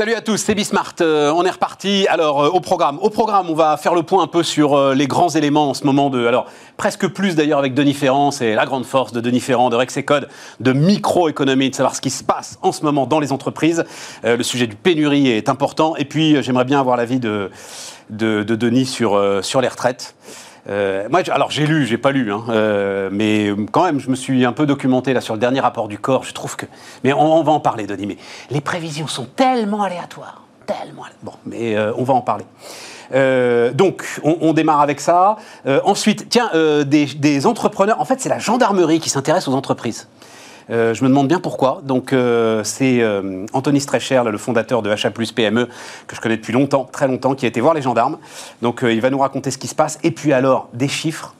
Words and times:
Salut 0.00 0.14
à 0.14 0.22
tous, 0.22 0.38
c'est 0.38 0.54
Bismart. 0.54 0.94
Euh, 1.02 1.30
on 1.36 1.44
est 1.44 1.50
reparti. 1.50 2.06
Alors, 2.08 2.42
euh, 2.42 2.48
au 2.48 2.60
programme. 2.60 2.98
Au 3.02 3.10
programme, 3.10 3.50
on 3.50 3.54
va 3.54 3.76
faire 3.76 3.94
le 3.94 4.02
point 4.02 4.22
un 4.22 4.28
peu 4.28 4.42
sur 4.42 4.72
euh, 4.72 4.94
les 4.94 5.06
grands 5.06 5.28
éléments 5.28 5.68
en 5.68 5.74
ce 5.74 5.84
moment 5.84 6.08
de. 6.08 6.26
Alors, 6.26 6.46
presque 6.78 7.06
plus 7.08 7.34
d'ailleurs 7.34 7.58
avec 7.58 7.74
Denis 7.74 7.92
Ferrand. 7.92 8.30
C'est 8.30 8.54
la 8.54 8.64
grande 8.64 8.86
force 8.86 9.12
de 9.12 9.20
Denis 9.20 9.40
Ferrand, 9.40 9.68
de 9.68 9.76
Rexecode, 9.76 10.30
de 10.58 10.72
microéconomie, 10.72 11.68
de 11.68 11.74
savoir 11.74 11.94
ce 11.94 12.00
qui 12.00 12.08
se 12.08 12.24
passe 12.24 12.58
en 12.62 12.72
ce 12.72 12.82
moment 12.82 13.06
dans 13.06 13.20
les 13.20 13.30
entreprises. 13.30 13.84
le 14.24 14.42
sujet 14.42 14.66
du 14.66 14.74
pénurie 14.74 15.28
est 15.28 15.50
important. 15.50 15.94
Et 15.96 16.06
puis, 16.06 16.42
j'aimerais 16.42 16.64
bien 16.64 16.80
avoir 16.80 16.96
l'avis 16.96 17.20
de, 17.20 17.50
de, 18.08 18.42
de, 18.42 18.56
Denis 18.56 18.86
sur, 18.86 19.22
sur 19.42 19.60
les 19.60 19.68
retraites. 19.68 20.14
Euh, 20.68 21.08
moi, 21.10 21.22
alors 21.30 21.50
j'ai 21.50 21.66
lu, 21.66 21.86
j'ai 21.86 21.98
pas 21.98 22.12
lu, 22.12 22.32
hein, 22.32 22.44
euh, 22.50 23.08
mais 23.12 23.50
quand 23.72 23.84
même, 23.84 23.98
je 23.98 24.10
me 24.10 24.16
suis 24.16 24.44
un 24.44 24.52
peu 24.52 24.66
documenté 24.66 25.12
là 25.12 25.20
sur 25.20 25.34
le 25.34 25.40
dernier 25.40 25.60
rapport 25.60 25.88
du 25.88 25.98
corps. 25.98 26.24
Je 26.24 26.34
trouve 26.34 26.56
que, 26.56 26.66
mais 27.02 27.12
on, 27.12 27.42
va 27.42 27.52
en 27.52 27.60
parler, 27.60 27.86
Denis. 27.86 28.06
Mais 28.06 28.16
les 28.50 28.60
prévisions 28.60 29.06
sont 29.06 29.24
tellement 29.24 29.82
aléatoires, 29.82 30.42
tellement. 30.66 31.04
Bon, 31.22 31.32
mais 31.46 31.76
euh, 31.76 31.92
on 31.96 32.04
va 32.04 32.14
en 32.14 32.20
parler. 32.20 32.44
donc, 33.74 34.04
on, 34.22 34.52
démarre 34.52 34.80
avec 34.80 35.00
ça. 35.00 35.36
ensuite, 35.84 36.28
tiens, 36.28 36.50
des, 36.84 37.06
des, 37.06 37.46
entrepreneurs. 37.46 38.00
En 38.00 38.04
fait, 38.04 38.20
c'est 38.20 38.28
la 38.28 38.38
gendarmerie 38.38 39.00
qui 39.00 39.08
s'intéresse 39.08 39.48
aux 39.48 39.54
entreprises. 39.54 40.08
Euh, 40.70 40.94
je 40.94 41.02
me 41.02 41.08
demande 41.08 41.28
bien 41.28 41.40
pourquoi. 41.40 41.80
Donc, 41.84 42.12
euh, 42.12 42.62
c'est 42.64 43.00
euh, 43.00 43.46
Anthony 43.52 43.80
Strecher, 43.80 44.22
le 44.30 44.38
fondateur 44.38 44.82
de 44.82 44.90
HA 44.90 45.10
PME, 45.10 45.68
que 46.06 46.16
je 46.16 46.20
connais 46.20 46.36
depuis 46.36 46.52
longtemps, 46.52 46.88
très 46.90 47.08
longtemps, 47.08 47.34
qui 47.34 47.44
a 47.44 47.48
été 47.48 47.60
voir 47.60 47.74
les 47.74 47.82
gendarmes. 47.82 48.18
Donc, 48.62 48.80
il 48.82 49.00
va 49.00 49.10
nous 49.10 49.18
raconter 49.18 49.50
ce 49.50 49.58
qui 49.58 49.68
se 49.68 49.74
passe. 49.74 49.98
Et 50.02 50.10
puis, 50.10 50.32
alors, 50.32 50.68
des 50.72 50.88
chiffres. 50.88 51.34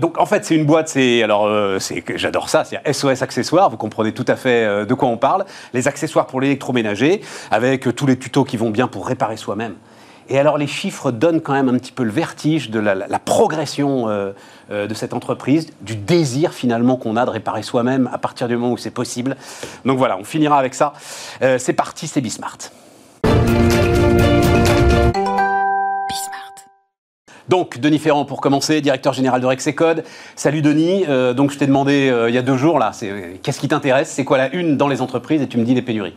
donc 0.00 0.18
en 0.20 0.26
fait 0.26 0.44
c'est 0.44 0.54
une 0.54 0.64
boîte, 0.64 0.88
c'est 0.88 1.24
alors 1.24 1.48
j'adore 2.14 2.48
ça, 2.48 2.64
c'est 2.64 2.78
SOS 2.92 3.22
accessoires. 3.22 3.68
Vous 3.70 3.76
comprenez 3.76 4.12
tout 4.12 4.24
à 4.28 4.36
fait 4.36 4.86
de 4.86 4.94
quoi 4.94 5.08
on 5.08 5.16
parle. 5.16 5.44
Les 5.74 5.88
accessoires 5.88 6.26
pour 6.26 6.40
l'électroménager, 6.40 7.22
avec 7.50 7.94
tous 7.96 8.06
les 8.06 8.16
tutos 8.16 8.44
qui 8.44 8.56
vont 8.56 8.70
bien 8.70 8.86
pour 8.86 9.08
réparer 9.08 9.36
soi-même. 9.36 9.74
Et 10.28 10.38
alors 10.38 10.58
les 10.58 10.68
chiffres 10.68 11.10
donnent 11.10 11.40
quand 11.40 11.54
même 11.54 11.68
un 11.68 11.78
petit 11.78 11.90
peu 11.90 12.04
le 12.04 12.10
vertige 12.10 12.70
de 12.70 12.78
la, 12.78 13.18
progression 13.18 14.06
de 14.70 14.94
cette 14.94 15.14
entreprise, 15.14 15.68
du 15.80 15.96
désir 15.96 16.52
finalement 16.52 16.96
qu'on 16.96 17.16
a 17.16 17.24
de 17.24 17.30
réparer 17.30 17.62
soi-même 17.62 18.08
à 18.12 18.18
partir 18.18 18.48
du 18.48 18.56
moment 18.56 18.72
où 18.72 18.76
c'est 18.76 18.90
possible. 18.90 19.36
Donc 19.84 19.98
voilà, 19.98 20.18
on 20.18 20.24
finira 20.24 20.58
avec 20.58 20.74
ça. 20.74 20.92
Euh, 21.42 21.58
c'est 21.58 21.72
parti, 21.72 22.06
c'est 22.06 22.20
Bismart. 22.20 22.58
Donc, 27.48 27.78
Denis 27.78 27.98
Ferrand, 27.98 28.26
pour 28.26 28.42
commencer, 28.42 28.82
directeur 28.82 29.14
général 29.14 29.40
de 29.40 29.46
Rexecode. 29.46 30.04
Salut 30.36 30.60
Denis. 30.60 31.06
donc, 31.34 31.50
je 31.50 31.56
t'ai 31.56 31.66
demandé 31.66 32.14
il 32.28 32.34
y 32.34 32.36
a 32.36 32.42
deux 32.42 32.58
jours, 32.58 32.78
là, 32.78 32.92
qu'est-ce 33.42 33.58
qui 33.58 33.68
t'intéresse? 33.68 34.10
C'est 34.10 34.24
quoi 34.24 34.36
la 34.36 34.54
une 34.54 34.76
dans 34.76 34.86
les 34.86 35.00
entreprises? 35.00 35.40
Et 35.40 35.48
tu 35.48 35.56
me 35.56 35.64
dis 35.64 35.74
les 35.74 35.80
pénuries. 35.80 36.14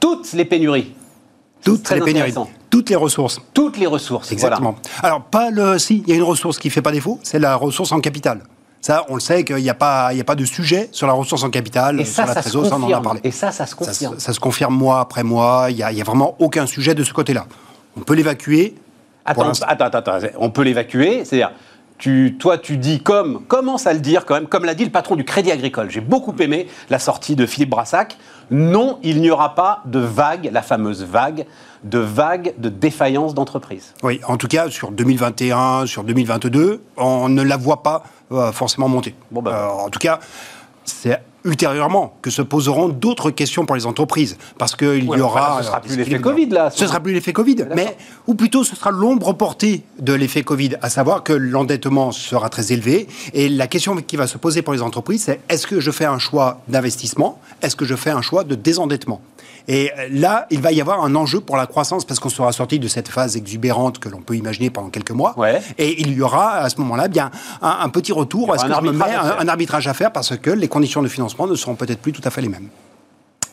Toutes 0.00 0.32
les 0.32 0.44
pénuries. 0.44 0.92
Toutes 1.64 1.88
les 1.90 2.00
pénuries. 2.00 2.34
Toutes 2.70 2.90
les 2.90 2.96
ressources. 2.96 3.40
Toutes 3.54 3.78
les 3.78 3.86
ressources. 3.86 4.32
Exactement. 4.32 4.76
Alors, 5.02 5.22
pas 5.22 5.50
le. 5.50 5.78
Si, 5.78 6.02
il 6.06 6.08
y 6.08 6.12
a 6.12 6.16
une 6.16 6.22
ressource 6.22 6.58
qui 6.58 6.68
ne 6.68 6.72
fait 6.72 6.82
pas 6.82 6.92
défaut, 6.92 7.18
c'est 7.22 7.38
la 7.38 7.56
ressource 7.56 7.92
en 7.92 8.00
capital. 8.00 8.42
Ça, 8.80 9.04
on 9.08 9.14
le 9.14 9.20
sait 9.20 9.44
qu'il 9.44 9.56
n'y 9.56 9.70
a, 9.70 9.74
pas, 9.74 10.10
a 10.10 10.24
pas 10.24 10.36
de 10.36 10.44
sujet 10.44 10.88
sur 10.92 11.06
la 11.06 11.12
ressource 11.12 11.42
en 11.42 11.50
capital, 11.50 12.00
Et 12.00 12.04
ça, 12.04 12.24
sur 12.24 12.34
la 12.34 12.42
ça, 12.42 12.70
ça 12.70 12.76
en 12.76 12.92
a 12.92 13.00
parlé. 13.00 13.20
Et 13.24 13.32
ça, 13.32 13.50
ça 13.50 13.66
se 13.66 13.74
confirme. 13.74 14.18
Ça, 14.18 14.32
se 14.32 14.38
confirme 14.38 14.76
mois 14.76 15.00
après 15.00 15.24
mois. 15.24 15.66
Il 15.70 15.76
n'y 15.76 15.82
a, 15.82 15.88
a, 15.88 16.04
vraiment 16.04 16.36
aucun 16.38 16.66
sujet 16.66 16.94
de 16.94 17.02
ce 17.02 17.12
côté-là. 17.12 17.46
On 17.96 18.02
peut 18.02 18.14
l'évacuer. 18.14 18.76
Attends, 19.24 19.50
attends, 19.66 19.86
attends, 19.86 20.18
on 20.38 20.50
peut 20.50 20.62
l'évacuer. 20.62 21.24
C'est-à-dire, 21.24 21.50
tu, 21.98 22.36
toi, 22.38 22.58
tu 22.58 22.76
dis 22.76 23.00
comme, 23.00 23.44
commence 23.46 23.86
à 23.86 23.92
le 23.92 24.00
dire 24.00 24.24
quand 24.26 24.34
même, 24.34 24.46
comme 24.46 24.64
l'a 24.64 24.74
dit 24.74 24.84
le 24.84 24.90
patron 24.90 25.16
du 25.16 25.24
Crédit 25.24 25.50
Agricole. 25.50 25.90
J'ai 25.90 26.00
beaucoup 26.00 26.34
aimé 26.40 26.68
la 26.90 26.98
sortie 26.98 27.36
de 27.36 27.46
Philippe 27.46 27.70
Brassac. 27.70 28.16
Non, 28.50 28.98
il 29.02 29.20
n'y 29.20 29.30
aura 29.30 29.54
pas 29.54 29.82
de 29.86 29.98
vague, 29.98 30.50
la 30.52 30.62
fameuse 30.62 31.02
vague, 31.04 31.46
de 31.84 31.98
vague 31.98 32.54
de 32.58 32.68
défaillance 32.68 33.34
d'entreprise. 33.34 33.94
Oui, 34.02 34.20
en 34.28 34.36
tout 34.36 34.48
cas, 34.48 34.70
sur 34.70 34.90
2021, 34.92 35.86
sur 35.86 36.04
2022, 36.04 36.82
on 36.96 37.28
ne 37.28 37.42
la 37.42 37.56
voit 37.56 37.82
pas 37.82 38.04
euh, 38.32 38.52
forcément 38.52 38.88
monter. 38.88 39.14
Bon 39.30 39.42
ben. 39.42 39.52
euh, 39.52 39.66
en 39.68 39.88
tout 39.88 39.98
cas, 39.98 40.20
c'est 40.84 41.20
ultérieurement 41.46 42.14
que 42.20 42.30
se 42.30 42.42
poseront 42.42 42.88
d'autres 42.88 43.30
questions 43.30 43.64
pour 43.64 43.76
les 43.76 43.86
entreprises. 43.86 44.36
Parce 44.58 44.76
qu'il 44.76 45.04
y 45.04 45.20
aura. 45.20 45.54
ce 45.54 45.62
ne 45.62 45.66
sera 45.66 45.80
plus 45.80 45.96
l'effet 45.96 46.20
Covid, 46.20 46.46
là. 46.46 46.70
Ce 46.70 46.84
ne 46.84 46.88
sera 46.88 47.00
plus 47.00 47.14
l'effet 47.14 47.32
Covid. 47.32 47.66
Mais, 47.74 47.96
ou 48.26 48.34
plutôt, 48.34 48.64
ce 48.64 48.76
sera 48.76 48.90
l'ombre 48.90 49.32
portée 49.32 49.84
de 49.98 50.12
l'effet 50.12 50.42
Covid, 50.42 50.72
à 50.82 50.90
savoir 50.90 51.22
que 51.22 51.32
l'endettement 51.32 52.12
sera 52.12 52.48
très 52.48 52.72
élevé. 52.72 53.06
Et 53.32 53.48
la 53.48 53.66
question 53.66 53.96
qui 53.96 54.16
va 54.16 54.26
se 54.26 54.38
poser 54.38 54.62
pour 54.62 54.74
les 54.74 54.82
entreprises, 54.82 55.24
c'est 55.24 55.40
est-ce 55.48 55.66
que 55.66 55.80
je 55.80 55.90
fais 55.90 56.04
un 56.04 56.18
choix 56.18 56.60
d'investissement? 56.68 57.40
Est-ce 57.62 57.76
que 57.76 57.84
je 57.84 57.94
fais 57.94 58.10
un 58.10 58.22
choix 58.22 58.44
de 58.44 58.54
désendettement? 58.54 59.20
Et 59.68 59.90
là, 60.10 60.46
il 60.50 60.60
va 60.60 60.72
y 60.72 60.80
avoir 60.80 61.04
un 61.04 61.14
enjeu 61.14 61.40
pour 61.40 61.56
la 61.56 61.66
croissance 61.66 62.04
parce 62.04 62.20
qu'on 62.20 62.28
sera 62.28 62.52
sorti 62.52 62.78
de 62.78 62.88
cette 62.88 63.08
phase 63.08 63.36
exubérante 63.36 63.98
que 63.98 64.08
l'on 64.08 64.20
peut 64.20 64.36
imaginer 64.36 64.70
pendant 64.70 64.90
quelques 64.90 65.10
mois. 65.10 65.34
Et 65.78 66.00
il 66.00 66.12
y 66.12 66.22
aura 66.22 66.56
à 66.56 66.68
ce 66.70 66.78
moment-là 66.80 67.08
bien 67.08 67.30
un, 67.62 67.88
petit 67.88 68.12
retour. 68.12 68.52
Que 68.52 68.60
un, 68.60 69.38
un, 69.38 69.48
arbitrage 69.48 69.88
à 69.88 69.94
faire 69.94 70.12
parce 70.12 70.36
que 70.36 70.50
les 70.50 70.68
conditions 70.68 71.02
de 71.02 71.08
financement 71.08 71.46
ne 71.46 71.54
seront 71.54 71.74
peut-être 71.74 72.00
plus 72.00 72.12
tout 72.12 72.22
à 72.24 72.30
fait 72.30 72.40
les 72.40 72.48
mêmes. 72.48 72.68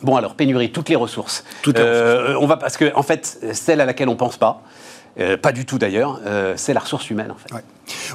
Bon 0.02 0.16
alors 0.16 0.34
pénurie, 0.34 0.70
toutes 0.70 0.88
les 0.88 0.96
ressources. 0.96 1.44
Toutes 1.62 1.78
les 1.78 1.84
euh, 1.84 2.20
ressources. 2.20 2.38
On 2.42 2.46
va 2.46 2.56
parce 2.56 2.76
que 2.76 2.92
en 2.94 3.02
fait 3.02 3.38
celle 3.52 3.80
à 3.80 3.86
laquelle 3.86 4.08
on 4.08 4.16
pense 4.16 4.36
pas, 4.36 4.62
euh, 5.20 5.36
pas 5.36 5.52
du 5.52 5.64
tout 5.64 5.78
d'ailleurs, 5.78 6.20
euh, 6.26 6.54
c'est 6.56 6.74
la 6.74 6.80
ressource 6.80 7.08
humaine 7.08 7.30
en 7.30 7.36
fait. 7.36 7.62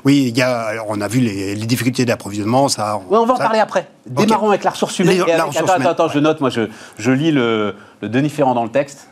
Oui, 0.04 0.26
il 0.28 0.38
y 0.38 0.42
a, 0.42 0.84
on 0.88 1.00
a 1.00 1.08
vu 1.08 1.20
les, 1.20 1.56
difficultés 1.56 2.06
d'approvisionnement. 2.06 2.68
Ça, 2.68 3.00
on 3.10 3.26
va 3.26 3.34
en 3.34 3.38
parler 3.38 3.60
après. 3.60 3.88
Démarrons 4.06 4.50
avec 4.50 4.64
la 4.64 4.72
ressource 4.72 5.00
humaine. 5.00 5.22
attends, 5.22 5.86
attends, 5.86 6.10
je 6.10 6.20
note, 6.20 6.42
moi 6.42 6.50
je, 6.50 6.68
je 6.98 7.12
lis 7.12 7.32
le, 7.32 7.76
le 8.02 8.10
Denis 8.10 8.30
Ferrand 8.30 8.54
dans 8.54 8.64
le 8.64 8.72
texte. 8.72 9.08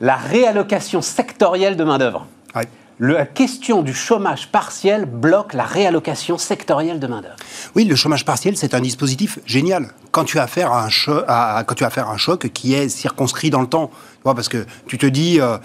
La 0.00 0.16
réallocation 0.16 1.02
sectorielle 1.02 1.76
de 1.76 1.84
main-d'œuvre. 1.84 2.26
La 3.00 3.26
question 3.26 3.82
du 3.82 3.94
chômage 3.94 4.48
partiel 4.48 5.04
bloque 5.04 5.54
la 5.54 5.62
réallocation 5.62 6.36
sectorielle 6.36 6.98
de 6.98 7.06
main-d'œuvre. 7.06 7.36
Oui, 7.76 7.84
le 7.84 7.94
chômage 7.94 8.24
partiel, 8.24 8.56
c'est 8.56 8.74
un 8.74 8.80
dispositif 8.80 9.38
génial. 9.46 9.92
Quand 10.10 10.24
tu 10.24 10.40
as 10.40 10.42
affaire 10.42 10.72
à 10.72 10.84
un, 10.84 10.88
choc, 10.88 11.24
quand 11.28 11.74
tu 11.76 11.84
as 11.84 11.86
affaire 11.86 12.08
à 12.08 12.12
un 12.12 12.16
choc 12.16 12.48
qui 12.48 12.74
est 12.74 12.88
circonscrit 12.88 13.50
dans 13.50 13.60
le 13.60 13.68
temps, 13.68 13.92
parce 14.24 14.48
que 14.48 14.66
tu 14.88 14.98
te 14.98 15.06
dis, 15.06 15.40
euh, 15.40 15.58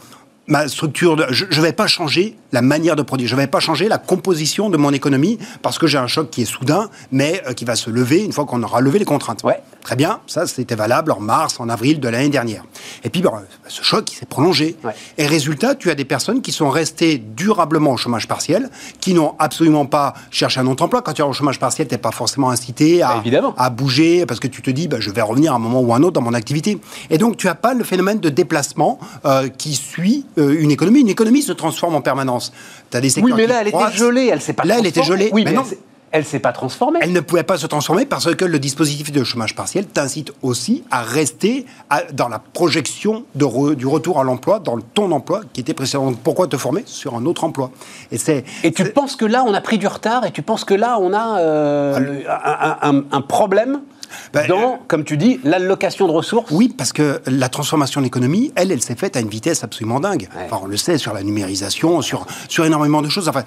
ma 0.48 0.68
structure, 0.68 1.16
de, 1.16 1.26
je 1.30 1.46
ne 1.46 1.66
vais 1.66 1.74
pas 1.74 1.88
changer 1.88 2.36
la 2.52 2.62
manière 2.62 2.96
de 2.96 3.02
produire, 3.02 3.30
je 3.30 3.36
ne 3.36 3.42
vais 3.42 3.48
pas 3.48 3.60
changer 3.60 3.88
la 3.88 3.98
composition 3.98 4.70
de 4.70 4.78
mon 4.78 4.92
économie 4.92 5.40
parce 5.62 5.80
que 5.80 5.88
j'ai 5.88 5.98
un 5.98 6.08
choc 6.08 6.30
qui 6.30 6.42
est 6.42 6.46
soudain, 6.46 6.90
mais 7.12 7.42
euh, 7.48 7.54
qui 7.54 7.66
va 7.66 7.76
se 7.76 7.90
lever 7.90 8.24
une 8.24 8.34
fois 8.34 8.46
qu'on 8.46 8.62
aura 8.62 8.82
levé 8.82 9.00
les 9.00 9.06
contraintes. 9.06 9.44
Ouais. 9.44 9.62
Très 9.82 9.96
bien, 9.96 10.20
ça 10.28 10.46
c'était 10.48 10.76
valable 10.76 11.12
en 11.12 11.20
mars, 11.20 11.60
en 11.60 11.70
avril 11.70 12.00
de 12.00 12.08
l'année 12.08 12.30
dernière. 12.30 12.64
Et 13.04 13.10
puis 13.10 13.24
ce 13.68 13.84
choc 13.84 14.10
s'est 14.10 14.26
prolongé. 14.26 14.76
Et 15.18 15.28
résultat, 15.28 15.76
tu 15.76 15.90
as 15.90 15.96
des 15.96 16.06
personnes 16.06 16.42
qui 16.42 16.52
sont 16.52 16.70
restées 16.70 17.18
durablement 17.18 17.92
au 17.92 17.98
chômage 17.98 18.28
partiel, 18.28 18.70
qui 19.00 19.14
n'ont 19.14 19.36
absolument 19.40 19.86
pas 19.86 20.14
cherché 20.30 20.60
un 20.60 20.68
autre 20.68 20.84
emploi. 20.84 21.02
Quand 21.02 21.14
tu 21.14 21.22
es 21.22 21.26
au 21.26 21.34
chômage 21.34 21.60
partiel, 21.60 21.88
tu 21.88 21.94
n'es 21.94 21.98
pas 21.98 22.12
forcément 22.12 22.50
incité 22.50 23.02
à, 23.02 23.22
bah, 23.26 23.54
à, 23.58 23.70
bouger 23.70 24.26
parce 24.26 24.40
que 24.40 24.48
tu 24.48 24.62
te 24.62 24.70
dis 24.70 24.88
bah, 24.88 24.98
je 25.00 25.10
vais 25.10 25.22
revenir 25.22 25.54
à 25.54 25.56
un 25.56 25.60
moment 25.60 25.82
ou 25.82 25.94
un 25.94 26.04
autre 26.04 26.14
dans 26.14 26.22
mon 26.22 26.34
activité. 26.34 26.78
Et 27.10 27.18
donc 27.18 27.38
tu 27.38 27.48
n'as 27.48 27.56
pas 27.56 27.74
le 27.74 27.84
phénomène 27.84 28.20
de 28.20 28.30
déplacement 28.30 29.00
euh, 29.26 29.50
qui 29.50 29.76
suit 29.76 30.26
euh, 30.38 30.56
une 30.60 30.72
économie. 30.72 31.02
Une 31.02 31.10
économie 31.10 31.42
se 31.42 31.52
transforme 31.52 31.96
en 31.96 32.02
permanence. 32.02 32.52
As 32.94 33.02
des 33.02 33.20
oui, 33.20 33.34
mais 33.36 33.48
là, 33.48 33.62
elle 33.62 33.68
était 33.70 33.92
gelée, 33.92 34.30
elle 34.32 34.42
s'est 34.42 34.54
pas 34.54 34.64
Là, 34.64 34.78
elle 34.80 34.86
était 34.86 35.04
gelée. 35.04 35.30
Oui, 35.34 35.44
mais, 35.46 35.54
non 35.54 35.64
elle 36.14 36.22
ne 36.22 36.28
s'est 36.28 36.40
pas 36.40 36.52
transformée. 36.52 37.00
Elle 37.02 37.12
ne 37.12 37.22
pouvait 37.22 37.42
pas 37.42 37.58
se 37.58 37.66
transformer 37.66 38.06
parce 38.06 38.36
que 38.36 38.46
le 38.46 38.60
dispositif 38.60 39.12
de 39.12 39.24
chômage 39.24 39.56
partiel 39.56 39.88
t'incite 39.88 40.32
aussi 40.44 40.84
à 40.92 41.02
rester 41.02 41.66
dans 42.14 42.30
la 42.30 42.38
projection 42.38 43.26
de 43.34 43.74
du 43.74 43.88
retour 43.88 44.20
à 44.20 44.24
l'emploi, 44.24 44.60
dans 44.60 44.76
le 44.76 44.84
ton 44.84 45.10
d'emploi 45.10 45.42
qui 45.54 45.62
était 45.62 45.74
précédent. 45.74 46.14
pourquoi 46.24 46.46
te 46.46 46.56
former 46.56 46.84
sur 46.86 47.16
un 47.16 47.26
autre 47.26 47.44
emploi? 47.44 47.72
Et, 48.12 48.18
et 48.64 48.72
tu 48.72 48.86
penses 48.92 49.16
que 49.16 49.26
là, 49.26 49.44
on 49.44 49.56
a 49.56 49.62
pris 49.62 49.80
du 49.80 49.88
retard 49.88 50.24
et 50.24 50.32
tu 50.32 50.44
penses 50.44 50.66
que 50.66 50.76
là, 50.76 51.00
on 51.02 51.14
a 51.14 51.40
euh, 51.40 52.22
un, 53.12 53.22
problème 53.22 53.82
ben, 54.34 54.48
dans, 54.48 54.80
comme 54.88 55.04
tu 55.04 55.18
dis, 55.18 55.40
l'allocation 55.44 56.08
de 56.08 56.12
ressources 56.12 56.52
Oui, 56.52 56.74
parce 56.76 56.94
que 56.94 57.22
la 57.28 57.50
transformation 57.50 58.02
de 58.02 58.06
l'économie, 58.06 58.52
elle, 58.56 58.72
elle 58.72 58.82
s'est 58.82 58.96
faite 58.96 59.16
à 59.16 59.20
une 59.20 59.30
vitesse 59.30 59.64
absolument 59.64 60.00
dingue. 60.00 60.30
Enfin, 60.46 60.60
on 60.64 60.68
le 60.68 60.78
sait 60.78 60.98
sur 60.98 61.14
la 61.14 61.24
numérisation, 61.24 62.02
sur, 62.02 62.26
sur 62.50 62.66
énormément 62.66 63.02
de 63.02 63.10
choses. 63.10 63.30
Enfin, 63.30 63.44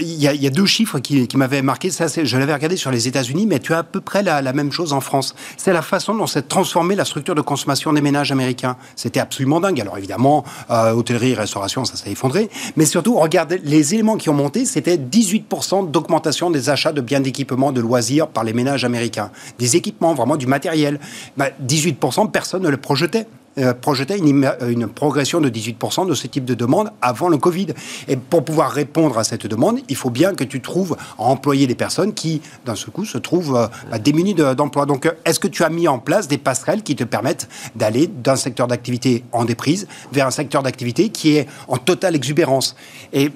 il 0.00 0.22
y, 0.22 0.46
a 0.46 0.50
deux 0.50 0.66
chiffres 0.66 0.98
qui, 0.98 1.26
qui 1.26 1.36
m'avaient 1.36 1.62
marqué. 1.62 1.90
Ça, 1.90 2.06
je 2.22 2.36
l'avais 2.36 2.54
regardé 2.54 2.76
sur 2.76 2.90
les 2.90 3.08
États-Unis, 3.08 3.46
mais 3.46 3.58
tu 3.58 3.74
as 3.74 3.78
à 3.78 3.82
peu 3.82 4.00
près 4.00 4.22
la, 4.22 4.42
la 4.42 4.52
même 4.52 4.72
chose 4.72 4.92
en 4.92 5.00
France. 5.00 5.34
C'est 5.56 5.72
la 5.72 5.82
façon 5.82 6.14
dont 6.14 6.26
s'est 6.26 6.42
transformée 6.42 6.94
la 6.94 7.04
structure 7.04 7.34
de 7.34 7.40
consommation 7.40 7.92
des 7.92 8.00
ménages 8.00 8.32
américains. 8.32 8.76
C'était 8.96 9.20
absolument 9.20 9.60
dingue. 9.60 9.80
Alors 9.80 9.98
évidemment, 9.98 10.44
euh, 10.70 10.92
hôtellerie, 10.92 11.34
restauration, 11.34 11.84
ça 11.84 11.96
s'est 11.96 12.10
effondré. 12.10 12.50
Mais 12.76 12.86
surtout, 12.86 13.16
regardez, 13.18 13.58
les 13.64 13.94
éléments 13.94 14.16
qui 14.16 14.28
ont 14.28 14.34
monté, 14.34 14.64
c'était 14.64 14.96
18% 14.96 15.90
d'augmentation 15.90 16.50
des 16.50 16.70
achats 16.70 16.92
de 16.92 17.00
biens 17.00 17.20
d'équipement, 17.20 17.72
de 17.72 17.80
loisirs 17.80 18.28
par 18.28 18.44
les 18.44 18.52
ménages 18.52 18.84
américains. 18.84 19.30
Des 19.58 19.76
vraiment 20.00 20.36
du 20.36 20.46
matériel. 20.46 20.98
18%, 21.38 22.24
bah, 22.24 22.30
personne 22.32 22.62
ne 22.62 22.68
le 22.68 22.76
projetait. 22.76 23.26
euh, 23.58 23.74
projetait 23.74 24.18
une, 24.18 24.50
une, 24.66 24.88
progression 24.88 25.40
de 25.40 25.50
18% 25.50 26.08
de 26.08 26.14
ce 26.14 26.26
type 26.26 26.44
de 26.44 26.54
demande 26.54 26.90
avant 27.02 27.28
le 27.28 27.36
Covid. 27.36 27.68
Et 28.08 28.16
pour 28.16 28.44
pouvoir 28.44 28.70
répondre 28.70 29.18
à 29.18 29.24
cette 29.24 29.46
demande, 29.46 29.80
il 29.88 29.96
faut 29.96 30.10
bien 30.10 30.34
que 30.34 30.44
tu 30.44 30.60
trouves 30.60 30.96
à 31.18 31.24
employer 31.24 31.66
des 31.66 31.74
personnes 31.74 32.14
qui, 32.14 32.40
d'un 32.64 32.74
seul 32.74 32.90
coup, 32.90 33.04
se 33.04 33.18
trouvent 33.18 33.56
euh, 33.56 33.66
bah, 33.90 33.98
démunies 33.98 34.34
d'emploi. 34.34 34.86
Donc, 34.86 35.06
euh, 35.06 35.12
est-ce 35.24 35.38
que 35.38 35.48
tu 35.48 35.64
as 35.64 35.68
mis 35.68 35.88
en 35.88 35.98
place 35.98 36.28
des 36.28 36.38
passerelles 36.38 36.82
qui 36.82 36.96
te 36.96 37.04
permettent 37.04 37.48
d'aller 37.76 38.06
d'un 38.06 38.36
secteur 38.36 38.66
d'activité 38.68 39.24
en 39.32 39.44
déprise 39.44 39.86
vers 40.12 40.26
un 40.26 40.30
secteur 40.30 40.62
d'activité 40.62 41.10
qui 41.10 41.36
est 41.36 41.46
en 41.68 41.76
totale 41.76 42.16
exubérance? 42.16 42.74
Et 43.12 43.30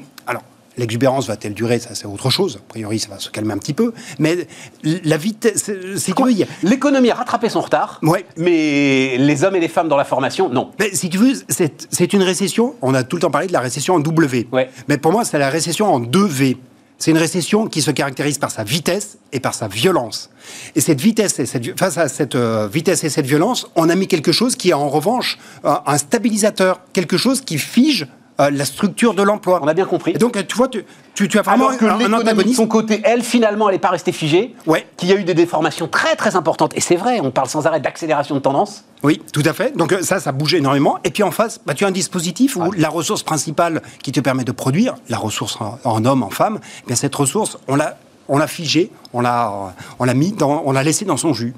L'exubérance 0.77 1.27
va-t-elle 1.27 1.55
durer? 1.55 1.79
Ça, 1.79 1.95
c'est 1.95 2.07
autre 2.07 2.31
chose. 2.31 2.59
A 2.61 2.69
priori, 2.69 2.99
ça 2.99 3.09
va 3.09 3.19
se 3.19 3.31
calmer 3.31 3.55
un 3.55 3.59
petit 3.59 3.73
peu. 3.73 3.93
Mais 4.19 4.47
la 4.83 5.17
vitesse. 5.17 5.71
C'est 5.97 6.15
L'économie 6.63 7.11
a 7.11 7.15
rattrapé 7.15 7.49
son 7.49 7.61
retard. 7.61 7.99
Ouais. 8.03 8.27
Mais 8.37 9.17
les 9.19 9.45
hommes 9.45 9.57
et 9.57 9.61
les 9.61 9.69
femmes 9.69 9.89
dans 9.89 9.97
la 9.97 10.05
formation, 10.05 10.49
non. 10.49 10.71
Mais 10.79 10.95
si 10.95 11.09
tu 11.09 11.19
veux, 11.19 11.33
c'est 11.49 12.13
une 12.13 12.23
récession. 12.23 12.75
On 12.83 12.95
a 12.95 13.05
tout 13.05 13.17
le 13.17 13.23
temps 13.23 13.31
parlé 13.31 13.47
de 13.47 13.53
la 13.53 13.61
récession 13.61 13.95
en 13.95 14.01
W. 14.01 14.49
Ouais. 14.53 14.71
Mais 14.89 14.99
pour 14.99 15.13
moi, 15.13 15.25
c'est 15.25 15.39
la 15.39 15.51
récession 15.51 15.93
en 15.93 16.01
2V. 16.01 16.57
C'est 16.99 17.11
une 17.11 17.19
récession 17.19 17.67
qui 17.67 17.83
se 17.83 17.91
caractérise 17.91 18.39
par 18.39 18.51
sa 18.51 18.65
vitesse 18.65 19.19
et 19.33 19.41
par 19.41 19.53
sa 19.53 19.69
violence. 19.69 20.31
Et 20.75 20.81
cette 20.81 21.01
vitesse 21.01 21.39
et 21.39 21.47
cette, 21.47 21.79
face 21.79 21.99
à 21.99 22.09
cette 22.09 22.35
euh, 22.35 22.69
vitesse 22.69 23.05
et 23.05 23.11
cette 23.11 23.27
violence, 23.27 23.67
on 23.77 23.91
a 23.91 23.95
mis 23.95 24.09
quelque 24.09 24.33
chose 24.33 24.57
qui 24.57 24.71
est 24.71 24.75
en 24.75 24.89
revanche 24.89 25.39
un 25.63 25.99
stabilisateur, 25.99 26.81
quelque 26.95 27.19
chose 27.19 27.43
qui 27.43 27.59
fige 27.59 28.07
euh, 28.41 28.51
la 28.51 28.65
structure 28.65 29.15
de 29.15 29.23
l'emploi. 29.23 29.61
On 29.63 29.69
a 29.69 29.75
bien 29.75 29.87
compris. 29.87 30.13
Et 30.13 30.19
donc, 30.19 30.45
tu 30.47 30.57
vois, 30.57 30.69
tu, 30.69 30.85
tu, 31.15 31.39
as 31.39 31.43
vraiment 31.43 31.69
Alors 31.69 31.79
que 31.79 31.85
un, 31.87 32.35
de 32.35 32.53
son 32.53 32.67
côté, 32.67 33.01
elle, 33.05 33.23
finalement, 33.23 33.69
elle 33.69 33.77
n'est 33.77 33.81
pas 33.81 33.91
restée 33.91 34.13
figée. 34.13 34.55
Ouais. 34.67 34.87
Qu'il 34.97 35.09
y 35.09 35.13
a 35.13 35.17
eu 35.17 35.25
des 35.25 35.35
déformations 35.35 35.89
très, 35.89 36.17
très 36.17 36.37
importantes. 36.37 36.77
Et 36.77 36.81
c'est 36.81 36.97
vrai, 36.97 37.21
on 37.21 37.31
parle 37.31 37.49
sans 37.49 37.67
arrêt 37.67 37.81
d'accélération 37.81 38.35
de 38.35 38.41
tendance. 38.41 38.85
Oui, 39.03 39.23
tout 39.33 39.43
à 39.45 39.53
fait. 39.53 39.77
Donc 39.77 39.93
euh, 39.93 40.03
ça, 40.03 40.21
ça 40.21 40.33
bouge 40.33 40.55
énormément. 40.55 40.99
Et 41.05 41.11
puis 41.11 41.23
en 41.23 41.31
face, 41.31 41.61
bah, 41.65 41.75
tu 41.75 41.85
as 41.85 41.89
un 41.89 41.93
dispositif 41.93 42.57
où 42.57 42.73
la 42.73 42.89
ressource 42.89 43.23
principale 43.23 43.83
qui 44.03 44.13
te 44.13 44.21
permet 44.21 44.45
de 44.45 44.53
produire, 44.53 44.95
la 45.09 45.19
ressource 45.19 45.59
en, 45.61 45.79
en 45.85 46.05
homme, 46.05 46.23
en 46.23 46.31
femme, 46.31 46.59
eh 46.83 46.87
bien 46.87 46.97
cette 46.97 47.15
ressource, 47.15 47.59
on 47.69 47.77
l'a 47.77 47.97
on 48.29 48.39
l'a 48.39 48.47
figée, 48.47 48.91
on 49.13 49.21
l'a, 49.21 49.75
on 49.99 50.05
l'a 50.05 50.15
mis, 50.15 50.33
dans, 50.33 50.63
on 50.65 50.73
l'a 50.73 50.83
laissé 50.83 51.05
dans 51.05 51.17
son 51.17 51.33
jus. 51.33 51.55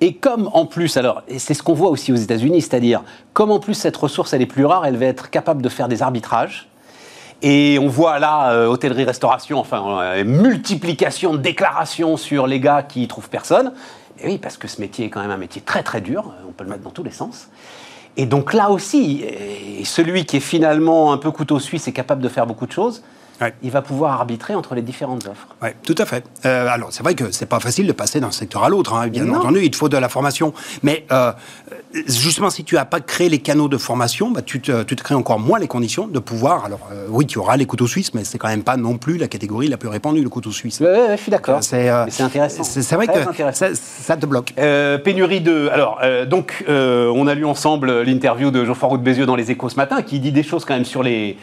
Et 0.00 0.14
comme 0.14 0.48
en 0.52 0.64
plus, 0.64 0.96
alors 0.96 1.22
c'est 1.38 1.54
ce 1.54 1.62
qu'on 1.62 1.74
voit 1.74 1.90
aussi 1.90 2.12
aux 2.12 2.16
États-Unis, 2.16 2.62
c'est-à-dire 2.62 3.02
comme 3.32 3.50
en 3.50 3.58
plus 3.58 3.74
cette 3.74 3.96
ressource 3.96 4.32
elle 4.32 4.42
est 4.42 4.46
plus 4.46 4.64
rare, 4.64 4.86
elle 4.86 4.96
va 4.96 5.06
être 5.06 5.30
capable 5.30 5.62
de 5.62 5.68
faire 5.68 5.88
des 5.88 6.02
arbitrages. 6.02 6.68
Et 7.40 7.78
on 7.80 7.88
voit 7.88 8.18
là, 8.18 8.52
euh, 8.52 8.66
hôtellerie-restauration, 8.66 9.58
enfin, 9.60 10.00
euh, 10.00 10.24
multiplication 10.24 11.32
de 11.32 11.38
déclarations 11.38 12.16
sur 12.16 12.48
les 12.48 12.58
gars 12.58 12.82
qui 12.82 13.06
trouvent 13.06 13.28
personne. 13.28 13.72
Et 14.20 14.26
oui, 14.26 14.38
parce 14.38 14.56
que 14.56 14.66
ce 14.66 14.80
métier 14.80 15.06
est 15.06 15.08
quand 15.08 15.20
même 15.20 15.30
un 15.30 15.36
métier 15.36 15.62
très 15.62 15.84
très 15.84 16.00
dur, 16.00 16.32
on 16.48 16.52
peut 16.52 16.64
le 16.64 16.70
mettre 16.70 16.82
dans 16.82 16.90
tous 16.90 17.04
les 17.04 17.12
sens. 17.12 17.48
Et 18.16 18.26
donc 18.26 18.52
là 18.52 18.70
aussi, 18.70 19.24
celui 19.84 20.24
qui 20.24 20.38
est 20.38 20.40
finalement 20.40 21.12
un 21.12 21.18
peu 21.18 21.30
couteau 21.30 21.60
suisse 21.60 21.86
est 21.86 21.92
capable 21.92 22.20
de 22.20 22.28
faire 22.28 22.48
beaucoup 22.48 22.66
de 22.66 22.72
choses 22.72 23.04
ouais. 23.40 23.54
il 23.62 23.70
va 23.70 23.82
pouvoir 23.82 24.12
arbitrer 24.12 24.54
entre 24.54 24.74
les 24.74 24.82
différentes 24.82 25.26
offres. 25.26 25.48
Oui, 25.62 25.70
tout 25.84 25.94
à 25.98 26.06
fait. 26.06 26.24
Euh, 26.44 26.68
alors, 26.68 26.88
c'est 26.92 27.02
vrai 27.02 27.14
que 27.14 27.30
c'est 27.30 27.46
pas 27.46 27.60
facile 27.60 27.86
de 27.86 27.92
passer 27.92 28.20
d'un 28.20 28.30
secteur 28.30 28.64
à 28.64 28.68
l'autre, 28.68 28.94
hein, 28.94 29.08
bien 29.08 29.24
non. 29.24 29.36
entendu, 29.36 29.60
il 29.62 29.70
te 29.70 29.76
faut 29.76 29.88
de 29.88 29.96
la 29.96 30.08
formation. 30.08 30.52
Mais 30.82 31.04
euh, 31.12 31.32
justement, 32.06 32.50
si 32.50 32.64
tu 32.64 32.74
n'as 32.74 32.84
pas 32.84 33.00
créé 33.00 33.28
les 33.28 33.38
canaux 33.38 33.68
de 33.68 33.78
formation, 33.78 34.30
bah, 34.30 34.42
tu, 34.42 34.60
te, 34.60 34.82
tu, 34.82 34.96
te, 34.96 35.02
crées 35.02 35.14
encore 35.14 35.38
moins 35.38 35.58
les 35.58 35.68
conditions 35.68 36.06
de 36.06 36.18
pouvoir. 36.18 36.64
Alors, 36.64 36.80
euh, 36.92 37.06
oui, 37.08 37.26
tu 37.26 37.38
auras 37.38 37.56
les 37.56 37.66
couteaux 37.66 37.86
suisses, 37.86 38.14
mais 38.14 38.24
c'est 38.24 38.38
quand 38.38 38.48
même 38.48 38.64
pas 38.64 38.76
non 38.76 38.98
plus 38.98 39.18
la 39.18 39.28
catégorie 39.28 39.68
la 39.68 39.76
plus 39.76 39.88
répandue, 39.88 40.22
le 40.22 40.28
couteau 40.28 40.52
suisse. 40.52 40.78
Oui, 40.80 40.86
ouais, 40.86 41.16
je 41.16 41.22
suis 41.22 41.30
d'accord. 41.30 41.62
C'est 41.62 41.88
intéressant. 41.88 42.64
C'est 42.64 42.94
vrai 42.94 43.06
que 43.06 43.52
ça, 43.52 43.68
ça, 43.74 44.16
te 44.16 44.26
bloque. 44.26 44.54
pénurie 45.04 45.40
de. 45.40 45.68
Alors, 45.72 46.00
donc, 46.26 46.64
on 46.68 47.26
a 47.26 47.34
lu 47.34 47.44
ensemble 47.44 48.02
l'interview 48.02 48.50
de 48.50 48.64
Geoffroy 48.64 48.88
Roux 48.88 48.98
de 48.98 49.02
Bézieux 49.02 49.26
dans 49.26 49.36
Les 49.36 49.50
Échos 49.50 49.68
ce 49.68 49.76
matin, 49.76 50.02
qui 50.02 50.20
dit 50.20 50.32
des 50.32 50.42
choses 50.42 50.64
quand 50.64 50.74
même 50.74 50.84
sur 50.84 51.02
les 51.02 51.36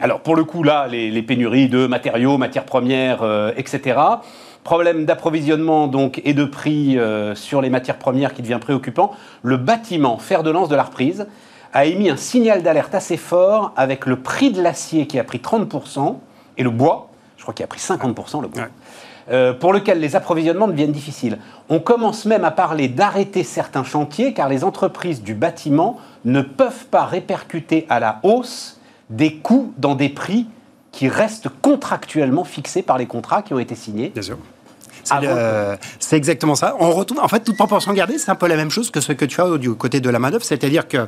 alors 0.00 0.20
pour 0.20 0.36
le 0.36 0.44
coup 0.44 0.62
là, 0.62 0.86
les, 0.86 1.10
les 1.10 1.22
pénuries 1.22 1.68
de 1.68 1.86
matériaux, 1.86 2.38
matières 2.38 2.64
premières, 2.64 3.22
euh, 3.22 3.52
etc. 3.56 3.98
Problème 4.64 5.04
d'approvisionnement 5.04 5.86
donc 5.86 6.20
et 6.24 6.34
de 6.34 6.44
prix 6.44 6.98
euh, 6.98 7.34
sur 7.34 7.60
les 7.60 7.70
matières 7.70 7.98
premières 7.98 8.34
qui 8.34 8.42
devient 8.42 8.58
préoccupant. 8.60 9.12
Le 9.42 9.56
bâtiment, 9.56 10.18
fer 10.18 10.42
de 10.42 10.50
lance 10.50 10.68
de 10.68 10.76
la 10.76 10.82
reprise, 10.82 11.26
a 11.72 11.84
émis 11.84 12.10
un 12.10 12.16
signal 12.16 12.62
d'alerte 12.62 12.94
assez 12.94 13.16
fort 13.16 13.72
avec 13.76 14.06
le 14.06 14.16
prix 14.16 14.50
de 14.50 14.62
l'acier 14.62 15.06
qui 15.06 15.18
a 15.18 15.24
pris 15.24 15.38
30% 15.38 16.16
et 16.58 16.62
le 16.62 16.70
bois, 16.70 17.10
je 17.36 17.42
crois 17.42 17.54
qu'il 17.54 17.64
a 17.64 17.68
pris 17.68 17.80
50% 17.80 18.42
le 18.42 18.48
bois. 18.48 18.62
Ouais. 18.62 18.68
Euh, 19.28 19.52
pour 19.52 19.72
lequel 19.72 19.98
les 19.98 20.14
approvisionnements 20.14 20.68
deviennent 20.68 20.92
difficiles. 20.92 21.38
On 21.68 21.80
commence 21.80 22.26
même 22.26 22.44
à 22.44 22.52
parler 22.52 22.86
d'arrêter 22.86 23.42
certains 23.42 23.82
chantiers 23.82 24.32
car 24.32 24.48
les 24.48 24.62
entreprises 24.62 25.20
du 25.20 25.34
bâtiment 25.34 25.98
ne 26.24 26.42
peuvent 26.42 26.86
pas 26.86 27.04
répercuter 27.04 27.86
à 27.88 27.98
la 27.98 28.20
hausse 28.22 28.75
des 29.10 29.36
coûts 29.36 29.72
dans 29.78 29.94
des 29.94 30.08
prix 30.08 30.46
qui 30.92 31.08
restent 31.08 31.48
contractuellement 31.62 32.44
fixés 32.44 32.82
par 32.82 32.98
les 32.98 33.06
contrats 33.06 33.42
qui 33.42 33.54
ont 33.54 33.58
été 33.58 33.74
signés. 33.74 34.10
Bien 34.10 34.22
sûr. 34.22 34.38
C'est 36.00 36.16
exactement 36.16 36.54
ça. 36.56 36.74
On 36.80 36.90
retourne, 36.90 37.20
en 37.20 37.28
fait, 37.28 37.40
toute 37.40 37.56
proportion 37.56 37.92
gardée, 37.92 38.18
c'est 38.18 38.30
un 38.30 38.34
peu 38.34 38.48
la 38.48 38.56
même 38.56 38.70
chose 38.70 38.90
que 38.90 39.00
ce 39.00 39.12
que 39.12 39.24
tu 39.24 39.40
as 39.40 39.58
du 39.58 39.72
côté 39.74 40.00
de 40.00 40.10
la 40.10 40.18
main-d'œuvre, 40.18 40.44
c'est-à-dire 40.44 40.88
que 40.88 41.06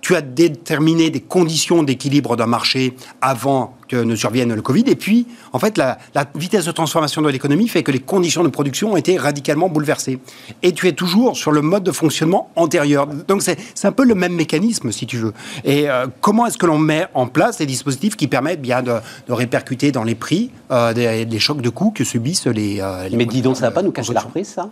tu 0.00 0.14
as 0.14 0.22
déterminé 0.22 1.10
des 1.10 1.20
conditions 1.20 1.82
d'équilibre 1.82 2.36
d'un 2.36 2.46
marché 2.46 2.94
avant 3.20 3.74
que 3.88 3.96
ne 3.96 4.14
survienne 4.14 4.54
le 4.54 4.62
Covid. 4.62 4.84
Et 4.86 4.94
puis, 4.94 5.26
en 5.52 5.58
fait, 5.58 5.76
la, 5.76 5.98
la 6.14 6.24
vitesse 6.34 6.64
de 6.64 6.70
transformation 6.70 7.22
de 7.22 7.28
l'économie 7.28 7.68
fait 7.68 7.82
que 7.82 7.90
les 7.90 7.98
conditions 7.98 8.44
de 8.44 8.48
production 8.48 8.92
ont 8.92 8.96
été 8.96 9.18
radicalement 9.18 9.68
bouleversées. 9.68 10.20
Et 10.62 10.72
tu 10.72 10.86
es 10.86 10.92
toujours 10.92 11.36
sur 11.36 11.50
le 11.50 11.60
mode 11.60 11.82
de 11.82 11.92
fonctionnement 11.92 12.50
antérieur. 12.56 13.06
Donc, 13.06 13.42
c'est 13.42 13.58
un 13.84 13.92
peu 13.92 14.04
le 14.04 14.14
même 14.14 14.32
mécanisme, 14.34 14.92
si 14.92 15.06
tu 15.06 15.16
veux. 15.16 15.32
Et 15.64 15.90
euh, 15.90 16.06
comment 16.20 16.46
est-ce 16.46 16.56
que 16.56 16.66
l'on 16.66 16.78
met 16.78 17.06
en 17.14 17.26
place 17.26 17.58
des 17.58 17.66
dispositifs 17.66 18.16
qui 18.16 18.28
permettent 18.28 18.62
bien 18.62 18.82
de, 18.82 18.94
de 19.26 19.32
répercuter 19.32 19.90
dans 19.90 20.04
les 20.04 20.14
prix 20.14 20.50
euh, 20.70 20.92
des, 20.92 21.24
des, 21.24 21.38
chocs 21.40 21.60
de 21.60 21.70
coûts 21.70 21.90
que 21.90 22.04
subissent 22.04 22.46
les... 22.46 22.80
Euh, 22.80 23.08
les 23.08 23.16
Mais 23.16 23.26
dis 23.26 23.42
donc, 23.42 23.56
ça 23.56 23.66
ne 23.66 23.70
va 23.70 23.74
pas 23.74 23.82
nous 23.82 23.92
casser 23.92 24.12
la 24.12 24.20
reprise, 24.20 24.48
ça? 24.48 24.70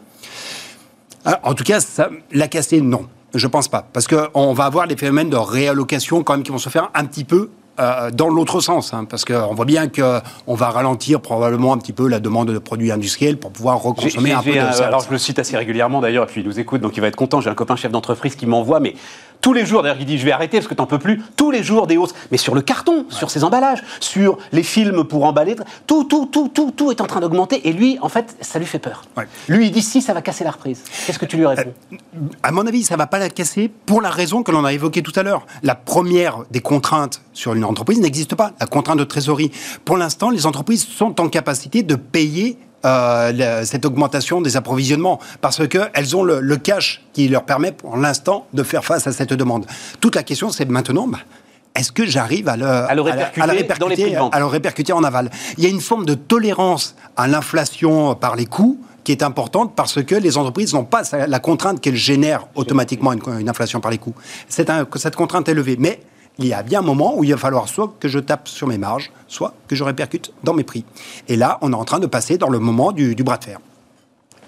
Alors, 1.24 1.40
En 1.42 1.54
tout 1.54 1.64
cas, 1.64 1.80
ça, 1.80 2.08
la 2.32 2.46
casser, 2.46 2.80
non. 2.80 3.08
Je 3.34 3.46
pense 3.46 3.68
pas. 3.68 3.86
Parce 3.92 4.06
qu'on 4.06 4.52
va 4.52 4.64
avoir 4.64 4.86
des 4.86 4.96
phénomènes 4.96 5.30
de 5.30 5.36
réallocation 5.36 6.22
quand 6.22 6.34
même 6.34 6.42
qui 6.42 6.50
vont 6.50 6.58
se 6.58 6.68
faire 6.68 6.90
un 6.94 7.04
petit 7.04 7.24
peu 7.24 7.50
euh, 7.80 8.10
dans 8.10 8.28
l'autre 8.28 8.60
sens, 8.60 8.92
hein, 8.92 9.04
parce 9.08 9.24
qu'on 9.24 9.54
voit 9.54 9.64
bien 9.64 9.86
qu'on 9.86 10.54
va 10.54 10.68
ralentir 10.70 11.20
probablement 11.20 11.72
un 11.72 11.78
petit 11.78 11.92
peu 11.92 12.08
la 12.08 12.18
demande 12.18 12.50
de 12.50 12.58
produits 12.58 12.90
industriels 12.90 13.38
pour 13.38 13.52
pouvoir 13.52 13.80
reconsommer 13.80 14.32
un 14.32 14.42
peu 14.42 14.52
de. 14.52 14.82
Alors 14.82 15.02
je 15.02 15.10
le 15.12 15.18
cite 15.18 15.38
assez 15.38 15.56
régulièrement 15.56 16.00
d'ailleurs, 16.00 16.24
et 16.24 16.26
puis 16.26 16.40
il 16.40 16.46
nous 16.46 16.58
écoute, 16.58 16.80
donc 16.80 16.96
il 16.96 17.00
va 17.00 17.06
être 17.06 17.14
content. 17.14 17.40
J'ai 17.40 17.50
un 17.50 17.54
copain 17.54 17.76
chef 17.76 17.92
d'entreprise 17.92 18.34
qui 18.34 18.46
m'envoie, 18.46 18.80
mais 18.80 18.94
tous 19.40 19.52
les 19.52 19.64
jours, 19.66 19.82
d'ailleurs, 19.82 19.98
il 20.00 20.06
dit 20.06 20.18
je 20.18 20.24
vais 20.24 20.32
arrêter 20.32 20.58
parce 20.58 20.68
que 20.68 20.74
t'en 20.74 20.86
peux 20.86 20.98
plus. 20.98 21.22
Tous 21.36 21.50
les 21.50 21.62
jours 21.62 21.86
des 21.86 21.96
hausses, 21.96 22.14
mais 22.30 22.36
sur 22.38 22.54
le 22.54 22.60
carton, 22.60 22.98
ouais. 22.98 23.04
sur 23.10 23.30
ses 23.30 23.44
emballages, 23.44 23.82
sur 24.00 24.38
les 24.52 24.62
films 24.62 25.04
pour 25.04 25.24
emballer, 25.24 25.56
tout, 25.86 26.04
tout, 26.04 26.26
tout, 26.26 26.48
tout, 26.48 26.72
tout 26.76 26.90
est 26.90 27.00
en 27.00 27.06
train 27.06 27.20
d'augmenter. 27.20 27.66
Et 27.68 27.72
lui, 27.72 27.98
en 28.02 28.08
fait, 28.08 28.36
ça 28.40 28.58
lui 28.58 28.66
fait 28.66 28.78
peur. 28.78 29.02
Ouais. 29.16 29.26
Lui, 29.48 29.66
il 29.66 29.70
dit 29.72 29.82
si 29.82 30.02
ça 30.02 30.12
va 30.14 30.22
casser 30.22 30.44
la 30.44 30.50
reprise. 30.50 30.82
Qu'est-ce 31.06 31.18
que 31.18 31.26
tu 31.26 31.36
lui 31.36 31.46
réponds? 31.46 31.72
euh, 31.92 31.96
À 32.42 32.52
mon 32.52 32.66
avis, 32.66 32.82
ça 32.82 32.96
va 32.96 33.06
pas 33.06 33.18
la 33.18 33.30
casser 33.30 33.70
pour 33.86 34.00
la 34.02 34.10
raison 34.10 34.42
que 34.42 34.50
l'on 34.50 34.64
a 34.64 34.72
évoquée 34.72 35.02
tout 35.02 35.12
à 35.16 35.22
l'heure. 35.22 35.46
La 35.62 35.74
première 35.74 36.38
des 36.50 36.60
contraintes 36.60 37.20
sur 37.32 37.54
une 37.54 37.64
entreprise 37.64 38.00
n'existe 38.00 38.34
pas, 38.34 38.52
la 38.60 38.66
contrainte 38.66 38.98
de 38.98 39.04
trésorerie. 39.04 39.50
Pour 39.84 39.96
l'instant, 39.96 40.30
les 40.30 40.46
entreprises 40.46 40.86
sont 40.86 41.20
en 41.20 41.28
capacité 41.28 41.82
de 41.82 41.94
payer 41.94 42.58
euh, 42.84 43.64
cette 43.64 43.84
augmentation 43.84 44.40
des 44.40 44.56
approvisionnements 44.56 45.18
parce 45.40 45.66
qu'elles 45.66 46.16
ont 46.16 46.22
le, 46.22 46.40
le, 46.40 46.56
cash 46.56 47.02
qui 47.12 47.28
leur 47.28 47.44
permet 47.44 47.72
pour 47.72 47.96
l'instant 47.96 48.46
de 48.52 48.62
faire 48.62 48.84
face 48.84 49.06
à 49.06 49.12
cette 49.12 49.32
demande. 49.32 49.66
Toute 50.00 50.14
la 50.14 50.22
question, 50.22 50.50
c'est 50.50 50.68
maintenant, 50.68 51.08
bah, 51.08 51.18
est-ce 51.74 51.90
que 51.90 52.06
j'arrive 52.06 52.48
à 52.48 52.56
le, 52.56 52.66
à 52.66 52.94
le 52.94 53.02
répercuter, 53.02 53.42
à 53.42 53.46
la, 53.46 53.52
à 53.52 53.54
la 53.54 53.58
répercuter, 53.58 54.16
à 54.16 54.38
le 54.38 54.46
répercuter 54.46 54.92
en 54.92 55.02
aval 55.02 55.30
Il 55.56 55.64
y 55.64 55.66
a 55.66 55.70
une 55.70 55.80
forme 55.80 56.06
de 56.06 56.14
tolérance 56.14 56.94
à 57.16 57.26
l'inflation 57.26 58.14
par 58.14 58.36
les 58.36 58.46
coûts 58.46 58.78
qui 59.04 59.12
est 59.12 59.22
importante 59.22 59.74
parce 59.74 60.02
que 60.02 60.14
les 60.14 60.36
entreprises 60.36 60.74
n'ont 60.74 60.84
pas 60.84 61.02
la 61.12 61.38
contrainte 61.40 61.80
qu'elles 61.80 61.96
génèrent 61.96 62.46
automatiquement 62.54 63.12
une, 63.12 63.22
une, 63.40 63.48
inflation 63.48 63.80
par 63.80 63.90
les 63.90 63.98
coûts. 63.98 64.14
Un, 64.68 64.86
cette 64.96 65.16
contrainte 65.16 65.48
est 65.48 65.54
levée. 65.54 65.76
Mais 65.78 66.00
il 66.38 66.46
y 66.46 66.52
a 66.52 66.62
bien 66.62 66.80
un 66.80 66.82
moment 66.82 67.16
où 67.16 67.24
il 67.24 67.32
va 67.32 67.36
falloir 67.36 67.68
soit 67.68 67.94
que 67.98 68.08
je 68.08 68.18
tape 68.18 68.48
sur 68.48 68.68
mes 68.68 68.78
marges, 68.78 69.10
soit 69.26 69.54
que 69.66 69.74
je 69.74 69.82
répercute 69.82 70.32
dans 70.44 70.54
mes 70.54 70.64
prix. 70.64 70.84
Et 71.26 71.36
là, 71.36 71.58
on 71.62 71.72
est 71.72 71.76
en 71.76 71.84
train 71.84 71.98
de 71.98 72.06
passer 72.06 72.38
dans 72.38 72.48
le 72.48 72.58
moment 72.60 72.92
du, 72.92 73.14
bras 73.16 73.38
de 73.38 73.44
fer. 73.44 73.58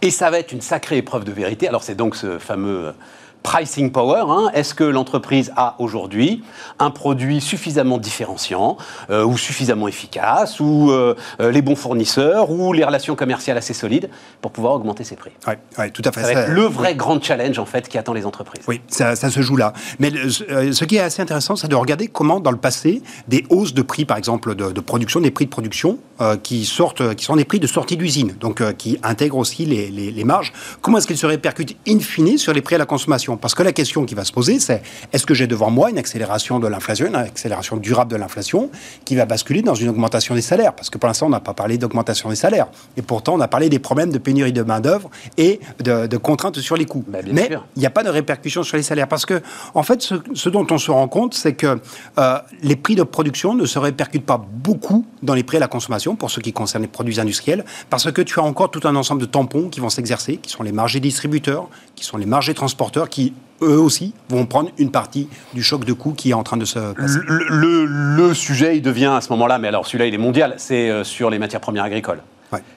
Et 0.03 0.11
ça 0.11 0.31
va 0.31 0.39
être 0.39 0.53
une 0.53 0.61
sacrée 0.61 0.99
épreuve 0.99 1.25
de 1.25 1.33
vérité. 1.33 1.69
Alors 1.69 1.83
c'est 1.83 1.97
donc 1.97 2.17
ce 2.17 2.39
fameux 2.39 2.95
pricing 3.43 3.91
power. 3.91 4.25
Hein. 4.29 4.51
Est-ce 4.55 4.75
que 4.75 4.85
l'entreprise 4.85 5.53
a 5.57 5.77
aujourd'hui 5.79 6.43
un 6.79 6.91
produit 6.91 7.41
suffisamment 7.41 7.99
différenciant 7.99 8.77
euh, 9.11 9.25
ou 9.25 9.39
suffisamment 9.39 9.89
efficace 9.89 10.61
ou 10.61 10.91
euh, 10.91 11.15
les 11.39 11.63
bons 11.63 11.77
fournisseurs 11.77 12.51
ou 12.51 12.73
les 12.73 12.85
relations 12.85 13.17
commerciales 13.17 13.57
assez 13.57 13.75
solides 13.75 14.11
pour 14.41 14.51
pouvoir 14.51 14.75
augmenter 14.75 15.05
ses 15.05 15.17
prix? 15.17 15.31
Oui, 15.47 15.55
ouais, 15.79 15.91
tout 15.91 16.03
à 16.05 16.13
fait. 16.13 16.23
Ça 16.23 16.35
va 16.35 16.41
être 16.43 16.51
le 16.51 16.63
vrai 16.63 16.91
oui. 16.91 16.97
grand 16.97 17.23
challenge 17.23 17.59
en 17.59 17.67
fait 17.67 17.89
qui 17.89 17.99
attend 17.99 18.13
les 18.13 18.27
entreprises. 18.27 18.65
Oui, 18.69 18.81
ça, 18.89 19.17
ça 19.17 19.31
se 19.31 19.41
joue 19.41 19.57
là. 19.57 19.73
Mais 19.99 20.13
euh, 20.13 20.73
ce 20.73 20.85
qui 20.85 20.97
est 20.97 21.01
assez 21.01 21.23
intéressant, 21.23 21.57
c'est 21.57 21.69
de 21.69 21.75
regarder 21.75 22.09
comment 22.09 22.41
dans 22.41 22.51
le 22.51 22.57
passé 22.57 23.03
des 23.29 23.45
hausses 23.51 23.75
de 23.75 23.83
prix, 23.83 24.05
par 24.05 24.17
exemple 24.17 24.55
de, 24.55 24.73
de 24.73 24.81
production, 24.81 25.21
des 25.21 25.31
prix 25.31 25.47
de 25.47 25.51
production 25.51 25.99
euh, 26.21 26.37
qui 26.37 26.65
sortent, 26.65 27.15
qui 27.15 27.25
sont 27.25 27.37
des 27.37 27.45
prix 27.45 27.61
de 27.61 27.67
sortie 27.67 27.97
d'usine, 27.97 28.35
donc 28.41 28.61
euh, 28.61 28.73
qui 28.73 28.99
intègrent 29.03 29.39
aussi 29.39 29.65
les, 29.65 29.91
les, 29.91 30.11
les 30.11 30.25
marges. 30.25 30.53
Comment 30.81 30.99
est-ce 30.99 31.07
qu'ils 31.07 31.19
se 31.19 31.27
répercutent 31.27 31.77
in 31.89 32.01
fine 32.01 32.39
sur 32.39 32.53
les 32.53 32.63
prix 32.63 32.75
à 32.75 32.79
la 32.79 32.87
consommation? 32.87 33.30
L'inflation. 33.31 33.37
Parce 33.37 33.55
que 33.55 33.63
la 33.63 33.73
question 33.73 34.05
qui 34.05 34.15
va 34.15 34.25
se 34.25 34.33
poser, 34.33 34.59
c'est 34.59 34.83
est-ce 35.13 35.27
que 35.27 35.35
j'ai 35.35 35.47
devant 35.47 35.71
moi 35.71 35.91
une 35.91 35.99
accélération 35.99 36.59
de 36.59 36.69
l'inflation, 36.69 37.07
une 37.07 37.15
accélération 37.15 37.77
durable 37.77 38.11
de 38.11 38.17
l'inflation, 38.17 38.71
qui 39.05 39.17
va 39.17 39.27
basculer 39.27 39.63
dans 39.63 39.75
une 39.75 39.89
augmentation 39.89 40.35
des 40.35 40.43
salaires? 40.43 40.75
Parce 40.75 40.91
que 40.91 40.99
pour 40.99 41.09
l'instant, 41.09 41.27
on 41.27 41.31
n'a 41.31 41.41
pas 41.41 41.55
parlé 41.55 41.79
d'augmentation 41.79 42.29
des 42.29 42.37
salaires. 42.37 42.69
Et 42.97 43.03
pourtant, 43.03 43.35
on 43.35 43.41
a 43.41 43.49
parlé 43.49 43.69
des 43.69 43.79
problèmes 43.79 44.13
de 44.13 44.19
pénurie 44.19 44.53
de 44.53 44.63
main-d'œuvre 44.63 45.11
et 45.37 45.61
de, 45.81 46.17
contraintes 46.17 46.59
sur 46.61 46.77
les 46.77 46.85
coûts. 46.85 47.05
Bah, 47.09 47.19
Mais 47.33 47.51
il 47.77 47.81
n'y 47.81 47.87
a 47.87 47.91
pas 47.91 48.03
de 48.03 48.11
répercussions 48.11 48.63
sur 48.63 48.77
les 48.77 48.83
salaires. 48.83 49.09
Parce 49.09 49.27
que, 49.27 49.41
en 49.75 49.83
fait, 49.83 50.03
ce, 50.03 50.49
dont 50.49 50.67
on 50.71 50.79
se 50.79 50.91
rend 50.91 51.09
compte, 51.09 51.35
c'est 51.35 51.55
que 51.55 51.81
euh, 52.19 52.39
les 52.63 52.77
prix 52.77 52.95
de 52.95 53.03
production 53.03 53.55
ne 53.55 53.67
se 53.67 53.79
répercutent 53.79 54.27
pas 54.27 54.39
beaucoup 54.39 55.07
dans 55.23 55.35
les 55.35 55.43
prix 55.43 55.57
à 55.57 55.61
la 55.61 55.69
consommation, 55.69 56.17
pour 56.17 56.31
ce 56.31 56.41
qui 56.41 56.53
concerne 56.53 56.83
les 56.83 56.89
produits 56.89 57.21
industriels, 57.21 57.65
parce 57.89 58.11
que 58.11 58.23
tu 58.23 58.39
as 58.41 58.43
encore 58.43 58.71
tout 58.71 58.81
un 58.85 58.97
ensemble 58.97 59.21
de 59.21 59.27
tampons 59.27 59.69
qui 59.69 59.81
vont 59.81 59.89
s'exercer, 59.89 60.37
qui 60.37 60.51
sont 60.51 60.63
les 60.63 60.73
marchés 60.73 61.01
distributeurs, 61.01 61.69
qui 61.95 62.05
sont 62.05 62.17
les 62.17 62.27
marchés 62.27 62.55
transporteurs, 62.55 63.09
qui 63.09 63.20
eux 63.63 63.79
aussi 63.79 64.15
vont 64.29 64.47
prendre 64.47 64.71
une 64.79 64.91
partie 64.91 65.29
du 65.55 65.63
choc 65.63 65.85
de 65.85 65.93
coûts 65.93 66.13
qui 66.13 66.31
est 66.31 66.35
en 66.35 66.43
train 66.43 66.57
de 66.57 66.65
se 66.65 66.93
passer. 66.95 67.19
Le, 67.27 68.35
sujet, 68.35 68.77
il 68.77 68.83
devient 68.83 69.13
à 69.17 69.21
ce 69.21 69.31
moment-là, 69.31 69.59
mais 69.59 69.69
alors 69.69 69.87
celui-là, 69.87 70.07
il 70.07 70.15
est 70.15 70.19
mondial, 70.19 70.55
c'est 70.57 70.91
euh, 70.91 71.05
sur 71.05 71.31
les 71.31 71.39
matières 71.39 71.61
premières 71.61 71.85
agricoles. 71.85 72.21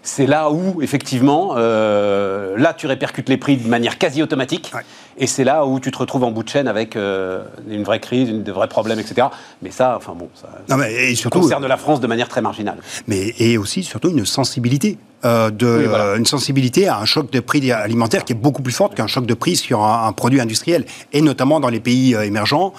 C'est 0.04 0.28
là 0.28 0.52
où, 0.52 0.82
effectivement, 0.82 1.56
euh, 1.58 2.56
là, 2.58 2.74
tu 2.74 2.88
répercutes 2.88 3.30
les 3.30 3.38
prix 3.38 3.58
de 3.58 3.68
manière 3.68 3.98
quasi 3.98 4.22
automatique. 4.22 4.72
Et 5.18 5.28
c'est 5.28 5.44
là 5.44 5.66
où 5.66 5.80
tu 5.80 5.92
te 5.92 5.98
retrouves 5.98 6.24
en 6.24 6.32
bout 6.32 6.44
de 6.44 6.50
chaîne 6.50 6.68
avec 6.68 6.96
euh, 6.96 7.44
une 7.70 7.84
vraie 7.84 8.00
crise, 8.00 8.30
une, 8.30 8.44
de 8.44 8.52
vrais 8.52 8.68
problèmes, 8.68 9.00
etc. 9.00 9.28
Mais 9.62 9.72
ça, 9.72 9.96
enfin 9.98 10.14
bon, 10.18 10.30
ça, 10.34 10.50
et 10.90 11.16
surtout, 11.16 11.40
concerne 11.40 11.66
la 11.68 11.78
France 11.78 12.00
de 12.00 12.08
manière 12.08 12.28
très 12.28 12.42
marginale. 12.42 12.78
Mais 13.08 13.34
et 13.40 13.58
aussi, 13.58 13.84
surtout, 13.84 14.10
une 14.10 14.26
sensibilité. 14.26 14.98
Euh, 15.26 15.52
de, 15.52 15.66
euh, 15.66 16.18
une 16.18 16.26
sensibilité 16.26 16.90
à 16.90 17.00
un 17.00 17.06
choc 17.06 17.32
de 17.32 17.40
prix 17.40 17.72
alimentaire 17.72 18.26
qui 18.26 18.34
est 18.34 18.36
beaucoup 18.36 18.62
plus 18.62 18.74
forte 18.74 18.94
qu'un 18.94 19.08
choc 19.08 19.26
de 19.26 19.34
prix 19.34 19.56
sur 19.56 19.82
un, 19.82 20.12
produit 20.12 20.42
industriel. 20.42 20.84
Et 21.14 21.22
notamment 21.22 21.62
dans 21.62 21.70
les 21.70 21.80
pays 21.80 22.14
émergents, 22.14 22.74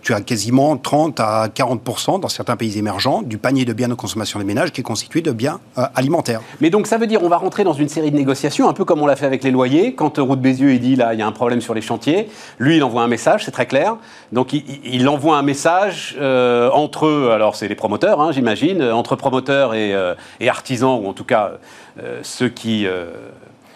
tu 0.00 0.14
as 0.14 0.22
quasiment 0.22 0.78
30 0.78 1.20
à 1.20 1.50
40 1.54 2.22
dans 2.22 2.30
certains 2.30 2.56
pays 2.56 2.78
émergents 2.78 3.20
du 3.20 3.36
panier 3.36 3.66
de 3.66 3.74
biens 3.74 3.88
de 3.88 3.94
consommation 3.94 4.38
des 4.38 4.46
ménages 4.46 4.72
qui 4.72 4.80
est 4.80 4.84
constitué 4.84 5.20
de 5.20 5.32
biens 5.32 5.60
alimentaires. 5.76 6.40
Mais 6.62 6.70
donc 6.70 6.86
ça 6.86 6.96
veut 6.96 7.06
dire 7.06 7.22
on 7.22 7.28
va 7.28 7.36
rentrer 7.36 7.62
dans 7.62 7.74
une 7.74 7.90
série 7.90 8.10
de 8.10 8.16
négociations, 8.16 8.70
un 8.70 8.72
peu 8.72 8.86
comme 8.86 9.02
on 9.02 9.06
l'a 9.06 9.16
fait 9.16 9.26
avec 9.26 9.44
les 9.44 9.50
loyers. 9.50 9.94
Quand 9.94 10.16
Route 10.16 10.40
Bézieux 10.40 10.72
il 10.72 10.80
dit 10.80 10.96
là 10.96 11.12
il 11.12 11.18
y 11.18 11.22
a 11.22 11.26
un 11.26 11.32
problème 11.32 11.60
sur 11.60 11.71
les 11.74 11.80
chantiers. 11.80 12.28
Lui, 12.58 12.76
il 12.76 12.84
envoie 12.84 13.02
un 13.02 13.08
message, 13.08 13.44
c'est 13.44 13.50
très 13.50 13.66
clair. 13.66 13.96
Donc, 14.32 14.52
il, 14.52 15.08
envoie 15.08 15.36
un 15.36 15.42
message 15.42 16.16
euh, 16.20 16.70
entre 16.70 17.06
eux, 17.06 17.30
alors 17.32 17.56
c'est 17.56 17.68
les 17.68 17.74
promoteurs, 17.74 18.20
hein, 18.20 18.32
j'imagine, 18.32 18.80
euh, 18.80 18.94
entre 18.94 19.16
promoteurs 19.16 19.72
euh, 19.74 20.14
et, 20.40 20.48
artisans, 20.48 20.98
ou 21.02 21.08
en 21.08 21.12
tout 21.12 21.24
cas 21.24 21.52
ceux 22.22 22.48
qui 22.48 22.86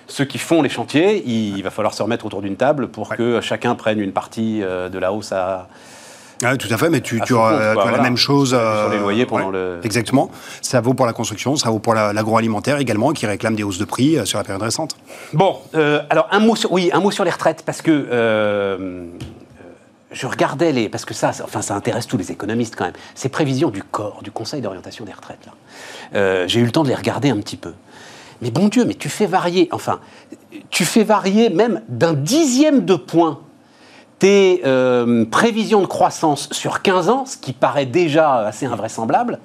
ceux 0.09 0.25
qui 0.25 0.39
font 0.39 0.63
les 0.63 0.69
chantiers, 0.69 1.23
il, 1.27 1.63
va 1.63 1.71
falloir 1.71 1.93
se 1.93 2.03
remettre 2.03 2.25
autour 2.25 2.41
d'une 2.41 2.57
table 2.57 2.89
pour 2.89 3.15
que 3.17 3.41
chacun 3.41 3.75
prenne 3.75 4.01
une 4.01 4.13
partie 4.13 4.61
de 4.61 4.99
la 4.99 5.13
hausse 5.13 5.33
à, 5.33 5.69
ah, 6.45 6.57
tout 6.57 6.69
à 6.71 6.77
fait, 6.77 6.91
mais 6.91 7.01
tu, 7.01 7.21
tu, 7.23 7.37
as, 7.37 7.75
la 7.75 8.03
même 8.03 8.17
chose. 8.17 8.51
sur 8.51 8.89
les 8.91 8.99
loyers 8.99 9.27
pendant 9.27 9.51
le. 9.51 9.81
Exactement. 9.83 10.31
Ça 10.61 10.81
vaut 10.81 10.95
pour 10.95 11.07
la 11.07 11.13
construction, 11.13 11.57
ça 11.57 11.71
vaut 11.71 11.79
pour 11.79 11.95
l'agroalimentaire 11.95 12.79
également, 12.79 13.13
qui 13.13 13.27
réclame 13.27 13.57
des 13.57 13.63
hausses 13.63 13.79
de 13.79 13.85
prix 13.85 14.19
euh, 14.19 14.25
sur 14.25 14.39
la 14.39 14.45
période 14.45 14.63
récente. 14.63 14.97
Bon, 15.33 15.57
euh, 15.75 16.03
alors 16.11 16.29
un 16.31 16.41
mot 16.41 16.57
sur, 16.57 16.73
oui, 16.73 16.91
un 16.93 17.01
mot 17.01 17.11
sur 17.11 17.25
les 17.25 17.31
retraites, 17.31 17.63
parce 17.65 17.83
que. 17.83 17.91
Euh, 18.11 19.07
je 20.13 20.27
regardais 20.27 20.73
les. 20.73 20.89
Parce 20.89 21.05
que 21.05 21.15
ça, 21.15 21.33
enfin, 21.43 21.63
ça 21.63 21.75
intéresse 21.75 22.07
tous 22.07 22.17
les 22.17 22.31
économistes 22.31 22.75
quand 22.77 22.85
même. 22.85 22.95
Ces 23.15 23.29
prévisions 23.29 23.71
du 23.71 23.83
corps, 23.83 24.21
du 24.23 24.31
Conseil 24.31 24.61
d'orientation 24.61 25.05
des 25.05 25.13
retraites, 25.13 25.47
là. 25.47 26.47
J'ai 26.47 26.61
eu 26.61 26.65
le 26.65 26.71
temps 26.71 26.85
de 26.85 26.89
les 26.89 26.95
regarder 26.95 27.31
un 27.31 27.39
petit 27.39 27.57
peu. 27.57 27.73
Mais 28.43 28.51
bon 28.51 28.69
Dieu, 28.69 28.85
mais 28.85 28.95
tu 28.95 29.09
fais 29.09 29.27
varier. 29.27 29.69
Enfin, 29.73 30.01
tu 30.71 30.85
fais 30.85 31.03
varier 31.03 31.51
même 31.51 31.83
d'un 31.89 32.13
dixième 32.13 32.85
de 32.85 32.95
point 32.95 33.41
tes 34.19 34.63
euh, 34.65 35.25
prévisions 35.27 35.81
de 35.81 35.87
croissance 35.87 36.49
sur 36.53 36.83
15 36.83 37.09
ans, 37.09 37.27
ce 37.27 37.37
qui 37.37 37.53
paraît 37.53 37.87
déjà 37.87 38.47
assez 38.47 38.67
invraisemblable, 38.67 39.39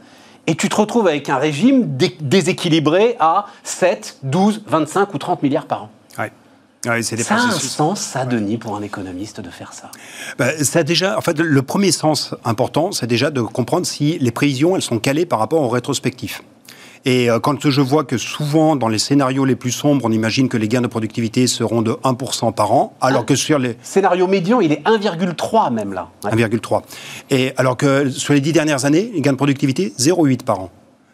et 0.47 0.55
tu 0.55 0.69
te 0.69 0.75
retrouves 0.75 1.07
avec 1.07 1.29
un 1.29 1.37
régime 1.37 1.97
déséquilibré 2.19 3.15
à 3.19 3.45
7, 3.63 4.17
12, 4.23 4.63
25 4.65 5.13
ou 5.13 5.17
30 5.17 5.43
milliards 5.43 5.67
par 5.67 5.83
an. 5.83 5.89
Ouais. 6.17 6.31
ça 7.03 7.35
a 7.35 7.37
un 7.37 7.51
sens, 7.51 7.99
ça, 7.99 8.25
Denis, 8.25 8.57
pour 8.57 8.75
un 8.75 8.81
économiste, 8.81 9.39
de 9.39 9.49
faire 9.49 9.73
ça? 9.73 9.91
Ben, 10.39 10.63
ça 10.63 10.83
déjà, 10.83 11.17
en 11.17 11.21
fait, 11.21 11.37
le 11.37 11.61
premier 11.61 11.91
sens 11.91 12.33
important, 12.43 12.91
c'est 12.91 13.07
déjà 13.07 13.29
de 13.29 13.41
comprendre 13.41 13.85
si 13.85 14.17
les 14.19 14.31
prévisions, 14.31 14.75
elles 14.75 14.81
sont 14.81 14.99
calées 14.99 15.25
par 15.27 15.39
rapport 15.39 15.61
au 15.61 15.69
rétrospectif. 15.69 16.41
Et 17.05 17.29
euh, 17.29 17.39
quand 17.39 17.69
je 17.69 17.81
vois 17.81 18.03
que 18.03 18.17
souvent, 18.17 18.75
dans 18.75 18.87
les 18.87 18.99
scénarios 18.99 19.45
les 19.45 19.55
plus 19.55 19.71
sombres, 19.71 20.05
on 20.05 20.11
imagine 20.11 20.49
que 20.49 20.57
les 20.57 20.67
gains 20.67 20.81
de 20.81 20.87
productivité 20.87 21.47
seront 21.47 21.81
de 21.81 21.91
1% 21.91 22.53
par 22.53 22.71
an, 22.73 22.95
alors 23.01 23.25
que 23.25 23.35
sur 23.35 23.57
les... 23.57 23.75
Scénario 23.81 24.27
médian, 24.27 24.61
il 24.61 24.71
est 24.71 24.85
1,3 24.85 25.73
même 25.73 25.93
là. 25.93 26.09
1,3. 26.23 26.83
Et 27.31 27.53
alors 27.57 27.75
que 27.75 28.09
sur 28.09 28.33
les 28.33 28.41
dix 28.41 28.53
dernières 28.53 28.85
années, 28.85 29.11
les 29.13 29.21
gains 29.21 29.31
de 29.31 29.37
productivité, 29.37 29.93
0,8 29.97 30.43
par 30.43 30.59
an. 30.59 30.69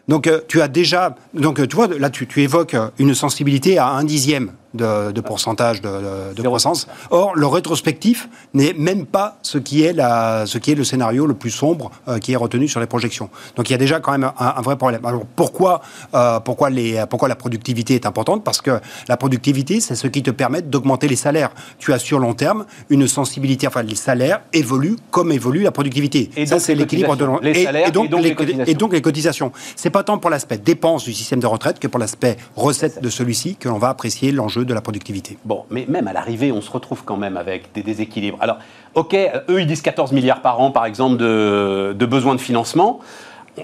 Donc 0.10 0.28
euh, 0.28 0.42
tu 0.48 0.62
as 0.62 0.68
déjà... 0.68 1.16
Donc 1.34 1.66
tu 1.68 1.76
vois, 1.76 1.88
là 1.88 2.10
tu, 2.10 2.28
tu 2.28 2.42
évoques 2.42 2.76
une 3.00 3.16
sensibilité 3.16 3.78
à 3.78 3.88
un 3.88 4.04
dixième 4.04 4.52
de, 4.74 5.22
pourcentage 5.22 5.82
de, 5.82 6.42
croissance. 6.42 6.88
Or, 7.10 7.36
le 7.36 7.48
rétrospectif 7.48 8.30
n'est 8.54 8.74
même 8.74 9.06
pas 9.06 9.38
ce 9.42 9.58
qui 9.58 9.84
est, 9.84 9.94
la, 9.94 10.46
ce 10.46 10.58
qui 10.58 10.72
est 10.72 10.76
le 10.76 10.84
scénario 10.84 11.26
le 11.26 11.34
plus 11.34 11.52
sombre 11.52 11.92
euh, 12.08 12.20
qui 12.20 12.34
est 12.34 12.36
retenu 12.36 12.68
sur 12.68 12.80
les 12.80 12.86
projections. 12.86 13.30
Donc 13.56 13.70
il 13.70 13.74
y 13.74 13.76
a 13.76 13.78
déjà 13.78 14.00
quand 14.00 14.12
même 14.12 14.32
un, 14.38 14.62
vrai 14.62 14.78
problème. 14.78 15.06
Alors 15.06 15.26
pourquoi, 15.36 15.82
euh, 16.14 16.40
pourquoi, 16.40 16.70
les, 16.70 17.04
pourquoi 17.10 17.28
la 17.28 17.36
productivité 17.36 17.96
est 17.96 18.06
importante? 18.06 18.44
Parce 18.44 18.62
que 18.62 18.80
la 19.08 19.18
productivité, 19.18 19.80
c'est 19.80 19.96
ce 19.96 20.08
qui 20.08 20.24
te 20.24 20.32
permet 20.32 20.62
d'augmenter 20.62 21.08
les 21.08 21.16
salaires. 21.16 21.52
Tu 21.80 21.94
as 21.94 22.00
sur 22.00 22.20
long 22.20 22.34
terme 22.34 22.66
une 22.90 23.08
sensibilité, 23.08 23.68
enfin 23.68 23.84
les 23.84 23.96
salaires 23.96 24.42
évoluent 24.54 24.98
comme 25.12 25.32
évolue 25.32 25.64
la 25.64 25.72
productivité. 25.72 26.30
Et 26.36 26.46
Ça, 26.46 26.60
c'est 26.60 26.76
l'équilibre 26.76 27.16
de 27.16 27.28
les 27.42 27.66
salaires 27.66 27.88
et, 27.88 27.92
donc, 27.92 28.12
les, 28.22 28.36
cotisations. 28.36 28.72
Et 28.72 28.74
donc 28.76 28.94
les 28.94 29.02
cotisations. 29.02 29.52
C'est 29.76 29.90
pas 29.90 30.04
tant 30.04 30.18
pour 30.18 30.30
l'aspect 30.30 30.58
dépense 30.58 31.04
du 31.04 31.14
système 31.14 31.40
de 31.40 31.48
retraite 31.48 31.80
que 31.80 31.88
pour 31.88 32.00
l'aspect 32.00 32.38
recette 32.56 33.02
de 33.02 33.10
celui-ci 33.10 33.56
que 33.56 33.70
l'on 33.70 33.78
va 33.78 33.90
apprécier 33.90 34.32
l'enjeu 34.32 34.57
de 34.66 34.74
la 34.74 34.82
productivité. 34.82 35.38
Bon, 35.46 35.66
mais 35.70 35.86
même 35.88 36.08
à 36.08 36.14
l'arrivée, 36.14 36.52
on 36.52 36.62
se 36.62 36.72
retrouve 36.72 37.04
quand 37.04 37.18
même 37.18 37.38
avec 37.38 37.72
des 37.74 37.84
déséquilibres. 37.84 38.38
Alors, 38.42 38.58
ok, 38.96 39.16
eux, 39.50 39.62
ils 39.62 39.68
disent 39.68 39.82
14 39.82 40.12
milliards 40.12 40.42
par 40.42 40.60
an, 40.60 40.72
par 40.72 40.86
exemple, 40.86 41.18
de, 41.18 41.96
de 41.98 42.06
besoins 42.06 42.36
de 42.36 42.42
financement. 42.42 43.00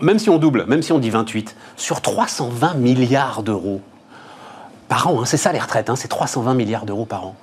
Même 0.01 0.19
si 0.19 0.29
on 0.29 0.37
double, 0.37 0.65
même 0.67 0.81
si 0.81 0.91
on 0.91 0.99
dit 0.99 1.09
28, 1.09 1.55
sur 1.77 2.01
320 2.01 2.73
milliards 2.75 3.43
d'euros 3.43 3.81
par 4.87 5.07
an, 5.07 5.21
hein, 5.21 5.25
c'est 5.25 5.37
ça 5.37 5.51
les 5.53 5.59
retraites, 5.59 5.89
hein, 5.89 5.95
c'est 5.95 6.07
320 6.07 6.55
milliards 6.55 6.85
d'euros 6.85 7.05
par 7.05 7.25
an 7.27 7.35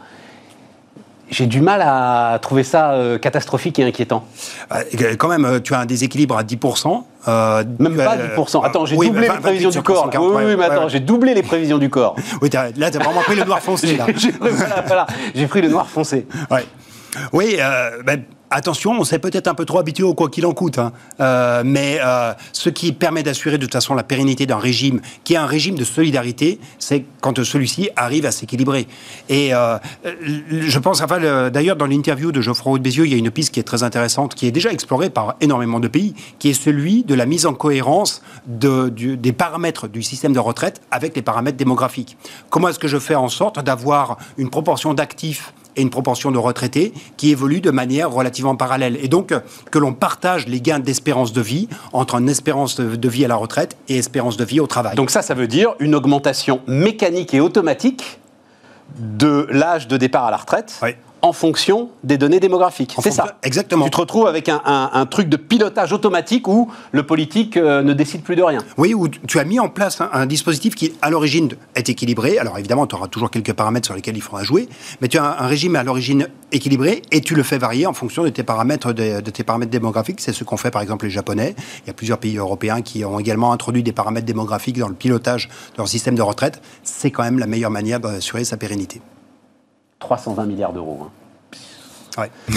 j'ai 1.31 1.47
du 1.47 1.61
mal 1.61 1.83
à 1.83 2.39
trouver 2.43 2.65
ça 2.65 2.93
euh, 2.93 3.19
catastrophique 3.19 3.79
et 3.79 3.85
inquiétant. 3.85 4.25
Euh, 4.73 5.15
quand 5.19 5.29
même, 5.29 5.45
euh, 5.45 5.61
tu 5.61 5.75
as 5.75 5.81
un 5.81 5.87
déséquilibre 5.87 6.37
à 6.37 6.43
10%. 6.43 7.03
même 7.79 7.97
pas 7.97 8.17
10%. 8.17 8.65
Attends, 8.65 8.87
j'ai 8.87 8.97
doublé 8.97 9.29
les 9.29 9.39
prévisions 9.39 9.71
du 9.71 9.83
corps. 9.83 10.11
oui, 10.19 10.43
oui, 10.45 10.57
mais 10.59 10.65
attends, 10.65 10.89
j'ai 10.89 11.01
doublé 11.01 11.35
les 11.35 11.43
prévisions 11.43 11.79
du 11.79 11.89
corps. 11.89 12.17
Oui, 12.43 12.51
là, 12.53 12.91
tu 12.91 12.99
as 12.99 13.03
vraiment 13.03 13.23
pris 13.23 13.37
le 13.37 13.45
noir 13.45 13.61
foncé. 13.61 13.99
J'ai 15.35 15.47
pris 15.47 15.63
le 15.63 15.69
noir 15.69 15.89
foncé. 15.89 16.27
Ouais. 16.51 16.65
Oui, 17.33 17.57
ben, 18.05 18.23
Attention, 18.53 18.99
on 18.99 19.05
s'est 19.05 19.21
peut-être 19.21 19.47
un 19.47 19.55
peu 19.55 19.65
trop 19.65 19.79
habitué 19.79 20.03
au 20.03 20.13
quoi 20.13 20.29
qu'il 20.29 20.45
en 20.45 20.53
coûte, 20.53 20.79
hein. 20.79 20.93
euh, 21.21 21.63
mais 21.65 22.01
euh, 22.05 22.33
ce 22.53 22.69
qui 22.69 22.91
permet 22.91 23.23
d'assurer 23.23 23.59
de 23.59 23.65
toute 23.65 23.73
façon 23.73 23.95
la 23.95 24.03
pérennité 24.03 24.45
d'un 24.45 24.59
régime, 24.59 25.01
qui 25.23 25.35
est 25.35 25.37
un 25.37 25.47
régime 25.47 25.77
de 25.77 25.85
solidarité, 25.85 26.59
c'est 26.81 27.05
quand 27.21 27.45
celui-ci 27.45 27.91
arrive 27.95 28.27
à 28.27 28.33
s'équilibrer. 28.33 28.89
Et 29.29 29.55
euh, 29.55 29.79
je 30.51 30.79
pense, 30.81 31.01
enfin, 31.01 31.51
d'ailleurs, 31.51 31.77
dans 31.77 31.87
l'interview 31.87 32.33
de 32.33 32.41
Geoffroy 32.41 32.73
Haute 32.73 32.83
Bézieux, 32.83 33.07
il 33.07 33.13
y 33.13 33.15
a 33.15 33.19
une 33.19 33.31
piste 33.31 33.55
qui 33.55 33.61
est 33.61 33.65
très 33.65 33.85
intéressante, 33.85 34.35
qui 34.35 34.49
est 34.49 34.51
déjà 34.51 34.73
explorée 34.73 35.11
par 35.11 35.37
énormément 35.41 35.79
de 35.79 35.87
pays, 35.87 36.17
qui 36.41 36.51
est 36.51 36.55
celui 36.55 37.05
de 37.05 37.15
la 37.15 37.27
mise 37.27 37.47
en 37.47 37.55
cohérence 37.55 38.21
des 38.49 39.33
paramètres 39.33 39.87
du 39.87 40.03
système 40.03 40.33
de 40.33 40.41
retraite 40.41 40.81
avec 40.91 41.15
les 41.15 41.23
paramètres 41.23 41.57
démographiques. 41.57 42.17
Comment 42.49 42.67
est-ce 42.67 42.81
que 42.81 42.89
je 42.89 42.99
fais 42.99 43.15
en 43.15 43.29
sorte 43.29 43.63
d'avoir 43.63 44.17
une 44.39 44.51
proportion 44.51 44.93
d'actifs 44.93 45.53
et 45.77 45.83
une 45.83 45.91
proportion 45.91 46.31
de 46.31 46.39
retraités 46.39 46.93
qui 47.17 47.31
évolue 47.31 47.61
de 47.61 47.71
manière 47.71 48.11
relativement 48.11 48.57
parallèle. 48.57 48.99
Et 49.03 49.09
donc, 49.09 49.33
que 49.71 49.79
l'on 49.79 49.93
partage 49.93 50.47
les 50.47 50.61
gains 50.61 50.79
d'espérance 50.79 51.33
de 51.33 51.41
vie 51.41 51.69
entre 51.93 52.17
une 52.17 52.29
espérance 52.29 52.81
de 52.81 53.09
vie 53.09 53.25
à 53.25 53.29
la 53.29 53.37
retraite 53.37 53.77
et 53.89 53.97
espérance 53.97 54.37
de 54.37 54.45
vie 54.45 54.61
au 54.61 54.67
travail. 54.67 54.95
Donc 54.97 55.11
ça, 55.11 55.23
ça 55.23 55.35
veut 55.35 55.49
dire 55.49 55.75
une 55.79 55.95
augmentation 55.95 56.61
mécanique 56.67 57.35
et 57.35 57.41
automatique 57.41 58.21
de 58.99 59.47
l'âge 59.51 59.89
de 59.89 59.97
départ 59.97 60.25
à 60.25 60.31
la 60.31 60.37
retraite. 60.37 60.79
Oui 60.83 60.91
en 61.23 61.33
fonction 61.33 61.91
des 62.05 62.19
données 62.19 62.41
démographiques. 62.41 62.97
C'est 63.03 63.11
ça. 63.11 63.39
Exactement. 63.43 63.85
Tu 63.85 63.91
te 63.91 63.97
retrouves 63.97 64.27
avec 64.27 64.49
un, 64.49 65.07
truc 65.11 65.29
de 65.29 65.37
pilotage 65.37 65.93
automatique 65.93 66.47
où 66.47 66.71
le 66.93 67.05
politique 67.05 67.57
euh, 67.57 67.83
ne 67.83 67.93
décide 67.93 68.23
plus 68.23 68.37
de 68.37 68.43
rien. 68.43 68.61
Oui, 68.77 68.95
où 68.95 69.09
tu 69.09 69.39
as 69.39 69.45
mis 69.45 69.59
en 69.59 69.69
place 69.69 70.01
un, 70.13 70.27
dispositif 70.27 70.75
qui, 70.75 70.93
à 71.03 71.11
l'origine, 71.11 71.51
est 71.75 71.89
équilibré. 71.89 72.39
Alors 72.39 72.59
évidemment, 72.59 72.87
tu 72.87 72.95
auras 72.95 73.09
toujours 73.09 73.31
quelques 73.31 73.53
paramètres 73.53 73.87
sur 73.87 73.95
lesquels 73.95 74.17
il 74.17 74.23
faudra 74.23 74.45
jouer, 74.45 74.69
mais 75.01 75.09
tu 75.09 75.19
as 75.19 75.25
un, 75.25 75.47
régime 75.47 75.77
à 75.77 75.83
l'origine 75.83 76.29
équilibré 76.53 77.03
et 77.11 77.21
tu 77.21 77.35
le 77.35 77.43
fais 77.43 77.59
varier 77.59 77.87
en 77.87 77.93
fonction 77.93 78.23
de 78.23 78.29
tes 78.29 78.43
paramètres, 78.43 78.93
de, 78.93 79.21
tes 79.21 79.45
paramètres 79.45 79.71
démographiques. 79.71 80.21
C'est 80.21 80.33
ce 80.33 80.45
qu'ont 80.45 80.57
fait 80.57 80.71
par 80.71 80.83
exemple 80.83 81.07
les 81.07 81.11
Japonais. 81.11 81.55
Il 81.85 81.89
y 81.89 81.91
a 81.91 81.95
plusieurs 81.95 82.19
pays 82.19 82.37
européens 82.37 82.83
qui 82.83 83.05
ont 83.05 83.19
également 83.19 83.53
introduit 83.53 83.83
des 83.83 83.93
paramètres 83.93 84.27
démographiques 84.27 84.79
dans 84.79 84.89
le 84.89 84.95
pilotage 84.95 85.49
de 85.49 85.79
leur 85.79 85.89
système 85.89 86.15
de 86.15 86.23
retraite. 86.23 86.61
C'est 86.83 87.11
quand 87.11 87.23
même 87.23 87.39
la 87.39 87.47
meilleure 87.47 87.71
manière 87.71 88.01
d'assurer 88.01 88.45
sa 88.45 88.57
pérennité. 88.57 89.01
320 90.01 90.47
milliards 90.47 90.73
d'euros. 90.73 90.99
Hein. 91.05 91.11
Ouais. 92.19 92.31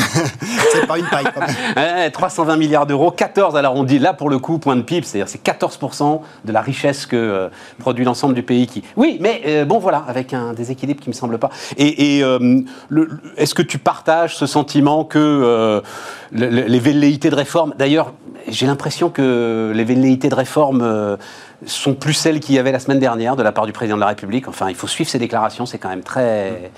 c'est 0.71 0.87
pas 0.87 0.97
une 0.97 1.05
paille 1.05 1.27
quand 1.33 1.41
même. 1.41 2.11
320 2.11 2.57
milliards 2.57 2.85
d'euros, 2.85 3.11
14, 3.11 3.55
alors 3.55 3.75
on 3.75 3.83
dit 3.83 3.99
là 3.99 4.13
pour 4.13 4.29
le 4.29 4.39
coup, 4.39 4.57
point 4.57 4.75
de 4.75 4.81
PIB, 4.81 5.05
c'est-à-dire 5.05 5.29
c'est 5.29 5.43
14% 5.43 6.21
de 6.45 6.51
la 6.51 6.61
richesse 6.61 7.05
que 7.05 7.15
euh, 7.15 7.49
produit 7.79 8.03
l'ensemble 8.03 8.33
du 8.33 8.43
pays 8.43 8.67
qui. 8.67 8.83
Oui, 8.95 9.17
mais 9.21 9.41
euh, 9.45 9.65
bon 9.65 9.77
voilà, 9.77 10.03
avec 10.07 10.33
un 10.33 10.53
déséquilibre 10.53 11.01
qui 11.01 11.09
me 11.09 11.13
semble 11.13 11.37
pas. 11.37 11.49
Et, 11.77 12.23
euh, 12.23 12.61
est-ce 13.37 13.53
que 13.53 13.61
tu 13.61 13.77
partages 13.77 14.35
ce 14.35 14.45
sentiment 14.45 15.03
que 15.05 15.81
les 16.31 16.79
velléités 16.79 17.29
de 17.29 17.35
réforme, 17.35 17.73
d'ailleurs, 17.77 18.13
j'ai 18.47 18.65
l'impression 18.65 19.09
que 19.09 19.71
les 19.73 19.83
velléités 19.83 20.29
de 20.29 20.35
réforme 20.35 21.17
sont 21.65 21.93
plus 21.93 22.13
celles 22.13 22.39
qu'il 22.39 22.55
y 22.55 22.59
avait 22.59 22.71
la 22.71 22.79
semaine 22.79 22.99
dernière 22.99 23.35
de 23.35 23.43
la 23.43 23.51
part 23.51 23.65
du 23.65 23.71
président 23.71 23.95
de 23.95 24.01
la 24.01 24.07
République. 24.07 24.47
Enfin, 24.47 24.69
il 24.69 24.75
faut 24.75 24.87
suivre 24.87 25.09
ses 25.09 25.19
déclarations, 25.19 25.65
c'est 25.65 25.77
quand 25.77 25.89
même 25.89 26.03
très. 26.03 26.71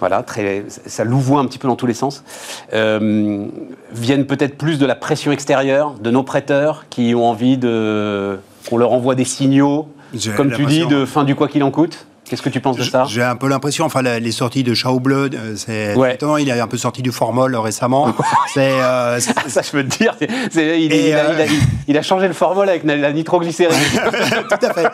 Voilà, 0.00 0.22
très, 0.22 0.64
ça 0.68 1.04
louvoie 1.04 1.40
un 1.40 1.46
petit 1.46 1.58
peu 1.58 1.68
dans 1.68 1.76
tous 1.76 1.86
les 1.86 1.94
sens. 1.94 2.24
Euh, 2.72 3.46
viennent 3.92 4.26
peut-être 4.26 4.56
plus 4.56 4.78
de 4.78 4.86
la 4.86 4.94
pression 4.94 5.30
extérieure 5.30 5.94
de 6.00 6.10
nos 6.10 6.22
prêteurs 6.22 6.86
qui 6.88 7.14
ont 7.14 7.28
envie 7.28 7.58
de 7.58 8.38
qu'on 8.68 8.76
leur 8.76 8.92
envoie 8.92 9.14
des 9.14 9.24
signaux, 9.24 9.88
comme 10.36 10.52
tu 10.52 10.64
dis, 10.66 10.86
de 10.86 11.04
fin 11.04 11.24
du 11.24 11.34
quoi 11.34 11.48
qu'il 11.48 11.62
en 11.62 11.70
coûte 11.70 12.06
Qu'est-ce 12.30 12.42
que 12.42 12.48
tu 12.48 12.60
penses 12.60 12.76
de 12.76 12.84
ça 12.84 13.06
J'ai 13.08 13.24
un 13.24 13.34
peu 13.34 13.48
l'impression, 13.48 13.84
enfin, 13.84 14.02
les 14.02 14.30
sorties 14.30 14.62
de 14.62 14.72
Schauble, 14.72 15.12
euh, 15.12 15.56
c'est 15.56 15.96
ouais. 15.96 16.16
il 16.38 16.48
est 16.48 16.60
un 16.60 16.68
peu 16.68 16.76
sorti 16.76 17.02
du 17.02 17.10
formol 17.10 17.56
récemment. 17.56 18.08
Euh, 18.56 19.18
c'est 19.20 19.48
ça, 19.48 19.62
je 19.62 19.70
peux 19.70 19.84
te 19.84 19.96
dire. 19.96 20.14
il, 21.86 21.96
a, 21.96 22.02
changé 22.02 22.26
le 22.26 22.34
formol 22.34 22.68
avec 22.68 22.82
la 22.84 23.12
nitroglycérine. 23.12 23.78
Tout 24.50 24.66
à 24.66 24.74
fait. 24.74 24.86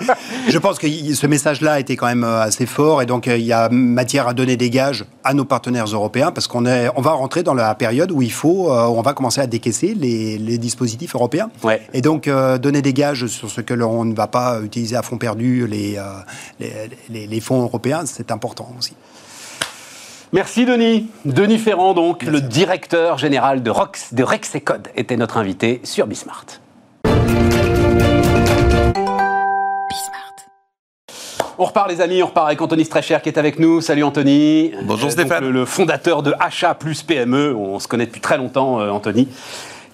Je 0.49 0.59
pense 0.59 0.79
que 0.79 0.87
ce 0.87 1.27
message-là 1.27 1.81
était 1.81 1.97
quand 1.97 2.07
même 2.07 2.23
euh, 2.23 2.43
assez 2.43 2.67
fort 2.67 3.03
et 3.03 3.07
donc 3.07 3.27
il 3.27 3.43
y 3.43 3.53
a 3.53 3.69
matière 3.71 4.29
à 4.29 4.35
donner 4.35 4.57
des 4.57 4.69
gages 4.69 5.05
à 5.25 5.33
nos 5.33 5.45
partenaires 5.45 5.87
européens 5.87 6.33
parce 6.33 6.47
qu'on 6.47 6.67
est, 6.67 6.89
on 6.97 7.01
va 7.01 7.13
rentrer 7.13 7.43
dans 7.43 7.55
la 7.55 7.75
période 7.75 8.13
où 8.13 8.21
il 8.21 8.31
faut, 8.31 8.71
on 8.71 9.03
va 9.03 9.15
commencer 9.15 9.41
à 9.41 9.47
décaisser 9.47 9.95
les, 9.95 10.59
dispositifs 10.59 11.15
européens. 11.15 11.49
Ouais. 11.65 11.81
Et 11.95 12.03
donc 12.03 12.29
donner 12.61 12.83
des 12.83 12.93
gages 12.93 13.27
sur 13.27 13.51
ce 13.51 13.63
que 13.63 13.75
l'on 13.75 14.05
ne 14.05 14.15
va 14.15 14.27
pas 14.27 14.61
utiliser 14.63 14.97
à 14.97 15.03
fond 15.03 15.17
perdu 15.17 15.67
les, 15.67 15.99
les 16.61 17.26
les, 17.26 17.26
fonds 17.41 17.63
européens, 17.63 18.07
c'est 18.07 18.31
important 18.31 18.69
aussi. 18.79 18.95
Merci 20.33 20.65
Denis. 20.65 21.09
Denis 21.25 21.59
Ferrand, 21.59 21.95
donc, 21.95 22.23
le 22.23 22.41
directeur 22.41 23.17
général 23.17 23.63
de, 23.63 23.71
Rox, 23.71 24.13
de 24.13 24.23
Rexecode, 24.23 24.89
était 24.97 25.17
notre 25.17 25.37
invité 25.37 25.81
sur 25.85 26.07
Bismart. 26.07 26.47
On 31.59 31.65
repart 31.65 31.89
les 31.89 32.03
amis, 32.03 32.23
on 32.23 32.27
repart 32.27 32.49
avec 32.49 32.61
Anthony 32.61 32.85
Strecher 32.85 33.17
qui 33.23 33.31
est 33.31 33.39
avec 33.39 33.59
nous. 33.59 33.81
Salut 33.81 34.05
Anthony. 34.05 34.73
Bonjour 34.83 35.09
euh, 35.09 35.13
Stéphane. 35.13 35.49
le, 35.49 35.65
fondateur 35.65 36.23
de 36.23 36.35
Achat 36.39 36.75
plus 36.75 37.03
PME. 37.03 37.55
On 37.57 37.79
se 37.79 37.89
connaît 37.89 38.05
depuis 38.05 38.21
très 38.21 38.37
longtemps 38.37 38.79
euh, 38.79 38.91
Anthony. 38.91 39.27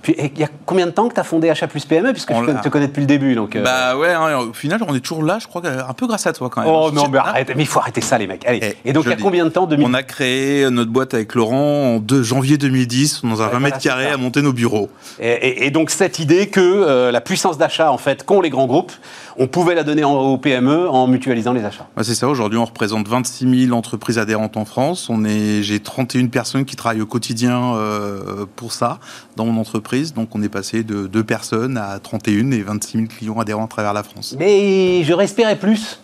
Puis, 0.02 0.16
il 0.18 0.38
y 0.38 0.42
a 0.42 0.49
combien 0.66 0.87
de 0.87 0.90
temps 0.90 1.09
que 1.09 1.14
tu 1.14 1.21
as 1.21 1.25
fondé 1.25 1.49
Achat 1.49 1.68
plus 1.68 1.85
PME 1.85 2.12
Puisque 2.12 2.32
je 2.32 2.62
te 2.62 2.68
connais 2.68 2.88
depuis 2.88 3.00
le 3.00 3.06
début. 3.06 3.35
Donc, 3.35 3.54
euh. 3.54 3.62
Bah 3.62 3.97
ouais, 3.97 4.12
hein, 4.12 4.38
au 4.38 4.52
final, 4.52 4.80
on 4.87 4.94
est 4.94 5.00
toujours 5.00 5.23
là, 5.23 5.38
je 5.40 5.47
crois, 5.47 5.62
un 5.64 5.92
peu 5.92 6.06
grâce 6.06 6.26
à 6.26 6.32
toi 6.32 6.50
quand 6.50 6.62
même. 6.62 6.71
Oh 6.71 6.90
non, 6.92 7.09
mais, 7.09 7.18
arrête, 7.18 7.52
mais 7.54 7.62
il 7.62 7.68
faut 7.68 7.78
arrêter 7.78 8.00
ça, 8.00 8.18
les 8.18 8.26
mecs. 8.26 8.44
Allez. 8.47 8.75
Et, 8.85 8.92
donc, 8.92 9.04
il 9.04 9.11
y 9.11 9.12
a 9.12 9.16
combien 9.16 9.44
de 9.44 9.50
temps 9.50 9.68
On 9.71 9.94
a 9.94 10.02
créé 10.02 10.68
notre 10.71 10.90
boîte 10.90 11.14
avec 11.14 11.35
Laurent 11.35 11.94
en 11.94 11.99
2 11.99 12.23
janvier 12.23 12.59
2010, 12.59 13.23
dans 13.25 13.42
un 13.42 13.49
20 13.49 13.61
mètres 13.61 13.78
carrés, 13.78 14.09
à 14.09 14.16
monter 14.16 14.42
nos 14.42 14.52
bureaux. 14.52 14.90
Et, 15.21 15.71
donc, 15.71 15.90
cette 15.90 16.18
idée 16.18 16.49
que 16.49 16.61
euh, 16.61 17.12
la 17.12 17.21
puissance 17.21 17.56
d'achat, 17.56 17.92
en 17.92 17.99
fait, 17.99 18.25
qu'ont 18.25 18.40
les 18.40 18.50
grands 18.50 18.66
groupes, 18.66 18.92
on 19.39 19.47
pouvait 19.47 19.75
la 19.75 19.83
donner 19.83 20.05
aux 20.05 20.37
PME 20.39 20.89
en 20.89 21.07
mutualisant 21.07 21.53
les 21.53 21.65
achats. 21.65 21.87
c'est 22.03 22.15
ça, 22.15 22.29
aujourd'hui 22.29 22.59
on 22.59 22.65
représente 22.65 23.09
26 23.09 23.67
000 23.67 23.77
entreprises 23.77 24.19
adhérentes 24.19 24.57
en 24.57 24.65
France. 24.65 25.09
On 25.11 25.25
est, 25.25 25.62
j'ai 25.62 25.81
31 25.81 26.27
personnes 26.27 26.65
qui 26.65 26.77
travaillent 26.77 27.03
au 27.03 27.07
quotidien 27.07 27.75
euh, 27.75 28.47
pour 28.57 28.73
ça 28.73 28.99
dans 29.37 29.45
mon 29.45 29.61
entreprise. 29.61 30.15
Donc 30.15 30.35
on 30.35 30.43
est 30.43 30.49
passé 30.49 30.83
de 30.83 31.07
2 31.07 31.25
personnes 31.25 31.77
à 31.77 31.99
31 31.99 32.51
et 32.53 32.62
26 32.62 32.99
000 32.99 33.09
clients 33.09 33.41
adhérents 33.41 33.65
à 33.65 33.69
travers 33.69 33.93
la 33.93 34.03
France. 34.03 34.35
Mais 34.39 35.03
je 35.05 35.12
respirais 35.12 35.57
plus. 35.57 36.01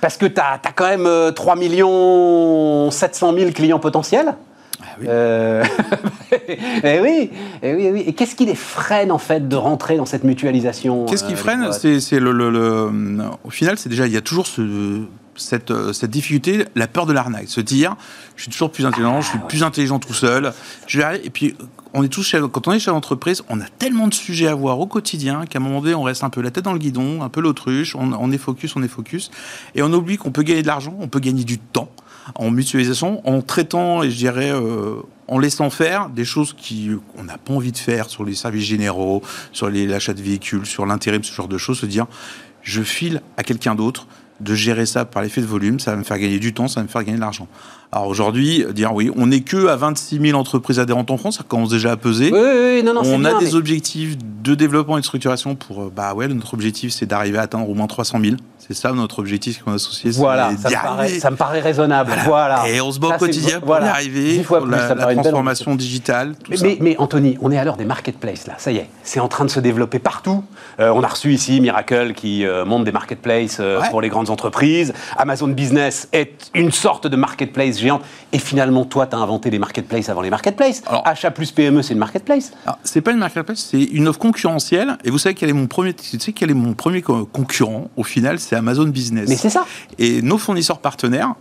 Parce 0.00 0.16
que 0.16 0.26
tu 0.26 0.40
as, 0.40 0.60
quand 0.74 0.86
même 0.86 1.32
3 1.34 1.56
700 2.90 3.34
000 3.34 3.50
clients 3.50 3.80
potentiels. 3.80 4.36
Oui. 5.00 5.06
Euh, 5.08 5.64
eh 6.48 7.00
oui, 7.00 7.30
eh 7.62 7.74
oui, 7.74 7.82
eh 7.84 7.92
oui. 7.92 8.04
Et 8.06 8.12
qu'est-ce 8.12 8.34
qui 8.34 8.46
les 8.46 8.54
freine 8.54 9.10
en 9.10 9.18
fait 9.18 9.48
de 9.48 9.56
rentrer 9.56 9.96
dans 9.96 10.06
cette 10.06 10.24
mutualisation 10.24 11.06
Qu'est-ce 11.06 11.24
qui 11.24 11.34
euh, 11.34 11.36
freine 11.36 11.72
C'est 11.72 12.20
le, 12.20 12.32
le, 12.32 12.90
au 13.44 13.50
final, 13.50 13.78
c'est 13.78 13.88
déjà 13.88 14.06
il 14.06 14.12
y 14.12 14.16
a 14.16 14.20
toujours 14.20 14.46
ce, 14.46 15.02
cette, 15.36 15.70
euh, 15.70 15.92
cette, 15.92 16.10
difficulté, 16.10 16.66
la 16.74 16.86
peur 16.86 17.06
de 17.06 17.12
l'arnaque, 17.12 17.48
se 17.48 17.60
dire 17.60 17.96
je 18.36 18.42
suis 18.42 18.50
toujours 18.50 18.70
plus 18.70 18.86
intelligent, 18.86 19.20
je 19.20 19.28
suis 19.30 19.38
plus 19.48 19.62
intelligent 19.62 19.98
tout 19.98 20.14
seul. 20.14 20.52
Je 20.86 20.98
vais 20.98 21.04
aller, 21.04 21.20
et 21.24 21.30
puis 21.30 21.56
on 21.94 22.02
est 22.02 22.08
tous 22.08 22.36
quand 22.52 22.68
on 22.68 22.72
est 22.72 22.78
chef 22.78 22.94
d'entreprise, 22.94 23.42
on 23.48 23.60
a 23.60 23.66
tellement 23.78 24.08
de 24.08 24.14
sujets 24.14 24.48
à 24.48 24.54
voir 24.54 24.78
au 24.78 24.86
quotidien 24.86 25.44
qu'à 25.46 25.58
un 25.58 25.62
moment 25.62 25.80
donné, 25.80 25.94
on 25.94 26.02
reste 26.02 26.22
un 26.22 26.30
peu 26.30 26.40
la 26.40 26.50
tête 26.50 26.64
dans 26.64 26.72
le 26.72 26.78
guidon, 26.78 27.22
un 27.22 27.28
peu 27.28 27.40
l'autruche, 27.40 27.96
on, 27.96 28.12
on 28.12 28.30
est 28.30 28.38
focus, 28.38 28.76
on 28.76 28.82
est 28.82 28.88
focus, 28.88 29.30
et 29.74 29.82
on 29.82 29.92
oublie 29.92 30.18
qu'on 30.18 30.30
peut 30.30 30.42
gagner 30.42 30.62
de 30.62 30.68
l'argent, 30.68 30.94
on 31.00 31.08
peut 31.08 31.20
gagner 31.20 31.44
du 31.44 31.58
temps 31.58 31.90
en 32.34 32.50
mutualisation, 32.50 33.26
en 33.28 33.42
traitant, 33.42 34.02
et 34.02 34.10
je 34.10 34.16
dirais, 34.16 34.50
euh, 34.52 34.96
en 35.26 35.38
laissant 35.38 35.70
faire 35.70 36.08
des 36.08 36.24
choses 36.24 36.54
qu'on 36.54 37.24
n'a 37.24 37.38
pas 37.38 37.52
envie 37.52 37.72
de 37.72 37.78
faire 37.78 38.08
sur 38.08 38.24
les 38.24 38.34
services 38.34 38.64
généraux, 38.64 39.22
sur 39.52 39.70
l'achat 39.70 40.14
de 40.14 40.22
véhicules, 40.22 40.66
sur 40.66 40.86
l'intérim, 40.86 41.22
ce 41.22 41.32
genre 41.32 41.48
de 41.48 41.58
choses, 41.58 41.78
se 41.78 41.86
dire, 41.86 42.06
je 42.62 42.82
file 42.82 43.22
à 43.36 43.42
quelqu'un 43.42 43.74
d'autre 43.74 44.06
de 44.40 44.54
gérer 44.54 44.86
ça 44.86 45.04
par 45.04 45.22
l'effet 45.22 45.40
de 45.40 45.46
volume, 45.46 45.80
ça 45.80 45.90
va 45.92 45.96
me 45.96 46.04
faire 46.04 46.18
gagner 46.18 46.38
du 46.38 46.54
temps, 46.54 46.68
ça 46.68 46.80
va 46.80 46.84
me 46.84 46.88
faire 46.88 47.02
gagner 47.02 47.16
de 47.16 47.22
l'argent. 47.22 47.48
Alors 47.90 48.08
aujourd'hui, 48.08 48.66
dire 48.74 48.92
oui, 48.92 49.10
on 49.16 49.28
n'est 49.28 49.40
que 49.40 49.68
à 49.68 49.76
26 49.76 50.20
000 50.20 50.38
entreprises 50.38 50.78
adhérentes 50.78 51.10
en 51.10 51.16
France, 51.16 51.38
ça 51.38 51.44
commence 51.46 51.70
déjà 51.70 51.92
à 51.92 51.96
peser. 51.96 52.30
Oui, 52.32 52.38
oui, 52.38 52.82
non, 52.82 52.92
non, 52.92 53.02
on 53.04 53.24
a 53.24 53.38
des 53.38 53.54
objectifs 53.54 54.16
de 54.18 54.54
développement 54.54 54.98
et 54.98 55.00
de 55.00 55.06
structuration 55.06 55.54
pour, 55.54 55.82
euh, 55.82 55.92
bah 55.94 56.12
ouais, 56.14 56.28
notre 56.28 56.52
objectif 56.54 56.92
c'est 56.92 57.06
d'arriver 57.06 57.38
à 57.38 57.42
atteindre 57.42 57.68
au 57.68 57.74
moins 57.74 57.86
300 57.86 58.20
000. 58.22 58.36
C'est 58.68 58.74
ça 58.74 58.92
notre 58.92 59.20
objectif 59.20 59.62
qu'on 59.62 59.72
a 59.72 59.76
associé. 59.76 60.10
Voilà, 60.10 60.50
ça 60.58 60.68
me, 60.68 60.74
paraît, 60.74 61.08
ça 61.08 61.30
me, 61.30 61.36
paraît, 61.36 61.60
raisonnable. 61.60 62.12
Voilà. 62.26 62.68
Et 62.68 62.82
on 62.82 62.92
se 62.92 63.00
bat 63.00 63.16
au 63.16 63.18
quotidien 63.18 63.60
pour 63.60 63.74
y 63.74 63.78
arriver, 63.78 64.40
pour 64.40 64.66
la, 64.66 64.94
transformation 65.14 65.74
digitale. 65.74 66.34
Tout 66.44 66.50
mais, 66.50 66.56
ça. 66.58 66.66
Mais, 66.80 66.96
Anthony, 66.98 67.38
on 67.40 67.50
est 67.50 67.56
à 67.56 67.64
l'heure 67.64 67.78
des 67.78 67.86
marketplaces 67.86 68.46
là, 68.46 68.54
ça 68.58 68.70
y 68.70 68.76
est, 68.76 68.90
c'est 69.02 69.20
en 69.20 69.28
train 69.28 69.46
de 69.46 69.50
se 69.50 69.60
développer 69.60 69.98
partout. 69.98 70.44
Euh, 70.80 70.90
on 70.90 71.02
a 71.02 71.06
reçu 71.06 71.32
ici 71.32 71.62
Miracle 71.62 72.12
qui 72.12 72.44
euh, 72.44 72.66
monte 72.66 72.84
des 72.84 72.92
marketplaces 72.92 73.56
euh, 73.60 73.80
pour 73.90 74.02
les 74.02 74.10
grandes 74.10 74.28
entreprises. 74.28 74.92
Amazon 75.16 75.48
Business 75.48 76.08
est 76.12 76.50
une 76.54 76.70
sorte 76.70 77.06
de 77.06 77.16
marketplace 77.16 77.77
Et 78.32 78.38
finalement, 78.38 78.84
toi, 78.84 79.06
tu 79.06 79.16
as 79.16 79.18
inventé 79.18 79.50
les 79.50 79.58
marketplaces 79.58 80.08
avant 80.08 80.20
les 80.20 80.30
marketplaces. 80.30 80.82
Alors, 80.86 81.06
Achat 81.06 81.30
plus 81.30 81.50
PME, 81.52 81.82
c'est 81.82 81.94
une 81.94 81.98
marketplace. 81.98 82.52
C'est 82.84 83.00
pas 83.00 83.12
une 83.12 83.18
marketplace, 83.18 83.68
c'est 83.70 83.82
une 83.82 84.08
offre 84.08 84.18
concurrentielle. 84.18 84.98
Et 85.04 85.10
vous 85.10 85.18
savez 85.18 85.34
quel 85.34 85.48
est 85.48 85.54
mon 85.54 85.66
premier, 85.66 85.94
tu 85.94 86.18
sais 86.18 86.32
quel 86.32 86.50
est 86.50 86.54
mon 86.54 86.74
premier 86.74 87.02
concurrent 87.02 87.90
au 87.96 88.02
final, 88.02 88.38
c'est 88.38 88.56
Amazon 88.56 88.84
Business. 88.84 89.28
Mais 89.28 89.36
c'est 89.36 89.50
ça. 89.50 89.66
Et 89.98 90.22
nos 90.22 90.38
fournisseurs 90.38 90.78
partenaires, 90.78 91.34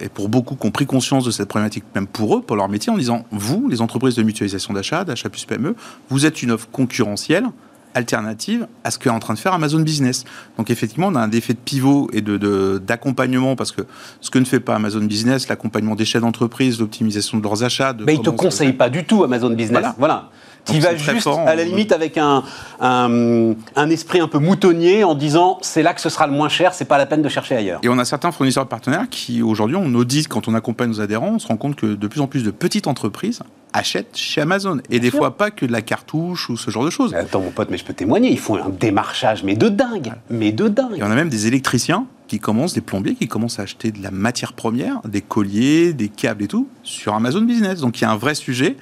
et 0.00 0.08
pour 0.08 0.28
beaucoup 0.28 0.56
qui 0.56 0.66
ont 0.66 0.70
pris 0.70 0.86
conscience 0.86 1.24
de 1.24 1.30
cette 1.30 1.48
problématique, 1.48 1.84
même 1.94 2.06
pour 2.06 2.36
eux, 2.36 2.42
pour 2.42 2.56
leur 2.56 2.68
métier, 2.68 2.92
en 2.92 2.96
disant, 2.96 3.24
vous, 3.30 3.68
les 3.68 3.80
entreprises 3.80 4.16
de 4.16 4.22
mutualisation 4.22 4.74
d'achat, 4.74 5.04
d'achat 5.04 5.28
plus 5.28 5.44
PME, 5.44 5.76
vous 6.08 6.26
êtes 6.26 6.42
une 6.42 6.50
offre 6.50 6.68
concurrentielle 6.72 7.46
alternative 7.94 8.66
à 8.84 8.90
ce 8.90 8.98
qu'est 8.98 9.10
en 9.10 9.18
train 9.18 9.34
de 9.34 9.38
faire 9.38 9.52
Amazon 9.52 9.80
Business. 9.80 10.24
Donc 10.58 10.70
effectivement, 10.70 11.08
on 11.08 11.14
a 11.14 11.20
un 11.20 11.30
effet 11.30 11.52
de 11.54 11.58
pivot 11.58 12.08
et 12.12 12.20
de, 12.20 12.78
d'accompagnement 12.78 13.56
parce 13.56 13.72
que 13.72 13.82
ce 14.20 14.30
que 14.30 14.38
ne 14.38 14.44
fait 14.44 14.60
pas 14.60 14.74
Amazon 14.74 15.04
Business, 15.04 15.48
l'accompagnement 15.48 15.94
des 15.94 16.04
chefs 16.04 16.22
d'entreprise, 16.22 16.80
l'optimisation 16.80 17.38
de 17.38 17.42
leurs 17.42 17.64
achats. 17.64 17.94
Mais 18.06 18.14
ils 18.14 18.20
ne 18.20 18.24
te 18.24 18.30
conseillent 18.30 18.72
pas 18.72 18.90
du 18.90 19.04
tout 19.04 19.24
Amazon 19.24 19.50
Business. 19.50 19.84
voilà. 19.98 20.30
Tu 20.64 20.78
vas 20.78 20.94
juste, 20.94 21.26
à 21.26 21.54
la 21.56 21.64
limite, 21.64 21.90
avec 21.90 22.16
un, 22.16 22.44
un, 22.80 23.90
esprit 23.90 24.20
un 24.20 24.28
peu 24.28 24.38
moutonnier 24.38 25.02
en 25.02 25.14
disant 25.14 25.58
c'est 25.60 25.82
là 25.82 25.92
que 25.92 26.00
ce 26.00 26.08
sera 26.08 26.26
le 26.26 26.32
moins 26.32 26.48
cher, 26.48 26.72
c'est 26.72 26.84
pas 26.84 26.98
la 26.98 27.06
peine 27.06 27.22
de 27.22 27.28
chercher 27.28 27.56
ailleurs. 27.56 27.80
Et 27.82 27.88
on 27.88 27.98
a 27.98 28.04
certains 28.04 28.30
fournisseurs 28.30 28.68
partenaires 28.68 29.06
qui, 29.10 29.42
aujourd'hui, 29.42 29.76
on 29.76 29.92
audite 29.94 30.28
quand 30.28 30.46
on 30.46 30.54
accompagne 30.54 30.90
nos 30.90 31.00
adhérents, 31.00 31.32
on 31.34 31.38
se 31.38 31.48
rend 31.48 31.56
compte 31.56 31.74
que 31.74 31.86
de 31.86 32.06
plus 32.06 32.20
en 32.20 32.28
plus 32.28 32.44
de 32.44 32.52
petites 32.52 32.86
entreprises 32.86 33.42
achètent 33.72 34.16
chez 34.16 34.40
Amazon. 34.40 34.78
Et 34.90 35.00
des 35.00 35.10
fois, 35.10 35.36
pas 35.36 35.50
que 35.50 35.66
de 35.66 35.72
la 35.72 35.82
cartouche 35.82 36.48
ou 36.50 36.56
ce 36.56 36.70
genre 36.70 36.84
de 36.84 36.90
choses. 36.90 37.14
attends, 37.14 37.40
mon 37.40 37.50
pote, 37.50 37.70
mais 37.70 37.78
je 37.78 37.84
peux 37.84 37.94
témoigner, 37.94 38.30
ils 38.30 38.38
font 38.38 38.56
un 38.56 38.68
démarchage, 38.68 39.42
mais 39.42 39.54
de 39.54 39.68
dingue 39.68 40.12
Mais 40.30 40.52
de 40.52 40.68
dingue 40.68 40.98
Et 40.98 41.02
on 41.02 41.10
a 41.10 41.14
même 41.14 41.28
des 41.28 41.46
électriciens 41.46 42.06
qui 42.28 42.38
commencent, 42.38 42.72
des 42.72 42.80
plombiers 42.80 43.14
qui 43.14 43.28
commencent 43.28 43.58
à 43.58 43.62
acheter 43.62 43.90
de 43.90 44.02
la 44.02 44.10
matière 44.10 44.54
première, 44.54 45.00
des 45.02 45.20
colliers, 45.20 45.92
des 45.92 46.08
câbles 46.08 46.44
et 46.44 46.48
tout, 46.48 46.68
sur 46.82 47.14
Amazon 47.14 47.42
Business. 47.42 47.80
Donc 47.80 48.00
il 48.00 48.02
y 48.02 48.06
a 48.06 48.10
un 48.10 48.16
vrai 48.16 48.34
sujet. 48.34 48.76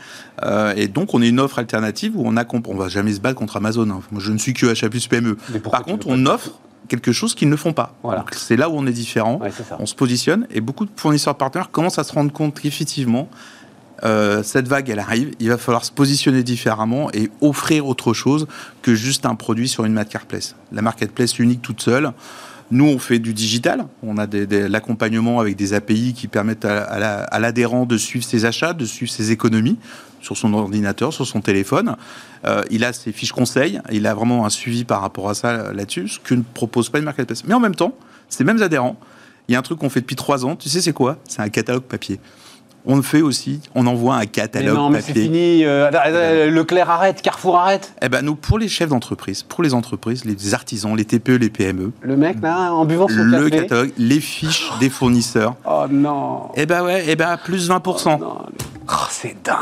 Euh, 0.44 0.72
et 0.76 0.87
donc 0.87 1.14
on 1.14 1.22
est 1.22 1.29
une 1.29 1.40
offre 1.40 1.59
alternative 1.59 2.16
où 2.16 2.22
on 2.24 2.37
a, 2.37 2.44
on 2.68 2.76
va 2.76 2.88
jamais 2.88 3.12
se 3.12 3.20
battre 3.20 3.38
contre 3.38 3.57
Amazon. 3.57 3.90
Hein. 3.90 4.00
Moi, 4.12 4.20
je 4.20 4.33
ne 4.33 4.38
suis 4.38 4.55
que 4.55 4.88
plus 4.88 5.07
PME. 5.09 5.37
Par 5.70 5.83
contre, 5.83 6.07
on 6.09 6.26
offre 6.26 6.61
quelque 6.88 7.12
chose 7.12 7.35
qu'ils 7.35 7.48
ne 7.48 7.57
font 7.57 7.72
pas. 7.72 7.94
Voilà. 8.03 8.24
C'est 8.33 8.57
là 8.57 8.68
où 8.68 8.74
on 8.76 8.87
est 8.87 8.92
différent. 8.92 9.40
on 9.79 9.87
se 9.87 9.94
positionne 9.94 10.46
et 10.50 10.61
beaucoup 10.61 10.85
de 10.85 10.90
fournisseurs 10.94 11.37
partenaires 11.37 11.70
commencent 11.70 11.98
à 11.98 12.05
se 12.05 12.12
rendre 12.12 12.33
compte 12.33 12.61
qu'effectivement, 12.61 13.29
euh, 14.04 14.42
cette 14.42 14.68
vague, 14.68 14.88
elle 14.90 14.98
arrive. 14.98 15.32
Il 15.40 15.48
va 15.48 15.58
falloir 15.58 15.84
se 15.84 15.92
positionner 15.92 16.42
différemment 16.42 17.10
et 17.12 17.30
offrir 17.40 17.86
autre 17.86 18.12
chose 18.14 18.46
que 18.82 18.94
juste 18.94 19.26
un 19.26 19.34
produit 19.34 19.68
sur 19.68 19.84
une 19.84 19.92
marketplace. 19.92 20.54
La 20.72 20.82
marketplace 20.82 21.38
unique 21.38 21.62
toute 21.62 21.80
seule, 21.82 22.12
Nous, 22.72 22.84
on 22.86 23.00
fait 23.00 23.18
du 23.18 23.34
digital. 23.34 23.86
On 24.04 24.16
a 24.16 24.28
des- 24.28 24.68
l'accompagnement 24.68 25.40
avec 25.40 25.56
des 25.56 25.74
API 25.74 26.14
qui 26.14 26.28
permettent 26.28 26.64
à 26.64 27.38
l'adhérent 27.40 27.84
de 27.84 27.96
suivre 27.98 28.24
ses 28.24 28.44
achats, 28.44 28.74
de 28.74 28.84
suivre 28.84 29.10
ses 29.10 29.32
économies 29.32 29.76
sur 30.20 30.36
son 30.36 30.54
ordinateur, 30.54 31.12
sur 31.12 31.26
son 31.26 31.40
téléphone. 31.40 31.96
Euh, 32.44 32.62
il 32.70 32.84
a 32.84 32.92
ses 32.92 33.10
fiches 33.10 33.32
conseils. 33.32 33.80
Il 33.90 34.06
a 34.06 34.14
vraiment 34.14 34.46
un 34.46 34.50
suivi 34.50 34.84
par 34.84 35.00
rapport 35.00 35.28
à 35.28 35.34
ça 35.34 35.48
euh, 35.48 35.72
là-dessus, 35.72 36.06
ce 36.06 36.18
que 36.20 36.32
ne 36.32 36.42
propose 36.44 36.90
pas 36.90 36.98
une 37.00 37.06
marketplace. 37.06 37.42
Mais 37.44 37.54
en 37.54 37.60
même 37.60 37.74
temps, 37.74 37.92
ces 38.28 38.44
mêmes 38.44 38.62
adhérents, 38.62 38.96
il 39.48 39.52
y 39.54 39.56
a 39.56 39.58
un 39.58 39.62
truc 39.62 39.80
qu'on 39.80 39.90
fait 39.90 40.00
depuis 40.02 40.14
trois 40.14 40.44
ans. 40.46 40.54
Tu 40.54 40.68
sais, 40.68 40.80
c'est 40.80 40.92
quoi? 40.92 41.18
C'est 41.28 41.42
un 41.42 41.48
catalogue 41.48 41.82
papier. 41.82 42.20
On 42.86 42.96
le 42.96 43.02
fait 43.02 43.20
aussi. 43.20 43.60
On 43.74 43.86
envoie 43.86 44.16
un 44.16 44.20
Mais 44.20 44.26
catalogue 44.26 44.74
non, 44.74 44.88
mais 44.90 45.00
c'est 45.00 45.08
papier. 45.08 45.24
fini. 45.24 45.64
euh, 45.64 46.50
Leclerc 46.50 46.88
arrête, 46.88 47.20
Carrefour 47.20 47.58
arrête. 47.58 47.92
Eh 48.02 48.08
ben, 48.08 48.22
nous, 48.22 48.34
pour 48.34 48.58
les 48.58 48.68
chefs 48.68 48.88
d'entreprise, 48.88 49.42
pour 49.42 49.62
les 49.62 49.74
entreprises, 49.74 50.24
les 50.24 50.54
artisans, 50.54 50.96
les 50.96 51.04
TPE, 51.04 51.32
les 51.36 51.50
PME, 51.50 51.92
Le 52.00 52.16
mec, 52.16 52.38
là, 52.40 52.72
en 52.72 52.84
buvant 52.86 53.06
son 53.08 53.22
le 53.24 53.50
café. 53.50 53.62
catalogue, 53.62 53.92
les 53.98 54.20
fiches 54.20 54.70
des 54.80 54.88
fournisseurs, 54.88 55.56
Oh 55.66 55.84
non. 55.90 56.48
eh 56.56 56.64
ben 56.66 56.82
ouais, 56.82 57.04
eh 57.06 57.16
ben 57.16 57.36
plus 57.36 57.68
20%. 57.68 58.18
Non, 58.18 58.38
Oh, 58.88 59.06
c'est 59.10 59.36
dingue. 59.44 59.56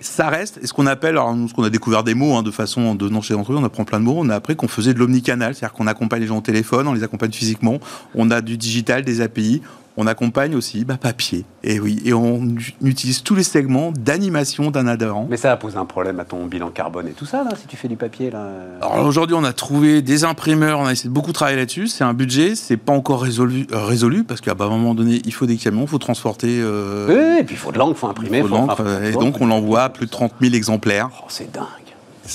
Ça 0.00 0.28
reste, 0.28 0.60
et 0.62 0.66
ce 0.68 0.72
qu'on 0.72 0.86
appelle, 0.86 1.10
alors 1.10 1.34
nous, 1.34 1.48
ce 1.48 1.54
qu'on 1.54 1.64
a 1.64 1.70
découvert 1.70 2.04
des 2.04 2.14
mots, 2.14 2.36
hein, 2.36 2.42
de 2.44 2.50
façon, 2.52 2.82
en 2.82 2.94
donnant 2.94 3.20
chez 3.20 3.34
on 3.34 3.64
apprend 3.64 3.84
plein 3.84 3.98
de 3.98 4.04
mots, 4.04 4.14
on 4.18 4.28
a 4.28 4.34
appris 4.36 4.54
qu'on 4.54 4.68
faisait 4.68 4.94
de 4.94 4.98
l'omnicanal, 5.00 5.54
c'est-à-dire 5.56 5.72
qu'on 5.74 5.88
accompagne 5.88 6.20
les 6.20 6.26
gens 6.28 6.38
au 6.38 6.40
téléphone, 6.42 6.86
on 6.86 6.92
les 6.92 7.02
accompagne 7.02 7.32
physiquement, 7.32 7.78
on 8.14 8.30
a 8.30 8.40
du 8.40 8.56
digital, 8.56 9.02
des 9.02 9.20
API, 9.20 9.60
on 10.00 10.06
accompagne 10.06 10.54
aussi 10.54 10.84
bah, 10.84 10.96
papier, 10.96 11.44
et 11.64 11.80
oui, 11.80 12.00
et 12.04 12.14
on 12.14 12.40
utilise 12.82 13.22
tous 13.24 13.34
les 13.34 13.42
segments 13.42 13.90
d'animation 13.92 14.70
d'un 14.70 14.86
adhérent. 14.86 15.26
Mais 15.28 15.36
ça 15.36 15.48
va 15.48 15.56
poser 15.56 15.76
un 15.76 15.84
problème 15.84 16.20
à 16.20 16.24
ton 16.24 16.46
bilan 16.46 16.70
carbone 16.70 17.08
et 17.08 17.12
tout 17.12 17.26
ça, 17.26 17.42
là, 17.42 17.50
si 17.60 17.66
tu 17.66 17.76
fais 17.76 17.88
du 17.88 17.96
papier, 17.96 18.30
là. 18.30 18.46
Alors 18.80 19.04
aujourd'hui, 19.04 19.34
on 19.38 19.42
a 19.44 19.52
trouvé 19.52 20.00
des 20.00 20.24
imprimeurs, 20.24 20.78
on 20.78 20.86
a 20.86 20.92
essayé 20.92 21.08
de 21.10 21.14
beaucoup 21.14 21.32
travailler 21.32 21.56
là-dessus. 21.58 21.88
C'est 21.88 22.04
un 22.04 22.14
budget, 22.14 22.54
c'est 22.54 22.76
pas 22.76 22.92
encore 22.92 23.20
résolu, 23.22 23.66
euh, 23.72 23.84
résolu 23.84 24.22
parce 24.22 24.40
qu'à 24.40 24.52
un 24.58 24.68
moment 24.68 24.94
donné, 24.94 25.20
il 25.24 25.34
faut 25.34 25.46
des 25.46 25.56
camions, 25.56 25.82
il 25.82 25.88
faut 25.88 25.98
transporter. 25.98 26.60
euh, 26.62 27.06
Oui, 27.34 27.40
et 27.40 27.44
puis 27.44 27.56
il 27.56 27.58
faut 27.58 27.72
de 27.72 27.78
l'encre, 27.78 27.94
il 27.96 27.98
faut 27.98 28.06
imprimer. 28.06 28.38
il 28.38 28.42
faut 28.42 28.48
de 28.48 28.52
faut- 28.52 28.56
l'encre, 28.60 28.72
enfin, 28.80 29.02
et 29.02 29.12
donc 29.12 29.40
on 29.40 29.46
l'envoie 29.46 29.82
à 29.82 29.88
plus 29.88 30.06
de 30.06 30.10
30 30.12 30.32
000 30.40 30.54
exemplaires. 30.54 31.10
Oh, 31.20 31.24
c'est 31.28 31.50
dingue. 31.50 31.64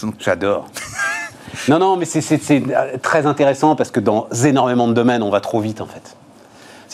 Donc, 0.01 0.15
J'adore. 0.19 0.67
non, 1.69 1.79
non, 1.79 1.95
mais 1.95 2.05
c'est, 2.05 2.25
euh, 2.51 2.97
très 3.01 3.25
intéressant 3.25 3.75
parce 3.75 3.91
que 3.91 3.99
dans 3.99 4.27
énormément 4.43 4.87
de 4.87 4.93
domaines, 4.93 5.23
on 5.23 5.29
va 5.29 5.39
trop 5.39 5.61
vite 5.61 5.81
en 5.81 5.85
fait. 5.85 6.17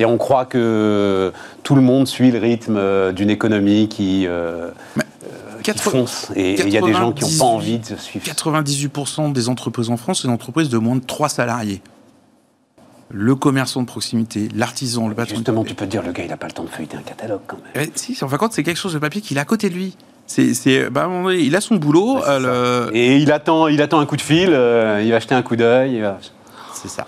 On 0.06 0.18
croit 0.18 0.46
que 0.46 1.32
tout 1.64 1.76
le 1.76 1.82
monde 1.82 2.08
suit 2.08 2.32
le 2.32 2.40
rythme 2.40 2.76
euh, 2.78 3.12
d'une 3.12 3.30
économie 3.30 3.88
qui, 3.90 4.26
euh, 4.28 4.70
euh, 4.98 5.02
qui 5.64 5.72
fonce. 5.78 6.32
Et 6.36 6.54
il 6.62 6.70
y 6.70 6.78
a 6.78 6.82
des 6.82 6.94
gens 6.94 7.12
qui 7.12 7.24
n'ont 7.24 7.30
98 7.30 7.38
pas 7.40 7.46
envie 7.46 7.80
de 7.80 7.96
suivre. 7.98 8.26
98% 8.26 9.32
des 9.34 9.50
entreprises 9.50 9.90
en 9.90 9.98
France, 9.98 10.22
c'est 10.22 10.28
des 10.28 10.34
entreprises 10.34 10.70
de 10.70 10.78
moins 10.78 10.96
de 10.96 11.04
3 11.06 11.30
salariés. 11.30 11.82
Le 13.12 13.36
commerçant 13.36 13.82
de 13.82 13.88
proximité, 13.88 14.50
l'artisan, 14.56 15.08
le 15.08 15.16
patron. 15.16 15.36
Justement, 15.36 15.64
tu 15.64 15.74
peux 15.74 15.86
te 15.86 15.90
dire, 15.92 16.04
le 16.04 16.12
gars, 16.12 16.24
il 16.24 16.30
n'a 16.30 16.38
pas 16.38 16.46
le 16.46 16.54
temps 16.54 16.64
de 16.64 16.70
feuilleter 16.70 16.96
un 16.96 17.02
catalogue 17.02 17.42
quand 17.48 17.58
même. 17.76 17.88
Eh, 17.88 17.92
si, 17.96 18.14
en 18.24 18.28
fin 18.28 18.36
de 18.36 18.40
compte, 18.40 18.54
c'est 18.54 18.62
quelque 18.62 18.78
chose 18.78 18.94
de 18.94 19.00
papier 19.00 19.20
qu'il 19.22 19.40
a 19.40 19.42
à 19.42 19.46
côté 19.46 19.70
de 19.70 19.74
lui. 19.74 19.96
C'est, 20.28 20.92
bah, 20.92 21.10
il 21.36 21.56
a 21.56 21.60
son 21.62 21.78
boulot. 21.78 22.18
Ouais, 22.18 22.22
c'est 22.24 22.30
euh, 22.30 22.86
le- 22.92 22.96
Et 22.96 23.18
il 23.18 23.32
attend, 23.32 23.68
il 23.68 23.82
attend 23.82 24.00
un 24.00 24.06
coup 24.06 24.16
de 24.16 24.22
fil, 24.22 24.50
euh, 24.54 25.02
il 25.04 25.10
va 25.10 25.20
jeter 25.20 25.34
un 25.34 25.42
coup 25.42 25.56
d'œil. 25.56 26.02
va- 26.02 26.20
C'est 26.82 26.88
ça. 26.88 27.06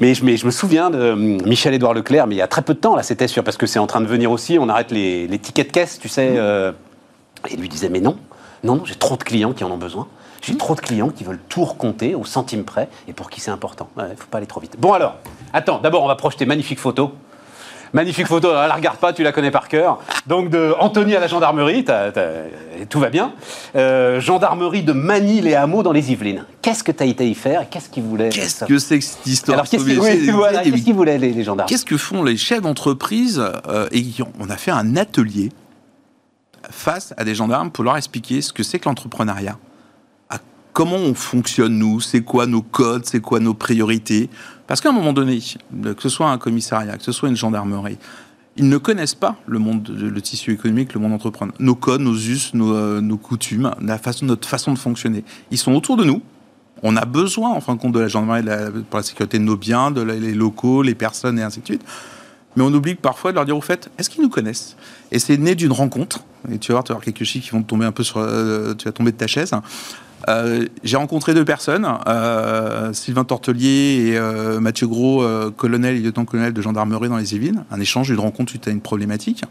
Mais 0.00 0.14
je, 0.14 0.24
mais 0.24 0.36
je 0.36 0.46
me 0.46 0.50
souviens 0.50 0.90
de 0.90 1.12
hum, 1.12 1.42
Michel-Édouard 1.46 1.94
Leclerc, 1.94 2.26
mais 2.26 2.34
il 2.34 2.38
y 2.38 2.42
a 2.42 2.48
très 2.48 2.62
peu 2.62 2.74
de 2.74 2.78
temps, 2.80 2.96
là, 2.96 3.02
c'était 3.02 3.28
sûr, 3.28 3.44
parce 3.44 3.56
que 3.56 3.66
c'est 3.66 3.78
en 3.78 3.86
train 3.86 4.00
de 4.00 4.06
venir 4.06 4.30
aussi, 4.30 4.58
on 4.58 4.68
arrête 4.68 4.90
les, 4.90 5.28
les 5.28 5.38
tickets 5.38 5.68
de 5.68 5.72
caisse, 5.72 5.98
tu 6.00 6.08
sais. 6.08 6.34
euh, 6.36 6.72
et 7.48 7.54
il 7.54 7.60
lui 7.60 7.68
disait, 7.68 7.88
mais 7.88 8.00
non, 8.00 8.16
non, 8.64 8.76
non, 8.76 8.84
j'ai 8.84 8.94
trop 8.94 9.16
de 9.16 9.22
clients 9.22 9.52
qui 9.52 9.64
en 9.64 9.70
ont 9.70 9.78
besoin. 9.78 10.08
J'ai 10.42 10.56
trop 10.56 10.74
de 10.74 10.80
clients 10.80 11.10
qui 11.10 11.22
veulent 11.22 11.40
tout 11.48 11.64
recompter 11.64 12.16
au 12.16 12.24
centime 12.24 12.64
près 12.64 12.88
et 13.06 13.12
pour 13.12 13.30
qui 13.30 13.40
c'est 13.40 13.52
important. 13.52 13.88
Il 13.96 14.02
ne 14.02 14.08
faut 14.16 14.26
pas 14.28 14.38
aller 14.38 14.46
trop 14.48 14.60
vite. 14.60 14.74
Bon 14.76 14.92
alors, 14.92 15.14
attends, 15.52 15.78
d'abord 15.78 16.02
on 16.02 16.08
va 16.08 16.16
projeter 16.16 16.46
magnifique 16.46 16.80
photo. 16.80 17.12
Magnifique 17.92 18.26
photo, 18.26 18.48
alors, 18.48 18.66
la 18.66 18.74
regarde 18.74 18.96
pas, 18.96 19.12
tu 19.12 19.22
la 19.22 19.32
connais 19.32 19.50
par 19.50 19.68
cœur. 19.68 19.98
Donc 20.26 20.48
de 20.48 20.74
Anthony 20.78 21.14
à 21.14 21.20
la 21.20 21.26
gendarmerie, 21.26 21.84
tout 22.88 23.00
va 23.00 23.10
bien. 23.10 23.32
Euh, 23.76 24.20
gendarmerie 24.20 24.82
de 24.82 24.92
Manille 24.92 25.46
et 25.46 25.54
Hameaux 25.54 25.82
dans 25.82 25.92
les 25.92 26.10
Yvelines. 26.10 26.46
Qu'est-ce 26.62 26.82
que 26.82 26.92
tu 26.92 27.02
as 27.02 27.06
été 27.06 27.28
y 27.28 27.34
faire 27.34 27.68
qu'est-ce 27.68 27.90
qu'ils 27.90 28.02
voulaient 28.02 28.30
Qu'est-ce 28.30 28.64
que 28.64 28.78
c'est 28.78 28.98
que 28.98 29.04
cette 29.04 29.26
histoire 29.26 29.58
Alors 29.58 29.68
qu'est-ce 29.68 29.84
qu'ils 29.84 30.00
oui, 30.00 30.30
voilà, 30.30 30.62
voulaient 30.94 31.18
les, 31.18 31.32
les 31.32 31.44
gendarmes 31.44 31.68
Qu'est-ce 31.68 31.84
que 31.84 31.98
font 31.98 32.22
les 32.22 32.36
chefs 32.36 32.62
d'entreprise 32.62 33.42
euh, 33.68 33.88
et 33.92 34.04
On 34.40 34.48
a 34.48 34.56
fait 34.56 34.70
un 34.70 34.96
atelier 34.96 35.50
face 36.70 37.12
à 37.16 37.24
des 37.24 37.34
gendarmes 37.34 37.70
pour 37.70 37.84
leur 37.84 37.96
expliquer 37.96 38.40
ce 38.40 38.52
que 38.52 38.62
c'est 38.62 38.78
que 38.78 38.88
l'entrepreneuriat, 38.88 39.58
à 40.30 40.38
comment 40.72 40.96
on 40.96 41.14
fonctionne 41.14 41.76
nous, 41.78 42.00
c'est 42.00 42.22
quoi 42.22 42.46
nos 42.46 42.62
codes, 42.62 43.04
c'est 43.04 43.20
quoi 43.20 43.40
nos 43.40 43.54
priorités? 43.54 44.30
Parce 44.66 44.80
qu'à 44.80 44.88
un 44.90 44.92
moment 44.92 45.12
donné, 45.12 45.38
que 45.40 46.02
ce 46.02 46.08
soit 46.08 46.30
un 46.30 46.38
commissariat, 46.38 46.96
que 46.96 47.04
ce 47.04 47.12
soit 47.12 47.28
une 47.28 47.36
gendarmerie, 47.36 47.98
ils 48.56 48.68
ne 48.68 48.76
connaissent 48.78 49.14
pas 49.14 49.36
le 49.46 49.58
monde, 49.58 49.82
de- 49.82 50.06
le 50.08 50.20
tissu 50.20 50.52
économique, 50.52 50.92
le 50.94 51.00
monde 51.00 51.12
entrepreneur, 51.14 51.54
nos 51.58 51.74
codes, 51.74 52.02
nos 52.02 52.14
us, 52.14 52.52
nos, 52.54 52.74
euh, 52.74 53.16
coutumes, 53.16 53.70
notre 53.80 54.48
façon 54.48 54.72
de 54.72 54.78
fonctionner. 54.78 55.24
Ils 55.50 55.58
sont 55.58 55.72
autour 55.74 55.96
de 55.96 56.04
nous. 56.04 56.20
On 56.82 56.96
a 56.96 57.04
besoin, 57.04 57.50
en 57.50 57.60
fin 57.60 57.74
de 57.76 57.80
compte, 57.80 57.92
de 57.92 58.00
la 58.00 58.08
gendarmerie 58.08 58.42
pour 58.90 58.98
la 58.98 59.02
sécurité 59.02 59.38
de 59.38 59.44
nos 59.44 59.56
biens, 59.56 59.90
de 59.90 60.02
les 60.02 60.34
locaux, 60.34 60.82
les 60.82 60.94
personnes 60.94 61.38
et 61.38 61.42
ainsi 61.42 61.60
de 61.60 61.64
suite. 61.66 61.82
Mais 62.56 62.62
on 62.62 62.72
oublie 62.74 62.94
parfois 62.96 63.30
de 63.30 63.36
leur 63.36 63.46
dire 63.46 63.56
au 63.56 63.60
fait, 63.62 63.90
est-ce 63.96 64.10
qu'ils 64.10 64.22
nous 64.22 64.28
connaissent? 64.28 64.76
Et 65.10 65.18
c'est 65.18 65.38
né 65.38 65.54
d'une 65.54 65.72
rencontre. 65.72 66.20
Et 66.50 66.58
tu 66.58 66.72
vas 66.72 66.74
voir, 66.74 66.84
tu 66.84 66.88
vas 66.88 66.94
avoir 66.96 67.04
quelques 67.04 67.24
chiffres 67.24 67.46
qui 67.46 67.52
vont 67.52 67.62
tomber 67.62 67.86
un 67.86 67.92
peu 67.92 68.02
sur, 68.02 68.18
euh, 68.18 68.74
tu 68.74 68.84
vas 68.84 68.92
tomber 68.92 69.12
de 69.12 69.16
ta 69.16 69.26
chaise. 69.26 69.52
Euh, 70.28 70.66
J'ai 70.84 70.96
rencontré 70.96 71.34
deux 71.34 71.44
personnes, 71.44 71.86
euh, 72.06 72.92
Sylvain 72.92 73.24
Tortelier 73.24 74.08
et 74.12 74.16
euh, 74.18 74.60
Mathieu 74.60 74.86
Gros, 74.86 75.24
colonel 75.56 75.96
et 75.96 76.00
lieutenant-colonel 76.00 76.52
de 76.52 76.62
gendarmerie 76.62 77.08
dans 77.08 77.16
les 77.16 77.34
Yvelines. 77.34 77.64
Un 77.70 77.80
échange, 77.80 78.10
une 78.10 78.20
rencontre 78.20 78.50
suite 78.50 78.68
à 78.68 78.70
une 78.70 78.80
problématique. 78.80 79.42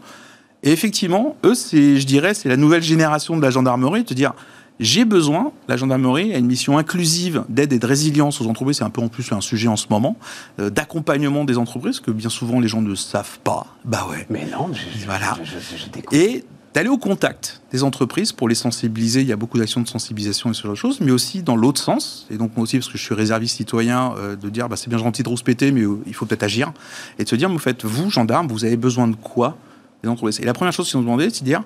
Et 0.62 0.70
effectivement, 0.72 1.36
eux, 1.44 1.54
c'est, 1.54 1.98
je 1.98 2.06
dirais, 2.06 2.34
c'est 2.34 2.48
la 2.48 2.56
nouvelle 2.56 2.82
génération 2.82 3.36
de 3.36 3.42
la 3.42 3.50
gendarmerie, 3.50 4.04
te 4.04 4.14
dire, 4.14 4.32
j'ai 4.80 5.04
besoin, 5.04 5.52
la 5.68 5.76
gendarmerie 5.76 6.32
a 6.34 6.38
une 6.38 6.46
mission 6.46 6.78
inclusive 6.78 7.44
d'aide 7.48 7.72
et 7.72 7.78
de 7.78 7.86
résilience 7.86 8.40
aux 8.40 8.46
entreprises, 8.46 8.78
c'est 8.78 8.84
un 8.84 8.90
peu 8.90 9.02
en 9.02 9.08
plus 9.08 9.30
un 9.32 9.40
sujet 9.40 9.68
en 9.68 9.76
ce 9.76 9.86
moment, 9.90 10.16
euh, 10.60 10.70
d'accompagnement 10.70 11.44
des 11.44 11.58
entreprises, 11.58 12.00
que 12.00 12.10
bien 12.10 12.30
souvent 12.30 12.58
les 12.60 12.68
gens 12.68 12.80
ne 12.80 12.94
savent 12.94 13.38
pas. 13.44 13.66
Bah 13.84 14.06
ouais. 14.10 14.26
Mais 14.30 14.46
non, 14.50 14.70
je, 14.72 15.04
Voilà. 15.04 15.36
je, 15.44 15.50
je- 15.50 15.76
je. 15.76 16.16
Et 16.16 16.44
d'aller 16.74 16.88
au 16.88 16.98
contact 16.98 17.60
des 17.70 17.82
entreprises 17.82 18.32
pour 18.32 18.48
les 18.48 18.54
sensibiliser. 18.54 19.20
Il 19.20 19.26
y 19.26 19.32
a 19.32 19.36
beaucoup 19.36 19.58
d'actions 19.58 19.80
de 19.80 19.88
sensibilisation 19.88 20.50
et 20.50 20.54
ce 20.54 20.62
genre 20.62 20.72
de 20.72 20.76
choses, 20.76 21.00
mais 21.00 21.10
aussi 21.10 21.42
dans 21.42 21.56
l'autre 21.56 21.80
sens. 21.80 22.26
Et 22.30 22.36
donc 22.36 22.56
moi 22.56 22.64
aussi, 22.64 22.78
parce 22.78 22.88
que 22.88 22.98
je 22.98 23.02
suis 23.02 23.14
réserviste 23.14 23.56
citoyen, 23.56 24.14
euh, 24.16 24.36
de 24.36 24.48
dire 24.48 24.68
bah, 24.68 24.76
c'est 24.76 24.88
bien 24.88 24.98
gentil 24.98 25.22
de 25.22 25.28
rouspéter, 25.28 25.72
mais 25.72 25.82
euh, 25.82 25.98
il 26.06 26.14
faut 26.14 26.26
peut-être 26.26 26.42
agir. 26.42 26.72
Et 27.18 27.24
de 27.24 27.28
se 27.28 27.36
dire, 27.36 27.48
mais 27.48 27.56
en 27.56 27.58
vous, 27.84 28.10
gendarmes, 28.10 28.48
vous 28.48 28.64
avez 28.64 28.76
besoin 28.76 29.08
de 29.08 29.16
quoi 29.16 29.56
entreprises? 30.06 30.40
Et 30.40 30.44
la 30.44 30.52
première 30.52 30.72
chose 30.72 30.88
qu'ils 30.88 30.98
nous 30.98 31.04
demandaient, 31.04 31.30
c'est 31.30 31.40
de 31.40 31.46
dire, 31.46 31.62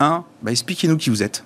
un, 0.00 0.24
bah, 0.42 0.50
expliquez-nous 0.50 0.96
qui 0.96 1.10
vous 1.10 1.22
êtes. 1.22 1.44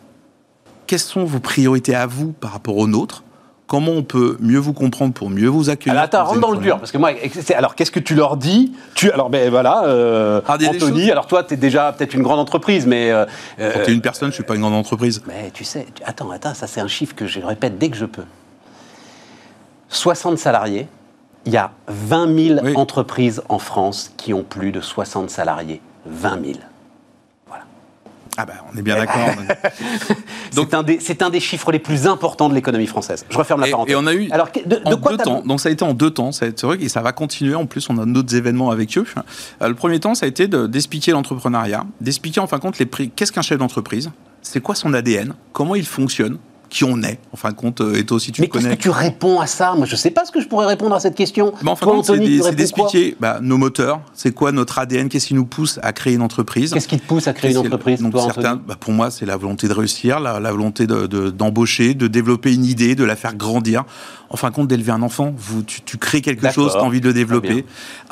Quelles 0.86 0.98
sont 0.98 1.24
vos 1.24 1.40
priorités 1.40 1.94
à 1.94 2.06
vous 2.06 2.32
par 2.32 2.52
rapport 2.52 2.76
aux 2.76 2.88
nôtres? 2.88 3.22
Comment 3.68 3.92
on 3.92 4.02
peut 4.02 4.36
mieux 4.40 4.58
vous 4.58 4.74
comprendre 4.74 5.14
pour 5.14 5.30
mieux 5.30 5.48
vous 5.48 5.70
accueillir 5.70 5.92
Alors, 5.92 6.04
attends, 6.04 6.24
rentre 6.24 6.40
dans 6.40 6.50
le 6.50 6.58
dur, 6.58 6.78
parce 6.78 6.90
que 6.92 6.98
moi, 6.98 7.10
alors 7.56 7.74
qu'est-ce 7.74 7.90
que 7.90 8.00
tu 8.00 8.14
leur 8.14 8.36
dis? 8.36 8.72
Tu, 8.94 9.10
Alors, 9.10 9.30
ben 9.30 9.48
voilà, 9.50 9.84
euh, 9.84 10.42
Ah, 10.46 10.58
Anthony, 10.68 11.10
alors 11.10 11.26
toi, 11.26 11.42
tu 11.42 11.54
es 11.54 11.56
déjà 11.56 11.90
peut-être 11.92 12.12
une 12.12 12.22
grande 12.22 12.38
entreprise, 12.40 12.86
mais. 12.86 13.10
euh, 13.10 13.24
Quand 13.56 13.62
euh, 13.64 13.84
tu 13.84 13.90
es 13.90 13.94
une 13.94 14.02
personne, 14.02 14.28
je 14.28 14.34
suis 14.34 14.42
pas 14.42 14.56
une 14.56 14.60
grande 14.60 14.74
entreprise. 14.74 15.22
mais 15.26 15.50
tu 15.54 15.64
sais, 15.64 15.86
tu- 15.94 16.02
attends, 16.04 16.30
attends, 16.30 16.52
ça 16.54 16.66
c'est 16.66 16.80
un 16.80 16.88
chiffre 16.88 17.14
que 17.14 17.26
je 17.26 17.40
répète 17.40 17.78
dès 17.78 17.88
que 17.88 17.96
je 17.96 18.04
peux. 18.04 18.24
60 19.88 20.38
salariés, 20.38 20.86
il 21.46 21.52
y 21.52 21.56
a 21.56 21.70
20 21.88 22.48
000 22.56 22.60
Oui. 22.62 22.72
entreprises 22.76 23.42
en 23.48 23.58
France 23.58 24.12
qui 24.16 24.34
ont 24.34 24.42
plus 24.42 24.72
de 24.72 24.80
60 24.80 25.30
salariés. 25.30 25.80
20 26.06 26.44
000. 26.44 26.58
Ah 28.38 28.46
bah, 28.46 28.54
on 28.72 28.76
est 28.78 28.82
bien 28.82 28.96
d'accord. 28.96 29.20
C'est 30.52 30.74
un, 30.74 30.82
des- 30.82 30.98
c'est 31.00 31.22
un 31.22 31.30
des 31.30 31.40
chiffres 31.40 31.70
les 31.72 31.78
plus 31.78 32.06
importants 32.06 32.48
de 32.48 32.54
l'économie 32.54 32.86
française. 32.86 33.24
Je 33.28 33.36
referme 33.38 33.60
la 33.60 33.68
Et- 33.68 33.70
parenthèse. 33.70 33.92
et 33.92 33.96
on 33.96 34.06
a 34.06 34.14
eu 34.14 34.30
Alors, 34.30 34.48
de, 34.54 34.76
de 34.76 34.80
en 34.84 34.96
quoi 34.98 35.12
deux 35.12 35.16
temps. 35.18 35.42
Donc 35.44 35.60
ça 35.60 35.68
a 35.68 35.72
été 35.72 35.82
en 35.84 35.92
deux 35.94 36.10
temps. 36.10 36.32
C'est 36.32 36.62
vrai 36.62 36.78
que 36.78 36.88
ça 36.88 37.00
va 37.02 37.12
continuer. 37.12 37.54
En 37.54 37.66
plus, 37.66 37.88
on 37.90 37.98
a 37.98 38.04
d'autres 38.06 38.34
événements 38.34 38.70
avec 38.70 38.96
eux. 38.98 39.04
Euh, 39.62 39.68
le 39.68 39.74
premier 39.74 39.98
temps, 40.00 40.14
ça 40.14 40.26
a 40.26 40.28
été 40.28 40.48
de- 40.48 40.66
d'expliquer 40.66 41.12
l'entrepreneuriat, 41.12 41.84
d'expliquer 42.00 42.40
en 42.40 42.46
fin 42.46 42.56
de 42.58 42.62
compte 42.62 42.78
les 42.78 42.86
prix. 42.86 43.10
Qu'est-ce 43.14 43.32
qu'un 43.32 43.42
chef 43.42 43.58
d'entreprise? 43.58 44.10
C'est 44.42 44.60
quoi 44.60 44.74
son 44.74 44.92
ADN 44.94 45.34
Comment 45.52 45.74
il 45.74 45.86
fonctionne? 45.86 46.38
Qui 46.72 46.84
on 46.84 47.02
est 47.02 47.18
En 47.34 47.36
fin 47.36 47.50
de 47.50 47.54
compte, 47.54 47.82
euh, 47.82 47.96
et 47.98 48.04
toi 48.06 48.16
aussi 48.16 48.32
tu 48.32 48.40
Mais 48.40 48.46
le 48.46 48.52
qu'est-ce 48.52 48.64
connais. 48.64 48.76
que 48.78 48.82
tu 48.82 48.88
réponds 48.88 49.40
à 49.40 49.46
ça 49.46 49.74
Moi, 49.76 49.84
je 49.84 49.94
sais 49.94 50.10
pas 50.10 50.24
ce 50.24 50.32
que 50.32 50.40
je 50.40 50.48
pourrais 50.48 50.64
répondre 50.66 50.94
à 50.94 51.00
cette 51.00 51.14
question. 51.14 51.52
Mais 51.62 51.70
en 51.70 51.76
fin 51.76 51.84
de 51.84 51.90
compte, 51.90 52.06
c'est 52.06 52.54
d'expliquer 52.54 53.14
bah, 53.20 53.40
nos 53.42 53.58
moteurs. 53.58 54.00
C'est 54.14 54.32
quoi 54.32 54.52
notre 54.52 54.78
ADN 54.78 55.10
Qu'est-ce 55.10 55.26
qui 55.26 55.34
nous 55.34 55.44
pousse 55.44 55.78
à 55.82 55.92
créer 55.92 56.14
une 56.14 56.22
entreprise 56.22 56.72
Qu'est-ce 56.72 56.88
qui 56.88 56.98
te 56.98 57.06
pousse 57.06 57.28
à 57.28 57.34
créer 57.34 57.50
une 57.50 57.58
entreprise, 57.58 58.00
donc 58.00 58.12
toi, 58.12 58.22
certains, 58.24 58.56
bah, 58.56 58.76
Pour 58.80 58.92
moi, 58.94 59.10
c'est 59.10 59.26
la 59.26 59.36
volonté 59.36 59.68
de 59.68 59.74
réussir, 59.74 60.18
la, 60.18 60.40
la 60.40 60.50
volonté 60.50 60.86
de- 60.86 61.06
de- 61.06 61.28
d'embaucher, 61.28 61.92
de, 61.92 62.06
développer 62.08 62.54
une 62.54 62.64
idée, 62.64 62.94
de 62.94 63.04
la 63.04 63.16
faire 63.16 63.34
grandir. 63.34 63.84
En 64.32 64.36
fin 64.38 64.48
de 64.48 64.54
compte, 64.54 64.66
d'élever 64.66 64.92
un 64.92 65.02
enfant. 65.02 65.32
Vous, 65.36 65.62
tu, 65.62 65.82
tu 65.82 65.98
crées 65.98 66.22
quelque 66.22 66.50
chose, 66.50 66.72
tu 66.72 66.78
as 66.78 66.82
envie 66.82 67.00
de 67.02 67.06
le 67.06 67.12
développer. 67.12 67.66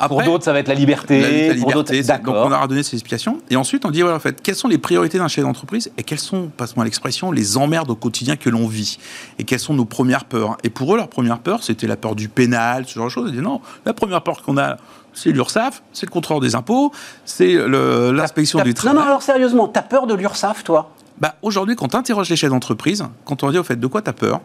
pour 0.07 0.21
d'autres, 0.21 0.43
ça 0.45 0.53
va 0.53 0.59
être 0.59 0.67
la 0.67 0.75
liberté. 0.75 1.19
La, 1.19 1.27
la 1.55 1.59
pour 1.61 1.71
d'autres- 1.73 1.91
liberté, 1.91 2.03
c'est- 2.03 2.23
donc 2.23 2.35
on 2.35 2.49
leur 2.49 2.61
a 2.61 2.67
donné 2.67 2.83
ces 2.83 2.95
explications. 2.95 3.39
Et 3.49 3.55
ensuite, 3.55 3.85
on 3.85 3.91
dit, 3.91 4.01
voilà, 4.01 4.15
en 4.17 4.19
fait, 4.19 4.39
quelles 4.41 4.55
sont 4.55 4.67
les 4.67 4.77
priorités 4.77 5.17
d'un 5.17 5.27
chef 5.27 5.43
d'entreprise 5.43 5.91
et 5.97 6.03
quelles 6.03 6.19
sont, 6.19 6.49
passe-moi 6.55 6.85
l'expression, 6.85 7.31
les 7.31 7.57
emmerdes 7.57 7.89
au 7.89 7.95
quotidien 7.95 8.35
que 8.35 8.49
l'on 8.49 8.67
vit 8.67 8.99
et 9.39 9.43
quelles 9.43 9.59
sont 9.59 9.73
nos 9.73 9.85
premières 9.85 10.25
peurs? 10.25 10.57
Et 10.63 10.69
pour 10.69 10.93
eux, 10.93 10.97
leur 10.97 11.07
première 11.09 11.39
peur, 11.39 11.63
c'était 11.63 11.87
la 11.87 11.97
peur 11.97 12.15
du 12.15 12.29
pénal, 12.29 12.85
ce 12.87 12.93
genre 12.93 13.05
de 13.05 13.09
choses. 13.11 13.25
Ils 13.29 13.31
disaient, 13.31 13.43
non, 13.43 13.59
la 13.85 13.93
première 13.93 14.21
peur 14.21 14.43
qu'on 14.43 14.57
a, 14.59 14.77
c'est 15.13 15.31
l'URSSAF, 15.31 15.81
c'est 15.91 16.05
le 16.05 16.11
contrôleur 16.11 16.39
des 16.41 16.53
impôts, 16.55 16.91
c'est 17.25 17.55
l'inspection 17.67 18.59
du 18.61 18.69
Non, 18.69 18.73
travail. 18.75 18.95
non, 18.99 19.05
alors 19.07 19.21
sérieusement, 19.23 19.67
t'as 19.67 19.81
peur 19.81 20.07
de 20.07 20.13
l'URSSAF, 20.13 20.63
toi? 20.63 20.91
Bah, 21.19 21.35
Aujourd'hui, 21.41 21.75
quand 21.75 21.87
tu 21.89 21.97
interroges 21.97 22.29
les 22.29 22.35
chefs 22.35 22.49
d'entreprise, 22.49 23.03
quand 23.25 23.43
on 23.43 23.47
leur 23.47 23.53
dit 23.53 23.59
au 23.59 23.63
fait 23.63 23.75
de 23.79 23.87
quoi 23.87 24.01
tu 24.01 24.09
as 24.09 24.13
peur, 24.13 24.41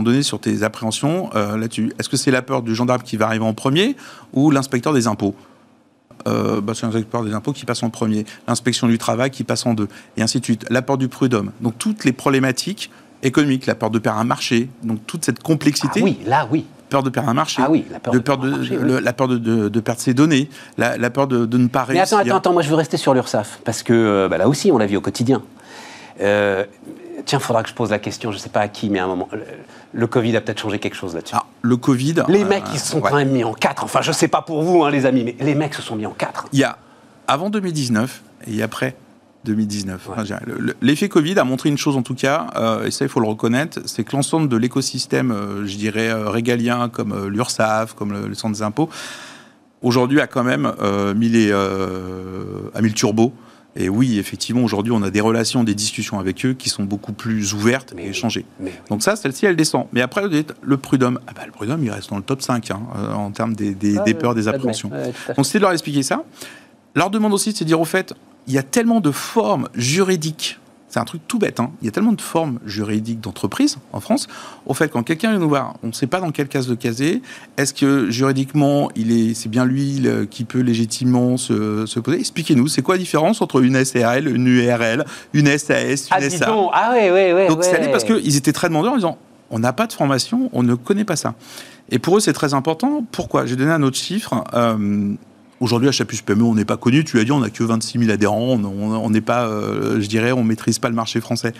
donné 0.00 0.22
sur 0.22 0.40
tes 0.40 0.62
appréhensions 0.62 1.28
euh, 1.34 1.58
là-dessus, 1.58 1.92
est-ce 1.98 2.08
que 2.08 2.16
c'est 2.16 2.30
la 2.30 2.40
peur 2.40 2.62
du 2.62 2.74
gendarme 2.74 3.02
qui 3.02 3.18
va 3.18 3.26
arriver 3.26 3.44
en 3.44 3.52
premier 3.52 3.96
ou 4.32 4.50
l'inspecteur 4.50 4.94
des 4.94 5.06
impôts? 5.06 5.34
Euh, 6.26 6.60
bah, 6.60 6.72
c'est 6.74 6.86
l'inspecteur 6.86 7.24
des 7.24 7.34
impôts 7.34 7.52
qui 7.52 7.66
passe 7.66 7.82
en 7.82 7.90
premier, 7.90 8.24
l'inspection 8.48 8.86
du 8.86 8.96
travail 8.96 9.30
qui 9.30 9.44
passe 9.44 9.66
en 9.66 9.74
deux, 9.74 9.88
et 10.16 10.22
ainsi 10.22 10.40
de 10.40 10.44
suite. 10.44 10.64
La 10.70 10.80
peur 10.80 10.96
du 10.96 11.08
prud'homme. 11.08 11.50
Donc 11.60 11.74
toutes 11.78 12.04
les 12.06 12.12
problématiques 12.12 12.90
économiques, 13.22 13.66
la 13.66 13.74
peur 13.74 13.90
de 13.90 13.98
perdre 13.98 14.20
un 14.20 14.24
marché, 14.24 14.68
donc 14.82 15.00
toute 15.06 15.24
cette 15.24 15.38
Ah 15.40 15.44
complexité, 15.44 16.00
oui, 16.02 16.18
là, 16.24 16.48
oui. 16.50 16.64
peur 16.90 17.02
de 17.02 17.10
perdre 17.10 17.28
un 17.28 17.34
marché, 17.34 17.60
Ah 17.64 17.70
oui, 17.70 17.84
la 17.90 17.98
peur 18.00 18.12
de 18.14 18.18
de 18.18 18.22
peur 18.22 18.38
perdre 18.38 18.52
de, 18.52 18.58
marché, 18.58 18.78
oui. 18.78 19.02
la 19.02 19.12
peur 19.12 19.28
de, 19.28 19.80
perdre 19.80 20.00
ses 20.00 20.14
données, 20.14 20.48
la, 20.78 20.96
la 20.96 21.10
peur 21.10 21.26
de, 21.26 21.56
ne 21.56 21.66
pas 21.68 21.84
Mais 21.88 21.98
réussir. 21.98 22.18
attends, 22.18 22.26
attends, 22.28 22.36
attends, 22.36 22.52
moi 22.52 22.62
je 22.62 22.68
veux 22.68 22.74
rester 22.76 22.96
sur 22.96 23.14
l'URSSAF, 23.14 23.60
parce 23.64 23.82
que 23.82 23.92
euh, 23.92 24.28
bah, 24.28 24.38
là 24.38 24.48
aussi, 24.48 24.70
on 24.72 24.78
la 24.78 24.86
vit 24.86 24.96
au 24.96 25.00
quotidien. 25.00 25.42
Euh, 26.20 26.64
tiens, 27.24 27.38
il 27.38 27.42
faudra 27.44 27.62
que 27.62 27.68
je 27.68 27.74
pose 27.74 27.90
la 27.90 27.98
question, 27.98 28.30
je 28.30 28.36
ne 28.36 28.40
sais 28.40 28.48
pas 28.48 28.60
à 28.60 28.68
qui, 28.68 28.88
mais 28.90 28.98
à 28.98 29.04
un 29.04 29.08
moment. 29.08 29.28
Le, 29.32 29.40
le 29.92 30.06
Covid 30.06 30.36
a 30.36 30.40
peut-être 30.40 30.60
changé 30.60 30.78
quelque 30.78 30.94
chose 30.96 31.14
là-dessus. 31.14 31.34
Ah, 31.36 31.44
le 31.62 31.76
Covid. 31.76 32.24
les 32.28 32.42
euh, 32.44 32.48
mecs, 32.48 32.64
ils 32.72 32.78
se 32.80 32.88
sont 32.92 33.00
ouais. 33.00 33.10
quand 33.10 33.16
même 33.16 33.30
mis 33.30 33.44
en 33.44 33.52
quatre. 33.54 33.84
Enfin, 33.84 34.00
je 34.02 34.12
sais 34.12 34.28
pas 34.28 34.42
pour 34.42 34.62
vous, 34.62 34.84
hein, 34.84 34.90
les 34.90 35.06
amis, 35.06 35.24
mais 35.24 35.36
les 35.40 35.54
mecs 35.54 35.74
se 35.74 35.82
sont 35.82 35.96
mis 35.96 36.06
en 36.06 36.12
quatre. 36.12 36.46
Il 36.52 36.58
y 36.58 36.64
a 36.64 36.78
avant 37.28 37.50
2019 37.50 38.22
et 38.48 38.62
après 38.62 38.96
2019. 39.44 40.08
Enfin, 40.08 40.20
je 40.22 40.26
dirais, 40.26 40.42
le- 40.46 40.58
le- 40.58 40.76
L'effet 40.82 41.08
Covid 41.08 41.38
a 41.38 41.44
montré 41.44 41.68
une 41.68 41.76
chose 41.78 41.96
en 41.96 42.02
tout 42.02 42.14
cas, 42.14 42.46
euh, 42.56 42.84
et 42.86 42.90
ça 42.92 43.04
il 43.04 43.08
faut 43.08 43.20
le 43.20 43.26
reconnaître, 43.28 43.80
c'est 43.86 44.04
que 44.04 44.14
l'ensemble 44.14 44.48
de 44.48 44.56
l'écosystème, 44.56 45.30
euh, 45.32 45.66
je 45.66 45.76
dirais, 45.76 46.10
euh, 46.10 46.28
régalien, 46.30 46.88
comme 46.88 47.12
euh, 47.12 47.28
l'URSSAF, 47.28 47.94
comme 47.94 48.12
le, 48.12 48.28
le 48.28 48.34
centre 48.34 48.54
des 48.54 48.62
impôts, 48.62 48.88
aujourd'hui 49.82 50.20
a 50.20 50.26
quand 50.28 50.44
même 50.44 50.72
euh, 50.80 51.12
mis, 51.14 51.28
les, 51.28 51.48
euh, 51.50 52.70
a 52.74 52.80
mis 52.82 52.88
le 52.88 52.94
turbo. 52.94 53.32
Et 53.74 53.88
oui, 53.88 54.18
effectivement, 54.18 54.62
aujourd'hui, 54.62 54.92
on 54.92 55.02
a 55.02 55.10
des 55.10 55.22
relations, 55.22 55.64
des 55.64 55.74
discussions 55.74 56.18
avec 56.18 56.44
eux 56.44 56.52
qui 56.52 56.68
sont 56.68 56.84
beaucoup 56.84 57.12
plus 57.14 57.54
ouvertes 57.54 57.94
Mais 57.96 58.04
et 58.04 58.08
échangées. 58.10 58.44
Oui. 58.60 58.70
Donc 58.90 59.02
ça, 59.02 59.16
celle-ci, 59.16 59.46
elle 59.46 59.56
descend. 59.56 59.86
Mais 59.92 60.02
après, 60.02 60.22
le 60.62 60.76
prud'homme, 60.76 61.18
ah 61.26 61.32
bah, 61.34 61.42
le 61.46 61.52
prud'homme, 61.52 61.82
il 61.82 61.90
reste 61.90 62.10
dans 62.10 62.16
le 62.18 62.22
top 62.22 62.42
5 62.42 62.70
hein, 62.70 62.80
euh, 62.96 63.12
en 63.14 63.30
termes 63.30 63.54
des, 63.54 63.74
des- 63.74 63.98
des 64.04 64.12
peurs, 64.14 64.34
des 64.34 64.46
appréhensions. 64.48 64.90
Donc 65.36 65.46
c'est 65.46 65.58
de 65.58 65.62
leur 65.62 65.72
expliquer 65.72 66.02
ça. 66.02 66.22
Leur 66.94 67.08
demande 67.08 67.32
aussi, 67.32 67.52
c'est 67.52 67.64
de 67.64 67.68
dire 67.68 67.80
au 67.80 67.86
fait, 67.86 68.12
il 68.46 68.52
y 68.52 68.58
a 68.58 68.62
tellement 68.62 69.00
de 69.00 69.10
formes 69.10 69.68
juridiques. 69.74 70.58
C'est 70.92 71.00
un 71.00 71.04
truc 71.06 71.22
tout 71.26 71.38
bête. 71.38 71.58
hein. 71.58 71.70
Il 71.80 71.86
y 71.86 71.88
a 71.88 71.90
tellement 71.90 72.12
de 72.12 72.20
formes 72.20 72.58
juridiques 72.66 73.18
d'entreprise 73.18 73.78
en 73.94 74.00
France. 74.00 74.28
Au 74.66 74.74
fait, 74.74 74.90
quand 74.90 75.02
quelqu'un 75.02 75.30
vient 75.30 75.38
nous 75.38 75.48
voir, 75.48 75.74
on 75.82 75.86
ne 75.86 75.92
sait 75.92 76.06
pas 76.06 76.20
dans 76.20 76.30
quelle 76.32 76.48
case 76.48 76.66
de 76.66 76.74
caser. 76.74 77.22
Est-ce 77.56 77.72
que 77.72 78.10
juridiquement, 78.10 78.90
il 78.94 79.10
est, 79.10 79.32
c'est 79.32 79.48
bien 79.48 79.64
lui 79.64 80.06
qui 80.30 80.44
peut 80.44 80.60
légitimement 80.60 81.38
se, 81.38 81.86
se 81.86 81.98
poser? 81.98 82.18
Expliquez-nous, 82.20 82.68
c'est 82.68 82.82
quoi 82.82 82.96
la 82.96 82.98
différence 82.98 83.40
entre 83.40 83.62
une 83.62 83.82
SRL, 83.82 84.28
une 84.28 84.46
URL, 84.46 85.06
une 85.32 85.46
SAS, 85.56 86.08
une 86.08 86.08
Ah, 86.10 86.28
SA 86.28 86.44
donc. 86.44 86.70
Ah, 86.74 86.90
ouais, 86.92 87.10
ouais, 87.10 87.32
ouais. 87.32 87.48
donc 87.48 87.64
c'est 87.64 87.74
allé 87.76 87.88
parce 87.90 88.04
qu'ils 88.04 88.36
étaient 88.36 88.52
très 88.52 88.68
demandeurs 88.68 88.92
en 88.92 88.96
disant 88.96 89.16
on 89.50 89.58
n'a 89.60 89.72
pas 89.72 89.86
de 89.86 89.94
formation, 89.94 90.50
on 90.52 90.62
ne 90.62 90.74
connaît 90.74 91.04
pas 91.04 91.16
ça. 91.16 91.34
Et 91.90 91.98
pour 91.98 92.18
eux, 92.18 92.20
c'est 92.20 92.32
très 92.34 92.52
important. 92.52 93.02
Pourquoi? 93.12 93.46
J'ai 93.46 93.56
donné 93.56 93.70
un 93.70 93.82
autre 93.82 93.96
chiffre. 93.96 94.44
Euh, 94.52 95.14
Aujourd'hui, 95.62 95.88
à 95.88 95.92
Chapus 95.92 96.22
PME, 96.22 96.42
on 96.42 96.54
n'est 96.56 96.64
pas 96.64 96.76
connu. 96.76 97.04
Tu 97.04 97.16
l'as 97.16 97.22
dit, 97.22 97.30
on 97.30 97.38
n'a 97.38 97.48
que 97.48 97.62
26 97.62 98.00
000 98.00 98.10
adhérents. 98.10 98.58
On- 98.58 99.10
n'est 99.10 99.20
pas, 99.20 99.46
euh, 99.46 100.00
je 100.00 100.08
dirais, 100.08 100.32
on 100.32 100.42
maîtrise 100.42 100.80
pas 100.80 100.88
le 100.88 100.96
marché 100.96 101.20
français. 101.20 101.52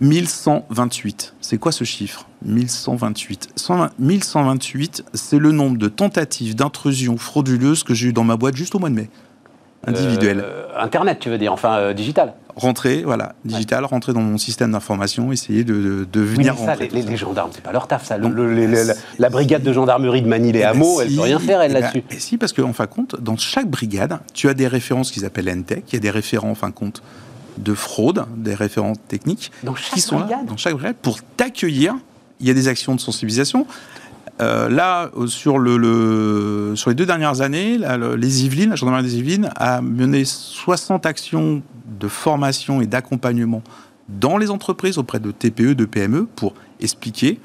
1128. 0.00 1.34
C'est 1.40 1.56
quoi 1.56 1.72
ce 1.72 1.84
chiffre? 1.84 2.26
1128. 2.44 3.48
120 3.56 3.90
1128, 3.98 5.04
c'est 5.14 5.38
le 5.38 5.52
nombre 5.52 5.78
de 5.78 5.88
tentatives 5.88 6.54
d'intrusion 6.54 7.16
frauduleuse 7.16 7.84
que 7.84 7.94
j'ai 7.94 8.08
eu 8.08 8.12
dans 8.12 8.24
ma 8.24 8.36
boîte 8.36 8.54
juste 8.54 8.74
au 8.74 8.78
mois 8.78 8.90
de 8.90 8.96
mai. 8.96 9.08
Individuel 9.86 10.42
Euh, 10.44 10.66
Internet, 10.78 11.20
tu 11.20 11.30
veux 11.30 11.38
dire, 11.38 11.52
enfin 11.54 11.76
euh, 11.76 11.94
digital. 11.94 12.34
Rentrer, 12.56 13.02
voilà, 13.02 13.34
digital, 13.44 13.84
rentrer 13.84 14.12
dans 14.12 14.20
mon 14.20 14.38
système 14.38 14.72
d'information, 14.72 15.32
essayer 15.32 15.64
de, 15.64 15.74
de, 15.74 16.08
de 16.10 16.20
venir 16.20 16.54
ça, 16.56 16.72
rentrer. 16.72 16.88
les, 16.92 17.16
gendarmes, 17.16 17.50
c'est 17.52 17.62
pas 17.62 17.72
leur 17.72 17.86
taf, 17.88 18.04
ça. 18.06 18.16
Le- 18.16 18.24
Donc, 18.24 18.34
le- 18.34 18.54
les- 18.54 18.66
les- 18.66 18.84
la, 18.84 18.94
la 19.18 19.28
brigade 19.28 19.62
de 19.62 19.72
gendarmerie 19.72 20.22
de 20.22 20.28
Manille 20.28 20.56
et 20.56 20.60
Eh 20.60 20.62
ben, 20.62 20.68
Hameaux, 20.70 21.00
elle 21.00 21.10
si, 21.10 21.16
peut 21.16 21.22
rien 21.22 21.38
faire, 21.38 21.60
elle, 21.60 21.70
eh 21.72 21.74
ben, 21.74 21.80
là-dessus. 21.80 22.04
Et 22.10 22.18
si, 22.20 22.36
parce 22.38 22.52
qu'en 22.52 22.72
fin 22.72 22.84
de 22.84 22.90
compte, 22.90 23.20
dans 23.20 23.36
chaque 23.36 23.68
brigade, 23.68 24.18
tu 24.34 24.48
as 24.48 24.54
des 24.54 24.68
références 24.68 25.10
qu'ils 25.10 25.24
appellent 25.24 25.48
NTEC, 25.48 25.84
il 25.88 25.94
y 25.94 25.96
a 25.96 26.00
des 26.00 26.10
référents, 26.10 26.50
en 26.50 26.54
fin 26.54 26.68
de 26.68 26.74
compte, 26.74 27.02
de 27.58 27.74
fraude, 27.74 28.24
des 28.36 28.54
référents 28.54 28.94
techniques, 29.08 29.50
Dans 29.62 29.74
qui 29.74 30.00
sont 30.00 30.18
là, 30.18 30.24
brigade 30.26 30.46
dans 30.46 30.56
chaque 30.56 30.74
brigade, 30.74 30.96
pour 31.02 31.18
t'accueillir. 31.36 31.94
Il 32.40 32.48
y 32.48 32.50
a 32.50 32.54
des 32.54 32.66
actions 32.68 32.94
de 32.96 33.00
sensibilisation. 33.00 33.64
Euh, 34.40 34.68
là, 34.68 35.10
euh, 35.16 35.26
sur, 35.28 35.58
le, 35.58 35.76
le- 35.76 36.74
sur 36.76 36.90
les 36.90 36.96
deux 36.96 37.06
dernières 37.06 37.40
années, 37.40 37.78
les 38.16 38.44
Yvelines, 38.44 38.70
la 38.70 38.76
gendarmerie 38.76 39.04
des 39.04 39.18
Yvelines 39.18 39.50
a 39.56 39.80
mené 39.80 40.24
60 40.24 41.06
actions 41.06 41.62
de 42.00 42.08
formation 42.08 42.80
et 42.80 42.86
d'accompagnement 42.86 43.62
dans 44.08 44.36
les 44.36 44.50
entreprises 44.50 44.98
auprès 44.98 45.20
de 45.20 45.30
TPE, 45.30 45.74
de 45.74 45.84
PME, 45.84 46.26
pour 46.26 46.54
expliquer, 46.80 47.38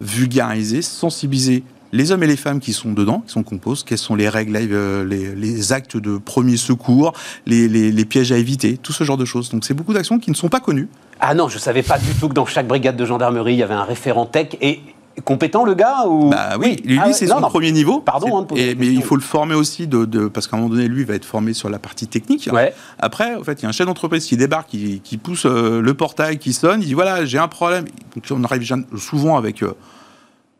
vulgariser, 0.00 0.82
sensibiliser 0.82 1.62
les 1.92 2.12
hommes 2.12 2.22
et 2.22 2.26
les 2.28 2.36
femmes 2.36 2.60
qui 2.60 2.72
sont 2.72 2.92
dedans, 2.92 3.24
qui 3.26 3.32
sont 3.32 3.42
composés, 3.42 3.82
quelles 3.84 3.98
sont 3.98 4.14
les 4.14 4.28
règles, 4.28 4.56
euh, 4.56 5.04
les, 5.04 5.34
les 5.34 5.72
actes 5.72 5.96
de 5.96 6.18
premier 6.18 6.56
secours, 6.56 7.12
les, 7.46 8.04
pièges 8.04 8.30
à 8.30 8.36
éviter, 8.36 8.76
tout 8.76 8.92
ce 8.92 9.02
genre 9.02 9.16
de 9.16 9.24
choses. 9.24 9.50
Donc 9.50 9.64
c'est 9.64 9.74
beaucoup 9.74 9.92
d'actions 9.92 10.18
qui 10.20 10.30
ne 10.30 10.36
sont 10.36 10.48
pas 10.48 10.60
connues. 10.60 10.88
Ah 11.18 11.34
non, 11.34 11.48
je 11.48 11.58
savais 11.58 11.82
pas 11.82 11.98
du 11.98 12.12
tout 12.14 12.28
que 12.28 12.34
dans 12.34 12.46
chaque 12.46 12.68
brigade 12.68 12.96
de 12.96 13.04
gendarmerie, 13.04 13.54
il 13.54 13.58
y 13.58 13.62
avait 13.62 13.74
un 13.74 13.84
référent 13.84 14.26
tech. 14.26 14.56
Et 14.60 14.80
compétent, 15.24 15.64
le 15.64 15.74
gars 15.74 16.06
ou... 16.06 16.30
Bah 16.30 16.56
oui, 16.58 16.80
lui, 16.84 16.98
Ah 17.02 17.06
ouais, 17.06 17.12
c'est 17.12 17.26
son 17.26 17.40
non. 17.40 17.48
premier 17.48 17.72
niveau. 17.72 18.00
Pardon, 18.00 18.38
hein, 18.38 18.46
et- 18.56 18.74
mais 18.74 18.86
il 18.88 19.02
faut 19.02 19.16
le 19.16 19.22
former 19.22 19.54
aussi, 19.54 19.86
de, 19.86 20.04
de- 20.04 20.28
parce 20.28 20.46
qu'à 20.46 20.56
un 20.56 20.60
moment 20.60 20.72
donné, 20.74 20.88
lui, 20.88 21.00
il 21.02 21.06
va 21.06 21.14
être 21.14 21.24
formé 21.24 21.52
sur 21.52 21.68
la 21.70 21.78
partie 21.78 22.06
technique. 22.06 22.48
Ouais. 22.52 22.74
Après, 22.98 23.34
en 23.34 23.42
fait, 23.44 23.60
il 23.60 23.62
y 23.62 23.66
a 23.66 23.68
un 23.68 23.72
chef 23.72 23.86
d'entreprise 23.86 24.26
qui 24.26 24.36
débarque, 24.36 24.68
qui, 24.68 25.00
qui 25.00 25.16
pousse 25.16 25.46
euh, 25.46 25.80
le 25.80 25.94
portail, 25.94 26.38
qui 26.38 26.52
sonne, 26.52 26.82
il 26.82 26.86
dit 26.86 26.94
voilà, 26.94 27.24
j'ai 27.24 27.38
un 27.38 27.48
problème. 27.48 27.84
Donc 28.14 28.24
on 28.30 28.44
arrive 28.44 28.66
souvent 28.96 29.36
avec 29.36 29.62
euh, 29.62 29.72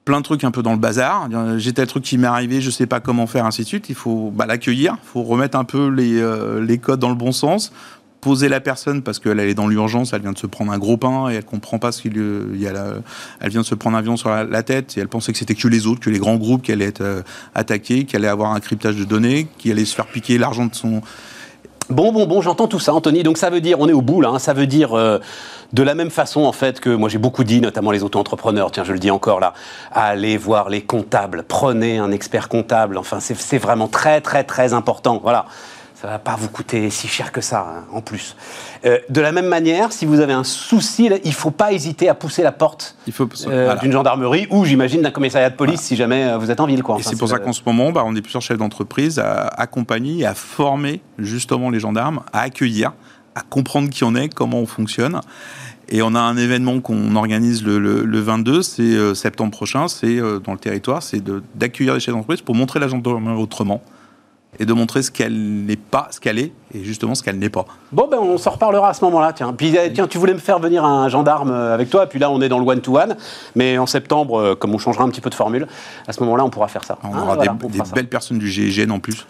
plein 0.05 0.19
de 0.19 0.25
trucs 0.25 0.45
un 0.45 0.51
peu 0.51 0.63
dans 0.63 0.73
le 0.73 0.79
bazar. 0.79 1.29
J'ai 1.59 1.73
tel 1.73 1.87
truc 1.87 2.03
qui 2.05 2.19
m'est 2.19 2.27
arrivé, 2.27 2.61
je 2.61 2.71
sais 2.71 2.87
pas 2.87 3.01
comment 3.01 3.27
faire, 3.27 3.47
ainsi 3.47 3.63
de 3.63 3.67
suite. 3.67 3.89
Il 3.89 3.95
faut 3.95 4.33
bah, 4.35 4.47
l'accueillir, 4.47 4.97
il 5.03 5.07
faut 5.07 5.23
remettre 5.23 5.57
un 5.59 5.65
peu 5.65 5.89
les, 5.89 6.19
euh, 6.21 6.65
les 6.65 6.79
codes 6.79 7.01
dans 7.01 7.11
le 7.11 7.15
bon 7.15 7.33
sens. 7.33 7.73
Poser 8.21 8.49
la 8.49 8.61
personne 8.61 9.03
parce 9.03 9.19
qu'elle 9.19 9.41
elle 9.41 9.49
est 9.49 9.55
dans 9.55 9.67
l'urgence, 9.67 10.13
elle 10.13 10.21
vient 10.21 10.33
de 10.33 10.39
se 10.39 10.47
prendre 10.47 10.73
un 10.73 10.79
gros 10.79 10.97
pain 10.97 11.31
et 11.31 11.35
elle 11.35 11.45
comprend 11.45 11.79
pas 11.79 11.91
ce 11.91 12.03
qu'il 12.03 12.19
euh, 12.19 12.55
y 12.55 12.67
a 12.67 12.73
là. 12.73 12.95
Elle 13.41 13.51
vient 13.51 13.63
de 13.63 13.67
se 13.67 13.75
prendre 13.75 13.97
un 13.97 14.01
avion 14.01 14.17
sur 14.17 14.31
la, 14.31 14.63
tête 14.63 14.97
et 14.97 15.01
elle 15.01 15.09
pensait 15.09 15.33
que 15.33 15.39
c'était 15.39 15.55
que 15.55 15.69
les 15.69 15.87
autres, 15.87 16.01
que 16.01 16.11
les 16.11 16.19
grands 16.19 16.37
groupes 16.37 16.63
qui 16.63 16.73
allaient 16.73 16.87
être 16.87 17.01
euh, 17.01 17.23
attaqués, 17.55 18.05
qui 18.05 18.17
allaient 18.17 18.29
avoir 18.29 18.53
un 18.53 18.61
cryptage 18.61 18.97
de 18.97 19.05
données, 19.05 19.49
qui 19.59 19.71
allaient 19.71 19.85
se 19.85 19.95
faire 19.95 20.07
piquer 20.07 20.37
l'argent 20.39 20.67
de 20.67 20.75
son, 20.75 21.01
Bon, 21.91 22.13
bon, 22.13 22.25
bon, 22.25 22.41
j'entends 22.41 22.69
tout 22.69 22.79
ça, 22.79 22.95
Anthony. 22.95 23.25
Donc 23.25 23.37
ça 23.37 23.51
veut 23.51 23.61
dire, 23.61 23.81
on 23.81 23.89
est 23.89 23.93
au 23.93 24.01
bout 24.01 24.21
là, 24.21 24.29
hein, 24.29 24.39
ça 24.39 24.53
veut 24.53 24.69
dire 24.69 24.97
euh, 24.97 25.19
de 25.73 25.83
la 25.83 25.97
même 25.97 26.11
façon 26.11 26.43
en 26.43 26.53
fait 26.53 26.79
que 26.79 26.91
moi 26.91 27.09
j'ai 27.09 27.19
beaucoup 27.19 27.43
dit, 27.43 27.61
notamment 27.61 27.91
les 27.91 28.05
auto-entrepreneurs, 28.05 28.71
tiens 28.71 28.85
je 28.85 28.93
le 28.93 29.01
dis 29.01 29.11
encore 29.11 29.41
là, 29.41 29.55
allez 29.91 30.37
voir 30.37 30.69
les 30.69 30.83
comptables, 30.83 31.43
prenez 31.49 31.99
un 31.99 32.13
expert 32.13 32.49
comptable, 32.49 32.97
enfin 32.97 33.19
c'est 33.19 33.59
vraiment 33.59 33.89
très 33.89 34.21
très 34.21 34.45
très 34.45 34.73
important, 34.73 35.19
voilà. 35.21 35.47
Ça 36.01 36.09
va 36.09 36.19
pas 36.19 36.35
vous 36.35 36.49
coûter 36.49 36.89
si 36.89 37.09
cher 37.09 37.31
que 37.31 37.43
ça, 37.43 37.61
hein, 37.61 37.85
en 37.93 38.01
plus. 38.01 38.35
Euh, 38.87 38.99
de 39.11 39.21
la 39.21 39.33
même 39.33 39.47
manière, 39.49 39.93
si 39.93 40.07
vous 40.07 40.21
avez 40.21 40.33
un 40.33 40.45
souci, 40.45 41.11
là, 41.11 41.17
il 41.25 41.35
faut 41.35 41.51
pas 41.51 41.73
hésiter 41.73 42.09
à 42.09 42.15
pousser 42.15 42.43
la 42.43 42.53
porte 42.53 42.97
euh, 43.47 43.65
voilà. 43.65 43.77
d'une 43.81 43.93
gendarmerie 43.93 44.47
ou, 44.51 44.65
j'imagine, 44.65 45.03
d'un 45.03 45.11
commissariat 45.11 45.51
de 45.51 45.57
police 45.57 45.83
si 45.83 45.97
jamais 45.97 46.25
euh, 46.25 46.39
vous 46.39 46.51
êtes 46.51 46.61
en 46.61 46.65
ville. 46.67 46.83
Quoi. 46.83 46.97
Et 46.99 47.03
c'est 47.03 47.19
pour 47.19 47.29
ça 47.29 47.39
qu'en 47.39 47.53
ce 47.53 47.61
moment, 47.67 47.93
bah, 47.93 48.03
on 48.07 48.17
est 48.17 48.23
plusieurs 48.23 48.41
chefs 48.43 48.57
d'entreprise 48.57 49.19
à 49.19 49.47
accompagner 49.49 50.21
et 50.21 50.27
à 50.27 50.35
former 50.35 51.03
justement 51.19 51.69
les 51.69 51.81
gendarmes, 51.81 52.23
à 52.33 52.41
accueillir, 52.41 52.93
à 53.35 53.43
comprendre 53.43 53.91
qui 53.91 54.03
on 54.05 54.15
est, 54.15 54.33
comment 54.33 54.59
on 54.61 54.67
fonctionne. 54.67 55.21
Et 55.91 56.01
on 56.01 56.15
a 56.15 56.21
un 56.21 56.37
événement 56.39 56.81
qu'on 56.81 57.15
organise 57.17 57.63
le, 57.63 57.79
le- 57.79 58.05
le 58.05 58.21
22, 58.21 58.63
c'est 58.63 58.81
euh, 58.83 59.13
septembre 59.13 59.51
prochain, 59.51 59.87
c'est 59.89 60.17
dans 60.45 60.53
le 60.53 60.59
territoire, 60.59 61.03
c'est 61.03 61.23
d'accueillir 61.57 61.93
les 61.93 62.01
chefs 62.01 62.15
d'entreprise 62.15 62.41
pour 62.41 62.55
montrer 62.55 62.81
la 62.81 62.89
gendarmerie 62.89 63.35
autrement 63.43 63.83
et 64.61 64.67
de 64.67 64.73
montrer 64.73 65.03
ce 65.03 65.11
qu'elle 65.11 65.33
n'est 65.65 65.77
pas, 65.77 66.07
ce 66.13 66.21
qu'elle 66.21 66.39
est, 66.39 66.53
et 66.75 66.85
justement 66.85 67.15
ce 67.17 67.23
qu'elle 67.23 67.39
n'est 67.39 67.49
pas. 67.49 67.65
Bon, 67.91 68.07
ben 68.09 68.19
on 68.21 68.37
s'en 68.39 68.51
reparlera 68.51 68.91
à 68.91 68.95
ce 68.95 69.03
moment-là. 69.07 69.33
Tiens. 69.33 69.53
Puis, 69.53 69.77
euh, 69.77 69.89
tiens, 69.93 70.07
tu 70.07 70.19
voulais 70.19 70.35
me 70.35 70.39
faire 70.39 70.59
venir 70.61 70.85
un 70.85 71.09
gendarme 71.09 71.51
euh, 71.51 71.75
avec 71.75 71.89
toi, 71.91 72.07
puis 72.07 72.19
là, 72.21 72.31
on 72.31 72.41
est 72.43 72.49
dans 72.49 72.59
le 72.59 72.67
one-to-one. 72.67 73.17
Mais 73.57 73.79
en 73.79 73.87
septembre, 73.87 74.39
euh, 74.39 74.55
comme 74.55 74.75
on 74.75 74.79
changera 74.79 75.03
un 75.03 75.09
petit 75.09 75.23
peu 75.23 75.31
de 75.31 75.35
formule, 75.35 75.67
à 76.07 76.13
ce 76.13 76.21
moment-là, 76.21 76.45
on 76.45 76.51
pourra 76.51 76.69
faire 76.69 76.85
ça. 76.85 76.99
On 77.03 77.09
Hein, 77.09 77.11
aura 77.23 77.35
voilà, 77.37 77.43
des, 77.43 77.65
on 77.65 77.69
des 77.69 77.79
fera 77.79 77.85
ça. 77.89 77.95
belles 77.95 78.09
personnes 78.09 78.39
du 78.39 78.49
GIGN 78.49 78.91
en 78.91 79.01
plus. 79.01 79.27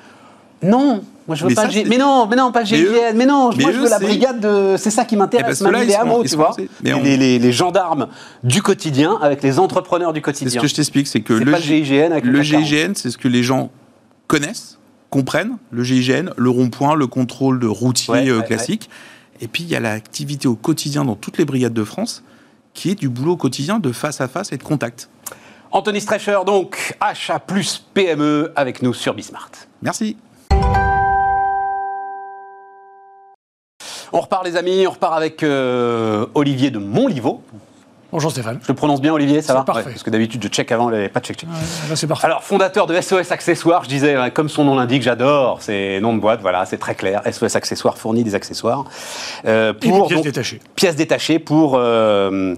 Non, 0.62 1.00
moi 1.26 1.36
je 1.36 1.44
veux 1.44 1.48
Mais 1.48 1.54
pas 1.54 1.70
ça, 1.70 1.78
le 1.80 1.88
Mais 1.88 1.96
non, 1.96 2.26
mais 2.26 2.36
non, 2.36 2.52
pas 2.52 2.60
le 2.60 2.66
GIGN. 2.66 3.14
Mais 3.14 3.24
non, 3.24 3.48
mais 3.56 3.62
moi 3.62 3.72
je 3.72 3.78
eux, 3.78 3.82
veux 3.84 3.88
la 3.88 3.98
brigade 3.98 4.40
de. 4.40 4.74
C'est 4.76 4.90
ça 4.90 5.04
qui 5.06 5.14
Eh 5.14 5.16
ben, 5.16 5.22
m'intéresse, 5.24 5.60
même 5.62 5.74
ils 5.80 5.86
les 5.86 5.94
hameaux, 5.94 6.22
tu 6.24 6.36
vois. 6.36 6.50
on- 6.58 7.00
Les, 7.02 7.52
gendarmes 7.52 8.08
du 8.44 8.60
quotidien 8.62 9.16
avec 9.22 9.42
les 9.42 9.58
entrepreneurs 9.58 10.12
du 10.12 10.18
C'est 10.20 10.32
ce 10.32 10.40
quotidien. 10.44 10.60
que 10.60 10.66
je 10.66 10.74
t'explique, 10.74 11.06
c'est 11.06 11.20
que 11.22 11.32
le, 11.32 11.44
le 11.52 11.56
GIGN 11.56 12.10
avec 12.12 12.24
le 12.24 12.32
le 12.32 12.38
CAC 12.40 12.50
40. 12.50 12.64
GIGN, 12.66 12.92
c'est 12.94 13.10
ce 13.10 13.16
que 13.16 13.28
les 13.28 13.42
gens 13.44 13.70
connaissent, 14.26 14.78
comprennent. 15.10 15.58
Le 15.70 15.84
GIGN, 15.84 16.30
le 16.36 16.50
rond-point, 16.50 16.94
le 16.94 17.06
contrôle 17.06 17.60
de 17.60 17.66
routier 17.66 18.12
Ouais, 18.12 18.28
euh, 18.28 18.38
ouais, 18.38 18.46
classique. 18.46 18.88
Et 19.40 19.48
puis, 19.48 19.62
il 19.64 19.68
y 19.68 19.76
a 19.76 19.80
l'activité 19.80 20.48
au 20.48 20.54
quotidien 20.54 21.04
dans 21.04 21.16
toutes 21.16 21.38
les 21.38 21.44
brigades 21.44 21.72
de 21.72 21.84
France, 21.84 22.22
qui 22.74 22.90
est 22.90 22.94
du 22.94 23.08
boulot 23.08 23.32
au 23.32 23.36
quotidien 23.36 23.78
de 23.78 23.92
face 23.92 24.20
à 24.20 24.28
face 24.28 24.52
et 24.52 24.56
de 24.56 24.62
contact. 24.62 25.10
Anthony 25.72 26.00
Streicher, 26.00 26.40
donc, 26.44 26.96
achat 27.00 27.38
plus 27.38 27.84
PME 27.94 28.52
avec 28.56 28.82
nous 28.82 28.92
sur 28.92 29.14
Bismart. 29.14 29.50
Merci. 29.82 30.16
On 34.12 34.20
repart, 34.20 34.44
les 34.44 34.56
amis, 34.56 34.86
on 34.86 34.90
repart 34.90 35.16
avec 35.16 35.42
euh, 35.42 36.26
Olivier 36.34 36.70
de 36.70 36.78
Montlivaud. 36.78 37.42
Bonjour 38.12 38.32
Stéphane. 38.32 38.58
Je 38.62 38.68
le 38.68 38.74
prononce 38.74 39.00
bien, 39.00 39.12
Olivier, 39.12 39.40
ça 39.40 39.48
C'est 39.52 39.58
va 39.60 39.62
parfait. 39.64 39.84
Parce 39.90 40.02
que 40.02 40.10
d'habitude, 40.10 40.42
je 40.42 40.48
check 40.48 40.72
avant, 40.72 40.88
les... 40.88 41.08
pas 41.08 41.20
de 41.20 41.26
check. 41.26 41.38
check. 41.38 41.48
Ouais, 41.48 41.54
là 41.88 41.94
c'est 41.94 42.08
parfait. 42.08 42.26
Alors, 42.26 42.42
fondateur 42.42 42.88
de 42.88 43.00
SOS 43.00 43.30
Accessoires, 43.30 43.84
je 43.84 43.88
disais, 43.88 44.14
hein, 44.16 44.30
comme 44.30 44.48
son 44.48 44.64
nom 44.64 44.74
l'indique, 44.74 45.02
j'adore 45.02 45.62
ces 45.62 46.00
noms 46.00 46.14
de 46.14 46.20
boîte, 46.20 46.40
voilà, 46.40 46.66
c'est 46.66 46.78
très 46.78 46.96
clair. 46.96 47.22
SOS 47.30 47.54
Accessoires 47.54 47.96
fournit 47.96 48.24
des 48.24 48.34
accessoires. 48.34 48.84
Euh, 49.46 49.72
Et 49.82 49.90
des 49.92 50.00
pièces 50.00 50.08
donc, 50.14 50.24
détachées. 50.24 50.60
pièces 50.74 50.96
détachées 50.96 51.38
pour, 51.38 51.74
euh, 51.76 52.56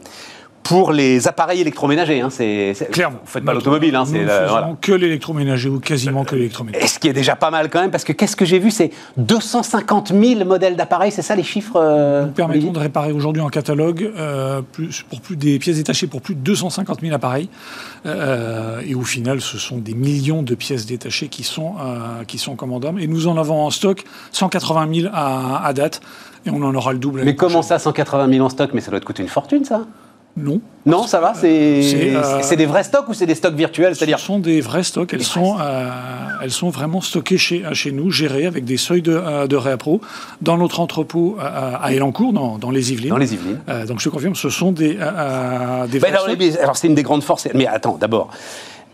pour 0.62 0.92
les 0.92 1.28
appareils 1.28 1.60
électroménagers. 1.60 2.20
Hein, 2.20 2.28
c'est, 2.30 2.74
Clairement. 2.90 3.18
Vous 3.24 3.30
faites 3.30 3.44
pas 3.44 3.54
l'automobile, 3.54 3.94
hein, 3.96 4.04
c'est 4.06 4.24
voilà. 4.24 4.74
que 4.80 4.92
l'électroménager 4.92 5.68
ou 5.68 5.80
quasiment 5.80 6.24
que 6.24 6.36
l'électroménager. 6.36 6.84
Et 6.84 6.88
ce 6.88 6.98
qui 6.98 7.08
est 7.08 7.12
déjà 7.12 7.36
pas 7.36 7.50
mal 7.50 7.68
quand 7.68 7.80
même, 7.80 7.90
parce 7.90 8.04
que 8.04 8.12
qu'est-ce 8.12 8.36
que 8.36 8.44
j'ai 8.44 8.58
vu 8.58 8.70
C'est 8.70 8.90
250 9.16 10.12
000 10.12 10.44
modèles 10.44 10.76
d'appareils, 10.76 11.12
c'est 11.12 11.22
ça 11.22 11.34
les 11.34 11.42
chiffres 11.42 11.76
euh, 11.76 12.26
Nous 12.26 12.32
permettons 12.32 12.72
de 12.72 12.78
réparer 12.78 13.12
aujourd'hui 13.12 13.42
en 13.42 13.48
catalogue 13.48 14.10
euh, 14.16 14.62
plus, 14.62 15.02
pour 15.02 15.20
plus 15.20 15.36
des 15.36 15.58
pièces 15.58 15.76
détachées 15.76 16.06
pour 16.06 16.22
plus 16.22 16.34
de 16.34 16.40
250 16.40 17.00
000 17.00 17.14
appareils. 17.14 17.48
Euh, 18.06 18.80
et 18.86 18.94
au 18.94 19.02
final, 19.02 19.40
ce 19.40 19.58
sont 19.58 19.78
des 19.78 19.94
millions 19.94 20.42
de 20.42 20.54
pièces 20.54 20.86
détachées 20.86 21.28
qui 21.28 21.42
sont, 21.42 21.74
qui 22.26 22.38
sont 22.38 22.56
commandables. 22.56 23.02
Et 23.02 23.06
nous 23.06 23.26
en 23.26 23.36
avons 23.36 23.64
en 23.64 23.70
stock 23.70 24.04
180 24.32 24.88
000 25.02 25.08
à, 25.12 25.64
à 25.66 25.72
date. 25.72 26.00
Et 26.44 26.50
on 26.50 26.62
en 26.62 26.74
aura 26.74 26.92
le 26.92 26.98
double. 26.98 27.22
Mais 27.24 27.36
comment 27.36 27.60
prochaine. 27.60 27.78
ça, 27.78 27.78
180 27.78 28.28
000 28.32 28.44
en 28.44 28.48
stock? 28.48 28.70
Mais 28.74 28.80
ça 28.80 28.90
doit 28.90 28.98
te 28.98 29.04
coûter 29.04 29.22
une 29.22 29.28
fortune, 29.28 29.64
ça 29.64 29.86
Non. 30.36 30.60
Non, 30.86 31.06
ça 31.06 31.20
va 31.20 31.34
C'est 31.34 31.80
euh, 32.14 32.40
c'est 32.42 32.56
des 32.56 32.66
vrais 32.66 32.82
stocks 32.84 33.08
ou 33.08 33.14
c'est 33.14 33.26
des 33.26 33.34
stocks 33.34 33.54
virtuels 33.54 33.92
Ce 33.94 33.98
C'est-à-dire 33.98 34.18
sont 34.18 34.38
des 34.38 34.60
vrais 34.60 34.82
stocks. 34.82 35.12
Elles 35.12 35.18
Des 35.20 35.24
sont, 35.24 35.56
euh, 35.60 35.90
elles 36.42 36.50
sont 36.50 36.70
vraiment 36.70 37.00
stockées 37.00 37.38
chez, 37.38 37.62
chez 37.74 37.92
nous, 37.92 38.10
gérées 38.10 38.46
avec 38.46 38.64
des 38.64 38.78
seuils 38.78 39.02
de, 39.02 39.12
euh, 39.12 39.46
de 39.46 39.56
réappro 39.56 40.00
dans 40.40 40.56
notre 40.56 40.80
entrepôt 40.80 41.36
euh, 41.38 41.72
à 41.80 41.92
Elancourt, 41.92 42.32
dans, 42.32 42.58
dans 42.58 42.70
les 42.70 42.92
Yvelines. 42.92 43.10
dans 43.10 43.16
les 43.18 43.34
Yvelines 43.34 43.60
Euh, 43.68 43.84
donc 43.86 44.00
je 44.00 44.04
te 44.04 44.08
confirme, 44.08 44.34
ce 44.34 44.48
sont 44.50 44.72
des, 44.72 44.96
euh, 44.96 45.02
euh, 45.02 45.86
des 45.86 45.98
vrais 45.98 46.08
alors, 46.08 46.22
stocks. 46.22 46.40
alors, 46.60 46.76
c'est 46.76 46.86
une 46.88 46.94
des 46.94 47.02
grandes 47.02 47.22
forces. 47.22 47.46
Mais 47.54 47.66
attends, 47.66 47.98
d'abord, 48.00 48.30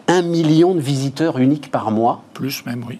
un 0.09 0.23
million 0.23 0.75
de 0.75 0.81
visiteurs 0.81 1.39
uniques 1.39 1.71
par 1.71 1.91
mois. 1.91 2.23
Plus 2.35 2.67
même, 2.67 2.85
oui. 2.89 2.99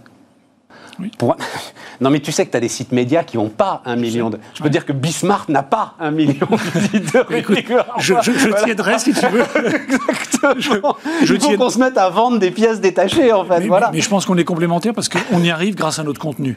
Pour... 1.19 1.37
Non, 2.01 2.11
mais 2.11 2.21
tu 2.21 2.31
sais 2.31 2.47
que 2.47 2.51
tu 2.53 2.57
as 2.57 2.61
des 2.61 2.69
sites 2.69 2.93
médias 2.93 3.25
qui 3.25 3.37
n'ont 3.37 3.49
pas 3.49 3.83
un 3.85 3.97
million 3.97 4.31
de. 4.31 4.39
Je 4.55 4.59
peux 4.61 4.65
Ouais. 4.65 4.71
dire 4.71 4.87
que 4.87 4.93
Bismart 4.93 5.47
n'a 5.49 5.65
pas 5.65 5.95
un 5.99 6.13
million 6.13 6.47
de 6.49 6.79
visiteurs 6.79 7.27
Écoute, 7.33 7.59
Je, 7.99 8.15
je, 8.23 8.49
Voilà. 8.49 8.99
si 9.01 9.13
tu 9.13 9.27
veux. 9.27 9.43
Exactement. 9.67 10.97
je 11.25 11.35
Il 11.35 11.41
faut 11.41 11.57
qu'on 11.57 11.71
se 11.71 11.79
mette 11.79 11.99
à 11.99 12.09
vendre 12.09 12.39
des 12.39 12.51
pièces 12.53 12.81
détachées, 12.81 13.33
en 13.33 13.45
fait. 13.45 13.61
mais, 13.61 13.67
voilà. 13.67 13.89
mais- 13.91 13.97
mais 13.97 14.03
je 14.03 14.09
pense 14.09 14.27
qu'on 14.27 14.37
est 14.39 14.45
complémentaires 14.45 14.95
parce 14.95 15.09
qu'on 15.09 15.43
y 15.43 15.51
arrive 15.51 15.75
grâce 15.75 15.99
à 15.99 16.05
notre 16.05 16.21
contenu. 16.21 16.57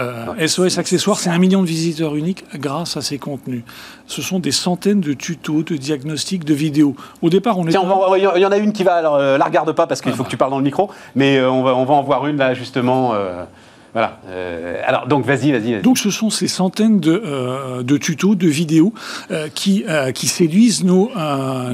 Euh, 0.00 0.46
SOS 0.46 0.78
Accessoires, 0.78 1.18
c'est 1.18 1.30
un 1.30 1.38
million 1.38 1.60
de 1.60 1.66
visiteurs 1.66 2.14
uniques 2.14 2.44
grâce 2.54 2.96
à 2.96 3.02
ces 3.02 3.18
contenus. 3.18 3.62
Ce 4.06 4.22
sont 4.22 4.38
des 4.38 4.52
centaines 4.52 5.00
de 5.00 5.12
tutos, 5.12 5.64
de 5.64 5.76
diagnostics, 5.76 6.44
de 6.44 6.54
vidéos. 6.54 6.94
Au 7.20 7.30
départ, 7.30 7.58
on 7.58 7.66
est 7.66 7.70
Tiens, 7.70 7.82
il 8.16 8.40
y 8.40 8.46
en 8.46 8.52
a 8.52 8.56
une 8.58 8.72
qui 8.72 8.84
va. 8.84 8.94
Alors, 8.94 9.16
euh, 9.16 9.38
la 9.38 9.44
regarde 9.44 9.72
pas 9.72 9.86
parce 9.86 10.00
qu'il 10.00 10.12
Ah 10.12 10.14
faut 10.14 10.22
bah. 10.22 10.26
que 10.26 10.30
tu 10.30 10.36
parles 10.36 10.52
dans 10.52 10.58
le 10.58 10.64
micro, 10.64 10.90
mais 11.16 11.38
euh, 11.38 11.50
on, 11.50 11.62
va, 11.64 11.74
on 11.74 11.84
va 11.84 11.94
en 11.94 12.02
voir 12.02 12.26
une 12.26 12.36
là, 12.36 12.54
justement. 12.54 13.14
Voilà. 13.98 14.20
Euh, 14.28 14.80
alors, 14.86 15.08
donc, 15.08 15.26
vas-y, 15.26 15.50
vas-y. 15.50 15.82
Donc 15.82 15.98
ce 15.98 16.10
sont 16.10 16.30
ces 16.30 16.46
centaines 16.46 17.00
de, 17.00 17.20
euh, 17.26 17.82
de 17.82 17.96
tutos, 17.96 18.36
de 18.36 18.46
vidéos 18.46 18.94
euh, 19.32 19.48
qui, 19.52 19.84
qui 20.14 20.28
séduisent 20.28 20.84
nos, 20.84 21.10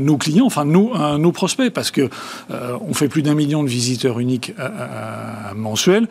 nos 0.01 0.17
clients, 0.17 0.47
enfin 0.47 0.65
nos, 0.65 1.19
nos 1.19 1.33
prospects, 1.33 1.71
parce 1.71 1.91
que 1.91 2.09
on 2.51 2.95
fait 2.95 3.09
plus 3.09 3.21
d'un 3.21 3.35
million 3.35 3.63
de 3.63 3.69
visiteurs 3.69 4.21
uniques 4.21 4.55
mensuels. 5.55 6.09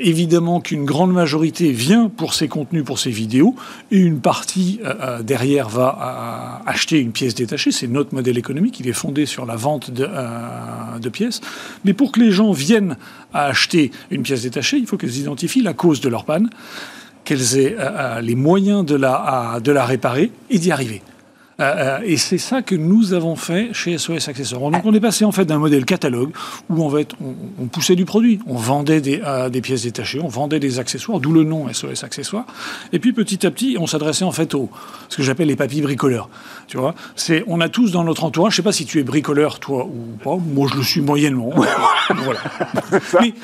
Évidemment 0.00 0.60
qu'une 0.60 0.84
grande 0.84 1.12
majorité 1.12 1.72
vient 1.72 2.08
pour 2.08 2.34
ces 2.34 2.46
contenus, 2.46 2.84
pour 2.84 2.98
ces 2.98 3.10
vidéos, 3.10 3.56
et 3.90 3.98
une 3.98 4.20
partie 4.20 4.80
derrière 5.22 5.68
va 5.68 6.62
acheter 6.66 7.00
une 7.00 7.12
pièce 7.12 7.34
détachée. 7.34 7.72
C'est 7.72 7.88
notre 7.88 8.14
modèle 8.14 8.38
économique, 8.38 8.78
il 8.78 8.88
est 8.88 8.92
fondé 8.92 9.26
sur 9.26 9.46
la 9.46 9.56
vente 9.56 9.90
de, 9.90 10.06
de 11.00 11.08
pièces. 11.08 11.40
Mais 11.84 11.92
pour 11.92 12.12
que 12.12 12.20
les 12.20 12.30
gens 12.30 12.52
viennent 12.52 12.96
à 13.32 13.46
acheter 13.46 13.90
une 14.10 14.22
pièce 14.22 14.42
détachée, 14.42 14.76
il 14.76 14.86
faut 14.86 14.96
qu'ils 14.96 15.18
identifient 15.18 15.39
la 15.62 15.72
cause 15.74 16.00
de 16.00 16.08
leur 16.08 16.24
panne 16.24 16.48
qu'elles 17.24 17.58
aient 17.58 17.76
euh, 17.78 17.90
euh, 18.18 18.20
les 18.20 18.34
moyens 18.34 18.84
de 18.84 18.94
la, 18.96 19.14
à- 19.14 19.60
de 19.60 19.72
la 19.72 19.84
réparer 19.84 20.32
et 20.50 20.58
d'y 20.58 20.72
arriver. 20.72 21.02
Euh, 21.60 21.64
euh, 21.76 21.98
et 22.04 22.16
c'est 22.16 22.38
ça 22.38 22.62
que 22.62 22.74
nous 22.74 23.12
avons 23.12 23.36
fait 23.36 23.68
chez 23.72 23.98
SOS 23.98 24.28
Accessoires. 24.28 24.70
Donc 24.70 24.82
on 24.84 24.94
est 24.94 25.00
passé 25.00 25.24
en 25.24 25.32
fait 25.32 25.44
d'un 25.44 25.58
modèle 25.58 25.84
catalogue 25.84 26.30
où 26.70 26.82
en 26.84 26.90
fait 26.90 27.12
on, 27.22 27.34
on 27.62 27.66
poussait 27.66 27.96
du 27.96 28.04
produit, 28.04 28.40
on 28.46 28.54
vendait 28.56 29.00
des, 29.00 29.20
euh, 29.26 29.48
des 29.50 29.60
pièces 29.60 29.82
détachées, 29.82 30.20
on 30.22 30.28
vendait 30.28 30.58
des 30.60 30.78
accessoires, 30.78 31.20
d'où 31.20 31.32
le 31.32 31.44
nom 31.44 31.66
SOS 31.72 32.02
Accessoires. 32.04 32.46
Et 32.92 32.98
puis 32.98 33.12
petit 33.12 33.46
à 33.46 33.50
petit, 33.50 33.76
on 33.78 33.86
s'adressait 33.86 34.24
en 34.24 34.32
fait 34.32 34.54
aux 34.54 34.70
ce 35.08 35.16
que 35.18 35.22
j'appelle 35.22 35.48
les 35.48 35.56
papis 35.56 35.82
bricoleurs. 35.82 36.28
Tu 36.66 36.76
vois, 36.78 36.94
c'est 37.16 37.44
on 37.46 37.60
a 37.60 37.68
tous 37.68 37.92
dans 37.92 38.04
notre 38.04 38.24
entourage. 38.24 38.52
Je 38.52 38.56
sais 38.56 38.62
pas 38.62 38.72
si 38.72 38.86
tu 38.86 38.98
es 38.98 39.02
bricoleur 39.02 39.58
toi 39.58 39.84
ou 39.86 40.16
pas. 40.22 40.36
Moi 40.36 40.68
je 40.72 40.76
le 40.78 40.82
suis 40.82 41.00
moyennement. 41.00 41.50
voilà. 42.24 42.40
mais, 43.20 43.34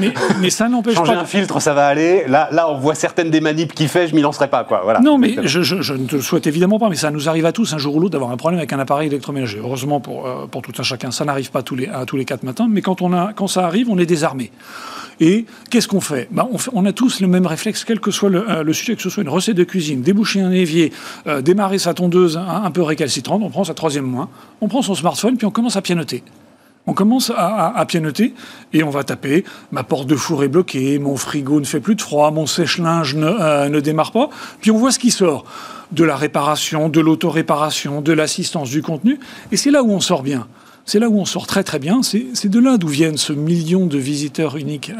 mais, 0.00 0.14
mais 0.40 0.50
ça 0.50 0.68
n'empêche 0.68 0.94
Changer 0.96 1.14
pas. 1.14 1.20
un 1.20 1.24
filtre, 1.26 1.60
ça 1.60 1.74
va 1.74 1.86
aller. 1.86 2.24
Là, 2.26 2.48
là, 2.50 2.70
on 2.70 2.78
voit 2.78 2.94
certaines 2.94 3.30
des 3.30 3.40
manips 3.40 3.72
qu'il 3.74 3.88
fait, 3.88 4.08
je 4.08 4.14
m'y 4.14 4.20
lancerai 4.22 4.48
pas, 4.48 4.64
quoi. 4.64 4.80
Voilà. 4.84 5.00
Non, 5.00 5.18
mais 5.18 5.36
je- 5.44 5.62
je 5.62 5.92
ne 5.94 6.06
te 6.06 6.16
le 6.16 6.22
souhaite 6.22 6.46
évidemment 6.46 6.78
pas, 6.78 6.88
mais 6.88 6.96
ça 6.96 7.10
nous 7.10 7.28
arrive 7.28 7.46
à 7.46 7.51
tous 7.52 7.72
un 7.74 7.78
jour 7.78 7.96
ou 7.96 8.00
l'autre 8.00 8.12
d'avoir 8.12 8.30
un 8.30 8.36
problème 8.36 8.58
avec 8.58 8.72
un 8.72 8.78
appareil 8.78 9.08
électroménager. 9.08 9.58
Heureusement 9.58 10.00
pour, 10.00 10.26
euh, 10.26 10.46
pour 10.46 10.62
tout 10.62 10.72
un 10.78 10.82
chacun, 10.82 11.10
ça 11.10 11.24
n'arrive 11.24 11.50
pas 11.50 11.62
tous 11.62 11.76
les, 11.76 11.86
à 11.86 12.04
tous 12.04 12.16
les 12.16 12.24
quatre 12.24 12.42
matins, 12.42 12.66
mais 12.68 12.82
quand, 12.82 13.02
on 13.02 13.12
a, 13.12 13.32
quand 13.32 13.46
ça 13.46 13.66
arrive, 13.66 13.88
on 13.90 13.98
est 13.98 14.06
désarmé. 14.06 14.50
Et 15.20 15.46
qu'est-ce 15.70 15.88
qu'on 15.88 16.00
fait, 16.00 16.28
Ben, 16.30 16.48
on 16.72 16.86
a 16.86 16.92
tous 16.92 17.20
le 17.20 17.28
même 17.28 17.46
réflexe, 17.46 17.84
quel 17.84 18.00
que 18.00 18.10
soit 18.10 18.30
le, 18.30 18.50
euh, 18.50 18.62
le 18.62 18.72
sujet, 18.72 18.96
que 18.96 19.02
ce 19.02 19.10
soit 19.10 19.22
une 19.22 19.28
recette 19.28 19.56
de 19.56 19.64
cuisine, 19.64 20.02
déboucher 20.02 20.40
un 20.40 20.50
évier, 20.50 20.92
euh, 21.26 21.42
démarrer 21.42 21.78
sa 21.78 21.94
tondeuse 21.94 22.36
un, 22.36 22.64
un 22.64 22.70
peu 22.70 22.82
récalcitrante, 22.82 23.42
on 23.42 23.50
prend 23.50 23.64
sa 23.64 23.74
troisième 23.74 24.10
main, 24.10 24.28
on 24.60 24.68
prend 24.68 24.82
son 24.82 24.94
smartphone, 24.94 25.36
puis 25.36 25.46
on 25.46 25.50
commence 25.50 25.76
à 25.76 25.82
pianoter. 25.82 26.22
On 26.86 26.94
commence 26.94 27.30
à, 27.36 27.84
pianoter 27.86 28.34
et 28.72 28.82
on 28.82 28.90
va 28.90 29.04
taper 29.04 29.44
ma 29.70 29.84
porte 29.84 30.08
de 30.08 30.16
four 30.16 30.42
est 30.42 30.48
bloquée, 30.48 30.98
mon 30.98 31.16
frigo 31.16 31.60
ne 31.60 31.64
fait 31.64 31.78
plus 31.78 31.94
de 31.94 32.02
froid, 32.02 32.32
mon 32.32 32.46
sèche-linge 32.46 33.14
ne, 33.14 33.68
ne 33.68 33.80
démarre 33.80 34.10
pas. 34.10 34.30
Puis 34.60 34.72
on 34.72 34.78
voit 34.78 34.90
ce 34.90 34.98
qui 34.98 35.12
sort 35.12 35.44
de 35.92 36.04
la 36.04 36.16
réparation, 36.16 36.88
de 36.88 37.00
l'auto-réparation, 37.00 38.00
de 38.00 38.12
l'assistance 38.12 38.70
du 38.70 38.82
contenu. 38.82 39.18
Et 39.52 39.56
c'est 39.56 39.70
là 39.70 39.82
où 39.82 39.90
on 39.90 40.00
sort 40.00 40.22
bien. 40.22 40.48
C'est 40.84 40.98
là 40.98 41.08
où 41.08 41.18
on 41.18 41.24
sort 41.24 41.46
très 41.46 41.62
très 41.62 41.78
bien. 41.78 42.00
C'est 42.02 42.48
de 42.48 42.58
là 42.58 42.76
d'où 42.76 42.88
viennent 42.88 43.16
ce 43.16 43.32
million 43.32 43.86
de 43.86 43.98
visiteurs 43.98 44.56
uniques 44.56 44.92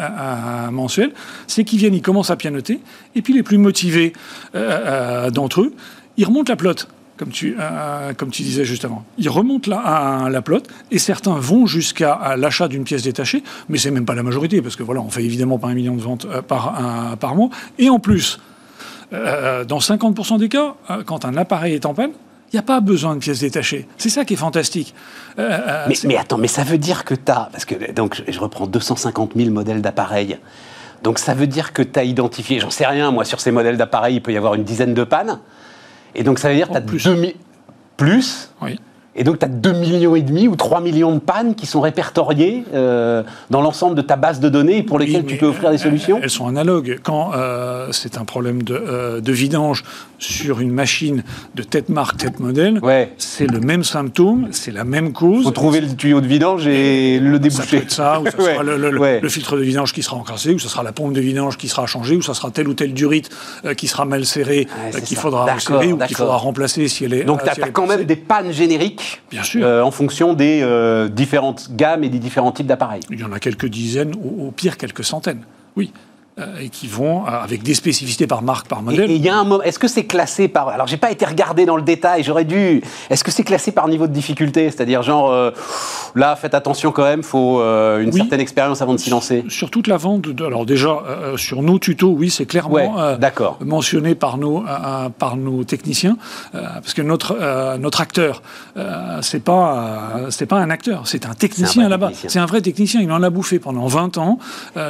mensuels. 0.71 1.13
C'est 1.47 1.65
qu'ils 1.65 1.79
viennent, 1.79 1.95
ils 1.95 2.03
commencent 2.03 2.31
à 2.31 2.37
pianoter. 2.37 2.81
Et 3.15 3.23
puis 3.23 3.35
les 3.35 3.43
plus 3.43 3.59
motivés 3.59 4.13
euh, 4.55 5.27
euh, 5.27 5.31
d'entre 5.31 5.63
eux, 5.63 5.75
ils 6.17 6.25
remontent 6.25 6.53
la 6.53 6.57
plotte 6.57 6.89
comme 7.19 7.31
tu, 7.31 7.55
euh, 7.61 8.13
disais 8.31 8.65
juste 8.65 8.85
avant. 8.85 9.05
Ils 9.17 9.29
remontent 9.29 9.71
la, 9.71 10.43
plotte 10.43 10.67
et 10.91 10.99
certains 10.99 11.37
vont 11.37 11.67
jusqu'à 11.67 12.35
l'achat 12.37 12.67
d'une 12.67 12.83
pièce 12.83 13.03
détachée, 13.03 13.45
mais 13.69 13.79
c'est 13.79 13.93
même 13.93 14.07
pas 14.07 14.17
la 14.17 14.25
majorité 14.25 14.61
parce 14.61 14.75
que 14.75 14.83
voilà, 14.83 15.03
on 15.03 15.09
fait 15.09 15.23
évidemment 15.23 15.59
pas 15.59 15.69
un 15.69 15.75
million 15.75 15.95
de 15.95 16.01
ventes 16.01 16.27
par 16.49 17.35
mois. 17.37 17.51
Et 17.79 17.91
en 17.91 18.01
plus, 18.01 18.41
euh, 19.13 19.65
dans 19.65 19.79
50% 19.79 20.39
des 20.39 20.49
cas, 20.49 20.75
euh, 20.91 21.03
quand 21.05 21.25
un 21.25 21.37
appareil 21.37 21.75
est 21.75 21.87
en 21.87 21.95
panne, 21.95 22.13
il 22.53 22.57
n'y 22.57 22.61
a 22.61 22.63
pas 22.63 22.81
besoin 22.81 23.15
de 23.15 23.21
pièces 23.21 23.41
détachées. 23.41 23.87
C'est 23.97 24.11
ça 24.11 24.25
qui 24.25 24.35
est 24.35 24.37
fantastique. 24.37 24.95
Euh, 25.39 25.87
Mais, 26.05 26.17
attends, 26.17 26.39
mais 26.39 26.49
ça 26.49 26.65
veut 26.65 26.79
dire 26.79 27.05
que 27.05 27.15
tu 27.15 27.31
as. 27.31 27.49
Parce 27.51 27.65
que 27.65 27.93
donc, 27.93 28.23
je, 28.29 28.39
reprends 28.39 28.67
250 28.67 29.33
000 29.37 29.51
modèles 29.51 29.81
d'appareils. 29.81 30.39
Donc 31.03 31.19
ça 31.19 31.35
veut 31.35 31.47
dire 31.47 31.73
que 31.73 31.83
tu 31.83 31.99
as 31.99 32.05
identifié, 32.05 32.61
j'en 32.61 32.71
sais 32.71 32.87
rien, 32.87 33.11
moi, 33.11 33.25
sur 33.25 33.41
ces 33.41 33.51
modèles 33.51 33.77
d'appareils, 33.77 34.17
il 34.17 34.21
peut 34.21 34.33
y 34.33 34.37
avoir 34.37 34.55
une 34.55 34.65
dizaine 34.65 34.95
de 34.95 35.05
pannes. 35.05 35.41
Et 36.15 36.23
donc 36.23 36.39
ça 36.39 36.49
veut 36.49 36.55
dire 36.55 36.69
que 36.69 36.73
tu 36.73 36.79
as 36.79 36.83
plus. 36.83 37.05
2000. 37.05 37.35
Plus 37.97 38.51
Oui. 38.61 38.79
Et 39.15 39.25
donc, 39.25 39.39
tu 39.39 39.45
as 39.45 39.49
2 39.49 39.73
millions 39.73 40.17
et 40.17 40.23
demi 40.23 40.49
ou 40.49 40.57
3 40.57 40.81
millions 40.81 41.13
de 41.15 41.19
pannes 41.19 41.55
qui 41.55 41.67
sont 41.67 41.83
répertoriées 41.83 42.65
euh, 42.73 43.23
dans 43.51 43.61
l'ensemble 43.61 43.95
de 43.95 44.01
ta 44.01 44.17
base 44.17 44.41
de 44.41 44.49
données 44.49 44.83
pour 44.83 44.97
Oui, 44.97 45.07
lesquelles 45.07 45.27
tu 45.27 45.37
peux 45.37 45.47
offrir 45.47 45.71
des 45.71 45.77
solutions? 45.77 46.19
Elles 46.23 46.31
sont 46.31 46.47
analogues. 46.47 46.99
Quand 47.03 47.33
euh, 47.35 47.89
c'est 47.93 48.17
un 48.17 48.25
problème 48.25 48.63
de, 48.63 48.75
euh, 48.75 49.21
de 49.21 49.33
vidange 49.33 49.85
sur 50.19 50.61
une 50.61 50.71
machine 50.71 51.25
de 51.55 51.63
tête 51.63 51.91
marque, 51.91 52.17
tête 52.17 52.41
modèle, 52.41 52.79
Ouais. 52.83 53.13
c'est 53.19 53.47
le 53.51 53.61
même 53.61 53.85
symptôme, 53.85 54.49
c'est 54.53 54.71
la 54.71 54.85
même 54.85 55.13
cause. 55.13 55.45
faut 55.45 55.51
trouver 55.51 55.81
le 55.83 55.95
tuyau 55.95 56.21
de 56.23 56.27
vidange 56.27 56.67
et 56.67 57.19
le 57.19 57.33
Ça 57.35 57.39
peut 57.39 57.49
déboucher. 57.49 57.77
être 57.79 57.91
ça, 57.91 58.21
ou 58.21 58.27
ça 58.31 58.39
Ouais, 58.39 58.53
sera 58.55 58.63
le, 58.63 58.79
le- 58.79 58.91
le- 58.93 58.99
ouais. 59.01 59.21
le 59.21 59.29
filtre 59.29 59.57
de 59.59 59.63
vidange 59.63 59.93
qui 59.93 60.03
sera 60.03 60.17
encrassé, 60.17 60.55
ou 60.55 60.59
ça 60.59 60.69
sera 60.71 60.83
la 60.83 60.93
pompe 60.93 61.13
de 61.13 61.21
vidange 61.21 61.59
qui 61.59 61.69
sera 61.69 61.85
changée, 61.87 62.17
ou 62.17 62.23
ça 62.23 62.33
sera 62.35 62.51
tel 62.51 62.67
ou 62.69 62.73
tel 62.75 62.95
durite 62.95 63.29
qui 63.77 63.89
sera 63.89 64.05
mal 64.07 64.25
serré, 64.25 64.67
qu'il 65.05 65.19
faudra 65.19 65.53
resserrer, 65.53 65.93
ou 65.93 65.99
qu'il 65.99 66.17
faudra 66.17 66.37
remplacer 66.39 66.89
si 66.89 67.05
elle 67.05 67.13
est. 67.15 67.25
Donc, 67.25 67.43
tu 67.43 67.51
as, 67.51 67.55
si 67.55 67.61
quand 67.73 67.87
même 67.87 68.05
des 68.05 68.17
pannes 68.17 68.53
génériques 68.53 69.02
Bien 69.31 69.43
sûr. 69.43 69.65
euh, 69.65 69.83
en 69.83 69.91
fonction 69.91 70.35
des 70.35 70.61
euh, 70.63 71.09
différentes 71.09 71.69
gammes 71.75 72.05
et 72.05 72.09
des 72.09 72.19
différents 72.19 72.53
types 72.53 72.67
d'appareils. 72.67 73.03
Il 73.11 73.21
y 73.21 73.25
en 73.25 73.33
a 73.33 73.39
quelques 73.41 73.67
dizaines, 73.67 74.15
au 74.15 74.51
pire 74.51 74.77
quelques 74.77 75.05
centaines. 75.05 75.43
Oui. 75.77 75.93
Euh, 76.39 76.61
et 76.63 76.71
qui 76.71 76.87
vont 76.89 77.27
euh, 77.27 77.31
avec 77.31 77.63
des 77.63 77.75
spécificités 77.75 78.27
par 78.27 78.41
marque, 78.41 78.67
par 78.67 78.81
modèle. 78.81 79.11
et 79.11 79.17
il 79.17 79.21
y 79.23 79.29
a 79.29 79.37
un 79.37 79.45
moment. 79.45 79.63
Est-ce 79.63 79.79
que 79.79 79.87
c'est 79.87 80.07
classé 80.07 80.49
par. 80.49 80.69
Alors, 80.69 80.87
j'ai 80.87 80.97
pas 80.97 81.11
été 81.11 81.27
regardé 81.27 81.67
dans 81.67 81.77
le 81.77 81.83
détail, 81.83 82.23
j'aurais 82.25 82.47
dû. 82.47 82.81
Est-ce 83.11 83.23
que 83.23 83.31
c'est 83.31 83.43
classé 83.45 83.71
par 83.71 83.87
niveau 83.87 84.07
de 84.07 84.15
difficulté? 84.15 84.71
C'est-à-dire, 84.71 85.03
genre, 85.03 85.31
euh, 85.31 85.51
là, 86.15 86.35
faites 86.35 86.55
attention 86.55 86.91
quand 86.91 87.03
même, 87.03 87.23
faut 87.23 87.61
euh, 87.61 88.01
une 88.01 88.09
Oui. 88.09 88.17
certaine 88.17 88.41
expérience 88.41 88.81
avant 88.81 88.95
de 88.95 88.99
s'y 88.99 89.11
lancer. 89.11 89.45
Sur 89.51 89.71
toute 89.71 89.87
la 89.89 89.99
vente, 89.99 90.23
de- 90.23 90.43
alors 90.47 90.65
déjà 90.65 90.89
euh, 91.07 91.37
sur 91.37 91.61
nos 91.63 91.79
tutos, 91.79 92.15
oui, 92.17 92.31
c'est 92.31 92.47
clairement 92.47 92.73
Ouais, 92.77 92.89
mentionné 93.61 94.15
par 94.15 94.39
nos 94.39 94.65
par 95.19 95.37
nos 95.37 95.65
techniciens, 95.65 96.17
parce 96.53 96.95
que 96.95 97.03
notre 97.03 97.37
notre 97.77 98.01
acteur, 98.01 98.43
c'est 99.21 99.45
pas 99.45 100.13
c'est 100.31 100.47
pas 100.47 100.57
un 100.57 100.71
acteur, 100.71 101.07
c'est 101.07 101.27
un 101.27 101.35
technicien 101.35 101.91
là-bas. 101.91 102.11
C'est 102.27 102.39
un 102.39 102.47
vrai 102.47 102.63
technicien. 102.63 103.03
Il 103.03 103.13
en 103.13 103.23
a 103.23 103.29
bouffé 103.29 103.59
pendant 103.59 103.87
20 103.87 104.17
ans 104.17 104.39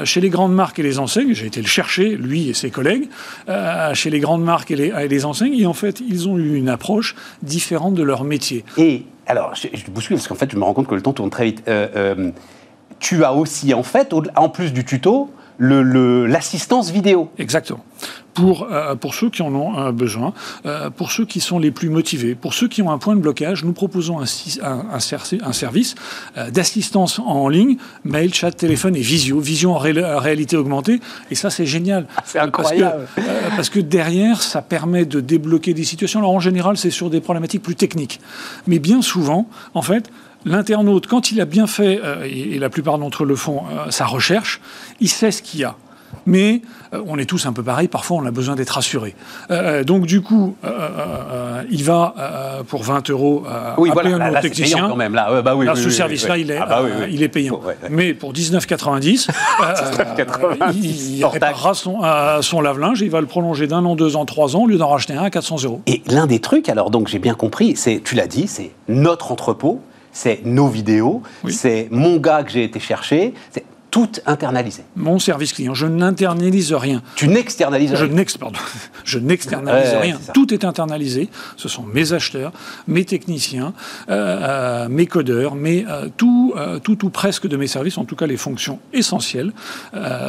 chez 0.05 0.21
les 0.21 0.31
grandes 0.31 0.55
marques 0.55 0.79
et 0.79 0.85
les 0.85 1.01
enseignes. 1.01 1.32
J'ai 1.35 1.47
été 1.47 1.61
le 1.61 1.67
chercher, 1.67 2.17
lui 2.17 2.49
et 2.49 2.55
ses 2.55 2.71
collègues, 2.71 3.09
euh, 3.49 3.95
chez 3.95 4.11
les 4.11 4.21
grandes 4.21 4.45
marques 4.45 4.71
et 4.71 4.77
les, 4.77 5.25
enseignes. 5.25 5.59
Et 5.59 5.67
en 5.67 5.73
fait, 5.73 6.01
ils 6.01 6.29
ont 6.29 6.39
eu 6.39 6.57
une 6.57 6.69
approche 6.69 7.15
différente 7.43 7.95
de 7.95 8.03
leur 8.03 8.25
métier. 8.25 8.65
Et 8.77 9.05
alors, 9.27 9.55
je, 9.55 9.69
je 9.73 9.91
bouscule 9.91 10.17
parce 10.17 10.29
qu'en 10.29 10.35
fait, 10.35 10.51
je 10.51 10.57
me 10.57 10.65
rends 10.65 10.75
compte 10.75 10.89
que 10.89 10.95
le 10.95 11.03
temps 11.03 11.13
tourne 11.13 11.31
très 11.31 11.45
vite. 11.47 11.63
Euh, 11.69 11.89
euh, 11.97 12.31
tu 12.99 13.25
as 13.25 13.33
aussi, 13.33 13.75
en 13.75 13.83
fait, 13.83 14.15
en 14.37 14.49
plus 14.49 14.73
du 14.73 14.85
tuto, 14.85 15.31
le- 15.63 15.83
le- 15.83 16.27
l'assistance 16.27 16.91
vidéo. 16.91 17.31
Exactement. 17.39 17.85
Pour, 18.35 18.67
euh, 18.73 18.95
pour 18.95 19.15
ceux 19.15 19.29
qui 19.31 19.43
en 19.43 19.55
ont 19.55 19.79
euh, 19.79 19.93
besoin, 19.93 20.33
euh, 20.67 20.89
pour 20.91 21.13
ceux 21.13 21.25
qui 21.27 21.39
sont 21.41 21.59
les 21.59 21.71
plus 21.71 21.89
motivés, 21.91 22.35
pour 22.35 22.55
ceux 22.55 22.67
qui 22.67 22.81
ont 22.83 22.91
un 22.91 22.97
point 22.99 23.15
de 23.15 23.21
blocage, 23.21 23.63
nous 23.63 23.73
proposons 23.75 24.19
un, 24.21 24.27
si- 24.27 24.59
un, 24.63 24.87
un 24.93 24.99
cer- 24.99 25.39
un 25.45 25.53
service 25.53 25.95
euh, 26.39 26.51
d'assistance 26.51 27.19
en 27.21 27.49
ligne, 27.49 27.77
mail, 28.05 28.33
chat, 28.35 28.51
téléphone 28.51 28.97
et 28.97 29.01
visio, 29.01 29.39
vision 29.39 29.75
en 29.75 29.79
ré- 29.79 30.03
en 30.05 30.19
réalité 30.19 30.57
augmentée. 30.57 30.99
Et 31.31 31.35
ça, 31.35 31.51
c'est 31.51 31.67
génial. 31.67 32.07
c'est 32.25 32.39
Parce 32.39 32.51
que, 32.51 32.59
incroyable. 32.75 33.07
euh, 33.19 33.23
parce 33.55 33.69
que 33.69 33.81
derrière, 33.81 34.43
ça 34.43 34.63
permet 34.63 35.05
de 35.05 35.21
débloquer 35.21 35.75
des 35.75 35.85
situations. 35.85 36.19
Alors 36.21 36.33
en 36.33 36.41
général, 36.41 36.77
c'est 36.79 36.91
sur 36.91 37.11
des 37.11 37.21
problématiques 37.21 37.63
plus 37.63 37.77
techniques. 37.77 38.19
Mais 38.67 38.79
bien 38.79 39.03
souvent, 39.03 39.47
en 39.75 39.83
fait, 39.83 40.11
L'internaute, 40.45 41.07
quand 41.07 41.31
il 41.33 41.41
a 41.41 41.45
bien 41.45 41.67
fait, 41.67 42.01
euh, 42.03 42.25
et, 42.29 42.57
et 42.57 42.59
la 42.59 42.69
plupart 42.71 42.99
d'entre 42.99 43.23
eux 43.25 43.27
le 43.27 43.37
font, 43.37 43.63
euh, 43.71 43.91
sa 43.91 44.07
recherche, 44.07 44.61
il 45.01 45.09
sait 45.09 45.31
ce 45.31 45.43
qu'il 45.43 45.61
y 45.61 45.65
a. 45.65 45.77
Mais 46.27 46.61
euh, 46.93 47.03
on 47.07 47.19
est 47.19 47.25
tous 47.25 47.47
un 47.47 47.55
peu 47.55 47.63
pareil, 47.63 47.89
parfois 47.89 48.19
on 48.19 48.27
a 48.27 48.31
besoin 48.31 48.55
d'être 48.55 48.71
rassuré. 48.71 49.15
Donc 49.87 50.05
du 50.05 50.21
coup, 50.21 50.57
il 51.71 51.85
va 51.85 52.15
pour 52.69 52.83
20 52.83 53.09
euros 53.09 53.45
Oui, 53.79 53.91
appeler 53.91 54.11
voilà, 54.11 54.27
un 54.27 54.31
là, 54.31 54.41
technicien. 54.43 54.77
payant 54.77 54.89
quand 54.91 54.97
même. 54.97 55.15
Là, 55.15 55.41
bah 55.41 55.57
oui, 55.57 55.65
Là, 55.65 55.73
oui, 55.75 55.83
ce 55.83 55.89
service-là, 55.89 56.37
il, 56.37 56.53
Ah 56.53 56.67
bah 56.67 56.81
euh, 56.83 57.07
il 57.11 57.23
est 57.23 57.29
payant. 57.29 57.55
Ouais, 57.61 57.77
ouais. 57.83 57.89
Mais 57.91 58.13
pour 58.13 58.35
19,90, 58.35 59.29
euh, 59.31 60.71
il, 60.75 61.17
il 61.17 61.25
réparera 61.25 61.73
son, 61.73 62.01
son 62.43 62.61
lave-linge 62.61 63.01
et 63.03 63.07
il 63.07 63.11
va 63.11 63.23
le 63.23 63.27
prolonger 63.27 63.67
d'un 63.67 63.85
an, 63.87 63.97
deux 63.97 64.15
ans, 64.15 64.27
trois 64.27 64.55
ans, 64.55 64.65
au 64.65 64.67
lieu 64.67 64.77
d'en 64.77 64.89
racheter 64.89 65.15
un 65.15 65.23
à 65.23 65.31
400 65.31 65.65
euros. 65.65 65.81
Et 65.87 66.03
l'un 66.07 66.27
des 66.27 66.41
trucs, 66.41 66.69
alors 66.69 66.91
donc 66.91 67.09
j'ai 67.09 67.21
bien 67.21 67.35
compris, 67.35 67.75
c'est, 67.75 68.03
tu 68.05 68.15
l'as 68.17 68.27
dit, 68.27 68.47
c'est 68.49 68.73
notre 68.89 69.33
entrepôt, 69.33 69.81
c'est 70.13 70.45
nos 70.45 70.69
vidéos, 70.69 71.23
Oui. 71.43 71.53
c'est 71.53 71.89
mon 71.91 72.19
gars 72.19 72.43
que 72.45 72.51
j'ai 72.53 72.65
été 72.65 72.79
chercher, 72.81 73.35
c'est 73.51 73.65
tout 73.93 74.11
internalisé. 74.27 74.83
Mon 74.97 75.21
service 75.21 75.53
client, 75.53 75.75
je 75.75 75.87
n'internalise 75.87 76.73
rien. 76.73 77.01
Tu 77.15 77.29
n'externalises 77.29 77.93
rien. 77.93 78.01
Je 79.05 79.19
n'externalise 79.19 79.91
Ouais, 79.93 80.01
rien. 80.01 80.19
Tout 80.33 80.55
est 80.55 80.65
internalisé. 80.65 81.29
Ce 81.57 81.69
sont 81.69 81.83
mes 81.83 82.13
acheteurs, 82.13 82.53
mes 82.89 83.05
techniciens, 83.05 83.75
euh, 84.09 84.39
euh, 84.41 84.89
mes 84.89 85.07
codeurs, 85.07 85.55
mais 85.55 85.85
euh, 85.89 86.09
tout, 86.17 86.55
tout 86.83 87.05
ou 87.05 87.11
presque 87.11 87.47
de 87.47 87.57
mes 87.57 87.67
services, 87.67 87.99
en 87.99 88.05
tout 88.05 88.17
cas 88.17 88.27
les 88.27 88.37
fonctions 88.37 88.79
essentielles, 88.93 89.53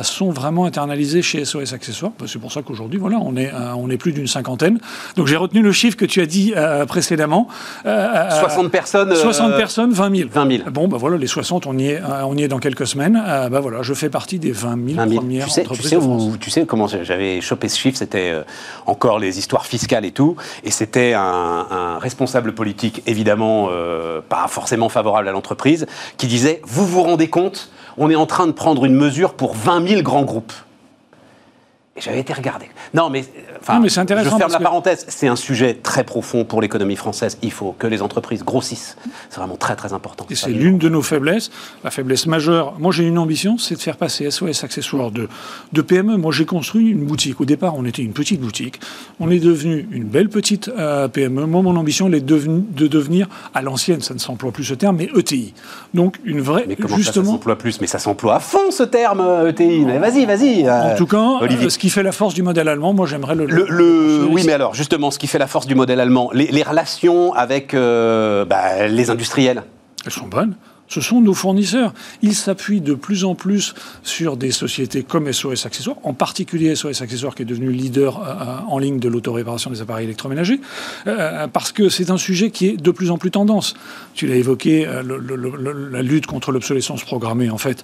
sont 0.02 0.32
vraiment 0.32 0.66
internalisées 0.66 1.22
chez 1.22 1.46
SOS 1.46 1.74
Accessoires. 1.74 2.12
Bah, 2.20 2.26
C'est 2.28 2.40
pour 2.40 2.52
ça 2.52 2.62
qu'aujourd'hui, 2.62 3.00
voilà, 3.00 3.18
on 3.22 3.36
est, 3.38 3.52
on 3.78 3.90
est 3.90 3.98
plus 3.98 4.12
d'une 4.12 4.28
cinquantaine. 4.28 4.80
Donc 5.16 5.28
j'ai 5.28 5.38
retenu 5.38 5.62
le 5.62 5.72
chiffre 5.72 5.98
que 5.98 6.06
tu 6.06 6.22
as 6.22 6.26
dit 6.26 6.54
précédemment. 6.88 7.48
Euh, 7.86 7.90
euh, 7.90 8.40
60 8.40 8.72
personnes. 8.72 9.12
euh, 9.12 9.16
60 9.16 9.56
personnes, 9.56 9.92
20 9.94 10.16
000. 10.16 10.30
20 10.34 10.58
000. 10.58 10.70
Bon, 10.72 10.88
ben 10.88 10.98
voilà, 10.98 11.18
les 11.18 11.28
60, 11.28 11.66
on 11.68 11.78
y 11.78 11.88
est, 11.88 12.02
on 12.26 12.36
y 12.36 12.44
est 12.44 12.48
dans 12.48 12.60
quelques 12.60 12.88
semaines. 12.88 13.22
Ben 13.54 13.60
voilà, 13.60 13.84
je 13.84 13.94
fais 13.94 14.10
partie 14.10 14.40
des 14.40 14.52
20 14.52 14.84
000, 14.94 14.98
20 14.98 15.08
000. 15.10 15.22
premières 15.22 15.46
Tu 15.46 15.52
sais, 15.52 15.62
tu 15.62 15.68
entreprises 15.68 15.90
sais, 15.92 15.96
de 15.98 16.02
France. 16.02 16.24
où- 16.24 16.38
tu 16.38 16.50
sais 16.50 16.66
comment 16.66 16.88
j'avais 16.88 17.40
chopé 17.40 17.70
ce 17.70 17.78
chiffre, 17.78 18.00
c'était 18.00 18.32
euh, 18.32 18.42
encore 18.88 19.20
les 19.20 19.38
histoires 19.38 19.68
fiscales 19.68 20.06
et 20.06 20.12
tout, 20.12 20.36
et 20.64 20.72
c'était 20.72 21.14
un, 21.14 21.22
un 21.70 22.00
responsable 22.00 22.56
politique, 22.56 23.04
évidemment 23.06 23.68
euh, 23.70 24.22
pas 24.28 24.48
forcément 24.48 24.90
favorable 24.90 25.28
à 25.28 25.32
l'entreprise, 25.32 25.86
qui 26.18 26.26
disait, 26.26 26.62
vous 26.66 26.88
vous 26.88 27.04
rendez 27.04 27.30
compte, 27.30 27.70
on 27.98 28.10
est 28.10 28.16
en 28.16 28.26
train 28.26 28.48
de 28.48 28.54
prendre 28.54 28.86
une 28.86 28.96
mesure 28.96 29.36
pour 29.36 29.54
20 29.54 29.88
000 29.88 30.02
grands 30.02 30.24
groupes. 30.24 30.52
Et 31.96 32.02
j'avais 32.02 32.22
été 32.22 32.34
regardé. 32.34 32.66
Non, 32.96 33.12
mais, 33.12 33.22
euh, 33.22 33.53
enfin, 33.64 33.76
Non, 33.76 33.80
mais 33.82 33.90
c'est 33.90 34.00
intéressant 34.00 34.32
je 34.32 34.38
ferme 34.38 34.52
la 34.52 34.58
que- 34.60 34.64
parenthèse. 34.64 35.06
C'est 35.08 35.28
un 35.28 35.36
sujet 35.36 35.74
très 35.82 36.04
profond 36.04 36.46
pour 36.46 36.62
l'économie 36.62 36.96
française. 36.96 37.38
Il 37.42 37.52
faut 37.52 37.76
que 37.80 37.88
les 37.88 38.02
entreprises 38.02 38.44
grossissent. 38.44 38.98
C'est 39.30 39.38
vraiment 39.40 39.56
très, 39.58 39.76
très 39.76 39.94
important. 39.94 40.26
Et 40.30 40.36
c'est 40.36 40.52
l'une 40.52 40.78
de 40.78 40.90
nos 40.90 41.02
faiblesses, 41.02 41.50
la 41.84 41.90
faiblesse 41.92 42.26
majeure. 42.28 42.74
Moi, 42.80 42.92
j'ai 42.92 43.04
une 43.08 43.18
ambition, 43.18 43.58
c'est 43.58 43.76
de 43.76 43.80
faire 43.82 43.98
passer 43.98 44.30
SOS 44.30 44.64
Accessoires 44.64 45.12
de, 45.12 45.28
de 45.72 45.82
PME. 45.82 46.18
Moi, 46.18 46.32
j'ai 46.32 46.46
construit 46.46 46.90
une 46.90 47.06
boutique. 47.06 47.42
Au 47.42 47.46
départ, 47.46 47.74
on 47.78 47.86
était 47.86 48.02
une 48.04 48.14
petite 48.14 48.42
boutique. 48.42 48.80
On 49.20 49.32
est 49.32 49.40
devenu 49.40 49.88
une 49.92 50.04
belle 50.06 50.30
petite 50.30 50.70
euh, 50.78 51.08
PME. 51.08 51.46
Moi, 51.46 51.62
mon 51.62 51.76
ambition, 51.76 52.08
elle 52.08 52.16
est 52.16 52.22
devenu- 52.26 52.64
de 52.72 52.88
devenir, 52.88 53.28
à 53.54 53.62
l'ancienne, 53.62 54.02
ça 54.02 54.14
ne 54.14 54.20
s'emploie 54.20 54.52
plus 54.52 54.64
ce 54.66 54.74
terme, 54.74 54.98
mais 54.98 55.10
ETI. 55.16 55.54
Donc, 55.94 56.20
une 56.26 56.42
vraie, 56.42 56.66
Mais 56.68 56.76
comment 56.76 56.98
ça, 56.98 57.14
ça 57.14 57.24
s'emploie 57.24 57.58
plus? 57.58 57.80
Mais 57.82 57.88
ça 57.88 58.00
s'emploie 58.00 58.36
à 58.36 58.40
fond 58.40 58.72
ce 58.72 58.84
terme 58.84 59.22
euh, 59.22 59.50
ETI. 59.50 59.86
Mais 59.86 60.00
vas-y, 60.00 60.26
vas-y. 60.26 60.68
euh, 60.68 60.94
en 60.94 60.96
tout 60.96 61.08
cas, 61.08 61.38
Olivier. 61.42 61.68
euh, 61.68 61.70
ce 61.70 61.78
qui 61.78 61.90
fait 61.90 62.04
la 62.04 62.12
force 62.12 62.34
du 62.34 62.44
modèle 62.44 62.68
allemand, 62.68 62.94
moi, 62.94 63.06
j'aimerais 63.08 63.36
le. 63.36 63.46
Le, 63.54 63.66
le- 63.70 64.26
oui, 64.30 64.44
mais 64.46 64.54
alors, 64.54 64.74
justement, 64.74 65.12
ce 65.12 65.20
qui 65.20 65.28
fait 65.28 65.38
la 65.40 65.48
force 65.48 65.68
du 65.68 65.76
modèle 65.76 66.00
allemand, 66.00 66.30
les, 66.34 66.48
les 66.48 66.64
relations 66.64 67.34
avec 67.34 67.74
euh, 67.74 68.46
bah, 68.46 68.88
les 68.88 69.10
industriels. 69.10 69.64
Elles 70.06 70.12
sont 70.12 70.28
bonnes. 70.28 70.56
Ce 70.90 71.00
sont 71.02 71.22
nos 71.22 71.34
fournisseurs. 71.34 71.92
Ils 72.22 72.36
s'appuient 72.36 72.82
de 72.82 72.94
plus 72.94 73.24
en 73.24 73.34
plus 73.34 73.74
sur 74.04 74.38
des 74.38 74.52
sociétés 74.52 75.02
comme 75.02 75.32
SOS 75.32 75.66
Accessoires, 75.66 75.96
en 76.04 76.14
particulier 76.14 76.76
SOS 76.76 77.02
Accessoires 77.02 77.34
qui 77.34 77.42
est 77.42 77.46
devenu 77.46 77.72
leader 77.72 78.20
euh, 78.20 78.70
en 78.70 78.78
ligne 78.78 79.00
de 79.00 79.08
l'autoréparation 79.10 79.72
des 79.72 79.82
appareils 79.82 80.04
électroménagers, 80.06 80.60
euh, 81.08 81.48
parce 81.48 81.72
que 81.72 81.90
c'est 81.90 82.12
un 82.12 82.18
sujet 82.18 82.52
qui 82.52 82.68
est 82.68 82.78
de 82.78 82.92
plus 82.92 83.10
en 83.10 83.18
plus 83.18 83.32
tendance. 83.32 83.74
Tu 84.14 84.28
l'as 84.28 84.36
évoqué, 84.36 84.86
euh, 84.86 85.02
le- 85.02 85.18
le- 85.18 85.36
le- 85.36 85.90
la 85.90 86.02
lutte 86.04 86.28
contre 86.28 86.52
l'obsolescence 86.52 87.04
programmée, 87.04 87.50
en 87.50 87.58
fait, 87.58 87.82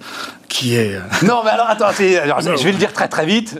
qui 0.48 0.76
est... 0.76 0.94
euh, 0.94 1.00
Non, 1.26 1.40
mais 1.44 1.50
alors, 1.50 1.66
attends, 1.68 1.86
alors, 2.22 2.40
je 2.58 2.62
vais 2.64 2.72
le 2.72 2.78
dire 2.78 2.92
très 2.92 3.08
très 3.08 3.26
vite. 3.26 3.58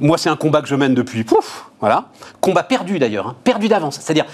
Moi, 0.00 0.18
c'est 0.18 0.28
un 0.28 0.36
combat 0.36 0.62
que 0.62 0.68
je 0.68 0.74
mène 0.74 0.94
depuis, 0.94 1.24
pouf, 1.24 1.66
voilà. 1.80 2.06
Combat 2.40 2.62
perdu 2.62 2.98
d'ailleurs, 2.98 3.28
hein, 3.28 3.36
perdu 3.44 3.68
d'avance. 3.68 3.98
C'est-à-dire, 4.00 4.26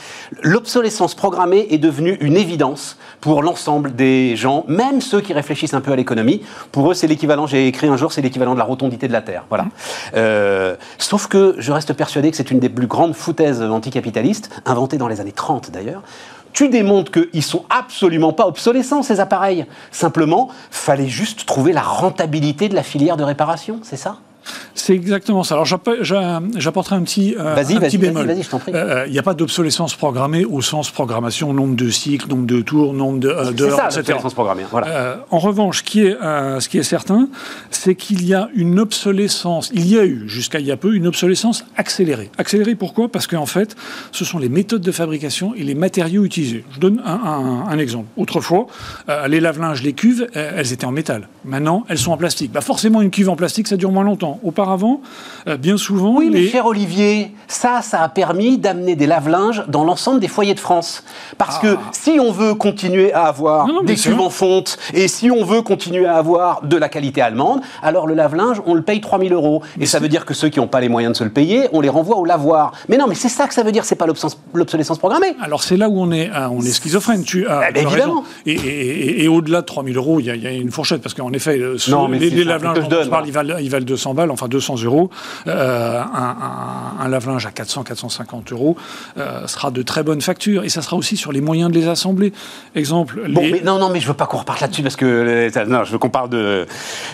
l'obsolescence 0.42 1.14
programmée 1.14 1.66
est 1.70 1.78
devenue 1.78 2.16
une 2.20 2.36
évidence 2.36 2.98
pour 3.20 3.42
l'ensemble 3.42 3.94
des 3.94 4.36
gens, 4.36 4.64
même 4.68 5.00
ceux 5.00 5.20
qui 5.20 5.32
réfléchissent 5.32 5.74
un 5.74 5.80
peu 5.80 5.92
à 5.92 5.96
l'économie. 5.96 6.42
Pour 6.72 6.90
eux, 6.90 6.94
c'est 6.94 7.06
l'équivalent, 7.06 7.46
j'ai 7.46 7.66
écrit 7.66 7.86
un 7.86 7.96
jour, 7.96 8.12
c'est 8.12 8.22
l'équivalent 8.22 8.54
de 8.54 8.58
la 8.58 8.64
rotondité 8.64 9.08
de 9.08 9.12
la 9.12 9.22
Terre. 9.22 9.44
Voilà. 9.48 9.66
Euh, 10.14 10.76
sauf 10.98 11.26
que 11.26 11.54
je 11.58 11.72
reste 11.72 11.92
persuadé 11.92 12.30
que 12.30 12.36
c'est 12.36 12.50
une 12.50 12.60
des 12.60 12.68
plus 12.68 12.86
grandes 12.86 13.14
foutaises 13.14 13.62
anticapitalistes, 13.62 14.50
inventée 14.66 14.98
dans 14.98 15.08
les 15.08 15.20
années 15.20 15.32
30 15.32 15.70
d'ailleurs. 15.70 16.02
Tu 16.52 16.68
démontres 16.68 17.10
qu'ils 17.10 17.42
sont 17.42 17.64
absolument 17.68 18.32
pas 18.32 18.46
obsolescents, 18.46 19.02
ces 19.02 19.18
appareils. 19.18 19.66
Simplement, 19.90 20.50
fallait 20.70 21.08
juste 21.08 21.46
trouver 21.46 21.72
la 21.72 21.82
rentabilité 21.82 22.68
de 22.68 22.76
la 22.76 22.84
filière 22.84 23.16
de 23.16 23.24
réparation, 23.24 23.80
c'est 23.82 23.96
ça? 23.96 24.18
C'est 24.74 24.94
exactement 24.94 25.42
ça. 25.44 25.54
Alors 25.54 25.64
j'app- 25.66 25.88
j'a- 26.02 26.42
j'apporterai 26.56 26.96
un 26.96 27.02
petit, 27.02 27.34
euh, 27.38 27.52
un 27.52 27.54
vas-y, 27.54 27.74
petit 27.74 27.78
vas-y, 27.78 27.98
bémol. 27.98 28.26
vas-y, 28.26 28.42
je 28.42 28.48
t'en 28.50 28.58
prie. 28.58 28.72
Euh, 28.74 29.04
Il 29.06 29.12
n'y 29.12 29.18
a 29.18 29.22
pas 29.22 29.34
d'obsolescence 29.34 29.94
programmée 29.94 30.44
au 30.44 30.60
sens 30.60 30.90
programmation, 30.90 31.52
nombre 31.52 31.76
de 31.76 31.88
cycles, 31.90 32.28
nombre 32.28 32.46
de 32.46 32.60
tours, 32.60 32.92
nombre 32.94 33.18
de, 33.20 33.28
euh, 33.28 33.44
C'est 33.46 33.54
d'heures, 33.54 33.90
ça, 33.92 34.00
etc. 34.00 34.18
programmée. 34.34 34.64
Voilà. 34.70 34.86
Euh, 34.88 35.16
en 35.30 35.38
revanche, 35.38 35.78
ce 35.78 35.82
qui 35.82 36.00
est, 36.02 36.16
euh, 36.22 36.60
ce 36.60 36.68
qui 36.68 36.78
est 36.78 36.82
certain, 36.82 37.28
c'est 37.70 37.94
qu'il 37.94 38.24
y 38.26 38.34
a 38.34 38.48
une 38.54 38.78
obsolescence, 38.80 39.70
il 39.74 39.86
y 39.86 39.98
a 39.98 40.04
eu 40.04 40.24
jusqu'à 40.28 40.58
il 40.60 40.66
y 40.66 40.72
a 40.72 40.76
peu 40.76 40.94
une 40.94 41.06
obsolescence 41.06 41.64
accélérée. 41.76 42.30
Accélérée 42.38 42.74
pourquoi? 42.74 43.08
Parce 43.08 43.26
qu'en 43.26 43.46
fait, 43.46 43.76
ce 44.12 44.24
sont 44.24 44.38
les 44.38 44.48
méthodes 44.48 44.82
de 44.82 44.92
fabrication 44.92 45.54
et 45.54 45.62
les 45.62 45.74
matériaux 45.74 46.24
utilisés. 46.24 46.64
Je 46.72 46.80
donne 46.80 47.00
un, 47.04 47.12
un- 47.14 47.68
un 47.68 47.78
exemple. 47.78 48.06
Autrefois, 48.16 48.66
euh, 49.08 49.28
les 49.28 49.40
lave-linges, 49.40 49.82
les 49.82 49.92
cuves, 49.92 50.26
euh, 50.36 50.52
elles 50.56 50.72
étaient 50.72 50.84
en 50.86 50.92
métal. 50.92 51.28
Maintenant, 51.44 51.84
elles 51.88 51.98
sont 51.98 52.12
en 52.12 52.16
plastique. 52.16 52.52
Bah 52.52 52.60
forcément, 52.60 53.00
une 53.02 53.10
cuve 53.10 53.28
en 53.28 53.36
plastique, 53.36 53.68
ça 53.68 53.76
dure 53.76 53.92
moins 53.92 54.04
longtemps. 54.04 54.33
Auparavant, 54.42 55.00
euh, 55.48 55.56
bien 55.56 55.76
souvent, 55.76 56.16
Oui, 56.16 56.30
mais 56.32 56.48
cher 56.48 56.66
Olivier, 56.66 57.30
ça, 57.48 57.80
ça 57.82 58.02
a 58.02 58.08
permis 58.08 58.58
d'amener 58.58 58.96
des 58.96 59.06
lave-linges 59.06 59.64
dans 59.68 59.84
l'ensemble 59.84 60.20
des 60.20 60.28
foyers 60.28 60.54
de 60.54 60.60
France. 60.60 61.04
Parce 61.38 61.58
que 61.58 61.76
si 61.92 62.18
on 62.20 62.32
veut 62.32 62.54
continuer 62.54 63.12
à 63.12 63.26
avoir 63.26 63.64
Ah. 63.64 63.68
Non, 63.68 63.74
non, 63.74 63.82
des 63.82 63.94
cuves 63.96 64.20
en 64.20 64.30
fonte, 64.30 64.78
et 64.92 65.08
si 65.08 65.30
on 65.30 65.44
veut 65.44 65.62
continuer 65.62 66.06
à 66.06 66.16
avoir 66.16 66.62
de 66.64 66.76
la 66.76 66.88
qualité 66.88 67.20
allemande, 67.20 67.60
alors 67.82 68.06
le 68.06 68.14
lave-linge, 68.14 68.60
on 68.66 68.74
le 68.74 68.82
paye 68.82 69.00
3000 69.00 69.32
euros. 69.32 69.62
Et 69.80 69.86
ça 69.86 69.98
veut 69.98 70.08
dire 70.08 70.24
que 70.24 70.34
ceux 70.34 70.48
qui 70.48 70.58
n'ont 70.60 70.66
pas 70.66 70.80
les 70.80 70.88
moyens 70.88 71.12
de 71.12 71.18
se 71.18 71.24
le 71.24 71.30
payer, 71.30 71.68
on 71.72 71.80
les 71.80 71.88
renvoie 71.88 72.16
au 72.16 72.24
lavoir. 72.24 72.72
Mais 72.88 72.96
non, 72.96 73.06
mais 73.08 73.14
c'est 73.14 73.28
ça 73.28 73.46
que 73.46 73.54
ça 73.54 73.62
veut 73.62 73.72
dire, 73.72 73.84
c'est 73.84 73.94
pas 73.96 74.06
l'obsolescence 74.54 74.98
programmée. 74.98 75.34
Alors 75.42 75.62
c'est 75.62 75.76
là 75.76 75.88
où 75.88 75.98
on 76.00 76.10
est, 76.10 76.30
ah, 76.32 76.50
on 76.50 76.60
est 76.62 76.72
schizophrène. 76.72 77.22
Tu 77.24 77.46
as, 77.46 77.70
Eh 77.70 77.72
tu 77.74 77.80
évidemment. 77.86 78.24
Et, 78.46 78.52
et- 78.52 78.56
et- 79.20 79.24
et 79.24 79.28
au-delà 79.28 79.60
de 79.60 79.66
3000 79.66 79.96
euros, 79.96 80.20
il 80.20 80.26
y, 80.26 80.30
a- 80.30 80.34
il 80.34 80.42
y 80.42 80.46
a 80.46 80.50
une 80.50 80.70
fourchette 80.70 81.02
parce 81.02 81.14
qu'en 81.14 81.32
effet, 81.32 81.58
euh, 81.58 81.78
ce- 81.78 81.90
Non, 81.90 82.08
mais 82.08 82.18
les, 82.18 82.44
lave-linges 82.44 82.88
dont 82.88 82.96
on 83.04 83.08
parle, 83.08 83.26
ils 83.26 83.32
valent, 83.32 83.56
ils 83.58 83.70
valent 83.70 83.84
200 83.84 84.14
balles, 84.14 84.23
enfin 84.30 84.48
200 84.48 84.82
euros. 84.84 85.10
Euh, 85.46 86.00
un, 86.00 86.04
un- 86.06 87.04
un 87.04 87.08
lave-linge 87.08 87.46
à 87.46 87.50
400-450 87.50 88.52
euros 88.52 88.76
euh, 89.18 89.46
sera 89.46 89.70
de 89.70 89.82
très 89.82 90.02
bonne 90.02 90.20
facture 90.20 90.64
et 90.64 90.68
ça 90.68 90.82
sera 90.82 90.96
aussi 90.96 91.16
sur 91.16 91.32
les 91.32 91.40
moyens 91.40 91.70
de 91.70 91.78
les 91.78 91.88
assembler. 91.88 92.32
Exemple, 92.74 93.20
Bon, 93.30 93.40
les- 93.42 93.52
mais 93.52 93.60
non, 93.60 93.78
non, 93.78 93.88
mais 93.90 94.00
je 94.00 94.06
veux 94.08 94.14
pas 94.14 94.26
qu'on 94.26 94.38
reparte 94.38 94.60
là-dessus 94.60 94.82
parce 94.82 94.96
que 94.96 95.04
euh, 95.54 95.64
non, 95.66 95.84
je 95.84 95.92
veux 95.92 95.98
qu'on 95.98 96.10
parle 96.10 96.28
de, 96.30 96.66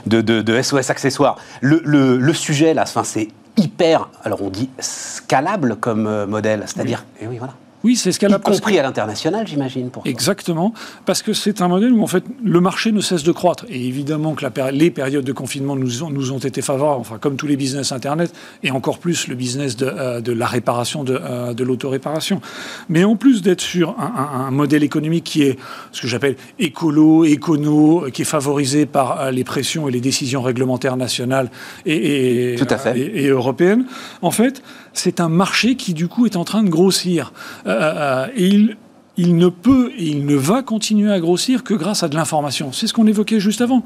de, 0.06 0.20
de- 0.20 0.42
de 0.42 0.62
SOS 0.62 0.90
accessoires. 0.90 1.36
Le, 1.60 1.80
le- 1.84 2.16
le 2.18 2.34
sujet 2.34 2.74
là, 2.74 2.84
c'est 2.86 3.28
hyper, 3.56 4.08
alors 4.24 4.42
on 4.42 4.48
dit 4.50 4.70
scalable 4.78 5.76
comme 5.76 6.24
modèle, 6.26 6.62
c'est-à-dire, 6.66 7.04
et 7.20 7.26
oui, 7.26 7.36
voilà, 7.38 7.54
oui, 7.84 7.96
c'est 7.96 8.10
y 8.10 8.12
scalable. 8.12 8.42
parce 8.42 8.58
que- 8.58 8.62
compris 8.62 8.78
à 8.78 8.82
l'international, 8.82 9.46
j'imagine. 9.46 9.90
Pour. 9.90 10.06
Exactement, 10.06 10.72
parce 11.06 11.22
que 11.22 11.32
c'est 11.32 11.60
un 11.62 11.68
modèle 11.68 11.92
où 11.92 12.02
en 12.02 12.06
fait 12.06 12.24
le 12.44 12.60
marché 12.60 12.92
ne 12.92 13.00
cesse 13.00 13.22
de 13.22 13.32
croître. 13.32 13.64
Et 13.68 13.86
évidemment 13.86 14.34
que 14.34 14.42
la 14.44 14.70
les 14.70 14.90
périodes 14.90 15.24
de 15.24 15.32
confinement 15.32 15.76
nous 15.76 16.02
ont, 16.02 16.10
nous 16.10 16.32
ont 16.32 16.38
été 16.38 16.60
favorables, 16.62 17.00
enfin 17.00 17.18
comme 17.18 17.36
tous 17.36 17.46
les 17.46 17.56
business 17.56 17.92
Internet, 17.92 18.32
et 18.62 18.70
encore 18.70 18.98
plus 18.98 19.26
le 19.28 19.34
business 19.34 19.76
de, 19.76 19.86
euh, 19.86 20.20
de 20.20 20.32
la 20.32 20.46
réparation, 20.46 21.04
de, 21.04 21.18
euh, 21.20 21.54
de 21.54 21.64
l'autoréparation. 21.64 22.40
Mais 22.88 23.04
en 23.04 23.16
plus 23.16 23.42
d'être 23.42 23.60
sur 23.60 23.90
un, 23.98 24.12
un- 24.16 24.40
un 24.46 24.50
modèle 24.50 24.82
économique 24.82 25.24
qui 25.24 25.42
est 25.42 25.58
ce 25.92 26.02
que 26.02 26.06
j'appelle 26.08 26.36
écolo, 26.58 27.24
écono, 27.24 28.06
qui 28.12 28.22
est 28.22 28.24
favorisé 28.26 28.86
par 28.86 29.20
euh, 29.20 29.30
les 29.30 29.44
pressions 29.44 29.88
et 29.88 29.90
les 29.92 30.00
décisions 30.00 30.42
réglementaires 30.42 30.96
nationales 30.96 31.50
et, 31.86 32.52
et, 32.52 32.56
Tout 32.56 32.66
à 32.70 32.78
fait. 32.78 32.98
et- 32.98 33.24
et 33.24 33.28
européenne, 33.28 33.86
en 34.22 34.30
fait, 34.30 34.62
c'est 34.92 35.20
un 35.20 35.28
marché 35.28 35.76
qui 35.76 35.94
du 35.94 36.08
coup 36.08 36.26
est 36.26 36.36
en 36.36 36.44
train 36.44 36.62
de 36.62 36.68
grossir. 36.70 37.32
Euh, 37.66 37.70
euh, 37.70 38.26
et 38.34 38.46
il, 38.46 38.76
il 39.16 39.36
ne 39.36 39.48
peut 39.48 39.90
et 39.96 40.04
il 40.06 40.24
ne 40.26 40.34
va 40.36 40.62
continuer 40.62 41.12
à 41.12 41.20
grossir 41.20 41.62
que 41.64 41.74
grâce 41.74 42.02
à 42.02 42.08
de 42.08 42.14
l'information. 42.16 42.72
C'est 42.72 42.86
ce 42.86 42.94
qu'on 42.94 43.06
évoquait 43.06 43.40
juste 43.40 43.60
avant. 43.60 43.82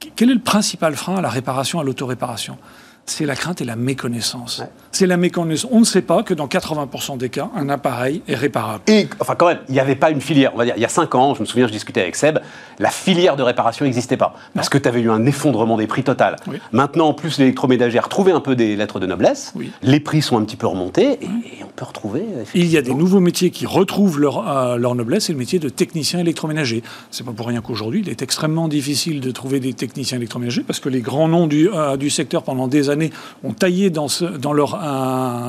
Qu- 0.00 0.10
Quel 0.16 0.30
est 0.30 0.34
le 0.34 0.40
principal 0.40 0.94
frein 0.96 1.16
à 1.16 1.20
la 1.20 1.28
réparation, 1.30 1.80
à 1.80 1.84
l'autoréparation? 1.84 2.56
C'est 3.06 3.26
la 3.26 3.34
crainte 3.34 3.60
et 3.60 3.64
la 3.64 3.76
méconnaissance. 3.76 4.60
Ouais. 4.60 4.68
C'est 4.92 5.06
la 5.06 5.16
méconnaissance. 5.16 5.70
On 5.72 5.80
ne 5.80 5.84
sait 5.84 6.02
pas 6.02 6.22
que 6.22 6.34
dans 6.34 6.46
80% 6.46 7.18
des 7.18 7.30
cas, 7.30 7.50
un 7.56 7.68
appareil 7.68 8.22
est 8.28 8.34
réparable. 8.34 8.84
Et, 8.86 9.08
enfin, 9.20 9.34
quand 9.34 9.46
même, 9.46 9.58
il 9.68 9.72
n'y 9.72 9.80
avait 9.80 9.96
pas 9.96 10.10
une 10.10 10.20
filière. 10.20 10.52
On 10.54 10.58
va 10.58 10.64
dire, 10.64 10.74
il 10.76 10.82
y 10.82 10.84
a 10.84 10.88
5 10.88 11.14
ans, 11.14 11.34
je 11.34 11.40
me 11.40 11.46
souviens, 11.46 11.66
je 11.66 11.72
discutais 11.72 12.00
avec 12.00 12.14
Seb, 12.14 12.38
la 12.78 12.90
filière 12.90 13.36
de 13.36 13.42
réparation 13.42 13.84
n'existait 13.84 14.16
pas. 14.16 14.34
Parce 14.54 14.68
que 14.68 14.78
tu 14.78 14.88
avais 14.88 15.00
eu 15.00 15.10
un 15.10 15.26
effondrement 15.26 15.76
des 15.76 15.86
prix 15.86 16.04
total. 16.04 16.36
Oui. 16.46 16.58
Maintenant, 16.72 17.08
en 17.08 17.14
plus, 17.14 17.38
l'électroménager 17.38 17.98
a 17.98 18.02
retrouvé 18.02 18.32
un 18.32 18.40
peu 18.40 18.54
des 18.54 18.76
lettres 18.76 19.00
de 19.00 19.06
noblesse. 19.06 19.52
Oui. 19.56 19.72
Les 19.82 20.00
prix 20.00 20.22
sont 20.22 20.38
un 20.38 20.44
petit 20.44 20.56
peu 20.56 20.66
remontés 20.66 21.18
et, 21.22 21.24
et 21.24 21.64
on 21.64 21.70
peut 21.74 21.84
retrouver. 21.84 22.24
Il 22.54 22.66
y 22.66 22.76
a 22.76 22.82
des 22.82 22.94
nouveaux 22.94 23.20
métiers 23.20 23.50
qui 23.50 23.66
retrouvent 23.66 24.20
leur, 24.20 24.48
euh, 24.48 24.76
leur 24.76 24.94
noblesse, 24.94 25.24
c'est 25.24 25.32
le 25.32 25.38
métier 25.38 25.58
de 25.58 25.68
technicien 25.68 26.20
électroménager. 26.20 26.82
C'est 27.10 27.24
pas 27.24 27.32
pour 27.32 27.48
rien 27.48 27.60
qu'aujourd'hui, 27.60 28.02
il 28.04 28.08
est 28.08 28.22
extrêmement 28.22 28.68
difficile 28.68 29.20
de 29.20 29.30
trouver 29.30 29.58
des 29.58 29.72
techniciens 29.72 30.18
électroménagers 30.18 30.62
parce 30.62 30.80
que 30.80 30.88
les 30.88 31.00
grands 31.00 31.28
noms 31.28 31.46
du, 31.46 31.68
euh, 31.72 31.96
du 31.96 32.10
secteur 32.10 32.42
pendant 32.42 32.68
des 32.68 32.90
années 32.90 32.91
ont 33.44 33.52
taillé 33.52 33.90
dans, 33.90 34.08
ce, 34.08 34.24
dans, 34.24 34.52
leur, 34.52 34.78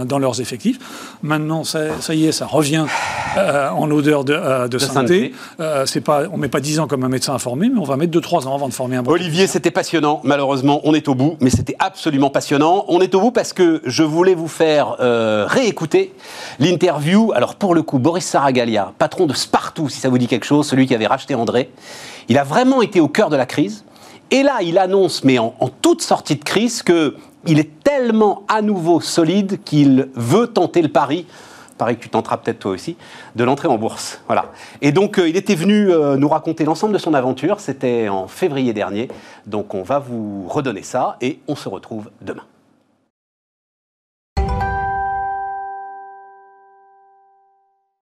dans 0.05 0.19
leurs 0.19 0.41
effectifs. 0.41 0.79
Maintenant, 1.21 1.63
ça, 1.63 1.99
ça 1.99 2.13
y 2.13 2.25
est, 2.25 2.31
ça 2.31 2.45
revient 2.45 2.85
euh, 3.37 3.69
en 3.69 3.89
odeur 3.91 4.23
de, 4.23 4.33
euh, 4.33 4.67
de 4.67 4.77
sainteté. 4.77 5.33
sainteté. 5.59 5.99
Euh, 5.99 6.01
pas, 6.03 6.23
on 6.31 6.37
met 6.37 6.49
pas 6.49 6.59
10 6.59 6.79
ans 6.79 6.87
comme 6.87 7.03
un 7.03 7.09
médecin 7.09 7.33
informé, 7.33 7.69
mais 7.69 7.79
on 7.79 7.83
va 7.83 7.97
mettre 7.97 8.17
2-3 8.17 8.47
ans 8.47 8.55
avant 8.55 8.67
de 8.67 8.73
former 8.73 8.97
un 8.97 9.03
bon 9.03 9.11
Olivier, 9.11 9.47
c'était 9.47 9.71
passionnant. 9.71 10.21
Malheureusement, 10.23 10.81
on 10.83 10.93
est 10.93 11.07
au 11.07 11.15
bout, 11.15 11.37
mais 11.39 11.49
c'était 11.49 11.75
absolument 11.79 12.29
passionnant. 12.29 12.85
On 12.87 13.01
est 13.01 13.15
au 13.15 13.21
bout 13.21 13.31
parce 13.31 13.53
que 13.53 13.81
je 13.85 14.03
voulais 14.03 14.35
vous 14.35 14.47
faire 14.47 14.97
euh, 14.99 15.45
réécouter 15.47 16.13
l'interview. 16.59 17.31
Alors, 17.33 17.55
pour 17.55 17.75
le 17.75 17.81
coup, 17.81 17.99
Boris 17.99 18.25
Saragalia, 18.25 18.93
patron 18.97 19.25
de 19.25 19.33
Spartoo, 19.33 19.89
si 19.89 19.99
ça 19.99 20.09
vous 20.09 20.17
dit 20.17 20.27
quelque 20.27 20.45
chose, 20.45 20.67
celui 20.67 20.87
qui 20.87 20.95
avait 20.95 21.07
racheté 21.07 21.35
André, 21.35 21.69
il 22.29 22.37
a 22.37 22.43
vraiment 22.43 22.81
été 22.81 22.99
au 22.99 23.07
cœur 23.07 23.29
de 23.29 23.35
la 23.35 23.45
crise. 23.45 23.83
Et 24.31 24.43
là, 24.43 24.61
il 24.61 24.77
annonce, 24.77 25.23
mais 25.23 25.37
en, 25.39 25.53
en 25.59 25.69
toute 25.69 26.01
sortie 26.01 26.35
de 26.35 26.43
crise, 26.43 26.81
que 26.81 27.15
il 27.45 27.59
est 27.59 27.83
tellement 27.83 28.43
à 28.47 28.61
nouveau 28.61 29.01
solide 29.01 29.59
qu'il 29.63 30.09
veut 30.15 30.47
tenter 30.47 30.81
le 30.81 30.89
pari 30.89 31.25
pareil 31.77 31.97
que 31.97 32.03
tu 32.03 32.09
tenteras 32.09 32.37
peut-être 32.37 32.59
toi 32.59 32.71
aussi, 32.71 32.95
de 33.35 33.43
l'entrée 33.43 33.67
en 33.67 33.77
bourse. 33.77 34.21
Voilà. 34.27 34.45
Et 34.81 34.91
donc, 34.91 35.19
euh, 35.19 35.27
il 35.27 35.35
était 35.35 35.55
venu 35.55 35.91
euh, 35.91 36.15
nous 36.15 36.29
raconter 36.29 36.65
l'ensemble 36.65 36.93
de 36.93 36.97
son 36.97 37.13
aventure. 37.13 37.59
C'était 37.59 38.09
en 38.09 38.27
février 38.27 38.73
dernier. 38.73 39.09
Donc, 39.47 39.73
on 39.73 39.83
va 39.83 39.99
vous 39.99 40.47
redonner 40.47 40.83
ça 40.83 41.17
et 41.19 41.39
on 41.47 41.55
se 41.55 41.67
retrouve 41.67 42.09
demain. 42.21 42.43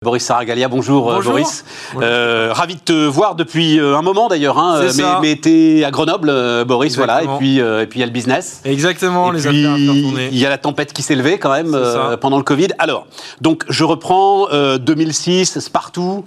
Boris 0.03 0.23
Saragalia, 0.23 0.67
bonjour, 0.67 1.11
euh, 1.11 1.15
Bonjour. 1.17 1.33
Boris. 1.33 1.63
Euh, 2.01 2.49
ravi 2.53 2.73
de 2.73 2.79
te 2.79 3.05
voir 3.05 3.35
depuis 3.35 3.79
euh, 3.79 3.95
un 3.95 4.01
moment 4.01 4.29
d'ailleurs, 4.29 4.57
hein, 4.57 4.81
mais, 4.97 5.03
mais 5.21 5.35
t'es 5.35 5.83
à 5.83 5.91
Grenoble, 5.91 6.65
Boris, 6.65 6.97
voilà, 6.97 7.21
et 7.21 7.27
puis 7.37 7.61
euh, 7.61 7.83
et 7.83 7.85
puis 7.85 7.99
il 7.99 8.01
y 8.01 8.03
a 8.03 8.07
le 8.07 8.11
business. 8.11 8.61
Exactement, 8.65 9.31
Et 9.31 9.37
les 9.37 9.47
puis, 9.47 9.63
il 10.31 10.39
y 10.39 10.43
a 10.43 10.49
la 10.49 10.57
tempête 10.57 10.91
qui 10.91 11.03
s'est 11.03 11.13
levée 11.13 11.37
quand 11.37 11.51
même 11.51 11.75
euh, 11.75 12.17
pendant 12.17 12.37
le 12.37 12.43
Covid. 12.43 12.69
Alors, 12.79 13.05
donc 13.41 13.63
je 13.69 13.83
reprends 13.83 14.47
euh, 14.51 14.79
2006, 14.79 15.59
Spartoo. 15.59 16.25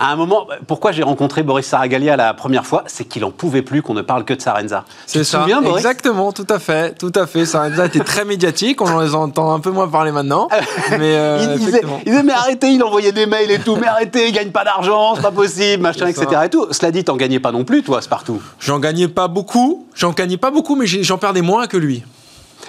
À 0.00 0.12
un 0.12 0.16
moment, 0.16 0.46
pourquoi 0.68 0.92
j'ai 0.92 1.02
rencontré 1.02 1.42
Boris 1.42 1.66
Saragalia 1.66 2.16
la 2.16 2.32
première 2.32 2.64
fois, 2.64 2.84
c'est 2.86 3.02
qu'il 3.04 3.24
en 3.24 3.32
pouvait 3.32 3.62
plus 3.62 3.82
qu'on 3.82 3.94
ne 3.94 4.02
parle 4.02 4.24
que 4.24 4.32
de 4.32 4.40
Sarenza. 4.40 4.84
C'est 5.06 5.24
ça. 5.24 5.40
souviens, 5.40 5.60
Boris? 5.60 5.78
Exactement, 5.78 6.30
tout 6.32 6.46
à 6.48 6.60
fait, 6.60 6.96
tout 6.96 7.10
à 7.16 7.26
fait. 7.26 7.44
Ça 7.46 7.62
a 7.62 7.86
été 7.86 7.98
très 7.98 8.24
médiatique. 8.24 8.80
On 8.80 9.00
les 9.00 9.16
entend 9.16 9.52
un 9.52 9.58
peu 9.58 9.72
moins 9.72 9.88
parler 9.88 10.12
maintenant, 10.12 10.46
mais 10.92 11.16
euh, 11.16 11.38
il, 11.42 11.58
disait, 11.58 11.68
effectivement. 11.70 12.00
il 12.06 12.12
disait, 12.12 12.22
mais 12.22 12.32
arrêtez, 12.32 12.70
il 12.70 12.82
envoyait 12.84 13.10
des 13.10 13.26
mails 13.26 13.50
et 13.50 13.58
tout, 13.58 13.74
mais 13.74 13.88
arrêtez, 13.88 14.28
il 14.28 14.32
gagne 14.32 14.52
pas 14.52 14.62
d'argent, 14.62 15.16
c'est 15.16 15.22
pas 15.22 15.32
possible, 15.32 15.82
machin, 15.82 16.06
C'est 16.14 16.22
etc. 16.22 16.42
Et 16.44 16.48
tout. 16.48 16.68
Cela 16.70 16.92
dit, 16.92 17.02
t'en 17.02 17.16
gagnais 17.16 17.40
pas 17.40 17.50
non 17.50 17.64
plus, 17.64 17.82
toi, 17.82 18.00
Spartoo. 18.00 18.40
J'en 18.60 18.78
gagnais 18.78 19.08
pas 19.08 19.26
beaucoup. 19.26 19.84
J'en 19.96 20.12
gagnais 20.12 20.36
pas 20.36 20.52
beaucoup, 20.52 20.76
mais 20.76 20.86
j'en 20.86 21.18
perdais 21.18 21.42
moins 21.42 21.66
que 21.66 21.76
lui. 21.76 22.04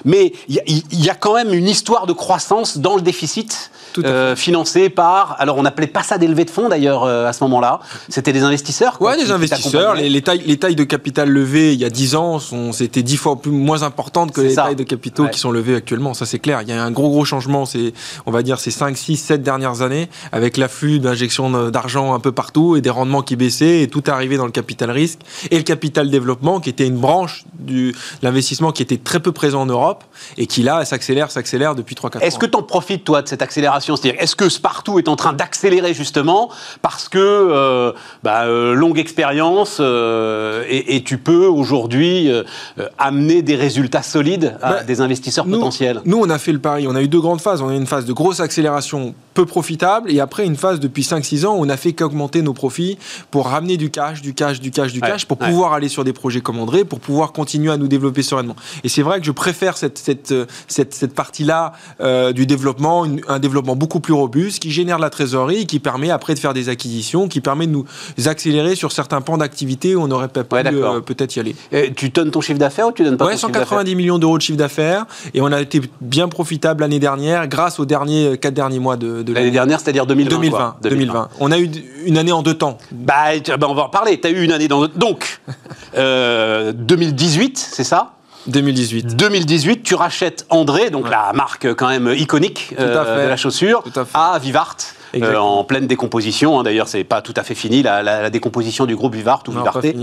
Mais 0.04 0.34
il 0.48 0.56
y, 0.56 0.60
a- 0.60 0.64
il 0.66 1.06
y 1.06 1.10
a 1.12 1.16
quand 1.16 1.34
même 1.36 1.54
une 1.54 1.68
histoire 1.68 2.08
de 2.08 2.14
croissance 2.14 2.78
dans 2.80 2.96
le 2.96 3.02
déficit 3.02 3.70
euh, 4.06 4.36
financé 4.36 4.90
par. 4.90 5.36
Alors, 5.40 5.58
on 5.58 5.64
n'appelait 5.64 5.88
pas 5.88 6.04
ça 6.04 6.18
des 6.18 6.28
levées 6.28 6.46
de 6.46 6.50
fonds 6.50 6.70
d'ailleurs 6.70 7.04
euh, 7.04 7.28
à 7.28 7.34
ce 7.34 7.44
moment-là. 7.44 7.80
C'était 8.10 8.34
des 8.34 8.44
investisseurs. 8.44 8.98
quoi, 8.98 9.12
Ouais, 9.12 9.18
des 9.24 9.32
investisseurs. 9.32 9.96
Les, 9.96 10.10
les 10.10 10.22
tailles, 10.22 10.44
les 10.46 10.58
tailles 10.58 10.76
de 10.76 10.84
capital 10.84 11.30
levées 11.30 11.74
il 11.74 11.80
y 11.80 11.86
a 11.86 11.90
10 11.90 12.16
ans, 12.16 12.40
c'était 12.72 13.04
10 13.04 13.18
fois 13.18 13.36
plus, 13.42 13.52
moins 13.52 13.84
importantes 13.84 14.32
que 14.32 14.42
les 14.42 14.52
ça. 14.52 14.64
tailles 14.64 14.76
de 14.76 14.84
capitaux 14.84 15.24
Ouais. 15.24 15.30
qui 15.32 15.40
sont 15.40 15.52
levées 15.52 15.76
actuellement. 15.76 16.14
Ça, 16.14 16.26
c'est 16.26 16.40
clair. 16.40 16.62
Il 16.62 16.70
y 16.70 16.72
a 16.72 16.82
un 16.84 16.92
gros, 16.92 17.10
gros 17.10 17.26
changement. 17.26 17.66
C'est, 17.66 17.94
on 18.26 18.32
va 18.32 18.44
dire, 18.44 18.60
ces 18.60 18.72
5, 18.72 18.98
6, 18.98 19.18
7 19.18 19.44
dernières 19.44 19.82
années, 19.82 20.10
avec 20.32 20.58
l'afflux 20.58 21.00
d'injections 21.00 21.50
d'argent 21.70 22.14
un 22.14 22.20
peu 22.20 22.32
partout 22.32 22.76
et 22.76 22.82
des 22.82 22.90
rendements 22.90 23.22
qui 23.22 23.36
baissaient 23.36 23.82
et 23.82 23.88
tout 23.88 24.04
est 24.06 24.10
arrivé 24.10 24.38
dans 24.38 24.46
le 24.46 24.52
capital 24.52 24.92
risque 24.92 25.20
et 25.52 25.58
le 25.58 25.64
capital 25.64 26.10
développement 26.10 26.60
qui 26.60 26.70
était 26.70 26.88
une 26.88 26.98
branche 26.98 27.44
de 27.60 27.92
l'investissement 28.22 28.72
qui 28.72 28.82
était 28.84 28.98
très 28.98 29.20
peu 29.20 29.32
présent 29.32 29.62
en 29.62 29.66
Europe 29.66 30.04
et 30.38 30.48
qui 30.48 30.64
là 30.64 30.86
s'accélère, 30.86 31.32
s'accélère 31.32 31.76
depuis 31.76 31.96
3-4 31.96 32.18
ans. 32.18 32.20
Est-ce 32.22 32.40
que 32.40 32.46
tu 32.46 32.58
en 32.58 32.64
profites, 32.64 33.04
toi, 33.04 33.22
de 33.22 33.28
cette 33.28 33.42
accélération 33.42 33.89
C'est-à-dire, 33.96 34.22
est-ce 34.22 34.36
que 34.36 34.50
Spartoo 34.50 35.00
est 35.00 35.08
en 35.08 35.16
train 35.16 35.34
d'accélérer 35.34 35.94
justement 35.94 36.50
parce 36.82 37.10
que 37.10 37.18
euh, 37.20 37.92
bah, 38.24 38.44
euh, 38.46 38.74
longue 38.74 39.00
expérience 39.00 39.78
euh, 39.80 40.64
et, 40.68 40.96
et 40.96 41.04
tu 41.04 41.18
peux 41.18 41.46
aujourd'hui 41.48 42.32
euh, 42.32 42.44
amener 42.98 43.42
des 43.42 43.56
résultats 43.56 44.04
solides 44.04 44.56
à 44.62 44.70
Bah, 44.72 44.84
des 44.84 45.02
investisseurs 45.02 45.46
nous, 45.46 45.58
potentiels? 45.58 46.02
Nous, 46.06 46.18
on 46.18 46.30
a 46.30 46.38
fait 46.38 46.52
le 46.52 46.60
pari. 46.60 46.88
On 46.88 46.96
a 46.96 47.02
eu 47.02 47.08
deux 47.08 47.22
grandes 47.22 47.42
phases. 47.42 47.62
On 47.62 47.70
a 47.70 47.74
eu 47.74 47.78
une 47.78 47.88
phase 47.88 48.06
de 48.06 48.14
grosse 48.14 48.40
accélération 48.40 49.14
peu 49.34 49.46
profitable. 49.46 50.12
Et 50.12 50.20
après 50.20 50.46
une 50.46 50.56
phase 50.56 50.80
depuis 50.80 51.04
5-6 51.04 51.46
ans, 51.46 51.56
on 51.58 51.66
n'a 51.66 51.78
fait 51.78 51.94
qu'augmenter 51.94 52.42
nos 52.42 52.54
profits 52.54 52.98
pour 53.32 53.48
ramener 53.48 53.78
du 53.78 53.90
cash, 53.90 54.22
du 54.22 54.34
cash, 54.34 54.60
du 54.60 54.72
cash, 54.72 54.94
du 54.94 55.00
Ouais, 55.02 55.08
cash, 55.10 55.26
pour 55.26 55.40
ouais. 55.40 55.48
pouvoir 55.48 55.74
aller 55.74 55.88
sur 55.90 56.04
des 56.04 56.14
projets 56.14 56.42
comme 56.42 56.60
André, 56.60 56.84
pour 56.86 57.00
pouvoir 57.00 57.32
continuer 57.32 57.72
à 57.72 57.78
nous 57.78 57.88
développer 57.88 58.22
sereinement. 58.22 58.56
Et 58.84 58.90
c'est 58.90 59.02
vrai 59.02 59.20
que 59.20 59.26
je 59.26 59.32
préfère 59.32 59.78
cette, 59.78 59.98
cette, 59.98 60.34
cette, 60.68 60.94
cette 60.94 61.14
partie-là 61.16 61.74
du 62.34 62.46
développement, 62.46 63.06
une- 63.06 63.22
un 63.28 63.40
développement 63.40 63.69
beaucoup 63.76 64.00
plus 64.00 64.14
robuste, 64.14 64.60
qui 64.62 64.72
génère 64.72 64.98
de 64.98 65.02
la 65.02 65.10
trésorerie, 65.10 65.66
qui 65.66 65.80
permet 65.80 66.10
après 66.12 66.34
de 66.34 66.40
faire 66.40 66.54
des 66.54 66.70
acquisitions, 66.70 67.28
qui 67.28 67.42
permet 67.42 67.68
de 67.68 67.72
nous 67.72 67.86
accélérer 68.26 68.76
sur 68.76 68.92
certains 68.92 69.22
pans 69.22 69.38
d'activité 69.38 69.96
où 69.96 70.02
on 70.02 70.08
n'aurait 70.08 70.28
pas 70.28 70.44
pu 70.44 70.56
Ouais, 70.56 70.64
euh, 70.66 71.00
peut-être 71.02 71.36
y 71.36 71.40
aller. 71.40 71.56
Et 71.72 71.94
tu 71.94 72.10
donnes 72.10 72.32
ton 72.32 72.42
chiffre 72.42 72.60
d'affaires 72.60 72.88
ou 72.88 72.92
tu 72.92 73.04
donnes 73.04 73.18
pas 73.18 73.26
Ouais, 73.26 73.32
ton 73.34 73.38
chiffre 73.38 73.48
d'affaires 73.50 73.68
190 73.70 73.96
millions 73.96 74.20
d'euros 74.20 74.38
de 74.38 74.42
chiffre 74.42 74.58
d'affaires 74.58 75.06
et 75.34 75.42
on 75.42 75.52
a 75.52 75.62
été 75.62 75.82
bien 76.02 76.28
profitable 76.28 76.82
l'année 76.82 77.00
dernière 77.00 77.48
grâce 77.48 77.80
aux 77.80 77.86
derniers 77.86 78.38
4 78.38 78.54
derniers 78.54 78.80
mois 78.80 78.98
de, 78.98 79.24
de 79.24 79.34
L'année 79.34 79.52
dernière, 79.52 79.80
c'est-à-dire 79.80 80.06
2020. 80.06 80.30
2020, 80.30 80.58
quoi. 80.58 80.78
2020. 80.84 81.30
On 81.40 81.52
a 81.52 81.60
eu 81.60 81.70
une 82.06 82.18
année 82.18 82.32
en 82.32 82.42
deux 82.42 82.54
temps. 82.56 82.78
Bah, 82.92 83.40
tu- 83.44 83.56
bah, 83.58 83.68
on 83.70 83.76
va 83.76 83.84
en 83.84 83.90
parler. 83.90 84.20
Tu 84.20 84.28
as 84.28 84.32
eu 84.32 84.44
une 84.44 84.52
année 84.52 84.68
dans. 84.68 84.88
Donc, 84.88 85.40
euh, 85.98 86.72
2018, 86.74 87.58
c'est 87.58 87.84
ça? 87.84 88.14
2018. 88.48 89.16
2018, 89.16 89.84
tu 89.84 89.96
rachètes 89.96 90.46
André, 90.50 90.90
donc 90.90 91.10
la 91.10 91.32
marque 91.34 91.66
euh, 91.66 91.74
quand 91.76 91.88
même 91.90 92.14
iconique 92.18 92.74
à 92.78 92.82
euh, 92.82 93.24
de 93.26 93.30
la 93.30 93.38
chaussure, 93.38 93.84
à 94.14 94.40
Vivart. 94.40 94.76
euh, 95.16 95.36
en 95.38 95.64
pleine 95.64 95.88
décomposition, 95.88 96.60
hein. 96.60 96.64
d'ailleurs 96.64 96.88
c'est 96.88 97.04
pas 97.04 97.22
tout 97.24 97.34
à 97.36 97.42
fait 97.44 97.56
fini 97.56 97.82
la, 97.82 98.04
la- 98.04 98.22
la 98.22 98.30
décomposition 98.30 98.86
du 98.86 98.96
groupe 98.96 99.16
Vivart 99.16 99.42
ou 99.48 99.52
Non, 99.52 99.60
Vivarté. 99.60 99.96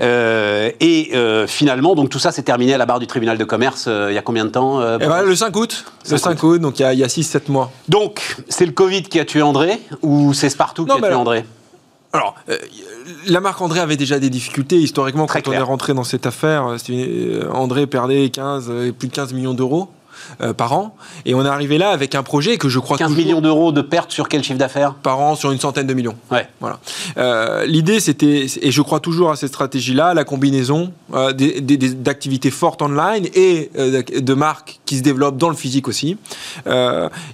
Euh, 0.00 0.70
et 0.80 1.10
euh, 1.14 1.46
finalement, 1.46 1.94
donc 1.94 2.10
tout 2.10 2.18
ça 2.18 2.32
s'est 2.32 2.42
terminé 2.42 2.74
à 2.74 2.78
la 2.78 2.86
barre 2.86 2.98
du 2.98 3.06
tribunal 3.06 3.38
de 3.38 3.44
commerce 3.44 3.84
euh, 3.88 4.08
il 4.10 4.14
y 4.14 4.18
a 4.18 4.22
combien 4.22 4.44
de 4.44 4.50
temps 4.50 4.80
euh, 4.80 4.98
Eh 5.00 5.06
ben, 5.06 5.22
le 5.22 5.34
5 5.36 5.54
août. 5.56 5.84
Le 6.10 6.16
5 6.18 6.30
5 6.38 6.42
août, 6.42 6.58
donc 6.60 6.78
il 6.78 6.82
y 6.82 6.84
a, 6.84 6.92
il 6.92 6.98
y 6.98 7.04
a 7.04 7.08
6-7 7.08 7.42
mois. 7.50 7.70
Donc, 7.88 8.36
c'est 8.48 8.66
le 8.66 8.72
Covid 8.72 9.02
qui 9.02 9.20
a 9.20 9.24
tué 9.24 9.42
André 9.42 9.80
ou 10.02 10.32
c'est 10.34 10.48
Spartoo 10.50 10.84
Non, 10.84 10.94
qui 10.94 10.98
a 10.98 11.02
tué 11.02 11.06
alors- 11.08 11.20
André? 11.20 11.44
Alors, 12.12 12.34
euh, 12.48 12.56
la 13.26 13.40
marque 13.40 13.60
André 13.60 13.80
avait 13.80 13.96
déjà 13.96 14.18
des 14.18 14.30
difficultés. 14.30 14.76
Historiquement, 14.76 15.26
Très 15.26 15.42
quand 15.42 15.50
on 15.50 15.54
est 15.54 15.60
rentré 15.60 15.94
dans 15.94 16.04
cette 16.04 16.26
affaire, 16.26 16.66
euh, 16.66 16.76
euh, 16.90 17.50
André 17.52 17.86
perdait 17.86 18.28
15, 18.30 18.66
euh, 18.68 18.92
plus 18.92 19.08
de 19.08 19.12
15 19.12 19.32
millions 19.32 19.54
d'euros 19.54 19.90
euh, 20.40 20.52
par 20.54 20.72
an. 20.72 20.94
Et 21.26 21.34
on 21.34 21.44
est 21.44 21.48
arrivé 21.48 21.76
là 21.78 21.90
avec 21.90 22.14
un 22.14 22.22
projet 22.22 22.56
que 22.58 22.68
je 22.68 22.78
crois 22.78 22.96
15 22.96 23.08
toujours 23.08 23.24
millions 23.24 23.40
d'euros 23.40 23.72
de 23.72 23.82
pertes 23.82 24.12
sur 24.12 24.28
quel 24.28 24.42
chiffre 24.42 24.58
d'affaires 24.58 24.94
par 24.94 25.18
an 25.20 25.34
sur 25.34 25.50
une 25.52 25.58
centaine 25.60 25.86
de 25.86 25.94
millions. 25.94 26.16
Ouais. 26.30 26.46
Voilà. 26.60 26.78
Euh, 27.18 27.66
L'idée, 27.66 28.00
c'était, 28.00 28.46
et 28.62 28.70
je 28.70 28.82
crois 28.82 29.00
toujours 29.00 29.30
à 29.30 29.36
cette 29.36 29.48
stratégie-là, 29.50 30.14
la 30.14 30.24
combinaison 30.24 30.92
euh, 31.14 31.32
d'activités 31.32 32.50
fortes 32.50 32.80
online 32.82 33.26
et 33.34 33.70
de 33.74 34.34
marques 34.34 34.80
qui 34.86 34.96
se 34.98 35.02
développent 35.02 35.36
dans 35.38 35.48
le 35.50 35.56
physique 35.56 35.88
aussi. 35.88 36.16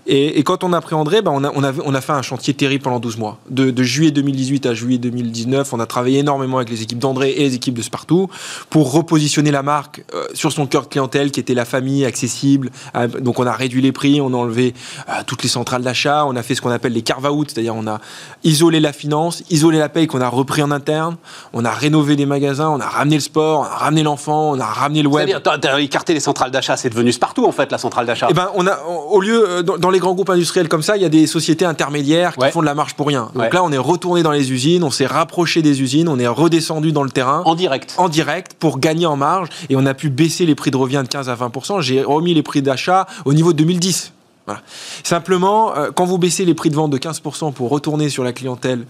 Et, 0.07 0.38
et 0.38 0.42
quand 0.42 0.64
on 0.64 0.72
a 0.72 0.80
André, 0.92 1.20
ben, 1.20 1.32
on, 1.34 1.44
a, 1.44 1.51
on, 1.55 1.62
avait- 1.62 1.82
on 1.84 1.94
a 1.94 2.01
fait 2.01 2.12
un 2.12 2.22
chantier 2.22 2.55
terrible 2.55 2.82
pendant 2.84 3.01
12 3.01 3.18
mois. 3.18 3.38
De, 3.51 3.70
de 3.70 3.82
juillet 3.82 4.11
2018 4.12 4.66
à 4.66 4.74
juillet 4.74 4.99
2019, 4.99 5.72
on 5.72 5.80
a 5.80 5.86
travaillé 5.86 6.20
énormément 6.20 6.57
avec 6.59 6.70
les 6.70 6.82
équipes 6.82 6.99
d'André 7.01 7.32
et 7.32 7.40
les 7.42 7.55
équipes 7.55 7.74
de 7.74 7.82
Spartoo 7.82 8.30
pour 8.70 8.92
repositionner 8.92 9.51
la 9.51 9.62
marque 9.62 10.05
sur 10.32 10.53
son 10.53 10.66
cœur 10.66 10.82
de 10.82 10.88
clientèle 10.88 11.30
qui 11.32 11.40
était 11.40 11.55
la 11.55 11.64
famille 11.64 12.05
accessible. 12.05 12.70
Euh, 12.95 13.09
donc 13.09 13.39
on 13.41 13.47
a 13.47 13.53
réduit 13.53 13.82
les 13.82 13.93
prix, 13.93 14.20
on 14.20 14.32
a 14.32 14.37
enlevé 14.37 14.74
euh, 15.09 15.12
toutes 15.26 15.43
les 15.43 15.49
centrales 15.49 15.82
d'achat, 15.82 16.24
on 16.26 16.37
a 16.37 16.43
fait 16.43 16.55
ce 16.55 16.61
qu'on 16.61 16.70
appelle 16.70 16.93
les 16.93 17.03
carve-out, 17.03 17.51
c'est-à-dire 17.51 17.74
on 17.74 17.87
a 17.87 18.01
isolé 18.45 18.80
la 18.80 18.93
finance, 18.93 19.43
isolé 19.51 19.78
la 19.78 19.89
paye 19.89 20.07
qu'on 20.07 20.20
a 20.20 20.28
repris 20.28 20.62
en 20.62 20.70
interne, 20.70 21.16
on 21.53 21.64
a 21.64 21.70
rénové 21.70 22.16
des 22.16 22.26
magasins, 22.26 22.68
on 22.70 22.80
a 22.80 22.87
ramené 22.87 23.16
le 23.16 23.20
sport, 23.22 23.61
on 23.61 23.64
a 23.64 23.68
ramené 23.76 24.03
l'enfant, 24.03 24.51
on 24.53 24.61
a 24.61 24.64
ramené 24.66 25.03
le 25.03 25.09
web. 25.09 25.28
C'est-à-dire, 25.28 25.76
écarté 25.76 26.14
les 26.14 26.20
centrales 26.20 26.51
d'achat, 26.51 26.76
c'est 26.76 26.91
devenu 26.91 27.12
Spartoo 27.12 27.47
en 27.47 27.53
fait, 27.53 27.70
la 27.72 27.78
centrale 27.78 28.07
d'achat. 28.07 28.28
Eh 28.30 28.34
ben, 28.34 28.49
on 28.55 28.66
a, 28.66 28.78
au 29.11 29.20
lieu, 29.20 29.45
euh, 29.49 29.62
dans, 29.62 29.78
dans 29.78 29.91
les 29.91 29.99
grands 29.99 30.14
groupes 30.14 30.30
industriels 30.30 30.68
comme 30.68 30.82
ça, 30.82 30.97
il 30.97 31.03
y 31.03 31.07
a 31.07 31.09
des 31.09 31.26
sociétés 31.26 31.64
intermédiaires 31.64 32.34
qui 32.34 32.41
Ouais. 32.41 32.51
font 32.51 32.61
de 32.61 32.66
la 32.66 32.74
marge 32.74 32.95
pour 32.95 33.07
rien. 33.07 33.30
Donc 33.34 33.43
Ouais. 33.45 33.51
là, 33.53 33.62
on 33.64 33.72
est 33.72 33.78
retourné 33.78 34.22
dans 34.22 34.30
les 34.32 34.53
usines, 34.53 34.84
on 34.84 34.91
s'est 34.91 35.07
rapproché 35.07 35.62
des 35.62 35.80
usines, 35.82 36.09
on 36.09 36.18
est 36.18 36.26
redescendu 36.26 36.93
dans 36.93 37.03
le 37.03 37.11
terrain. 37.11 37.43
En 37.45 37.55
direct. 37.55 37.95
en 37.99 38.09
direct 38.09 38.55
pour 38.59 38.78
gagner 38.78 39.07
en 39.07 39.16
marge 39.16 39.49
et 39.68 39.76
on 39.76 39.87
a 39.87 39.95
pu 39.95 40.11
baisser 40.11 40.47
les 40.47 40.55
prix 40.55 40.70
de 40.70 40.76
revient 40.76 41.03
de 41.03 41.09
15 41.09 41.28
à 41.28 41.34
20% 41.34 41.80
J'ai 41.80 42.03
remis 42.03 42.34
les 42.34 42.43
prix 42.43 42.62
d'achat 42.67 43.07
au 43.25 43.33
niveau 43.33 43.53
de 43.53 43.59
2010. 43.59 44.12
Voilà. 44.47 44.61
Simplement, 45.03 45.75
euh, 45.77 45.91
quand 45.95 46.05
vous 46.05 46.19
baissez 46.19 46.45
les 46.45 46.55
prix 46.55 46.71
de 46.71 46.77
vente 46.77 46.91
de 46.91 46.99
15% 46.99 47.53
pour 47.53 47.69
retourner 47.71 48.09
sur 48.11 48.23
la 48.23 48.33
clientèle 48.33 48.87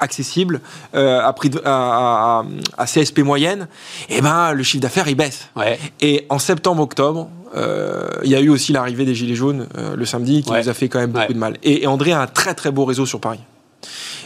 accessible 0.00 0.60
euh, 0.94 1.20
à, 1.24 1.32
prix 1.32 1.50
de- 1.50 1.62
à, 1.64 2.40
à- 2.40 2.44
à 2.78 2.86
CSP 2.86 3.20
moyenne, 3.20 3.68
eh 4.08 4.20
ben, 4.20 4.52
le 4.52 4.62
chiffre 4.62 4.82
d'affaires 4.82 5.08
il 5.08 5.14
baisse. 5.14 5.48
Ouais. 5.56 5.78
Et 6.00 6.26
en 6.28 6.38
septembre-octobre, 6.38 7.28
euh, 7.56 8.08
il 8.24 8.30
y 8.30 8.34
a 8.34 8.40
eu 8.40 8.48
aussi 8.48 8.72
l'arrivée 8.72 9.04
des 9.04 9.14
Gilets 9.14 9.36
jaunes 9.36 9.66
euh, 9.78 9.94
le 9.96 10.04
samedi 10.04 10.42
qui 10.42 10.50
Ouais. 10.50 10.62
nous 10.62 10.68
a 10.68 10.74
fait 10.74 10.88
quand 10.88 10.98
même 10.98 11.10
beaucoup 11.12 11.26
Ouais. 11.28 11.34
de 11.34 11.38
mal. 11.38 11.56
Et, 11.62 11.84
et 11.84 11.86
André 11.86 12.12
a 12.12 12.20
un 12.20 12.26
très 12.26 12.54
très 12.54 12.70
beau 12.72 12.84
réseau 12.84 13.06
sur 13.06 13.20
Paris. 13.20 13.40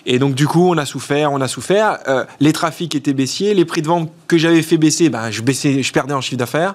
Et 0.07 0.19
donc 0.19 0.35
du 0.35 0.47
coup, 0.47 0.71
on 0.71 0.79
a 0.79 0.87
souffert, 0.87 1.33
on 1.33 1.41
a 1.43 1.49
souffert. 1.49 1.99
Les 2.41 2.53
trafics 2.55 2.95
étaient 2.95 3.13
baissiers, 3.13 3.53
les 3.53 3.65
prix 3.67 3.83
de 3.83 3.89
vente 3.89 4.11
que 4.27 4.39
j'avais 4.39 4.63
fait 4.63 4.79
baisser, 4.79 5.11
ben, 5.11 5.31
je, 5.31 5.43
baissais, 5.43 5.83
je 5.83 5.93
perdais 5.93 6.15
en 6.15 6.21
chiffre 6.23 6.39
d'affaires. 6.39 6.75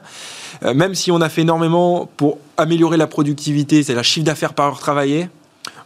Euh, 0.63 0.73
même 0.73 0.95
si 0.95 1.11
on 1.11 1.21
a 1.21 1.29
fait 1.29 1.41
énormément 1.41 2.09
pour 2.17 2.37
améliorer 2.57 2.97
la 2.97 3.07
productivité, 3.07 3.83
c'est 3.83 3.95
la 3.95 4.03
chiffre 4.03 4.25
d'affaires 4.25 4.53
par 4.53 4.67
heure 4.67 4.79
travaillée, 4.79 5.29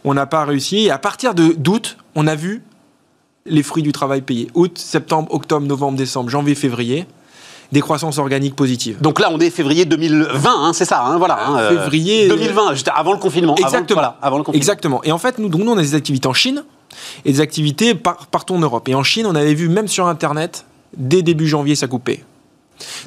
on 0.04 0.14
n'a 0.14 0.26
pas 0.26 0.44
réussi. 0.44 0.86
Et 0.86 0.90
à 0.90 0.98
partir 0.98 1.34
de 1.34 1.54
d'août, 1.56 1.96
on 2.14 2.26
a 2.26 2.34
vu 2.34 2.62
les 3.46 3.62
fruits 3.62 3.82
du 3.82 3.92
travail 3.92 4.20
payés. 4.20 4.48
Août, 4.54 4.78
septembre, 4.78 5.32
octobre, 5.32 5.66
novembre, 5.66 5.96
décembre, 5.96 6.28
janvier, 6.28 6.54
février, 6.54 7.06
des 7.72 7.80
croissances 7.80 8.18
organiques 8.18 8.56
positives. 8.56 9.00
Donc 9.00 9.20
là, 9.20 9.28
on 9.30 9.38
est 9.40 9.50
février 9.50 9.84
2020, 9.84 10.40
hein, 10.44 10.72
c'est 10.72 10.84
ça, 10.84 11.02
hein, 11.04 11.18
voilà. 11.18 11.38
hein, 11.46 11.58
euh, 11.58 11.68
Février, 11.84 12.28
2020, 12.28 12.72
juste 12.74 12.90
avant 12.94 13.12
le 13.12 13.18
confinement. 13.18 13.54
avant- 13.54 13.66
Exactement. 13.66 14.00
voilà, 14.00 14.16
avant 14.22 14.38
le 14.38 14.42
confinement. 14.44 14.58
Exactement. 14.60 15.04
Et 15.04 15.12
en 15.12 15.18
fait, 15.18 15.38
nous, 15.38 15.48
donc, 15.48 15.62
nous, 15.62 15.72
on 15.72 15.76
a 15.78 15.82
des 15.82 15.94
activités 15.94 16.26
en 16.28 16.32
Chine 16.34 16.64
et 17.24 17.32
des 17.32 17.40
activités 17.40 17.94
par- 17.94 18.26
partout 18.28 18.54
en 18.54 18.58
Europe. 18.58 18.88
Et 18.88 18.94
en 18.94 19.02
Chine, 19.02 19.26
on 19.26 19.34
avait 19.34 19.54
vu, 19.54 19.68
même 19.68 19.88
sur 19.88 20.06
Internet, 20.06 20.64
dès 20.96 21.20
début 21.22 21.46
janvier, 21.46 21.74
ça 21.74 21.86
coupait. 21.86 22.24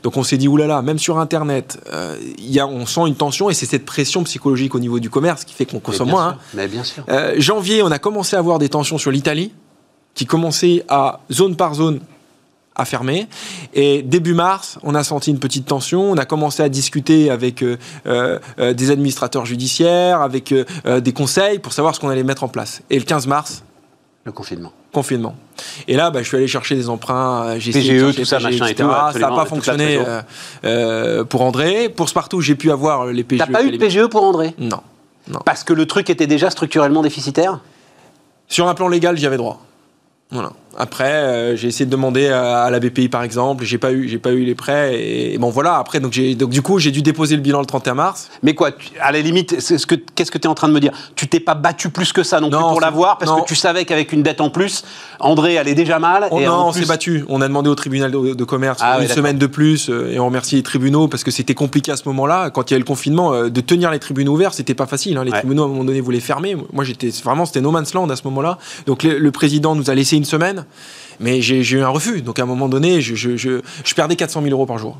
Donc 0.03 0.17
on 0.17 0.23
s'est 0.23 0.37
dit, 0.37 0.47
oulala, 0.47 0.81
même 0.81 0.99
sur 0.99 1.19
Internet, 1.19 1.79
euh, 1.93 2.17
y 2.39 2.59
a, 2.59 2.67
on 2.67 2.85
sent 2.85 3.01
une 3.07 3.15
tension 3.15 3.49
et 3.49 3.53
c'est 3.53 3.65
cette 3.65 3.85
pression 3.85 4.23
psychologique 4.23 4.75
au 4.75 4.79
niveau 4.79 4.99
du 4.99 5.09
commerce 5.09 5.45
qui 5.45 5.53
fait 5.53 5.65
qu'on 5.65 5.79
consomme 5.79 6.09
moins. 6.09 6.31
sûr, 6.31 6.39
hein. 6.39 6.45
Mais 6.53 6.67
bien 6.67 6.83
sûr. 6.83 7.03
Euh, 7.09 7.35
janvier, 7.37 7.83
on 7.83 7.91
a 7.91 7.99
commencé 7.99 8.35
à 8.35 8.39
avoir 8.39 8.59
des 8.59 8.69
tensions 8.69 8.97
sur 8.97 9.11
l'Italie, 9.11 9.51
qui 10.13 10.25
commençaient 10.25 10.83
à, 10.89 11.21
zone 11.31 11.55
par 11.55 11.73
zone, 11.73 12.01
à 12.75 12.85
fermer. 12.85 13.27
Et 13.73 14.01
début 14.01 14.33
mars, 14.33 14.77
on 14.83 14.95
a 14.95 15.03
senti 15.03 15.31
une 15.31 15.39
petite 15.39 15.65
tension. 15.65 16.11
On 16.11 16.17
a 16.17 16.25
commencé 16.25 16.63
à 16.63 16.69
discuter 16.69 17.29
avec 17.29 17.63
euh, 17.63 18.39
des 18.57 18.91
administrateurs 18.91 19.45
judiciaires, 19.45 20.21
avec 20.21 20.51
euh, 20.51 20.99
des 20.99 21.13
conseils 21.13 21.59
pour 21.59 21.73
savoir 21.73 21.95
ce 21.95 21.99
qu'on 21.99 22.09
allait 22.09 22.23
mettre 22.23 22.43
en 22.43 22.47
place. 22.47 22.81
Et 22.89 22.97
le 22.97 23.05
15 23.05 23.27
mars, 23.27 23.63
Le 24.25 24.31
confinement. 24.31 24.71
Confinement. 24.91 25.35
Et 25.87 25.95
là, 25.95 26.11
bah, 26.11 26.21
je 26.21 26.27
suis 26.27 26.37
allé 26.37 26.47
chercher 26.47 26.75
des 26.75 26.89
emprunts, 26.89 27.43
euh, 27.45 27.55
j'ai 27.59 27.71
PGE, 27.71 27.99
chercher 27.99 28.19
tout 28.21 28.25
ça, 28.25 28.37
PGE, 28.37 28.43
machin 28.45 28.67
et 28.67 28.71
etc. 28.71 28.89
tout, 28.89 29.13
Ça 29.13 29.19
n'a 29.19 29.35
pas 29.35 29.45
fonctionné 29.45 29.95
trésor. 29.95 30.05
euh, 30.07 30.21
euh, 30.65 31.23
pour 31.23 31.41
André. 31.41 31.89
Pour 31.89 32.09
Spartoo, 32.09 32.41
j'ai 32.41 32.55
pu 32.55 32.71
avoir 32.71 33.05
les 33.07 33.23
PGE. 33.23 33.39
T'as 33.39 33.51
pas 33.51 33.63
eu 33.63 33.71
de 33.71 33.77
PGE 33.77 34.07
pour 34.07 34.23
André? 34.23 34.53
Non. 34.57 34.81
Parce 35.45 35.63
que 35.63 35.73
le 35.73 35.85
truc 35.85 36.09
était 36.09 36.27
déjà 36.27 36.49
structurellement 36.49 37.01
déficitaire? 37.01 37.59
Sur 38.47 38.67
un 38.67 38.73
plan 38.73 38.87
légal, 38.87 39.17
j'y 39.17 39.25
avais 39.25 39.37
droit. 39.37 39.61
Voilà. 40.31 40.51
Après, 40.77 41.11
euh, 41.11 41.55
j'ai 41.55 41.67
essayé 41.67 41.85
de 41.85 41.91
demander 41.91 42.27
à, 42.29 42.63
à 42.63 42.69
la 42.69 42.79
BPI 42.79 43.09
par 43.09 43.23
exemple, 43.23 43.63
j'ai 43.65 43.77
pas 43.77 43.91
eu, 43.91 44.07
j'ai 44.07 44.17
pas 44.19 44.31
eu 44.31 44.43
les 44.45 44.55
prêts 44.55 44.99
et, 44.99 45.37
bon 45.37 45.49
voilà. 45.49 45.75
Après, 45.77 45.99
donc 45.99 46.11
du 46.11 46.61
coup, 46.61 46.79
j'ai 46.79 46.91
dû 46.91 47.01
déposer 47.01 47.35
le 47.35 47.41
bilan 47.41 47.59
le 47.59 47.65
31 47.65 47.93
mars. 47.95 48.29
Mais 48.41 48.55
quoi, 48.55 48.71
tu- 48.71 48.89
à 49.01 49.11
la 49.11 49.19
limite, 49.19 49.51
qu'est-ce 49.57 49.85
que 50.31 50.37
tu 50.37 50.43
es 50.43 50.47
en 50.47 50.53
train 50.55 50.67
de 50.69 50.73
me 50.73 50.79
dire? 50.79 50.91
Tu 51.15 51.27
t'es 51.27 51.39
pas 51.39 51.55
battu 51.55 51.89
plus 51.89 52.13
que 52.13 52.23
ça 52.23 52.39
non, 52.39 52.49
plus 52.49 52.57
Non, 52.57 52.69
pour 52.69 52.75
c'est- 52.79 52.85
l'avoir 52.85 53.17
parce 53.17 53.29
non. 53.31 53.41
que 53.41 53.47
tu 53.47 53.55
savais 53.55 53.85
qu'avec 53.85 54.11
une 54.13 54.23
dette 54.23 54.39
en 54.41 54.49
plus, 54.49 54.83
André 55.19 55.57
allait 55.57 55.75
déjà 55.75 55.99
mal. 55.99 56.27
On, 56.31 56.39
et 56.39 56.45
non, 56.45 56.67
on 56.67 56.71
plus, 56.71 56.81
s'est 56.83 56.87
battu. 56.87 57.25
On 57.27 57.41
a 57.41 57.47
demandé 57.47 57.69
au 57.69 57.75
tribunal 57.75 58.09
de, 58.11 58.33
de 58.33 58.43
commerce 58.43 58.79
Ah 58.81 59.01
une 59.01 59.07
semaine 59.09 59.37
de 59.37 59.47
plus 59.47 59.89
euh, 59.89 60.11
et 60.11 60.19
on 60.19 60.25
remercie 60.25 60.55
les 60.55 60.63
tribunaux 60.63 61.07
parce 61.07 61.23
que 61.23 61.31
c'était 61.31 61.53
compliqué 61.55 61.91
à 61.91 61.97
ce 61.97 62.03
moment-là. 62.07 62.49
Quand 62.49 62.69
il 62.71 62.73
y 62.73 62.75
a 62.75 62.77
eu 62.77 62.79
le 62.81 62.85
confinement, 62.85 63.33
euh, 63.33 63.49
de 63.49 63.61
tenir 63.61 63.91
les 63.91 63.99
tribunaux 63.99 64.33
ouverts, 64.33 64.53
c'était 64.53 64.73
pas 64.73 64.85
facile. 64.85 65.17
hein. 65.17 65.23
Les 65.25 65.31
Ouais. 65.31 65.39
tribunaux 65.39 65.63
à 65.63 65.65
un 65.65 65.69
moment 65.69 65.83
donné 65.83 65.99
voulaient 66.01 66.19
fermer. 66.21 66.55
Moi, 66.71 66.83
j'étais 66.85 67.09
vraiment, 67.23 67.45
c'était 67.45 67.61
no 67.61 67.71
man's 67.71 67.93
land 67.93 68.09
à 68.09 68.15
ce 68.15 68.23
moment-là. 68.25 68.57
Donc 68.85 69.03
le, 69.03 69.17
le 69.19 69.31
président 69.31 69.75
nous 69.75 69.89
a 69.89 69.95
laissé 69.95 70.15
une 70.15 70.25
semaine. 70.25 70.60
Mais 71.19 71.41
j'ai 71.41 71.59
eu 71.61 71.81
un 71.81 71.89
refus. 71.89 72.21
Donc 72.21 72.39
à 72.39 72.43
un 72.43 72.45
moment 72.47 72.67
donné, 72.67 72.99
je, 73.01 73.13
je, 73.15 73.37
je, 73.37 73.61
je 73.83 73.93
perdais 73.93 74.15
400 74.15 74.41
000 74.41 74.51
euros 74.53 74.65
par 74.65 74.77
jour. 74.79 74.97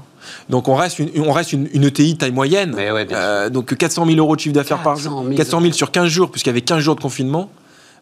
Donc 0.49 0.67
on 0.67 0.75
reste 0.75 0.99
une, 0.99 1.09
on 1.17 1.31
reste 1.31 1.51
une, 1.53 1.67
une 1.73 1.83
ETI 1.85 2.15
taille 2.17 2.31
moyenne. 2.31 2.75
Ouais, 2.75 3.07
Euh, 3.11 3.49
donc 3.49 3.75
400 3.75 4.05
000 4.05 4.17
euros 4.19 4.35
de 4.35 4.41
chiffre 4.41 4.53
d'affaires 4.53 4.83
par 4.83 4.95
400 4.95 5.09
jour. 5.09 5.23
000. 5.23 5.35
400 5.35 5.61
000 5.61 5.73
sur 5.73 5.91
15 5.91 6.07
jours, 6.07 6.29
puisqu'il 6.31 6.49
y 6.49 6.51
avait 6.51 6.61
15 6.61 6.79
jours 6.79 6.95
de 6.95 7.01
confinement. 7.01 7.49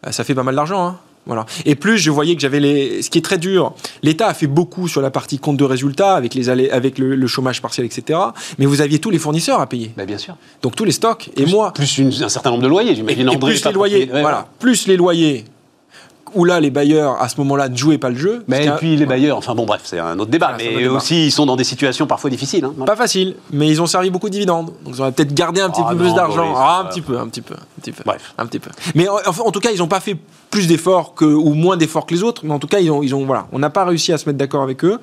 Euh, 0.06 0.12
ça 0.12 0.24
fait 0.24 0.34
pas 0.34 0.42
mal 0.42 0.54
d'argent. 0.54 0.86
Hein. 0.86 0.98
Voilà. 1.26 1.44
Et 1.66 1.74
plus 1.74 1.98
je 1.98 2.10
voyais 2.10 2.34
que 2.34 2.40
j'avais 2.40 2.60
les. 2.60 3.02
Ce 3.02 3.10
qui 3.10 3.18
est 3.18 3.22
très 3.24 3.36
dur, 3.38 3.74
l'État 4.02 4.26
a 4.26 4.34
fait 4.34 4.46
beaucoup 4.46 4.88
sur 4.88 5.00
la 5.02 5.10
partie 5.10 5.38
compte 5.38 5.56
de 5.58 5.64
résultats, 5.64 6.14
avec, 6.14 6.34
les 6.34 6.48
allées- 6.48 6.70
avec 6.70 6.98
le, 6.98 7.14
le 7.14 7.26
chômage 7.26 7.60
partiel, 7.62 7.86
etc. 7.86 8.18
Mais 8.58 8.64
vous 8.66 8.80
aviez 8.80 8.98
tous 8.98 9.10
les 9.10 9.18
fournisseurs 9.18 9.60
à 9.60 9.66
payer. 9.66 9.92
Bah, 9.96 10.06
bien 10.06 10.16
sûr. 10.18 10.36
Donc 10.62 10.76
tous 10.76 10.84
les 10.84 10.92
stocks. 10.92 11.30
Et 11.36 11.44
moi, 11.46 11.72
Plus 11.74 11.98
une- 11.98 12.08
un 12.22 12.28
certain 12.30 12.50
nombre 12.50 12.62
de 12.62 12.68
loyers, 12.68 12.92
et, 12.92 12.96
j'imagine. 12.96 13.26
et 13.28 13.30
André 13.36 13.52
plus 13.52 13.64
les 13.64 13.72
loyers. 13.72 14.10
Ouais, 14.12 14.20
voilà, 14.22 14.48
plus 14.58 14.86
les 14.86 14.96
loyers 14.96 15.44
où 16.34 16.44
là, 16.44 16.60
les 16.60 16.70
bailleurs, 16.70 17.20
à 17.20 17.28
ce 17.28 17.36
moment-là, 17.38 17.68
ne 17.68 17.76
jouaient 17.76 17.98
pas 17.98 18.10
le 18.10 18.16
jeu. 18.16 18.44
Mais 18.48 18.66
et 18.66 18.70
puis 18.72 18.96
les 18.96 19.06
bailleurs, 19.06 19.36
enfin 19.36 19.54
bon 19.54 19.66
bref, 19.66 19.82
c'est 19.84 19.98
un 19.98 20.18
autre 20.18 20.30
débat. 20.30 20.48
Voilà, 20.48 20.64
mais 20.64 20.70
autre 20.74 20.82
débat. 20.82 20.94
aussi, 20.94 21.26
ils 21.26 21.30
sont 21.30 21.46
dans 21.46 21.56
des 21.56 21.64
situations 21.64 22.06
parfois 22.06 22.30
difficiles. 22.30 22.64
hein. 22.64 22.74
Pas 22.86 22.96
facile, 22.96 23.36
mais 23.52 23.68
ils 23.68 23.80
ont 23.82 23.86
servi 23.86 24.10
beaucoup 24.10 24.28
de 24.28 24.32
dividendes. 24.32 24.72
Donc 24.84 24.94
ils 24.96 25.00
auraient 25.00 25.12
peut-être 25.12 25.34
gardé 25.34 25.60
un 25.60 25.70
petit 25.70 25.82
Ah 25.84 25.90
peu 25.90 25.96
non, 25.96 26.00
plus 26.04 26.14
d'argent. 26.14 26.54
Ah, 26.56 26.80
un 26.82 26.86
euh, 26.86 26.88
petit 26.90 27.00
peu, 27.00 27.18
un 27.18 27.28
petit 27.28 27.42
peu, 27.42 27.54
un 27.54 27.80
petit 27.80 27.92
peu. 27.92 28.02
Bref. 28.04 28.34
Un 28.38 28.46
petit 28.46 28.58
peu. 28.58 28.70
Mais 28.94 29.08
en, 29.08 29.16
enfin, 29.26 29.42
en 29.44 29.50
tout 29.50 29.60
cas, 29.60 29.70
ils 29.72 29.78
n'ont 29.78 29.88
pas 29.88 30.00
fait 30.00 30.16
plus 30.50 30.66
d'efforts 30.66 31.14
que, 31.14 31.24
ou 31.24 31.54
moins 31.54 31.76
d'efforts 31.76 32.06
que 32.06 32.14
les 32.14 32.22
autres. 32.22 32.42
Mais 32.44 32.52
en 32.52 32.58
tout 32.58 32.66
cas, 32.66 32.80
ils 32.80 32.90
ont, 32.90 33.02
ils 33.02 33.14
ont, 33.14 33.24
voilà, 33.26 33.46
on 33.52 33.58
n'a 33.58 33.70
pas 33.70 33.84
réussi 33.84 34.12
à 34.12 34.18
se 34.18 34.26
mettre 34.28 34.38
d'accord 34.38 34.62
avec 34.62 34.84
eux. 34.84 34.98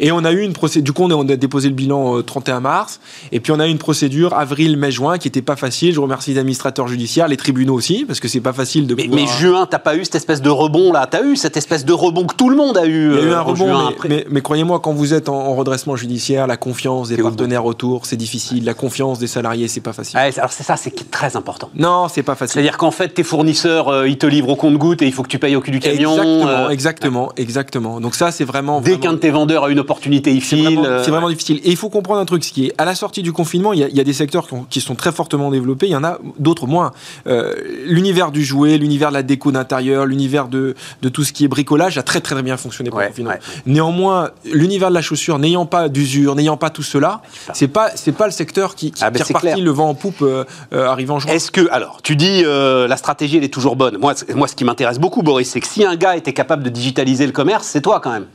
Et 0.00 0.12
on 0.12 0.24
a 0.24 0.32
eu 0.32 0.40
une 0.42 0.52
procédure. 0.52 0.84
Du 0.84 0.92
coup, 0.92 1.02
on 1.04 1.10
a, 1.10 1.14
on 1.14 1.28
a 1.28 1.36
déposé 1.36 1.68
le 1.68 1.74
bilan 1.74 2.18
euh, 2.18 2.22
31 2.22 2.60
mars. 2.60 3.00
Et 3.32 3.40
puis, 3.40 3.52
on 3.52 3.60
a 3.60 3.66
eu 3.66 3.70
une 3.70 3.78
procédure 3.78 4.34
avril, 4.34 4.76
mai, 4.76 4.90
juin 4.90 5.18
qui 5.18 5.28
n'était 5.28 5.42
pas 5.42 5.56
facile. 5.56 5.94
Je 5.94 6.00
remercie 6.00 6.32
les 6.32 6.38
administrateurs 6.38 6.88
judiciaires, 6.88 7.28
les 7.28 7.36
tribunaux 7.36 7.74
aussi, 7.74 8.04
parce 8.04 8.20
que 8.20 8.28
c'est 8.28 8.40
pas 8.40 8.52
facile 8.52 8.86
de 8.86 8.94
Mais, 8.94 9.04
pouvoir- 9.04 9.20
mais 9.22 9.26
juin, 9.38 9.66
t'as 9.70 9.78
pas 9.78 9.96
eu 9.96 10.04
cette 10.04 10.14
espèce 10.16 10.42
de 10.42 10.50
rebond 10.50 10.92
là? 10.92 11.06
T'as 11.10 11.22
eu 11.24 11.36
cette 11.36 11.56
espèce 11.56 11.84
de 11.84 11.92
rebond 11.92 12.26
que 12.26 12.34
tout 12.34 12.50
le 12.50 12.56
monde 12.56 12.76
a 12.78 12.86
eu. 12.86 13.12
Il 13.12 13.16
y 13.16 13.18
a 13.18 13.22
eu 13.22 13.28
euh, 13.30 13.38
un 13.38 13.40
rebond, 13.42 13.66
juin 13.68 13.84
mais, 13.88 13.94
après. 13.94 14.08
mais- 14.08 14.26
mais 14.30 14.40
croyez-moi, 14.42 14.80
quand 14.80 14.92
vous 14.92 15.14
êtes 15.14 15.28
en, 15.28 15.34
en 15.38 15.54
redressement 15.54 15.96
judiciaire, 15.96 16.46
la 16.46 16.56
confiance 16.56 17.08
des 17.08 17.16
partenaires 17.16 17.64
autour, 17.64 18.06
c'est 18.06 18.16
difficile. 18.16 18.64
La 18.64 18.74
confiance 18.74 19.18
des 19.18 19.26
salariés, 19.26 19.68
c'est 19.68 19.80
pas 19.80 19.92
facile. 19.92 20.18
Ouais, 20.18 20.38
alors 20.38 20.52
c'est 20.52 20.62
ça, 20.64 20.76
c'est 20.76 21.10
très 21.10 21.36
important. 21.36 21.70
Non, 21.74 22.08
c'est 22.08 22.22
pas 22.22 22.34
facile. 22.34 22.54
C'est-à-dire 22.54 22.76
qu'en 22.78 22.90
fait, 22.90 23.08
tes 23.10 23.22
fournisseurs, 23.22 23.88
euh, 23.88 24.08
ils 24.08 24.18
te 24.18 24.26
livrent 24.26 24.50
au 24.50 24.56
compte-goutte 24.56 25.02
et 25.02 25.06
il 25.06 25.12
faut 25.12 25.22
que 25.22 25.28
tu 25.28 25.38
payes 25.38 25.56
au 25.56 25.60
cul 25.60 25.70
du 25.70 25.80
camion. 25.80 26.12
Exactement, 26.12 26.48
euh, 26.48 26.68
exactement, 26.70 27.32
exactement. 27.36 28.00
Donc 28.00 28.14
ça, 28.14 28.30
c'est 28.30 28.44
vraiment. 28.44 28.80
Dès 28.80 28.90
vraiment- 28.92 29.02
qu'un 29.02 29.12
de 29.14 29.18
tes 29.18 29.30
vendeurs 29.30 29.64
a 29.64 29.70
une 29.70 29.78
opportunité, 29.86 30.32
il 30.32 30.42
c'est 30.42 30.56
file. 30.56 30.64
vraiment, 30.64 30.84
euh, 30.84 31.02
c'est 31.04 31.10
vraiment 31.10 31.28
difficile. 31.30 31.60
Et 31.64 31.70
il 31.70 31.76
faut 31.76 31.88
comprendre 31.90 32.20
un 32.20 32.24
truc, 32.24 32.44
ce 32.44 32.52
qui 32.52 32.66
est 32.66 32.72
à 32.78 32.84
la 32.84 32.94
sortie 32.94 33.22
du 33.22 33.32
confinement, 33.32 33.72
il 33.72 33.78
y 33.80 33.84
a, 33.84 33.88
il 33.88 33.96
y 33.96 34.00
a 34.00 34.04
des 34.04 34.12
secteurs 34.12 34.46
qui, 34.48 34.54
ont- 34.54 34.66
qui 34.68 34.80
sont 34.80 34.94
très 34.94 35.12
fortement 35.12 35.50
développés, 35.50 35.86
il 35.86 35.92
y 35.92 35.96
en 35.96 36.04
a 36.04 36.18
d'autres 36.38 36.66
moins. 36.66 36.92
Euh, 37.26 37.54
l'univers 37.86 38.30
du 38.32 38.44
jouet, 38.44 38.78
l'univers 38.78 39.08
de 39.10 39.14
la 39.14 39.22
déco 39.22 39.52
d'intérieur, 39.52 40.04
l'univers 40.06 40.48
de, 40.48 40.74
de 41.02 41.08
tout 41.08 41.24
ce 41.24 41.32
qui 41.32 41.44
est 41.44 41.48
bricolage 41.48 41.98
a 41.98 42.02
très 42.02 42.20
très 42.20 42.42
bien 42.42 42.56
fonctionné 42.56 42.90
pendant 42.90 43.00
Ouais, 43.00 43.06
le 43.06 43.10
confinement. 43.10 43.30
ouais. 43.30 43.38
Néanmoins, 43.66 44.30
l'univers 44.44 44.88
de 44.90 44.94
la 44.94 45.02
chaussure, 45.02 45.38
n'ayant 45.38 45.66
pas 45.66 45.88
d'usure, 45.88 46.34
n'ayant 46.34 46.56
pas 46.56 46.70
tout 46.70 46.82
cela, 46.82 47.22
c'est 47.54 47.68
pas 47.68 47.90
c'est 47.94 48.12
pas 48.12 48.26
le 48.26 48.32
secteur 48.32 48.74
qui, 48.74 48.90
qui, 48.90 49.02
Ah 49.04 49.10
ben, 49.10 49.22
qui 49.22 49.32
clair. 49.32 49.56
le 49.58 49.70
vent 49.70 49.88
en 49.90 49.94
poupe 49.94 50.22
euh, 50.22 50.44
euh, 50.72 50.86
arrivant 50.88 51.16
en 51.16 51.18
juin. 51.20 51.32
Est-ce 51.32 51.50
que, 51.50 51.68
alors, 51.70 52.00
tu 52.02 52.16
dis 52.16 52.42
la 52.44 52.96
stratégie, 52.96 53.36
elle 53.38 53.44
est 53.44 53.52
toujours 53.52 53.76
bonne. 53.76 53.96
Moi, 53.98 54.14
moi 54.34 54.48
ce 54.48 54.54
qui 54.56 54.64
m'intéresse 54.64 54.98
beaucoup, 54.98 55.22
Boris, 55.22 55.48
c'est 55.50 55.60
que 55.60 55.66
si 55.68 55.84
un 55.84 55.96
gars 55.96 56.16
était 56.16 56.32
capable 56.32 56.62
de 56.62 56.68
digitaliser 56.70 57.26
le 57.26 57.32
commerce, 57.32 57.66
c'est 57.66 57.80
toi 57.80 58.00
quand 58.00 58.12
même. 58.12 58.26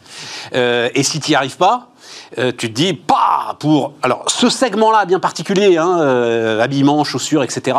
Et 0.53 1.03
si 1.03 1.19
tu 1.19 1.35
pas, 1.49 1.87
euh, 2.37 2.51
tu 2.57 2.69
te 2.69 2.73
dis, 2.73 2.93
pas 2.93 3.55
pour. 3.59 3.93
Alors, 4.01 4.29
ce 4.29 4.49
segment-là, 4.49 5.05
bien 5.05 5.19
particulier, 5.19 5.77
hein, 5.77 5.99
euh, 5.99 6.61
habillement, 6.61 7.03
chaussures, 7.03 7.43
etc., 7.43 7.77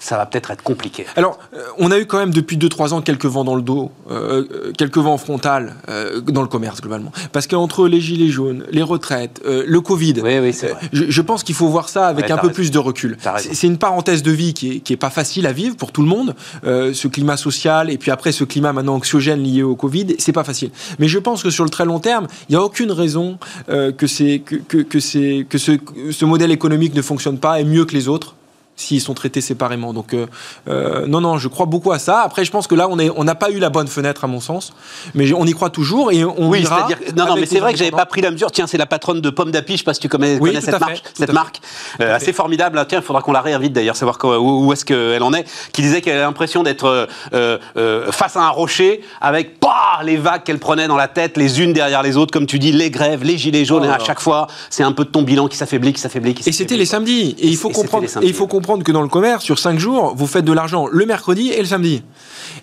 ça 0.00 0.16
va 0.16 0.26
peut-être 0.26 0.50
être 0.50 0.62
compliqué. 0.62 1.06
Alors, 1.14 1.38
euh, 1.54 1.58
on 1.78 1.90
a 1.92 1.98
eu 1.98 2.06
quand 2.06 2.18
même 2.18 2.32
depuis 2.32 2.56
2-3 2.56 2.92
ans 2.94 3.02
quelques 3.02 3.26
vents 3.26 3.44
dans 3.44 3.54
le 3.54 3.62
dos, 3.62 3.92
euh, 4.10 4.44
euh, 4.50 4.72
quelques 4.76 4.96
vents 4.98 5.12
en 5.12 5.18
frontal 5.18 5.76
euh, 5.88 6.20
dans 6.22 6.42
le 6.42 6.48
commerce 6.48 6.80
globalement. 6.80 7.12
Parce 7.32 7.46
qu'entre 7.46 7.86
les 7.86 8.00
gilets 8.00 8.28
jaunes, 8.30 8.64
les 8.72 8.82
retraites, 8.82 9.40
euh, 9.46 9.62
le 9.66 9.80
Covid, 9.80 10.14
Oui, 10.24 10.38
oui, 10.40 10.50
vrai. 10.52 10.74
je, 10.92 11.04
je 11.10 11.22
pense 11.22 11.44
qu'il 11.44 11.54
faut 11.54 11.68
voir 11.68 11.88
ça 11.90 12.08
avec 12.08 12.24
Ouais, 12.24 12.32
un 12.32 12.36
peu 12.38 12.48
raison. 12.48 12.54
plus 12.54 12.70
de 12.70 12.78
recul. 12.78 13.18
C'est 13.38 13.66
une 13.66 13.78
parenthèse 13.78 14.22
de 14.22 14.30
vie 14.32 14.54
qui 14.54 14.72
est, 14.76 14.80
qui 14.80 14.92
est 14.94 14.96
pas 14.96 15.10
facile 15.10 15.46
à 15.46 15.52
vivre 15.52 15.76
pour 15.76 15.92
tout 15.92 16.02
le 16.02 16.08
monde. 16.08 16.34
Ce 16.64 17.06
climat 17.06 17.36
social 17.36 17.90
et 17.90 17.98
puis 17.98 18.10
après 18.10 18.32
ce 18.32 18.44
climat 18.44 18.72
maintenant 18.72 18.94
anxiogène 18.94 19.42
lié 19.42 19.62
au 19.62 19.76
Covid, 19.76 20.16
c'est 20.18 20.32
pas 20.32 20.44
facile. 20.44 20.70
Mais 20.98 21.08
je 21.08 21.18
pense 21.18 21.42
que 21.42 21.50
sur 21.50 21.64
le 21.64 21.70
très 21.70 21.84
long 21.84 21.98
terme, 22.00 22.26
il 22.48 22.52
n'y 22.52 22.56
a 22.56 22.62
aucune 22.64 22.90
raison 22.90 23.38
que, 23.68 23.90
que, 23.90 24.36
que, 24.38 24.56
que, 24.78 25.42
que 25.42 25.58
ce, 25.58 25.78
ce 26.10 26.24
modèle 26.24 26.50
économique 26.50 26.94
ne 26.94 27.02
fonctionne 27.02 27.38
pas 27.38 27.60
et 27.60 27.64
mieux 27.64 27.84
que 27.84 27.92
les 27.94 28.08
autres 28.08 28.34
s'ils 28.80 29.00
sont 29.00 29.14
traités 29.14 29.40
séparément. 29.40 29.92
Donc, 29.92 30.14
euh, 30.14 30.26
euh, 30.68 31.06
non, 31.06 31.20
non, 31.20 31.38
je 31.38 31.48
crois 31.48 31.66
beaucoup 31.66 31.92
à 31.92 31.98
ça. 31.98 32.20
Après, 32.22 32.44
je 32.44 32.50
pense 32.50 32.66
que 32.66 32.74
là, 32.74 32.88
on 32.88 33.24
n'a 33.24 33.34
pas 33.34 33.50
eu 33.50 33.58
la 33.58 33.68
bonne 33.70 33.88
fenêtre, 33.88 34.24
à 34.24 34.26
mon 34.26 34.40
sens. 34.40 34.72
Mais 35.14 35.32
on 35.32 35.44
y 35.46 35.52
croit 35.52 35.70
toujours 35.70 36.12
et 36.12 36.24
on 36.24 36.48
Oui, 36.48 36.62
ira. 36.62 36.88
Non, 37.16 37.26
non, 37.26 37.34
mais 37.36 37.46
c'est 37.46 37.60
vrai 37.60 37.72
que 37.72 37.78
j'avais 37.78 37.90
pas 37.90 38.06
pris 38.06 38.20
la 38.20 38.30
mesure. 38.30 38.50
Tiens, 38.50 38.66
c'est 38.66 38.78
la 38.78 38.86
patronne 38.86 39.20
de 39.20 39.30
Pomme 39.30 39.50
d'Api, 39.50 39.74
je 39.74 39.78
sais 39.78 39.84
pas 39.84 39.94
si 39.94 40.00
tu 40.00 40.08
connais, 40.08 40.34
Oui, 40.40 40.50
connais 40.50 40.60
tout 40.60 40.66
cette 40.66 40.74
fait, 40.74 40.80
marque. 40.80 41.02
Cette 41.14 41.32
marque 41.32 41.60
euh, 42.00 42.14
assez 42.16 42.32
formidable. 42.32 42.84
Tiens, 42.88 43.00
il 43.00 43.04
faudra 43.04 43.22
qu'on 43.22 43.32
la 43.32 43.40
réinvite 43.42 43.72
d'ailleurs, 43.72 43.96
savoir 43.96 44.18
quoi- 44.18 44.38
où, 44.40 44.66
où 44.66 44.72
est-ce 44.72 44.84
qu'elle 44.84 45.22
en 45.22 45.32
est. 45.34 45.44
Qui 45.72 45.82
disait 45.82 46.00
qu'elle 46.00 46.16
a 46.18 46.22
l'impression 46.22 46.62
d'être 46.62 47.08
euh, 47.34 48.10
face 48.12 48.36
à 48.36 48.42
un 48.42 48.48
rocher 48.50 49.02
avec 49.20 49.60
pas 49.60 50.00
les 50.02 50.16
vagues 50.16 50.42
qu'elle 50.42 50.58
prenait 50.58 50.88
dans 50.88 50.96
la 50.96 51.08
tête, 51.08 51.36
les 51.36 51.60
unes 51.60 51.72
derrière 51.72 52.02
les 52.02 52.16
autres, 52.16 52.32
comme 52.32 52.46
tu 52.46 52.58
dis, 52.58 52.72
les 52.72 52.90
grèves, 52.90 53.24
les 53.24 53.38
gilets 53.38 53.64
jaunes. 53.64 53.82
Oh 53.84 53.90
et 53.90 53.94
à 53.94 53.98
chaque 53.98 54.20
fois, 54.20 54.46
c'est 54.70 54.82
un 54.82 54.92
peu 54.92 55.04
de 55.04 55.10
ton 55.10 55.22
bilan 55.22 55.48
qui 55.48 55.56
s'affaiblit, 55.56 55.92
qui 55.92 56.00
s'affaiblit, 56.00 56.34
Et 56.46 56.52
c'était 56.52 56.76
les 56.76 56.86
samedis. 56.86 57.36
Et 57.38 57.48
il 57.48 57.56
faut 57.56 57.70
comprendre. 57.70 58.06
Et 58.22 58.26
il 58.26 58.34
faut. 58.34 58.46
Comprendre 58.70 58.84
que 58.86 58.92
dans 58.92 59.02
le 59.02 59.08
commerce, 59.08 59.42
sur 59.44 59.58
5 59.58 59.78
jours, 59.80 60.14
vous 60.14 60.28
faites 60.28 60.44
de 60.44 60.52
l'argent 60.52 60.86
le 60.86 61.04
mercredi 61.04 61.50
et 61.50 61.58
le 61.58 61.64
samedi. 61.66 62.02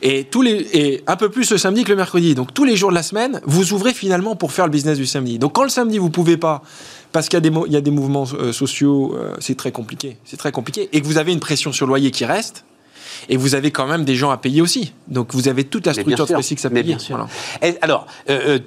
Et 0.01 0.23
tous 0.23 0.41
les 0.41 0.51
et 0.73 1.03
un 1.05 1.17
peu 1.17 1.27
plus 1.29 1.51
le 1.51 1.57
samedi 1.57 1.83
que 1.83 1.89
le 1.89 1.97
mercredi. 1.97 2.33
Donc 2.33 2.53
tous 2.53 2.63
les 2.63 2.77
jours 2.77 2.91
de 2.91 2.95
la 2.95 3.03
semaine, 3.03 3.41
vous 3.45 3.73
ouvrez 3.73 3.93
finalement 3.93 4.37
pour 4.37 4.53
faire 4.53 4.65
le 4.65 4.71
business 4.71 4.97
du 4.97 5.05
samedi. 5.05 5.37
Donc 5.37 5.51
quand 5.53 5.63
le 5.63 5.69
samedi 5.69 5.97
vous 5.97 6.09
pouvez 6.09 6.37
pas 6.37 6.61
parce 7.11 7.27
qu'il 7.27 7.35
y 7.35 7.37
a 7.37 7.41
des 7.41 7.49
mo- 7.49 7.65
il 7.65 7.73
y 7.73 7.75
a 7.75 7.81
des 7.81 7.91
mouvements 7.91 8.23
euh, 8.39 8.53
sociaux, 8.53 9.15
euh, 9.17 9.33
c'est 9.39 9.57
très 9.57 9.71
compliqué. 9.73 10.17
C'est 10.23 10.37
très 10.37 10.53
compliqué 10.53 10.87
et 10.93 11.01
que 11.01 11.05
vous 11.05 11.17
avez 11.17 11.33
une 11.33 11.41
pression 11.41 11.73
sur 11.73 11.85
le 11.85 11.89
loyer 11.89 12.11
qui 12.11 12.23
reste. 12.23 12.63
Et 13.27 13.35
vous 13.35 13.53
avez 13.55 13.71
quand 13.71 13.87
même 13.87 14.05
des 14.05 14.15
gens 14.15 14.29
à 14.31 14.37
payer 14.37 14.61
aussi. 14.61 14.93
Donc 15.09 15.33
vous 15.33 15.49
avez 15.49 15.65
toute 15.65 15.87
la 15.87 15.93
structure 15.93 16.25
de 16.25 16.31
Flexix 16.35 16.63
à 16.65 16.69
payer. 16.69 16.83
bien 16.83 16.99
sûr. 16.99 17.17
Voilà. 17.61 17.75
Alors, 17.81 18.05
euh, 18.29 18.39
euh, 18.55 18.59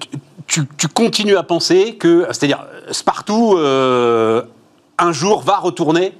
tu, 0.47 0.62
tu 0.76 0.88
continues 0.88 1.36
à 1.36 1.43
penser 1.45 1.95
que, 1.95 2.26
c'est-à-dire, 2.28 2.66
Spartoo, 2.91 3.57
euh, 3.59 4.43
un 4.99 5.12
jour, 5.12 5.41
va 5.43 5.57
retourner 5.59 6.12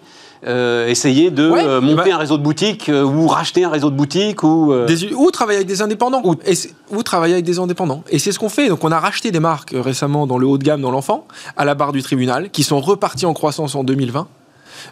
euh, 0.47 0.89
essayer 0.89 1.31
de 1.31 1.51
Ouais, 1.51 1.63
euh, 1.65 1.81
monter 1.81 2.11
bah- 2.11 2.15
un 2.17 2.19
réseau 2.19 2.39
de 2.39 2.43
boutiques 2.43 2.89
euh, 2.89 3.03
ou 3.05 3.27
racheter 3.27 3.65
un 3.65 3.69
réseau 3.69 3.91
de 3.91 3.97
boutiques 3.97 4.43
ou. 4.43 4.73
euh, 4.73 4.87
Des- 4.87 5.13
ou 5.15 5.31
travailler 5.31 5.57
avec 5.59 5.69
des 5.69 5.83
indépendants. 5.83 6.23
Ou, 6.25 6.35
et 6.47 6.55
c'est- 6.55 6.73
ou 6.91 7.03
travailler 7.03 7.35
avec 7.35 7.45
des 7.45 7.59
indépendants. 7.59 8.03
Et 8.11 8.19
c'est 8.19 8.33
ce 8.33 8.39
qu'on 8.39 8.49
fait. 8.49 8.69
Donc 8.69 8.83
on 8.85 8.91
a 8.93 8.99
racheté 8.99 9.31
des 9.31 9.41
marques 9.41 9.75
récemment 9.75 10.27
dans 10.27 10.39
le 10.39 10.47
haut 10.47 10.57
de 10.59 10.65
gamme, 10.65 10.81
dans 10.81 10.91
l'enfant, 10.91 11.27
à 11.57 11.65
la 11.65 11.75
barre 11.75 11.93
du 11.93 12.03
tribunal, 12.03 12.51
qui 12.51 12.63
sont 12.63 12.81
reparties 12.81 13.27
en 13.27 13.35
croissance 13.35 13.75
en 13.75 13.85
2020. 13.85 14.27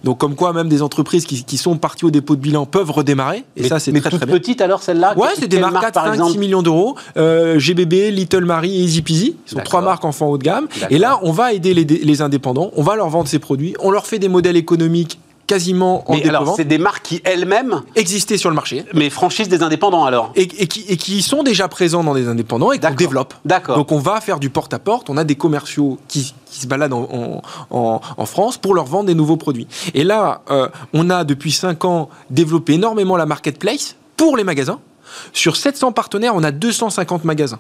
Donc 0.04 0.18
comme 0.18 0.34
quoi 0.34 0.52
même 0.52 0.68
des 0.68 0.82
entreprises 0.82 1.24
qui, 1.24 1.44
qui 1.44 1.56
sont 1.56 1.78
parties 1.78 2.04
au 2.04 2.10
dépôt 2.10 2.36
de 2.36 2.42
bilan 2.42 2.66
peuvent 2.66 2.90
redémarrer. 2.90 3.38
Et 3.56 3.62
mais, 3.62 3.68
ça 3.68 3.78
c'est 3.78 3.90
très 3.92 4.10
très 4.10 4.18
bien. 4.26 4.34
petite 4.36 4.60
alors 4.60 4.82
celle-là 4.82 5.14
Ouais, 5.16 5.28
c'est 5.38 5.48
des 5.48 5.58
marques 5.58 5.72
marque, 5.72 5.84
4, 5.86 5.94
par 5.94 6.04
5, 6.04 6.12
exemple 6.12 6.32
6 6.32 6.38
millions 6.38 6.60
d'euros. 6.62 6.94
Euh, 7.16 7.58
GBB, 7.58 8.10
Little 8.10 8.44
Mary 8.44 8.76
et 8.76 8.82
Easy 8.84 9.00
Peasy. 9.00 9.36
Ce 9.46 9.54
sont 9.54 9.62
trois 9.62 9.80
marques 9.80 10.04
enfants 10.04 10.26
haut 10.28 10.36
de 10.36 10.42
gamme. 10.44 10.68
Et 10.90 10.98
là, 10.98 11.18
on 11.22 11.32
va 11.32 11.54
aider 11.54 11.72
les, 11.72 11.84
les 11.84 12.22
indépendants. 12.22 12.70
On 12.76 12.82
va 12.82 12.96
leur 12.96 13.08
vendre 13.08 13.28
ces 13.28 13.38
produits. 13.38 13.74
On 13.80 13.90
leur 13.90 14.06
fait 14.06 14.18
des 14.18 14.28
modèles 14.28 14.56
économiques 14.58 15.18
quasiment 15.48 16.08
en 16.08 16.14
Mais 16.14 16.20
alors, 16.28 16.42
déploiement. 16.42 16.54
c'est 16.56 16.64
des 16.64 16.78
marques 16.78 17.04
qui 17.04 17.20
elles-mêmes, 17.24 17.82
Exister 17.96 18.36
sur 18.38 18.50
le 18.50 18.54
marché. 18.54 18.84
mais 18.94 19.10
franchissent 19.10 19.48
des 19.48 19.62
indépendants 19.64 20.04
alors. 20.04 20.30
Et, 20.36 20.42
et 20.42 20.66
qui, 20.68 20.84
et 20.88 20.96
qui 20.96 21.22
sont 21.22 21.42
déjà 21.42 21.66
présents 21.66 22.04
dans 22.04 22.14
des 22.14 22.28
indépendants 22.28 22.70
et 22.70 22.78
qu'on 22.78 22.94
développe. 22.94 23.34
D'accord. 23.44 23.76
Donc 23.76 23.90
on 23.90 23.98
va 23.98 24.20
faire 24.20 24.38
du 24.38 24.50
porte-à-porte. 24.50 25.10
On 25.10 25.16
a 25.16 25.24
des 25.24 25.34
commerciaux 25.34 25.98
qui, 26.06 26.32
qui 26.46 26.60
se 26.60 26.66
baladent 26.68 26.92
en, 26.92 27.08
en- 27.10 27.42
en- 27.76 28.00
en 28.16 28.26
France 28.26 28.58
pour 28.58 28.74
leur 28.74 28.84
vendre 28.84 29.06
des 29.06 29.14
nouveaux 29.16 29.36
produits. 29.38 29.66
Et 29.94 30.04
là, 30.04 30.42
euh, 30.50 30.68
on 30.92 31.10
a 31.10 31.24
depuis 31.24 31.50
5 31.50 31.84
ans 31.84 32.08
développé 32.30 32.74
énormément 32.74 33.16
la 33.16 33.26
marketplace 33.26 33.96
pour 34.16 34.36
les 34.36 34.44
magasins. 34.44 34.78
Sur 35.32 35.56
700 35.56 35.92
partenaires, 35.92 36.34
on 36.36 36.44
a 36.44 36.50
250 36.52 37.24
magasins. 37.24 37.58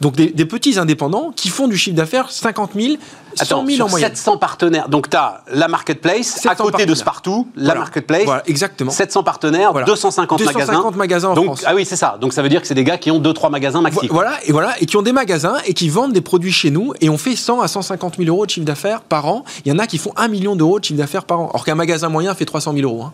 Donc 0.00 0.16
des, 0.16 0.28
des 0.28 0.44
petits 0.46 0.78
indépendants 0.78 1.32
qui 1.34 1.48
font 1.48 1.68
du 1.68 1.76
chiffre 1.76 1.96
d'affaires 1.96 2.30
50 2.30 2.72
000, 2.74 2.94
100 3.36 3.42
Attends, 3.42 3.64
000 3.66 3.76
sur 3.76 3.86
en 3.86 3.88
moyenne. 3.88 4.08
700 4.10 4.38
partenaires. 4.38 4.88
Donc, 4.88 5.10
tu 5.10 5.16
as 5.16 5.42
la 5.52 5.68
marketplace, 5.68 6.38
à 6.38 6.50
700 6.50 6.64
côté 6.64 6.86
de. 6.86 6.94
Spartoo, 6.94 7.46
la 7.54 7.64
Voilà. 7.66 7.80
marketplace, 7.80 8.24
Voilà, 8.24 8.42
exactement. 8.48 8.90
700 8.90 9.22
partenaires, 9.22 9.72
Voilà. 9.72 9.86
250, 9.86 10.38
250 10.38 10.96
magasins 10.96 11.28
en 11.30 11.34
Donc, 11.34 11.44
France. 11.44 11.62
Ah 11.66 11.74
oui, 11.74 11.84
c'est 11.84 11.96
ça. 11.96 12.16
Donc, 12.20 12.32
ça 12.32 12.42
veut 12.42 12.48
dire 12.48 12.60
que 12.62 12.66
c'est 12.66 12.74
des 12.74 12.82
gars 12.84 12.96
qui 12.98 13.10
ont 13.10 13.20
2-3 13.20 13.50
magasins 13.50 13.80
maxi. 13.82 14.06
Vo- 14.08 14.14
Voilà, 14.14 14.38
et 14.44 14.52
voilà, 14.52 14.74
et 14.80 14.86
qui 14.86 14.96
ont 14.96 15.02
des 15.02 15.12
magasins 15.12 15.56
et 15.66 15.74
qui 15.74 15.88
vendent 15.88 16.12
des 16.14 16.20
produits 16.22 16.52
chez 16.52 16.70
nous 16.70 16.92
et 17.00 17.08
on 17.10 17.18
fait 17.18 17.36
100 17.36 17.60
à 17.60 17.68
150 17.68 18.16
000 18.16 18.28
euros 18.28 18.46
de 18.46 18.50
chiffre 18.50 18.66
d'affaires 18.66 19.02
par 19.02 19.26
an. 19.26 19.44
Il 19.64 19.72
y 19.72 19.74
en 19.74 19.78
a 19.78 19.86
qui 19.86 19.98
font 19.98 20.12
1 20.16 20.28
million 20.28 20.56
d'euros 20.56 20.80
de 20.80 20.84
chiffre 20.84 20.98
d'affaires 20.98 21.24
par 21.26 21.40
an. 21.40 21.50
Or 21.54 21.64
qu'un 21.64 21.74
magasin 21.74 22.08
moyen 22.08 22.34
fait 22.34 22.44
300 22.46 22.72
000 22.72 22.84
euros. 22.90 23.02
hein. 23.04 23.12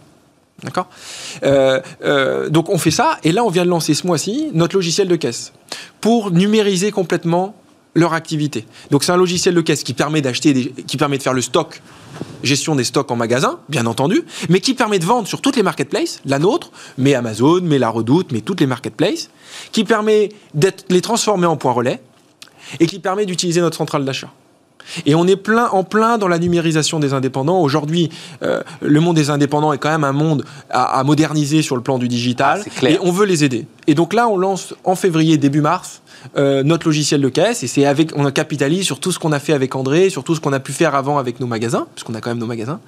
D'accord? 0.63 0.89
Euh, 1.43 1.81
euh, 2.05 2.49
Donc 2.49 2.69
on 2.69 2.79
fait 2.79 2.91
ça 2.93 3.19
et 3.25 3.33
là 3.33 3.43
on 3.45 3.51
vient 3.51 3.65
de 3.65 3.71
lancer 3.71 3.95
ce 3.95 4.07
mois-ci 4.07 4.51
notre 4.55 4.77
logiciel 4.77 5.09
de 5.09 5.17
caisse 5.17 5.53
pour 6.01 6.31
numériser 6.31 6.91
complètement 6.93 7.55
leur 7.95 8.15
activité. 8.15 8.65
Donc 8.91 9.05
c'est 9.05 9.13
un 9.13 9.17
logiciel 9.17 9.55
de 9.55 9.61
caisse 9.61 9.83
qui 9.83 9.93
permet 9.93 10.23
d'acheter, 10.23 10.53
des- 10.55 10.71
qui 10.87 10.97
permet 10.97 11.19
de 11.19 11.23
faire 11.23 11.35
le 11.35 11.43
stock, 11.43 11.83
gestion 12.43 12.75
des 12.75 12.85
stocks 12.85 13.11
en 13.11 13.17
magasin, 13.17 13.59
bien 13.69 13.85
entendu, 13.87 14.23
mais 14.49 14.61
qui 14.61 14.73
permet 14.75 14.99
de 14.99 15.05
vendre 15.05 15.29
sur 15.29 15.43
toutes 15.43 15.57
les 15.57 15.63
marketplaces, 15.63 16.21
la 16.25 16.39
nôtre, 16.39 16.71
mais 16.97 17.15
Amazon, 17.15 17.61
mais 17.63 17.79
la 17.79 17.91
Redoute, 17.91 18.33
mais 18.33 18.41
toutes 18.41 18.61
les 18.61 18.67
marketplaces, 18.67 19.29
qui 19.73 19.85
permet 19.85 20.31
de 20.55 20.71
les 20.89 21.03
transformer 21.03 21.47
en 21.47 21.57
point 21.59 21.73
relais 21.73 22.01
et 22.81 22.87
qui 22.87 22.99
permet 22.99 23.27
d'utiliser 23.27 23.61
notre 23.61 23.77
centrale 23.77 24.05
d'achat. 24.07 24.31
Et 25.07 25.15
on 25.15 25.27
est 25.27 25.37
plein, 25.37 25.69
en 25.69 25.85
plein 25.85 26.19
dans 26.19 26.29
la 26.29 26.39
numérisation 26.39 27.01
des 27.01 27.13
indépendants. 27.15 27.61
Aujourd'hui, 27.61 28.11
euh, 28.43 28.63
le 28.81 29.01
monde 29.01 29.17
des 29.17 29.31
indépendants 29.31 29.73
est 29.73 29.79
quand 29.79 29.91
même 29.91 30.05
un 30.05 30.13
monde 30.13 30.45
à, 30.71 30.99
à 30.99 31.05
moderniser 31.05 31.63
sur 31.63 31.77
le 31.77 31.83
plan 31.83 31.99
du 31.99 32.09
digital. 32.09 32.63
Ah, 32.83 32.91
et 32.91 32.99
on 33.01 33.11
veut 33.11 33.27
les 33.27 33.45
aider. 33.45 33.67
Et 33.87 33.95
donc 33.95 34.13
là, 34.13 34.29
on 34.29 34.37
lance 34.37 34.75
en 34.85 34.95
février, 34.95 35.39
début 35.39 35.61
mars, 35.61 36.02
euh, 36.37 36.63
notre 36.63 36.87
logiciel 36.87 37.21
de 37.21 37.29
caisse 37.29 37.63
et 37.63 37.67
c'est 37.67 37.85
avec 37.87 38.11
on 38.17 38.31
capitalise 38.31 38.85
sur 38.85 39.01
tout 39.01 39.13
ce 39.13 39.19
qu'on 39.19 39.33
a 39.33 39.39
fait 39.39 39.53
avec 39.53 39.75
André, 39.75 40.11
sur 40.11 40.25
tout 40.25 40.35
ce 40.35 40.41
qu'on 40.41 40.53
a 40.53 40.61
pu 40.61 40.73
faire 40.73 40.95
avant 40.95 41.19
avec 41.19 41.41
nos 41.41 41.47
magasins, 41.47 41.87
puisqu'on 41.95 42.15
a 42.15 42.21
quand 42.21 42.31
même 42.31 42.39
nos 42.39 42.47
magasins. 42.47 42.81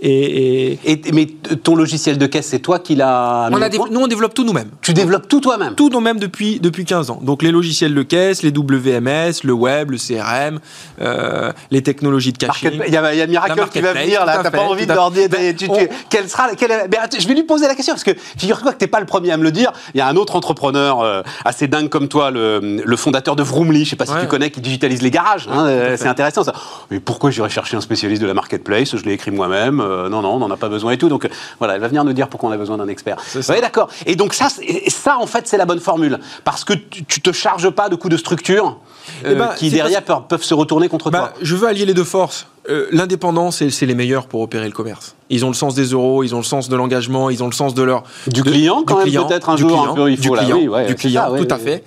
Et, 0.00 0.72
et- 0.72 0.78
Et, 0.84 1.00
mais 1.12 1.26
ton 1.62 1.74
logiciel 1.74 2.18
de 2.18 2.26
caisse, 2.26 2.46
c'est 2.48 2.58
toi 2.58 2.78
qui 2.78 2.94
l'as 2.94 3.48
nous 3.90 4.00
on 4.00 4.06
développe 4.06 4.34
tout 4.34 4.44
nous-mêmes. 4.44 4.70
Tu 4.82 4.92
développes 4.92 5.28
tout 5.28 5.40
toi-même 5.40 5.74
Tout 5.74 5.88
nous-mêmes 5.90 6.18
depuis, 6.18 6.58
depuis 6.60 6.84
15 6.84 7.10
ans. 7.10 7.20
Donc 7.22 7.42
les 7.42 7.50
logiciels 7.50 7.94
de 7.94 8.02
caisse, 8.02 8.42
les 8.42 8.50
WMS, 8.50 9.42
le 9.44 9.52
web, 9.52 9.90
le 9.90 9.98
CRM, 9.98 10.58
euh, 11.00 11.52
les 11.70 11.82
technologies 11.82 12.32
de 12.32 12.38
caching. 12.38 12.80
Il 12.86 12.92
y 12.92 12.96
a, 12.96 13.12
il 13.14 13.18
y 13.18 13.22
a 13.22 13.26
Miracle 13.26 13.68
qui 13.72 13.80
va 13.80 13.92
venir 14.04 14.24
là. 14.26 14.40
T'as 14.42 14.50
pas 14.50 14.62
envie 14.62 14.86
de 14.86 14.92
leur 14.92 15.10
dire. 15.10 15.28
tu- 15.28 15.54
tu- 15.66 15.70
On- 15.70 15.76
quelle 16.08 16.28
sera, 16.28 16.54
quelle- 16.56 16.72
attends, 16.72 17.18
je 17.18 17.28
vais 17.28 17.34
lui 17.34 17.42
poser 17.44 17.66
la 17.66 17.74
question 17.74 17.94
parce 17.94 18.04
que 18.04 18.12
figure-toi 18.38 18.72
que 18.72 18.78
t'es 18.78 18.86
pas 18.86 19.00
le 19.00 19.06
premier 19.06 19.30
à 19.30 19.36
me 19.36 19.42
le 19.44 19.52
dire. 19.52 19.72
Il 19.94 19.98
y 19.98 20.00
a 20.00 20.08
un 20.08 20.16
autre 20.16 20.36
entrepreneur 20.36 21.00
euh, 21.02 21.22
assez 21.44 21.68
dingue 21.68 21.88
comme 21.88 22.08
toi, 22.08 22.30
le, 22.30 22.60
le 22.84 22.96
fondateur 22.96 23.36
de 23.36 23.42
Vroomly. 23.42 23.84
Je 23.84 23.90
sais 23.90 23.96
pas 23.96 24.06
si 24.06 24.12
Ouais. 24.12 24.20
tu 24.20 24.26
connais, 24.26 24.50
qui 24.50 24.60
digitalise 24.60 25.02
les 25.02 25.10
garages. 25.10 25.48
hein, 25.50 25.66
euh, 25.66 25.96
c'est 25.98 26.06
intéressant 26.08 26.44
ça. 26.44 26.52
Mais 26.90 27.00
pourquoi 27.00 27.30
j'irais 27.30 27.48
chercher 27.50 27.76
un 27.76 27.80
spécialiste 27.80 28.22
de 28.22 28.26
la 28.26 28.34
marketplace? 28.34 28.96
Je 28.96 29.04
l'ai 29.04 29.12
écrit 29.12 29.30
moi-même. 29.30 29.80
Euh, 29.80 30.08
non, 30.08 30.22
non, 30.22 30.34
on 30.34 30.38
n'en 30.38 30.50
a 30.50 30.56
pas 30.56 30.68
besoin 30.68 30.92
et 30.92 30.98
tout. 30.98 31.08
Donc 31.08 31.24
euh, 31.24 31.28
voilà, 31.58 31.74
elle 31.74 31.80
va 31.80 31.88
venir 31.88 32.04
nous 32.04 32.12
dire 32.12 32.28
pourquoi 32.28 32.48
on 32.50 32.52
a 32.52 32.56
besoin 32.56 32.76
d'un 32.78 32.88
expert. 32.88 33.16
Oui, 33.34 33.60
d'accord. 33.60 33.88
Et 34.06 34.16
donc 34.16 34.34
ça, 34.34 34.48
ça 34.88 35.18
en 35.18 35.26
fait, 35.26 35.46
c'est 35.48 35.56
la 35.58 35.66
bonne 35.66 35.80
formule 35.80 36.18
parce 36.44 36.64
que 36.64 36.72
tu, 36.74 37.04
tu 37.04 37.20
te 37.20 37.32
charges 37.32 37.70
pas 37.70 37.88
de 37.88 37.96
coûts 37.96 38.08
de 38.08 38.16
structure 38.16 38.78
euh, 39.24 39.30
Eh 39.32 39.34
ben, 39.34 39.50
qui 39.56 39.70
derrière 39.70 40.02
peuvent, 40.04 40.22
peuvent 40.28 40.42
se 40.44 40.54
retourner 40.54 40.88
contre 40.88 41.10
Bah, 41.10 41.32
toi. 41.32 41.38
je 41.42 41.56
veux 41.56 41.68
allier 41.68 41.84
les 41.86 41.94
deux 41.94 42.04
forces. 42.04 42.46
Euh, 42.68 42.86
L'indépendance, 42.92 43.66
c'est 43.70 43.86
les 43.86 43.94
meilleurs 43.94 44.26
pour 44.26 44.42
opérer 44.42 44.66
le 44.66 44.72
commerce. 44.72 45.16
Ils 45.30 45.44
ont 45.44 45.48
le 45.48 45.54
sens 45.54 45.74
des 45.74 45.84
euros, 45.86 46.22
ils 46.24 46.34
ont 46.34 46.38
le 46.38 46.44
sens 46.44 46.68
de 46.68 46.76
l'engagement, 46.76 47.30
ils 47.30 47.42
ont 47.42 47.46
le 47.46 47.52
sens 47.54 47.72
de 47.72 47.82
leur 47.82 48.02
Du 48.26 48.42
de- 48.42 48.50
client, 48.50 48.82
quand 48.84 49.02
du 49.02 49.10
même, 49.16 49.26
peut-être, 49.26 49.48
un 49.48 49.54
du 49.54 49.62
jour, 49.62 49.88
un 49.88 49.94
peu, 49.94 50.10
il 50.10 50.18
du 50.20 50.28
faut 50.28 50.34
là, 50.34 50.42
client, 50.42 50.58
oui, 50.58 50.68
ouais, 50.68 50.86
du 50.86 50.94
client, 50.94 51.30
ça, 51.34 51.42
tout 51.42 51.54
à 51.54 51.56
fait. 51.58 51.82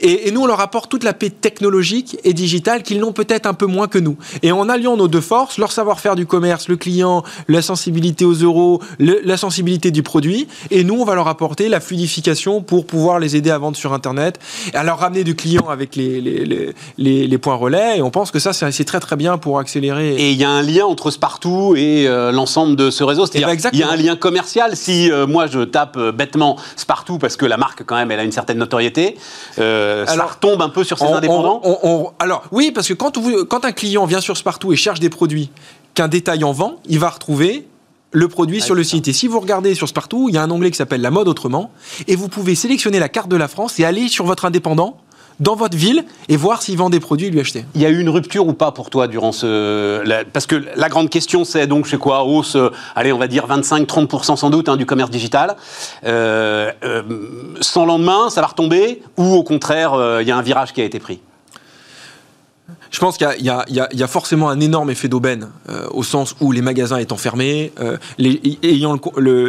Et, 0.00 0.28
et 0.28 0.32
nous, 0.32 0.42
on 0.42 0.46
leur 0.46 0.60
apporte 0.60 0.90
toute 0.90 1.02
la 1.04 1.14
paix 1.14 1.30
technologique 1.30 2.18
et 2.24 2.34
digitale 2.34 2.82
qu'ils 2.82 2.98
n'ont 3.00 3.12
peut-être 3.12 3.46
un 3.46 3.54
peu 3.54 3.66
moins 3.66 3.86
que 3.88 3.98
nous. 3.98 4.16
Et 4.42 4.52
en 4.52 4.68
alliant 4.68 4.96
nos 4.96 5.08
deux 5.08 5.20
forces, 5.22 5.58
leur 5.58 5.72
savoir-faire 5.72 6.14
du 6.16 6.26
commerce, 6.26 6.68
le 6.68 6.76
client, 6.76 7.22
la 7.48 7.62
sensibilité 7.62 8.24
aux 8.26 8.34
euros, 8.34 8.82
le- 8.98 9.20
la 9.24 9.36
sensibilité 9.36 9.90
du 9.90 10.02
produit, 10.02 10.46
et 10.70 10.84
nous, 10.84 10.94
on 11.00 11.04
va 11.04 11.14
leur 11.14 11.28
apporter 11.28 11.68
la 11.68 11.80
fluidification 11.80 12.60
pour 12.62 12.84
pouvoir 12.84 13.18
les 13.18 13.36
aider 13.36 13.50
à 13.50 13.58
vendre 13.58 13.76
sur 13.76 13.92
Internet, 13.94 14.38
et 14.72 14.76
à 14.76 14.82
leur 14.82 14.98
ramener 14.98 15.24
du 15.24 15.34
client 15.34 15.68
avec 15.70 15.96
les, 15.96 16.20
les, 16.20 16.44
les, 16.44 16.57
les- 16.98 17.26
les 17.26 17.38
points 17.38 17.54
relais. 17.54 17.98
Et 17.98 18.02
on 18.02 18.10
pense 18.10 18.30
que 18.30 18.38
ça, 18.38 18.52
c'est 18.52 18.84
très 18.84 19.00
très 19.00 19.16
bien 19.16 19.38
pour 19.38 19.58
accélérer. 19.58 20.14
Et 20.16 20.30
il 20.30 20.36
y 20.36 20.44
a 20.44 20.50
un 20.50 20.62
lien 20.62 20.84
entre 20.84 21.10
Spartoo 21.10 21.76
et 21.76 22.06
euh, 22.06 22.32
l'ensemble 22.32 22.76
de 22.76 22.90
ce 22.90 23.04
réseau. 23.04 23.26
C'est-à-dire, 23.26 23.48
ben, 23.48 23.70
il 23.72 23.78
y 23.78 23.82
a 23.82 23.90
un 23.90 23.96
lien 23.96 24.16
commercial. 24.16 24.76
Si 24.76 25.10
euh, 25.10 25.26
moi 25.26 25.46
je 25.46 25.60
tape 25.60 25.96
euh, 25.96 26.12
bêtement 26.12 26.56
Spartoo 26.76 27.18
parce 27.18 27.36
que 27.36 27.46
la 27.46 27.56
marque 27.56 27.82
quand 27.84 27.96
même 27.96 28.10
elle 28.10 28.20
a 28.20 28.24
une 28.24 28.32
certaine 28.32 28.58
notoriété, 28.58 29.16
euh, 29.58 30.06
ça 30.06 30.12
Alors, 30.12 30.32
retombe 30.34 30.62
un 30.62 30.68
peu 30.68 30.84
sur 30.84 30.98
ces 30.98 31.04
On- 31.04 31.14
indépendants. 31.14 31.60
on- 31.64 31.78
on- 31.82 31.88
on- 32.06 32.10
alors 32.18 32.44
oui, 32.52 32.70
parce 32.74 32.88
que 32.88 32.94
quand, 32.94 33.16
vous- 33.18 33.44
quand 33.44 33.64
un 33.64 33.72
client 33.72 34.06
vient 34.06 34.20
sur 34.20 34.36
Spartoo 34.36 34.72
et 34.72 34.76
cherche 34.76 35.00
des 35.00 35.10
produits 35.10 35.50
qu'un 35.94 36.08
détaillant 36.08 36.52
vend, 36.52 36.76
il 36.88 36.98
va 36.98 37.08
retrouver 37.10 37.66
le 38.12 38.26
produit 38.28 38.60
sur 38.62 38.74
le 38.74 38.84
site. 38.84 39.06
Et 39.08 39.12
si 39.12 39.28
vous 39.28 39.38
regardez 39.38 39.74
sur 39.74 39.86
Spartoo, 39.88 40.28
il 40.30 40.34
y 40.34 40.38
a 40.38 40.42
un 40.42 40.50
onglet 40.50 40.70
qui 40.70 40.76
s'appelle 40.78 41.02
La 41.02 41.10
mode 41.10 41.28
autrement, 41.28 41.70
et 42.06 42.16
vous 42.16 42.28
pouvez 42.28 42.54
sélectionner 42.54 42.98
la 42.98 43.08
carte 43.10 43.28
de 43.28 43.36
la 43.36 43.48
France 43.48 43.78
et 43.80 43.84
aller 43.84 44.08
sur 44.08 44.24
votre 44.24 44.46
indépendant 44.46 44.96
dans 45.40 45.54
votre 45.54 45.76
ville 45.76 46.04
et 46.28 46.36
voir 46.36 46.62
s'il 46.62 46.76
vend 46.76 46.90
des 46.90 47.00
produits 47.00 47.28
et 47.28 47.30
lui 47.30 47.40
acheter. 47.40 47.64
Il 47.74 47.80
y 47.80 47.86
a 47.86 47.90
eu 47.90 48.00
une 48.00 48.08
rupture 48.08 48.46
ou 48.46 48.52
pas 48.52 48.72
pour 48.72 48.90
toi 48.90 49.08
durant 49.08 49.32
ce. 49.32 50.02
parce 50.32 50.46
que 50.46 50.64
la 50.76 50.88
grande 50.88 51.10
question, 51.10 51.44
c'est 51.44 51.66
donc, 51.66 51.86
sais 51.86 51.98
quoi, 51.98 52.24
hausse, 52.24 52.56
euh, 52.56 52.70
allez, 52.94 53.12
on 53.12 53.18
va 53.18 53.28
dire 53.28 53.46
25-30% 53.46 54.36
sans 54.36 54.50
doute 54.50 54.68
hein, 54.68 54.76
du 54.76 54.86
commerce 54.86 55.10
digital. 55.10 55.56
Euh, 56.04 56.70
euh, 56.84 57.02
sans 57.60 57.86
lendemain, 57.86 58.30
ça 58.30 58.40
va 58.40 58.48
retomber 58.48 59.02
ou 59.16 59.34
au 59.34 59.42
contraire, 59.42 60.18
il 60.20 60.26
y 60.26 60.30
a 60.30 60.36
un 60.36 60.42
virage 60.42 60.72
qui 60.72 60.80
a 60.80 60.84
été 60.84 60.98
pris? 60.98 61.20
Je 62.90 62.98
pense 63.00 63.16
qu'il 63.18 63.26
y 63.26 63.50
a- 63.50 63.64
il 63.68 63.74
il 63.76 63.86
il 64.00 64.06
forcément 64.08 64.48
un 64.48 64.60
énorme 64.60 64.90
effet 64.90 65.08
d'aubaine, 65.08 65.48
euh, 65.68 65.86
au 65.90 66.02
sens 66.02 66.34
où 66.40 66.52
les 66.52 66.62
magasins 66.62 66.96
étant 66.98 67.16
fermés, 67.16 67.72
euh, 67.80 67.96
ayant 68.62 68.98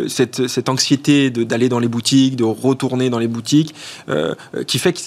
cette, 0.07 0.69
anxiété 0.69 1.29
d'aller 1.29 1.69
dans 1.69 1.79
les 1.79 1.87
boutiques, 1.87 2.35
de 2.35 2.43
retourner 2.43 3.09
dans 3.09 3.19
les 3.19 3.27
boutiques, 3.27 3.73
euh, 4.09 4.33
qui 4.67 4.79
fait 4.79 4.93
qu'il 4.93 5.05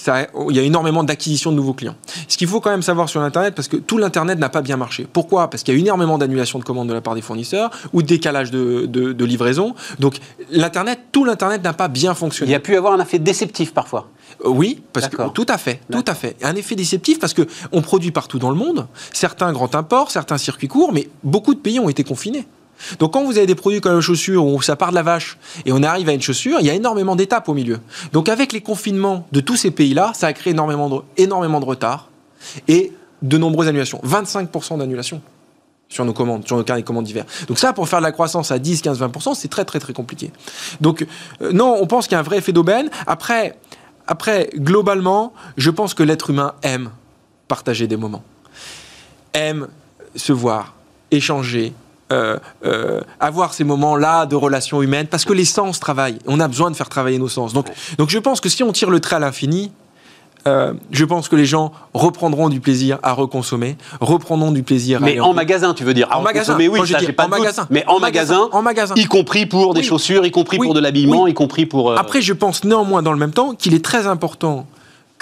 y 0.50 0.58
a 0.58 0.62
énormément 0.62 1.04
d'acquisition 1.04 1.50
de 1.50 1.56
nouveaux 1.56 1.74
clients. 1.74 1.96
Ce 2.28 2.36
qu'il 2.36 2.48
faut 2.48 2.60
quand 2.60 2.70
même 2.70 2.82
savoir 2.82 3.08
sur 3.08 3.20
l'Internet, 3.20 3.54
parce 3.54 3.68
que 3.68 3.76
tout 3.76 3.98
l'Internet 3.98 4.38
n'a 4.38 4.48
pas 4.48 4.62
bien 4.62 4.76
marché. 4.76 5.06
Pourquoi? 5.12 5.50
Parce 5.50 5.62
qu'il 5.62 5.74
y 5.74 5.76
a 5.76 5.80
énormément 5.80 6.18
d'annulations 6.18 6.58
de 6.58 6.64
commandes 6.64 6.88
de 6.88 6.94
la 6.94 7.00
part 7.00 7.14
des 7.14 7.22
fournisseurs 7.22 7.70
ou 7.92 8.02
de 8.02 8.06
décalage 8.06 8.50
de, 8.50 9.24
livraison. 9.24 9.74
Donc 10.00 10.16
l'Internet, 10.50 10.98
tout 11.12 11.24
l'Internet 11.24 11.62
n'a 11.62 11.72
pas 11.72 11.88
bien 11.88 12.12
Il 12.12 12.16
fonctionné. 12.16 12.52
y 12.52 12.54
a 12.54 12.60
pu 12.60 12.76
avoir 12.76 12.94
un 12.94 13.00
effet 13.00 13.18
déceptif 13.18 13.72
parfois. 13.72 14.08
Euh, 14.44 14.48
Oui, 14.48 14.82
parce 14.92 15.08
que 15.08 15.28
tout 15.30 15.46
à 15.48 15.58
fait, 15.58 15.80
tout 15.90 16.04
à 16.06 16.14
fait. 16.14 16.36
Un 16.42 16.54
effet 16.56 16.74
déceptif 16.74 17.18
parce 17.18 17.34
que 17.34 17.46
on 17.72 17.82
produit 17.82 18.10
partout 18.10 18.38
dans 18.38 18.50
le 18.50 18.56
monde, 18.56 18.86
certains 19.12 19.52
grands 19.52 19.74
imports, 19.74 20.10
certains 20.10 20.38
circuits 20.38 20.68
courts, 20.68 20.92
mais 20.92 21.08
beaucoup 21.22 21.54
de 21.54 21.60
pays 21.60 21.80
ont 21.80 21.88
été 21.88 22.04
confinés. 22.04 22.46
Donc 22.98 23.12
quand 23.12 23.24
vous 23.24 23.38
avez 23.38 23.46
des 23.46 23.54
produits 23.54 23.80
comme 23.80 23.94
la 23.94 24.00
chaussure 24.00 24.44
où 24.44 24.60
ça 24.62 24.76
part 24.76 24.90
de 24.90 24.94
la 24.94 25.02
vache 25.02 25.38
et 25.64 25.72
on 25.72 25.82
arrive 25.82 26.08
à 26.08 26.12
une 26.12 26.22
chaussure, 26.22 26.58
il 26.60 26.66
y 26.66 26.70
a 26.70 26.74
énormément 26.74 27.16
d'étapes 27.16 27.48
au 27.48 27.54
milieu. 27.54 27.78
Donc 28.12 28.28
avec 28.28 28.52
les 28.52 28.60
confinements 28.60 29.26
de 29.32 29.40
tous 29.40 29.56
ces 29.56 29.70
pays-là, 29.70 30.12
ça 30.14 30.26
a 30.26 30.32
créé 30.32 30.52
énormément 30.52 30.88
de, 30.88 31.00
énormément 31.16 31.60
de 31.60 31.64
retard 31.64 32.08
et 32.68 32.92
de 33.22 33.38
nombreuses 33.38 33.68
annulations. 33.68 34.00
25% 34.04 34.78
d'annulations 34.78 35.22
sur 35.88 36.04
nos 36.04 36.12
commandes, 36.12 36.46
sur 36.46 36.56
nos 36.56 36.64
carnets 36.64 36.82
de 36.82 36.86
commandes 36.86 37.04
d'hiver. 37.04 37.24
Donc 37.48 37.58
ça, 37.58 37.72
pour 37.72 37.88
faire 37.88 37.98
de 38.00 38.04
la 38.04 38.12
croissance 38.12 38.50
à 38.50 38.58
10, 38.58 38.80
15, 38.82 39.00
20%, 39.00 39.34
c'est 39.34 39.48
très 39.48 39.64
très 39.64 39.78
très 39.78 39.92
compliqué. 39.92 40.32
Donc 40.80 41.06
euh, 41.42 41.52
non, 41.52 41.76
on 41.80 41.86
pense 41.86 42.06
qu'il 42.06 42.14
y 42.14 42.16
a 42.16 42.20
un 42.20 42.24
vrai 42.24 42.38
effet 42.38 42.52
d'aubaine. 42.52 42.90
Après, 43.06 43.58
après, 44.06 44.50
globalement, 44.54 45.32
je 45.56 45.70
pense 45.70 45.94
que 45.94 46.02
l'être 46.02 46.30
humain 46.30 46.54
aime 46.62 46.90
partager 47.48 47.86
des 47.86 47.96
moments, 47.96 48.24
aime 49.34 49.68
se 50.16 50.32
voir, 50.32 50.74
échanger, 51.10 51.72
euh, 52.12 52.38
euh, 52.64 53.00
avoir 53.20 53.54
ces 53.54 53.64
moments-là 53.64 54.26
de 54.26 54.36
relations 54.36 54.82
humaines, 54.82 55.06
parce 55.06 55.24
que 55.24 55.32
les 55.32 55.44
sens 55.44 55.80
travaillent. 55.80 56.18
On 56.26 56.40
a 56.40 56.48
besoin 56.48 56.70
de 56.70 56.76
faire 56.76 56.88
travailler 56.88 57.18
nos 57.18 57.28
sens. 57.28 57.52
Donc, 57.52 57.66
donc 57.96 58.10
je 58.10 58.18
pense 58.18 58.40
que 58.40 58.48
si 58.48 58.62
on 58.62 58.72
tire 58.72 58.90
le 58.90 59.00
trait 59.00 59.16
à 59.16 59.18
l'infini, 59.18 59.72
euh, 60.46 60.72
je 60.90 61.04
pense 61.04 61.28
que 61.28 61.36
les 61.36 61.44
gens 61.46 61.72
reprendront 61.94 62.48
du 62.48 62.60
plaisir 62.60 62.98
à 63.02 63.12
reconsommer, 63.12 63.76
reprendront 64.00 64.50
du 64.52 64.62
plaisir 64.62 64.98
à 65.02 65.04
Mais 65.04 65.20
en 65.20 65.32
magasin, 65.34 65.74
tu 65.74 65.84
veux 65.84 65.94
dire 65.94 66.08
En 66.12 66.22
magasin. 66.22 66.56
Mais 66.58 66.68
oui, 66.68 66.78
Quand 66.80 66.84
je 66.84 66.96
dis 66.96 67.12
pas 67.12 67.24
en 67.24 67.28
doute. 67.28 67.38
magasin. 67.38 67.66
Mais 67.70 67.84
en 67.86 68.00
magasin. 68.00 68.34
magasin, 68.34 68.48
En 68.58 68.62
magasin. 68.62 68.94
y 68.96 69.04
compris 69.04 69.46
pour 69.46 69.74
des 69.74 69.82
chaussures, 69.82 70.26
y 70.26 70.30
compris 70.30 70.58
Oui. 70.58 70.66
pour 70.66 70.74
de 70.74 70.80
l'habillement, 70.80 71.24
Oui. 71.24 71.30
y 71.30 71.34
compris 71.34 71.66
pour. 71.66 71.92
euh, 71.92 71.96
Après, 71.96 72.20
je 72.22 72.32
pense 72.32 72.64
néanmoins 72.64 73.02
dans 73.02 73.12
le 73.12 73.18
même 73.18 73.32
temps 73.32 73.54
qu'il 73.54 73.74
est 73.74 73.84
très 73.84 74.06
important 74.06 74.66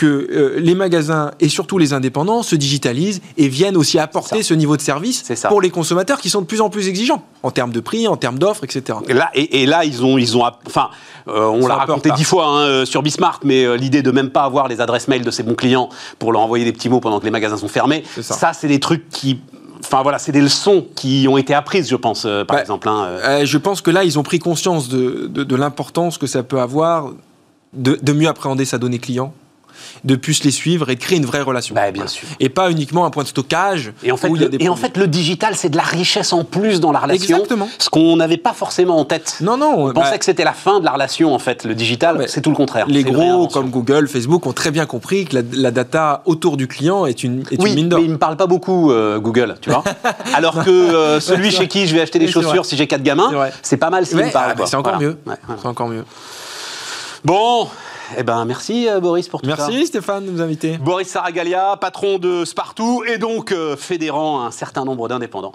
que 0.00 0.06
euh, 0.06 0.54
les 0.58 0.74
magasins 0.74 1.30
et 1.40 1.50
surtout 1.50 1.76
les 1.76 1.92
indépendants 1.92 2.42
se 2.42 2.56
digitalisent 2.56 3.20
et 3.36 3.48
viennent 3.48 3.76
aussi 3.76 3.98
apporter 3.98 4.42
ce 4.42 4.54
niveau 4.54 4.78
de 4.78 4.80
service 4.80 5.24
pour 5.48 5.60
les 5.60 5.68
consommateurs 5.68 6.20
qui 6.20 6.30
sont 6.30 6.40
de 6.40 6.46
plus 6.46 6.62
en 6.62 6.70
plus 6.70 6.88
exigeants 6.88 7.22
en 7.42 7.50
termes 7.50 7.70
de 7.70 7.80
prix, 7.80 8.08
en 8.08 8.16
termes 8.16 8.38
d'offres, 8.38 8.64
etc. 8.64 8.98
Et 9.08 9.12
Là, 9.12 9.30
et, 9.34 9.62
et 9.62 9.66
là, 9.66 9.84
ils 9.84 10.02
ont, 10.02 10.16
ils 10.16 10.38
ont, 10.38 10.42
enfin, 10.66 10.88
euh, 11.28 11.44
on 11.48 11.66
l'a 11.66 11.74
raconté 11.74 12.10
dix 12.12 12.24
fois 12.24 12.46
hein, 12.46 12.60
euh, 12.60 12.84
sur 12.86 13.02
Bismart, 13.02 13.40
mais 13.44 13.64
euh, 13.64 13.76
l'idée 13.76 14.00
de 14.02 14.10
même 14.10 14.30
pas 14.30 14.44
avoir 14.44 14.68
les 14.68 14.80
adresses 14.80 15.06
mail 15.06 15.22
de 15.22 15.30
ses 15.30 15.42
bons 15.42 15.54
clients 15.54 15.90
pour 16.18 16.32
leur 16.32 16.40
envoyer 16.40 16.64
des 16.64 16.72
petits 16.72 16.88
mots 16.88 17.00
pendant 17.00 17.20
que 17.20 17.26
les 17.26 17.30
magasins 17.30 17.58
sont 17.58 17.68
fermés, 17.68 18.02
ça. 18.22 18.52
c'est 18.54 18.68
des 18.68 18.80
trucs 18.80 19.06
qui, 19.10 19.38
enfin 19.84 20.02
voilà, 20.02 20.18
c'est 20.18 20.32
des 20.32 20.40
leçons 20.40 20.86
qui 20.96 21.26
ont 21.28 21.36
été 21.36 21.52
apprises, 21.52 21.90
je 21.90 21.96
pense, 21.96 22.24
euh, 22.24 22.44
par 22.46 22.56
Bah, 22.56 22.62
exemple. 22.62 22.88
hein, 22.88 23.04
euh. 23.06 23.20
Euh, 23.42 23.44
je 23.44 23.58
pense 23.58 23.82
que 23.82 23.90
là, 23.90 24.02
ils 24.04 24.18
ont 24.18 24.22
pris 24.22 24.38
conscience 24.38 24.88
de, 24.88 25.26
de- 25.30 25.44
de 25.44 25.56
l'importance 25.56 26.16
que 26.16 26.26
ça 26.26 26.42
peut 26.42 26.58
avoir 26.60 27.10
de, 27.74 27.98
de 28.02 28.12
mieux 28.14 28.28
appréhender 28.28 28.64
sa 28.64 28.78
donnée 28.78 28.98
client, 28.98 29.32
de 30.04 30.16
plus 30.16 30.44
les 30.44 30.50
suivre 30.50 30.88
et 30.90 30.94
de 30.94 31.00
créer 31.00 31.18
une 31.18 31.26
vraie 31.26 31.42
relation. 31.42 31.74
Bah, 31.74 31.90
bien 31.90 32.06
sûr. 32.06 32.26
Et 32.40 32.48
pas 32.48 32.70
uniquement 32.70 33.04
un 33.04 33.10
point 33.10 33.22
de 33.22 33.28
stockage. 33.28 33.92
Et 34.02 34.12
en, 34.12 34.16
fait, 34.16 34.28
où 34.28 34.36
il 34.36 34.42
y 34.42 34.44
a 34.44 34.48
le, 34.48 34.56
des 34.58 34.64
et 34.64 34.68
en 34.68 34.76
fait, 34.76 34.96
le 34.96 35.06
digital, 35.06 35.54
c'est 35.56 35.68
de 35.68 35.76
la 35.76 35.82
richesse 35.82 36.32
en 36.32 36.44
plus 36.44 36.80
dans 36.80 36.92
la 36.92 37.00
relation. 37.00 37.36
Exactement. 37.36 37.68
Ce 37.78 37.88
qu'on 37.90 38.16
n'avait 38.16 38.36
pas 38.36 38.52
forcément 38.52 38.98
en 38.98 39.04
tête. 39.04 39.36
Non, 39.40 39.56
non. 39.56 39.74
On 39.76 39.86
bah, 39.88 40.02
pensait 40.02 40.18
que 40.18 40.24
c'était 40.24 40.44
la 40.44 40.52
fin 40.52 40.80
de 40.80 40.84
la 40.84 40.92
relation, 40.92 41.34
en 41.34 41.38
fait. 41.38 41.64
Le 41.64 41.74
digital, 41.74 42.16
Ouais. 42.16 42.28
c'est 42.28 42.40
tout 42.40 42.50
le 42.50 42.56
contraire. 42.56 42.86
Les 42.88 43.04
gros 43.04 43.46
comme 43.48 43.70
Google, 43.70 44.08
Facebook 44.08 44.46
ont 44.46 44.52
très 44.52 44.70
bien 44.70 44.86
compris 44.86 45.24
que 45.26 45.36
la, 45.36 45.42
la 45.52 45.70
data 45.70 46.22
autour 46.24 46.56
du 46.56 46.66
client 46.66 47.06
est 47.06 47.22
une, 47.24 47.42
est 47.50 47.60
Oui, 47.60 47.70
une 47.70 47.74
mine 47.76 47.88
d'or. 47.88 47.98
mais 48.00 48.06
il 48.06 48.10
me 48.12 48.18
parle 48.18 48.36
pas 48.36 48.46
beaucoup 48.46 48.90
euh, 48.92 49.18
Google, 49.18 49.56
tu 49.60 49.70
vois. 49.70 49.84
Alors 50.34 50.64
que 50.64 50.70
euh, 50.70 51.20
celui 51.20 51.50
chez 51.50 51.68
qui 51.68 51.86
je 51.86 51.94
vais 51.94 52.00
acheter 52.00 52.18
des 52.18 52.28
chaussures 52.28 52.64
si 52.64 52.76
j'ai 52.76 52.86
quatre 52.86 53.02
gamins, 53.02 53.30
C'est 53.62 53.76
pas 53.76 53.90
mal 53.90 54.06
s'il 54.06 54.16
Ouais, 54.18 54.26
me 54.26 54.32
parle. 54.32 54.50
ah, 54.52 54.54
bah, 54.54 54.64
c'est 54.66 54.76
encore 54.76 54.94
Voilà. 54.94 55.08
mieux. 55.08 55.18
Ouais. 55.26 55.36
C'est 55.60 55.66
encore 55.68 55.88
mieux. 55.88 56.04
Bon, 57.24 57.68
eh 58.16 58.22
ben 58.22 58.44
merci 58.44 58.88
euh, 58.88 59.00
Boris 59.00 59.28
pour 59.28 59.42
tout 59.42 59.50
ça. 59.50 59.56
Merci 59.56 59.86
Stéphane 59.86 60.26
de 60.26 60.30
nous 60.30 60.40
inviter. 60.40 60.78
Boris 60.78 61.08
Saragalia, 61.08 61.76
patron 61.80 62.18
de 62.18 62.44
Spartoo 62.44 63.04
et 63.04 63.18
donc 63.18 63.52
euh, 63.52 63.76
fédérant 63.76 64.44
un 64.44 64.50
certain 64.50 64.84
nombre 64.84 65.08
d'indépendants. 65.08 65.52